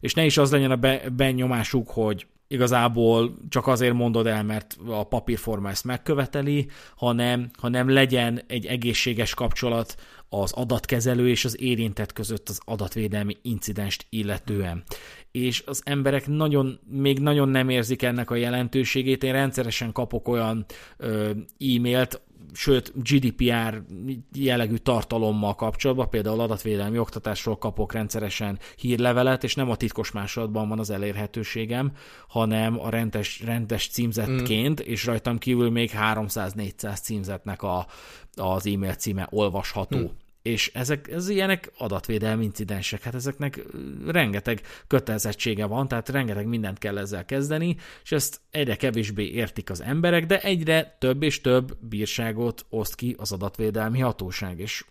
és 0.00 0.14
ne 0.14 0.24
is 0.24 0.36
az 0.38 0.50
legyen 0.50 0.70
a 0.70 0.76
be, 0.76 1.02
benyomásuk, 1.16 1.90
hogy 1.90 2.26
igazából 2.48 3.38
csak 3.48 3.66
azért 3.66 3.94
mondod 3.94 4.26
el, 4.26 4.44
mert 4.44 4.76
a 4.86 5.04
papírforma 5.04 5.68
ezt 5.68 5.84
megköveteli, 5.84 6.68
hanem, 6.96 7.50
hanem 7.58 7.88
legyen 7.88 8.42
egy 8.46 8.66
egészséges 8.66 9.34
kapcsolat 9.34 9.96
az 10.28 10.52
adatkezelő 10.52 11.28
és 11.28 11.44
az 11.44 11.60
érintett 11.60 12.12
között 12.12 12.48
az 12.48 12.60
adatvédelmi 12.64 13.36
incidenst 13.42 14.06
illetően. 14.08 14.82
És 15.36 15.62
az 15.66 15.82
emberek 15.84 16.26
nagyon, 16.26 16.78
még 16.90 17.18
nagyon 17.18 17.48
nem 17.48 17.68
érzik 17.68 18.02
ennek 18.02 18.30
a 18.30 18.34
jelentőségét. 18.34 19.24
Én 19.24 19.32
rendszeresen 19.32 19.92
kapok 19.92 20.28
olyan 20.28 20.64
ö, 20.96 21.30
e-mailt, 21.58 22.20
sőt 22.52 22.92
GDPR 22.94 23.82
jellegű 24.34 24.76
tartalommal 24.76 25.54
kapcsolatban, 25.54 26.08
például 26.08 26.40
adatvédelmi 26.40 26.98
oktatásról 26.98 27.58
kapok 27.58 27.92
rendszeresen 27.92 28.58
hírlevelet, 28.76 29.44
és 29.44 29.54
nem 29.54 29.70
a 29.70 29.76
titkos 29.76 30.10
másolatban 30.10 30.68
van 30.68 30.78
az 30.78 30.90
elérhetőségem, 30.90 31.92
hanem 32.28 32.80
a 32.80 32.90
rendes, 32.90 33.42
rendes 33.44 33.88
címzetként, 33.88 34.82
mm. 34.82 34.90
és 34.90 35.04
rajtam 35.04 35.38
kívül 35.38 35.70
még 35.70 35.90
300-400 35.94 37.02
címzetnek 37.02 37.62
a, 37.62 37.86
az 38.34 38.66
e-mail 38.66 38.94
címe 38.94 39.26
olvasható. 39.30 39.98
Mm 39.98 40.24
és 40.46 40.70
ezek 40.74 41.08
ez 41.08 41.28
ilyenek 41.28 41.72
adatvédelmi 41.78 42.44
incidensek, 42.44 43.02
hát 43.02 43.14
ezeknek 43.14 43.60
rengeteg 44.06 44.60
kötelezettsége 44.86 45.64
van, 45.64 45.88
tehát 45.88 46.08
rengeteg 46.08 46.46
mindent 46.46 46.78
kell 46.78 46.98
ezzel 46.98 47.24
kezdeni, 47.24 47.76
és 48.04 48.12
ezt 48.12 48.40
egyre 48.50 48.76
kevésbé 48.76 49.24
értik 49.24 49.70
az 49.70 49.82
emberek, 49.82 50.26
de 50.26 50.40
egyre 50.40 50.96
több 50.98 51.22
és 51.22 51.40
több 51.40 51.76
bírságot 51.80 52.66
oszt 52.68 52.94
ki 52.94 53.14
az 53.18 53.32
adatvédelmi 53.32 53.98
hatóság, 53.98 54.60
és 54.60 54.84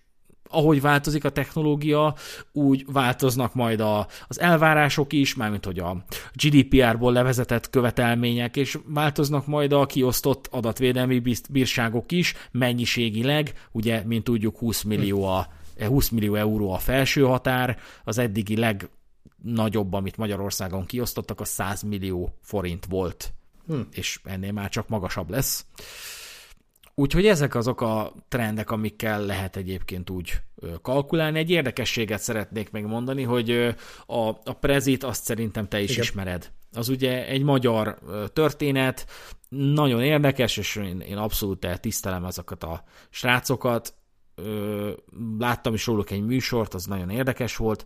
ahogy 0.50 0.82
változik 0.82 1.24
a 1.24 1.30
technológia, 1.30 2.16
úgy 2.52 2.86
változnak 2.88 3.54
majd 3.54 3.80
a, 3.80 4.08
az 4.28 4.40
elvárások 4.40 5.14
is, 5.14 5.36
mármint 5.36 5.66
hogy 5.66 5.80
a 5.80 6.06
GDPR-ból 6.34 7.14
levezetett 7.14 7.70
követelmények, 7.70 8.56
és 8.56 8.78
változnak 8.86 9.48
majd 9.48 9.72
a 9.72 9.86
kiosztott 9.86 10.48
adatvédelmi 10.52 11.22
bírságok 11.50 12.12
is, 12.12 12.34
mennyiségileg, 12.52 13.54
ugye, 13.72 14.04
mint 14.06 14.24
tudjuk, 14.24 14.58
20 14.58 14.82
millió, 14.82 15.24
a, 15.24 15.48
20 15.86 16.10
millió 16.10 16.36
euró 16.36 16.72
a 16.72 16.78
felső 16.78 17.22
határ, 17.22 17.78
az 18.04 18.18
eddigi 18.18 18.58
legnagyobb, 18.58 19.94
amit 19.94 20.18
Magyarországon 20.18 20.86
kiosztottak, 20.86 21.40
a 21.40 21.46
100 21.46 21.82
millió 21.82 22.34
forint 22.42 22.86
volt, 22.86 23.34
hm. 23.68 23.80
és 23.92 24.20
ennél 24.24 24.52
már 24.52 24.70
csak 24.70 24.88
magasabb 24.88 25.30
lesz. 25.30 25.66
Úgyhogy 26.98 27.26
ezek 27.26 27.56
azok 27.56 27.82
a 27.82 28.14
trendek, 28.28 28.72
amikkel 28.72 29.26
lehet 29.26 29.56
egyébként 29.56 30.10
úgy 30.10 30.34
kalkulálni. 30.82 31.40
Egy 31.40 31.50
érdekességet 31.50 32.22
szeretnék 32.22 32.72
megmondani, 32.72 33.24
hogy 33.24 33.76
a, 34.06 34.28
a 34.28 34.54
Prezit 34.60 35.04
azt 35.04 35.24
szerintem 35.24 35.68
te 35.68 35.82
is 35.82 35.90
Igen. 35.90 36.04
ismered. 36.04 36.52
Az 36.72 36.90
ugye 36.90 37.28
egy 37.28 37.44
magyar 37.44 38.00
történet, 38.34 39.06
nagyon 39.50 40.02
érdekes, 40.02 40.58
és 40.58 40.76
én, 40.76 41.00
én 41.00 41.18
abszolút 41.18 41.80
tisztelem 41.82 42.26
ezeket 42.26 42.64
a 42.64 42.84
srácokat. 43.10 43.94
Láttam 45.38 45.74
is 45.74 45.86
róluk 45.86 46.12
egy 46.12 46.26
műsort, 46.26 46.74
az 46.74 46.86
nagyon 46.86 47.10
érdekes 47.10 47.56
volt 47.56 47.86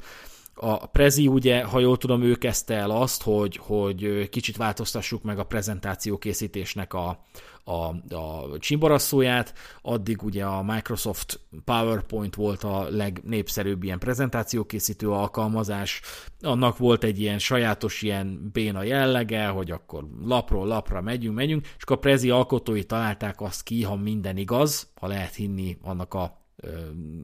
a 0.61 0.85
Prezi 0.85 1.27
ugye, 1.27 1.63
ha 1.63 1.79
jól 1.79 1.97
tudom, 1.97 2.21
ő 2.21 2.35
kezdte 2.35 2.75
el 2.75 2.89
azt, 2.91 3.23
hogy, 3.23 3.57
hogy 3.57 4.29
kicsit 4.29 4.57
változtassuk 4.57 5.23
meg 5.23 5.39
a 5.39 5.43
prezentáció 5.43 6.17
készítésnek 6.17 6.93
a, 6.93 7.25
a, 7.63 8.15
a 8.15 8.57
csimbarasszóját, 8.59 9.53
addig 9.81 10.23
ugye 10.23 10.45
a 10.45 10.63
Microsoft 10.63 11.39
PowerPoint 11.65 12.35
volt 12.35 12.63
a 12.63 12.89
legnépszerűbb 12.89 13.83
ilyen 13.83 13.99
prezentációkészítő 13.99 15.11
alkalmazás, 15.11 16.01
annak 16.41 16.77
volt 16.77 17.03
egy 17.03 17.19
ilyen 17.19 17.39
sajátos 17.39 18.01
ilyen 18.01 18.49
béna 18.53 18.83
jellege, 18.83 19.47
hogy 19.47 19.71
akkor 19.71 20.07
lapról 20.23 20.67
lapra 20.67 21.01
megyünk, 21.01 21.35
megyünk, 21.35 21.65
és 21.65 21.83
akkor 21.83 21.95
a 21.95 21.99
Prezi 21.99 22.29
alkotói 22.29 22.83
találták 22.83 23.41
azt 23.41 23.63
ki, 23.63 23.83
ha 23.83 23.95
minden 23.95 24.37
igaz, 24.37 24.91
ha 24.99 25.07
lehet 25.07 25.33
hinni 25.33 25.77
annak 25.81 26.13
a 26.13 26.37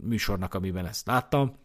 műsornak, 0.03 0.53
amiben 0.53 0.86
ezt 0.86 1.07
láttam, 1.07 1.64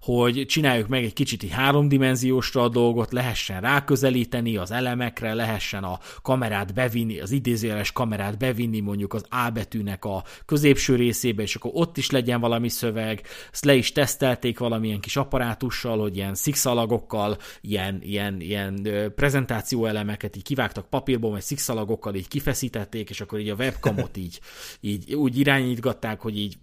hogy 0.00 0.44
csináljuk 0.46 0.88
meg 0.88 1.04
egy 1.04 1.12
kicsit 1.12 1.42
így 1.42 1.50
háromdimenziósra 1.50 2.62
a 2.62 2.68
dolgot, 2.68 3.12
lehessen 3.12 3.60
ráközelíteni 3.60 4.56
az 4.56 4.70
elemekre, 4.70 5.34
lehessen 5.34 5.84
a 5.84 5.98
kamerát 6.22 6.74
bevinni, 6.74 7.20
az 7.20 7.30
idézőjeles 7.30 7.92
kamerát 7.92 8.38
bevinni 8.38 8.80
mondjuk 8.80 9.14
az 9.14 9.24
A 9.28 9.50
betűnek 9.50 10.04
a 10.04 10.24
középső 10.44 10.94
részébe, 10.94 11.42
és 11.42 11.54
akkor 11.54 11.70
ott 11.74 11.96
is 11.96 12.10
legyen 12.10 12.40
valami 12.40 12.68
szöveg, 12.68 13.22
ezt 13.52 13.64
le 13.64 13.74
is 13.74 13.92
tesztelték 13.92 14.58
valamilyen 14.58 15.00
kis 15.00 15.16
apparátussal, 15.16 15.98
hogy 15.98 16.16
ilyen 16.16 16.34
szikszalagokkal, 16.34 17.36
ilyen, 17.60 17.98
ilyen, 18.02 18.40
ilyen 18.40 18.88
prezentáció 19.14 19.86
elemeket 19.86 20.36
így 20.36 20.42
kivágtak 20.42 20.88
papírból, 20.88 21.30
vagy 21.30 21.42
szikszalagokkal 21.42 22.14
így 22.14 22.28
kifeszítették, 22.28 23.10
és 23.10 23.20
akkor 23.20 23.38
így 23.38 23.48
a 23.48 23.54
webkamot 23.54 24.16
így, 24.16 24.40
így 24.80 25.14
úgy 25.14 25.38
irányítgatták, 25.38 26.20
hogy 26.20 26.38
így 26.38 26.56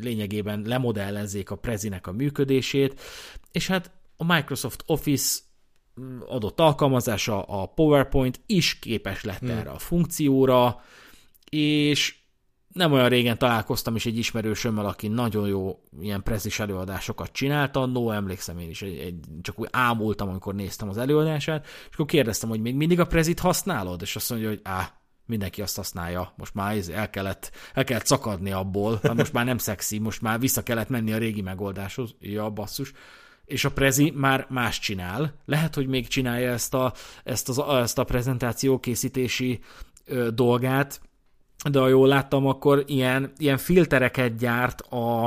lényegében 0.00 0.62
lemodellezzék 0.66 1.50
a 1.50 1.56
Prezinek 1.56 2.06
a 2.06 2.12
működését, 2.12 3.00
és 3.52 3.66
hát 3.66 3.90
a 4.16 4.34
Microsoft 4.34 4.82
Office 4.86 5.38
mm, 6.00 6.20
adott 6.26 6.60
alkalmazása, 6.60 7.42
a 7.42 7.66
PowerPoint 7.66 8.40
is 8.46 8.78
képes 8.78 9.24
lett 9.24 9.38
hmm. 9.38 9.50
erre 9.50 9.70
a 9.70 9.78
funkcióra, 9.78 10.80
és 11.50 12.18
nem 12.72 12.92
olyan 12.92 13.08
régen 13.08 13.38
találkoztam 13.38 13.96
is 13.96 14.06
egy 14.06 14.18
ismerősömmel, 14.18 14.86
aki 14.86 15.08
nagyon 15.08 15.48
jó 15.48 15.80
ilyen 16.00 16.22
prezis 16.22 16.58
előadásokat 16.58 17.32
csinált 17.32 17.76
annó, 17.76 18.10
emlékszem 18.10 18.58
én 18.58 18.68
is, 18.68 18.82
egy, 18.82 18.98
egy, 18.98 19.24
csak 19.42 19.60
úgy 19.60 19.68
ámultam, 19.70 20.28
amikor 20.28 20.54
néztem 20.54 20.88
az 20.88 20.98
előadását, 20.98 21.66
és 21.66 21.94
akkor 21.94 22.06
kérdeztem, 22.06 22.48
hogy 22.48 22.60
még 22.60 22.74
mindig 22.74 23.00
a 23.00 23.06
prezit 23.06 23.40
használod? 23.40 24.02
És 24.02 24.16
azt 24.16 24.30
mondja, 24.30 24.48
hogy 24.48 24.60
á, 24.62 24.99
mindenki 25.30 25.62
azt 25.62 25.76
használja. 25.76 26.32
Most 26.36 26.54
már 26.54 26.76
el 26.92 27.10
kellett, 27.10 27.50
el 27.74 27.84
kellett 27.84 28.06
szakadni 28.06 28.50
abból, 28.52 28.98
mert 29.02 29.14
most 29.14 29.32
már 29.32 29.44
nem 29.44 29.58
szexi, 29.58 29.98
most 29.98 30.22
már 30.22 30.40
vissza 30.40 30.62
kellett 30.62 30.88
menni 30.88 31.12
a 31.12 31.18
régi 31.18 31.42
megoldáshoz. 31.42 32.14
Ja, 32.20 32.50
basszus. 32.50 32.92
És 33.44 33.64
a 33.64 33.70
Prezi 33.70 34.10
már 34.10 34.46
más 34.48 34.78
csinál. 34.78 35.34
Lehet, 35.44 35.74
hogy 35.74 35.86
még 35.86 36.08
csinálja 36.08 36.52
ezt 36.52 36.74
a, 36.74 36.92
ezt, 37.24 37.48
az, 37.48 37.58
ezt 37.58 37.98
a 37.98 38.04
prezentáció 38.04 38.80
készítési 38.80 39.60
ö, 40.04 40.30
dolgát, 40.30 41.00
de 41.70 41.78
ha 41.78 41.88
jól 41.88 42.08
láttam, 42.08 42.46
akkor 42.46 42.84
ilyen, 42.86 43.32
ilyen 43.36 43.58
filtereket 43.58 44.36
gyárt 44.36 44.80
a, 44.80 45.26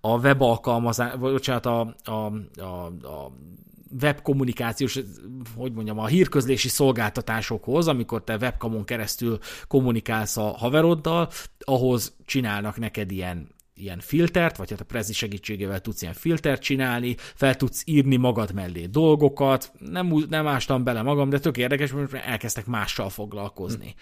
a 0.00 0.18
web 0.18 0.42
alkalmazás, 0.42 1.12
vagy 1.18 1.32
bocsánat, 1.32 1.66
a, 1.66 1.94
a, 2.04 2.32
a, 2.60 2.86
a 2.86 3.32
webkommunikációs, 4.00 4.98
hogy 5.56 5.72
mondjam, 5.72 5.98
a 5.98 6.06
hírközlési 6.06 6.68
szolgáltatásokhoz, 6.68 7.88
amikor 7.88 8.24
te 8.24 8.36
webkamon 8.36 8.84
keresztül 8.84 9.38
kommunikálsz 9.66 10.36
a 10.36 10.42
haveroddal, 10.42 11.30
ahhoz 11.58 12.16
csinálnak 12.24 12.78
neked 12.78 13.10
ilyen 13.10 13.56
ilyen 13.80 14.00
filtert, 14.00 14.56
vagy 14.56 14.70
hát 14.70 14.80
a 14.80 14.84
Prezi 14.84 15.12
segítségével 15.12 15.80
tudsz 15.80 16.02
ilyen 16.02 16.14
filtert 16.14 16.62
csinálni, 16.62 17.16
fel 17.18 17.56
tudsz 17.56 17.82
írni 17.86 18.16
magad 18.16 18.52
mellé 18.52 18.86
dolgokat, 18.86 19.72
nem, 19.78 20.14
nem 20.28 20.46
ástam 20.46 20.84
bele 20.84 21.02
magam, 21.02 21.28
de 21.28 21.38
tök 21.38 21.56
érdekes, 21.56 21.92
mert 21.92 22.12
elkezdtek 22.12 22.66
mással 22.66 23.10
foglalkozni. 23.10 23.94
Hm. 23.96 24.00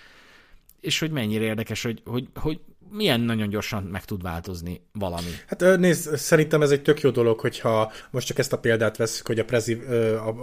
És 0.80 0.98
hogy 0.98 1.10
mennyire 1.10 1.44
érdekes, 1.44 1.82
hogy, 1.82 2.02
hogy, 2.04 2.28
hogy 2.34 2.60
milyen 2.96 3.20
nagyon 3.20 3.48
gyorsan 3.48 3.82
meg 3.82 4.04
tud 4.04 4.22
változni 4.22 4.80
valami. 4.92 5.30
Hát 5.46 5.78
nézd, 5.78 6.16
szerintem 6.16 6.62
ez 6.62 6.70
egy 6.70 6.82
tök 6.82 7.00
jó 7.00 7.10
dolog, 7.10 7.40
hogyha 7.40 7.92
most 8.10 8.26
csak 8.26 8.38
ezt 8.38 8.52
a 8.52 8.58
példát 8.58 8.96
veszük, 8.96 9.26
hogy 9.26 9.38
a 9.38 9.44
Prezi 9.44 9.74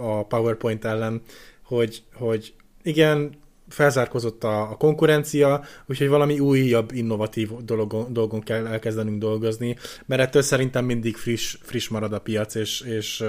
a 0.00 0.26
PowerPoint 0.26 0.84
ellen, 0.84 1.22
hogy, 1.62 2.02
hogy 2.14 2.54
igen, 2.82 3.42
felzárkozott 3.68 4.44
a, 4.44 4.70
a 4.70 4.76
konkurencia, 4.76 5.64
úgyhogy 5.86 6.08
valami 6.08 6.38
újabb, 6.38 6.92
innovatív 6.92 7.50
dolgon, 7.50 8.12
dolgon 8.12 8.40
kell 8.40 8.66
elkezdenünk 8.66 9.18
dolgozni, 9.18 9.76
mert 10.06 10.22
ettől 10.22 10.42
szerintem 10.42 10.84
mindig 10.84 11.16
friss, 11.16 11.56
friss 11.62 11.88
marad 11.88 12.12
a 12.12 12.18
piac, 12.18 12.54
és, 12.54 12.80
és 12.80 13.24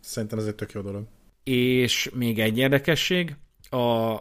szerintem 0.00 0.38
ez 0.38 0.46
egy 0.46 0.54
tök 0.54 0.72
jó 0.72 0.80
dolog. 0.80 1.04
És 1.44 2.10
még 2.14 2.38
egy 2.38 2.58
érdekesség, 2.58 3.36
a, 3.70 4.16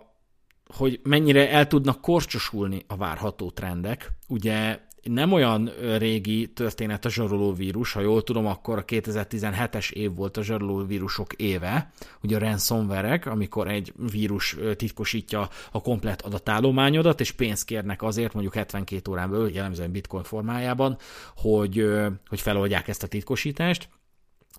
hogy 0.76 1.00
mennyire 1.04 1.52
el 1.52 1.68
tudnak 1.68 2.02
korcsosulni 2.02 2.84
a 2.88 2.96
várható 2.96 3.52
trendek. 3.52 4.12
Ugye 4.28 4.80
nem 5.08 5.32
olyan 5.32 5.72
régi 5.98 6.48
történet 6.48 7.06
a 7.06 7.10
zsarolóvírus, 7.10 7.94
ha 7.94 8.00
jól 8.00 8.24
tudom, 8.24 8.46
akkor 8.46 8.78
a 8.78 8.86
2017-es 8.86 9.92
év 9.92 10.16
volt 10.16 10.38
a 10.38 10.44
zsarolóvírusok 10.44 11.34
éve, 11.34 11.92
ugye 12.22 12.36
a 12.36 12.40
ransomware 12.40 13.22
amikor 13.26 13.68
egy 13.68 13.94
vírus 14.12 14.58
titkosítja 14.76 15.50
a 15.72 15.82
komplet 15.82 16.22
adatállományodat, 16.22 17.20
és 17.20 17.32
pénzt 17.32 17.66
kérnek 17.66 18.02
azért, 18.02 18.34
mondjuk 18.34 18.56
72 18.56 19.12
órán 19.12 19.30
belül, 19.30 19.52
jellemzően 19.54 19.92
bitcoin 19.92 20.24
formájában, 20.24 20.98
hogy, 21.36 21.86
hogy 22.28 22.42
feloldják 22.42 22.88
ezt 22.88 23.04
a 23.04 23.08
titkosítást, 23.08 23.90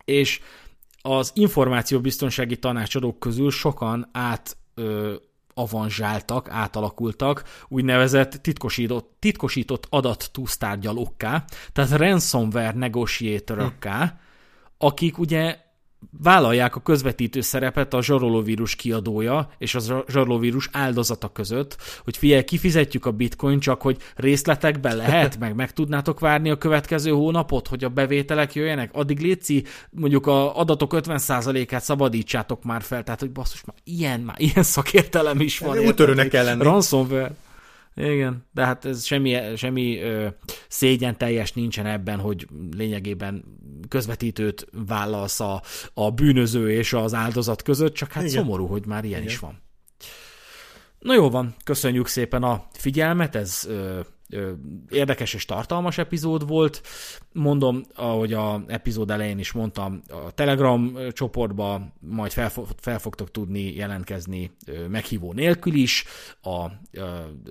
és 0.05 0.41
az 1.03 1.33
információbiztonsági 1.35 2.57
tanácsadók 2.57 3.19
közül 3.19 3.51
sokan 3.51 4.09
át 4.13 4.57
avanzsáltak, 5.59 6.51
átalakultak 6.51 7.45
úgynevezett 7.69 8.31
titkosított, 8.31 9.17
titkosított 9.19 9.87
adattúztárgyalókká, 9.91 11.45
tehát 11.73 11.91
ransomware 11.91 12.73
negotiatorokká, 12.73 14.21
akik 14.79 15.19
ugye 15.19 15.57
vállalják 16.23 16.77
a 16.77 16.81
közvetítő 16.81 17.41
szerepet 17.41 17.95
a 17.95 18.03
zsarolóvírus 18.03 18.75
kiadója 18.75 19.51
és 19.59 19.75
a 19.75 19.81
zsarolóvírus 20.09 20.69
áldozata 20.73 21.29
között, 21.29 21.77
hogy 22.05 22.17
figyelj, 22.17 22.45
kifizetjük 22.45 23.07
a 23.07 23.11
bitcoin, 23.11 23.61
csak 23.61 23.83
hogy 23.83 23.97
részletekben 24.17 24.97
lehet, 24.97 25.39
meg 25.39 25.55
meg 25.55 25.73
tudnátok 25.73 26.21
várni 26.21 26.51
a 26.51 26.59
következő 26.59 27.11
hónapot, 27.11 27.69
hogy 27.69 27.85
a 27.85 27.89
bevételek 27.89 28.55
jöjjenek, 28.55 28.91
addig 28.93 29.21
létszi, 29.21 29.65
mondjuk 29.91 30.27
a 30.27 30.59
adatok 30.59 30.93
50%-át 30.97 31.83
szabadítsátok 31.83 32.65
már 32.65 32.83
fel, 32.83 33.03
tehát 33.03 33.21
hogy 33.21 33.31
basszus, 33.31 33.65
már 33.65 33.77
ilyen, 33.85 34.21
már 34.21 34.41
ilyen 34.41 34.63
szakértelem 34.63 35.41
is 35.41 35.59
van. 35.59 35.79
Útörőnek 35.79 36.29
kell 36.29 36.45
lenni. 36.45 36.63
Ransomware. 36.63 37.35
Igen, 37.99 38.47
de 38.53 38.65
hát 38.65 38.85
ez 38.85 39.05
semmi, 39.05 39.57
semmi 39.57 40.01
ö, 40.01 40.29
szégyen 40.69 41.19
teljes 41.19 41.53
nincsen 41.53 41.87
ebben, 41.87 42.19
hogy 42.19 42.47
lényegében 42.77 43.45
közvetítőt 43.89 44.67
vállalsz 44.87 45.41
a, 45.41 45.63
a 45.95 46.11
bűnöző 46.11 46.71
és 46.71 46.93
az 46.93 47.15
áldozat 47.15 47.63
között, 47.63 47.95
csak 47.95 48.13
hát 48.13 48.23
Igen. 48.23 48.35
szomorú, 48.35 48.67
hogy 48.67 48.87
már 48.87 49.05
ilyen 49.05 49.21
Igen. 49.21 49.33
is 49.33 49.39
van. 49.39 49.63
Na 50.99 51.15
jó 51.15 51.31
van, 51.31 51.55
köszönjük 51.65 52.07
szépen 52.07 52.43
a 52.43 52.67
figyelmet, 52.73 53.35
ez 53.37 53.65
ö, 53.69 54.01
érdekes 54.91 55.35
és 55.35 55.45
tartalmas 55.45 55.99
epizód 55.99 56.47
volt. 56.47 56.83
Mondom, 57.33 57.83
ahogy 57.95 58.33
a 58.33 58.63
epizód 58.67 59.11
elején 59.11 59.39
is 59.39 59.53
mondtam, 59.53 60.03
a 60.09 60.31
Telegram 60.31 60.97
csoportba 61.13 61.93
majd 62.01 62.33
fel, 62.33 62.53
fel 62.77 62.99
fogtok 62.99 63.31
tudni 63.31 63.75
jelentkezni 63.75 64.51
meghívó 64.89 65.33
nélkül 65.33 65.75
is. 65.75 66.05
A 66.43 66.67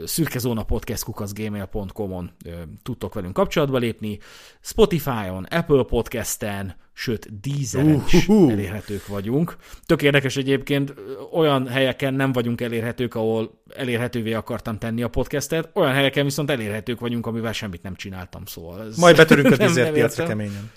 szürkezóna 0.06 0.64
podcastkukaszgmail.com-on 0.64 2.32
tudtok 2.84 3.14
velünk 3.14 3.34
kapcsolatba 3.34 3.78
lépni. 3.78 4.20
Spotify-on, 4.62 5.44
Apple 5.44 5.84
Podcast-en, 5.84 6.76
sőt, 7.00 7.30
is 8.12 8.28
uh, 8.28 8.52
elérhetők 8.52 9.08
vagyunk. 9.08 9.56
Tök 9.86 10.02
érdekes 10.02 10.38
egyébként, 10.38 10.94
olyan 11.32 11.68
helyeken 11.68 12.14
nem 12.14 12.32
vagyunk 12.32 12.62
elérhetők, 12.62 13.16
ahol 13.16 13.62
elérhetővé 13.76 14.34
akartam 14.34 14.78
tenni 14.78 15.04
a 15.04 15.08
podcastet, 15.08 15.70
olyan 15.74 15.94
helyeken 15.94 16.24
viszont 16.24 16.50
elérhetők 16.50 17.00
vagyunk, 17.00 17.26
amivel 17.26 17.54
semmit 17.54 17.84
nem 17.84 17.96
csináltam, 17.96 18.46
szóval 18.46 18.82
ez 18.82 18.98
Majd 18.98 19.16
betörünk 19.16 19.52
a 19.52 19.56
Deezer 19.56 19.92
piacra 19.94 20.26
keményen. 20.26 20.72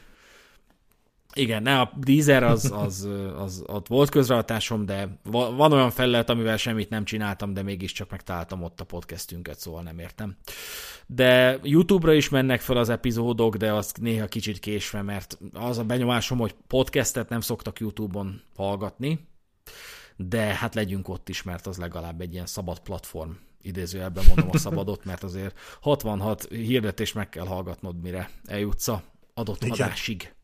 Igen, 1.32 1.62
ne, 1.62 1.81
a 1.81 1.93
Deezer 1.97 2.43
az, 2.43 2.73
az, 2.74 3.09
az, 3.36 3.62
az 3.66 3.82
volt 3.86 4.11
közreadásom, 4.11 4.86
de 4.86 5.19
van 5.31 5.73
olyan 5.73 5.90
felület, 5.90 6.31
amivel 6.31 6.57
semmit 6.57 6.90
nem 6.90 7.05
csináltam, 7.05 7.52
de 7.52 7.62
mégiscsak 7.62 8.11
megtaláltam 8.11 8.62
ott 8.62 8.81
a 8.81 8.85
podcastünket, 8.85 9.59
szóval 9.59 9.82
nem 9.82 9.98
értem. 9.98 10.36
De 11.07 11.59
YouTube-ra 11.62 12.12
is 12.12 12.28
mennek 12.28 12.61
fel 12.61 12.77
az 12.77 12.89
epizódok, 12.89 13.57
de 13.57 13.73
az 13.73 13.93
néha 14.01 14.27
kicsit 14.27 14.59
késve, 14.59 15.02
mert 15.02 15.39
az 15.52 15.78
a 15.78 15.85
benyomásom, 15.85 16.39
hogy 16.39 16.55
podcastet 16.66 17.28
nem 17.28 17.40
szoktak 17.40 17.81
YouTube-on 17.81 18.43
hallgatni, 18.57 19.28
de 20.16 20.40
hát 20.40 20.74
legyünk 20.74 21.09
ott 21.09 21.28
is, 21.28 21.43
mert 21.43 21.66
az 21.66 21.77
legalább 21.77 22.20
egy 22.20 22.32
ilyen 22.32 22.47
szabad 22.47 22.78
platform 22.78 23.31
idézőjelben 23.62 24.24
mondom 24.28 24.48
a 24.52 24.59
szabadot, 24.59 25.05
mert 25.05 25.23
azért 25.23 25.59
66 25.81 26.48
hirdetést 26.48 27.15
meg 27.15 27.28
kell 27.28 27.47
hallgatnod, 27.47 28.01
mire 28.02 28.31
eljutsz 28.44 28.89
a 28.89 29.02
adott 29.35 29.65
Igen. 29.65 29.73
adásig. 29.73 30.35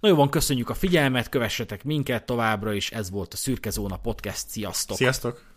Na 0.00 0.08
jó 0.08 0.14
van, 0.14 0.30
köszönjük 0.30 0.70
a 0.70 0.74
figyelmet, 0.74 1.28
kövessetek 1.28 1.84
minket 1.84 2.26
továbbra 2.26 2.72
is, 2.72 2.90
ez 2.90 3.10
volt 3.10 3.32
a 3.32 3.36
Szürke 3.36 3.70
Zóna 3.70 3.96
Podcast, 3.96 4.48
sziasztok! 4.48 4.96
Sziasztok! 4.96 5.51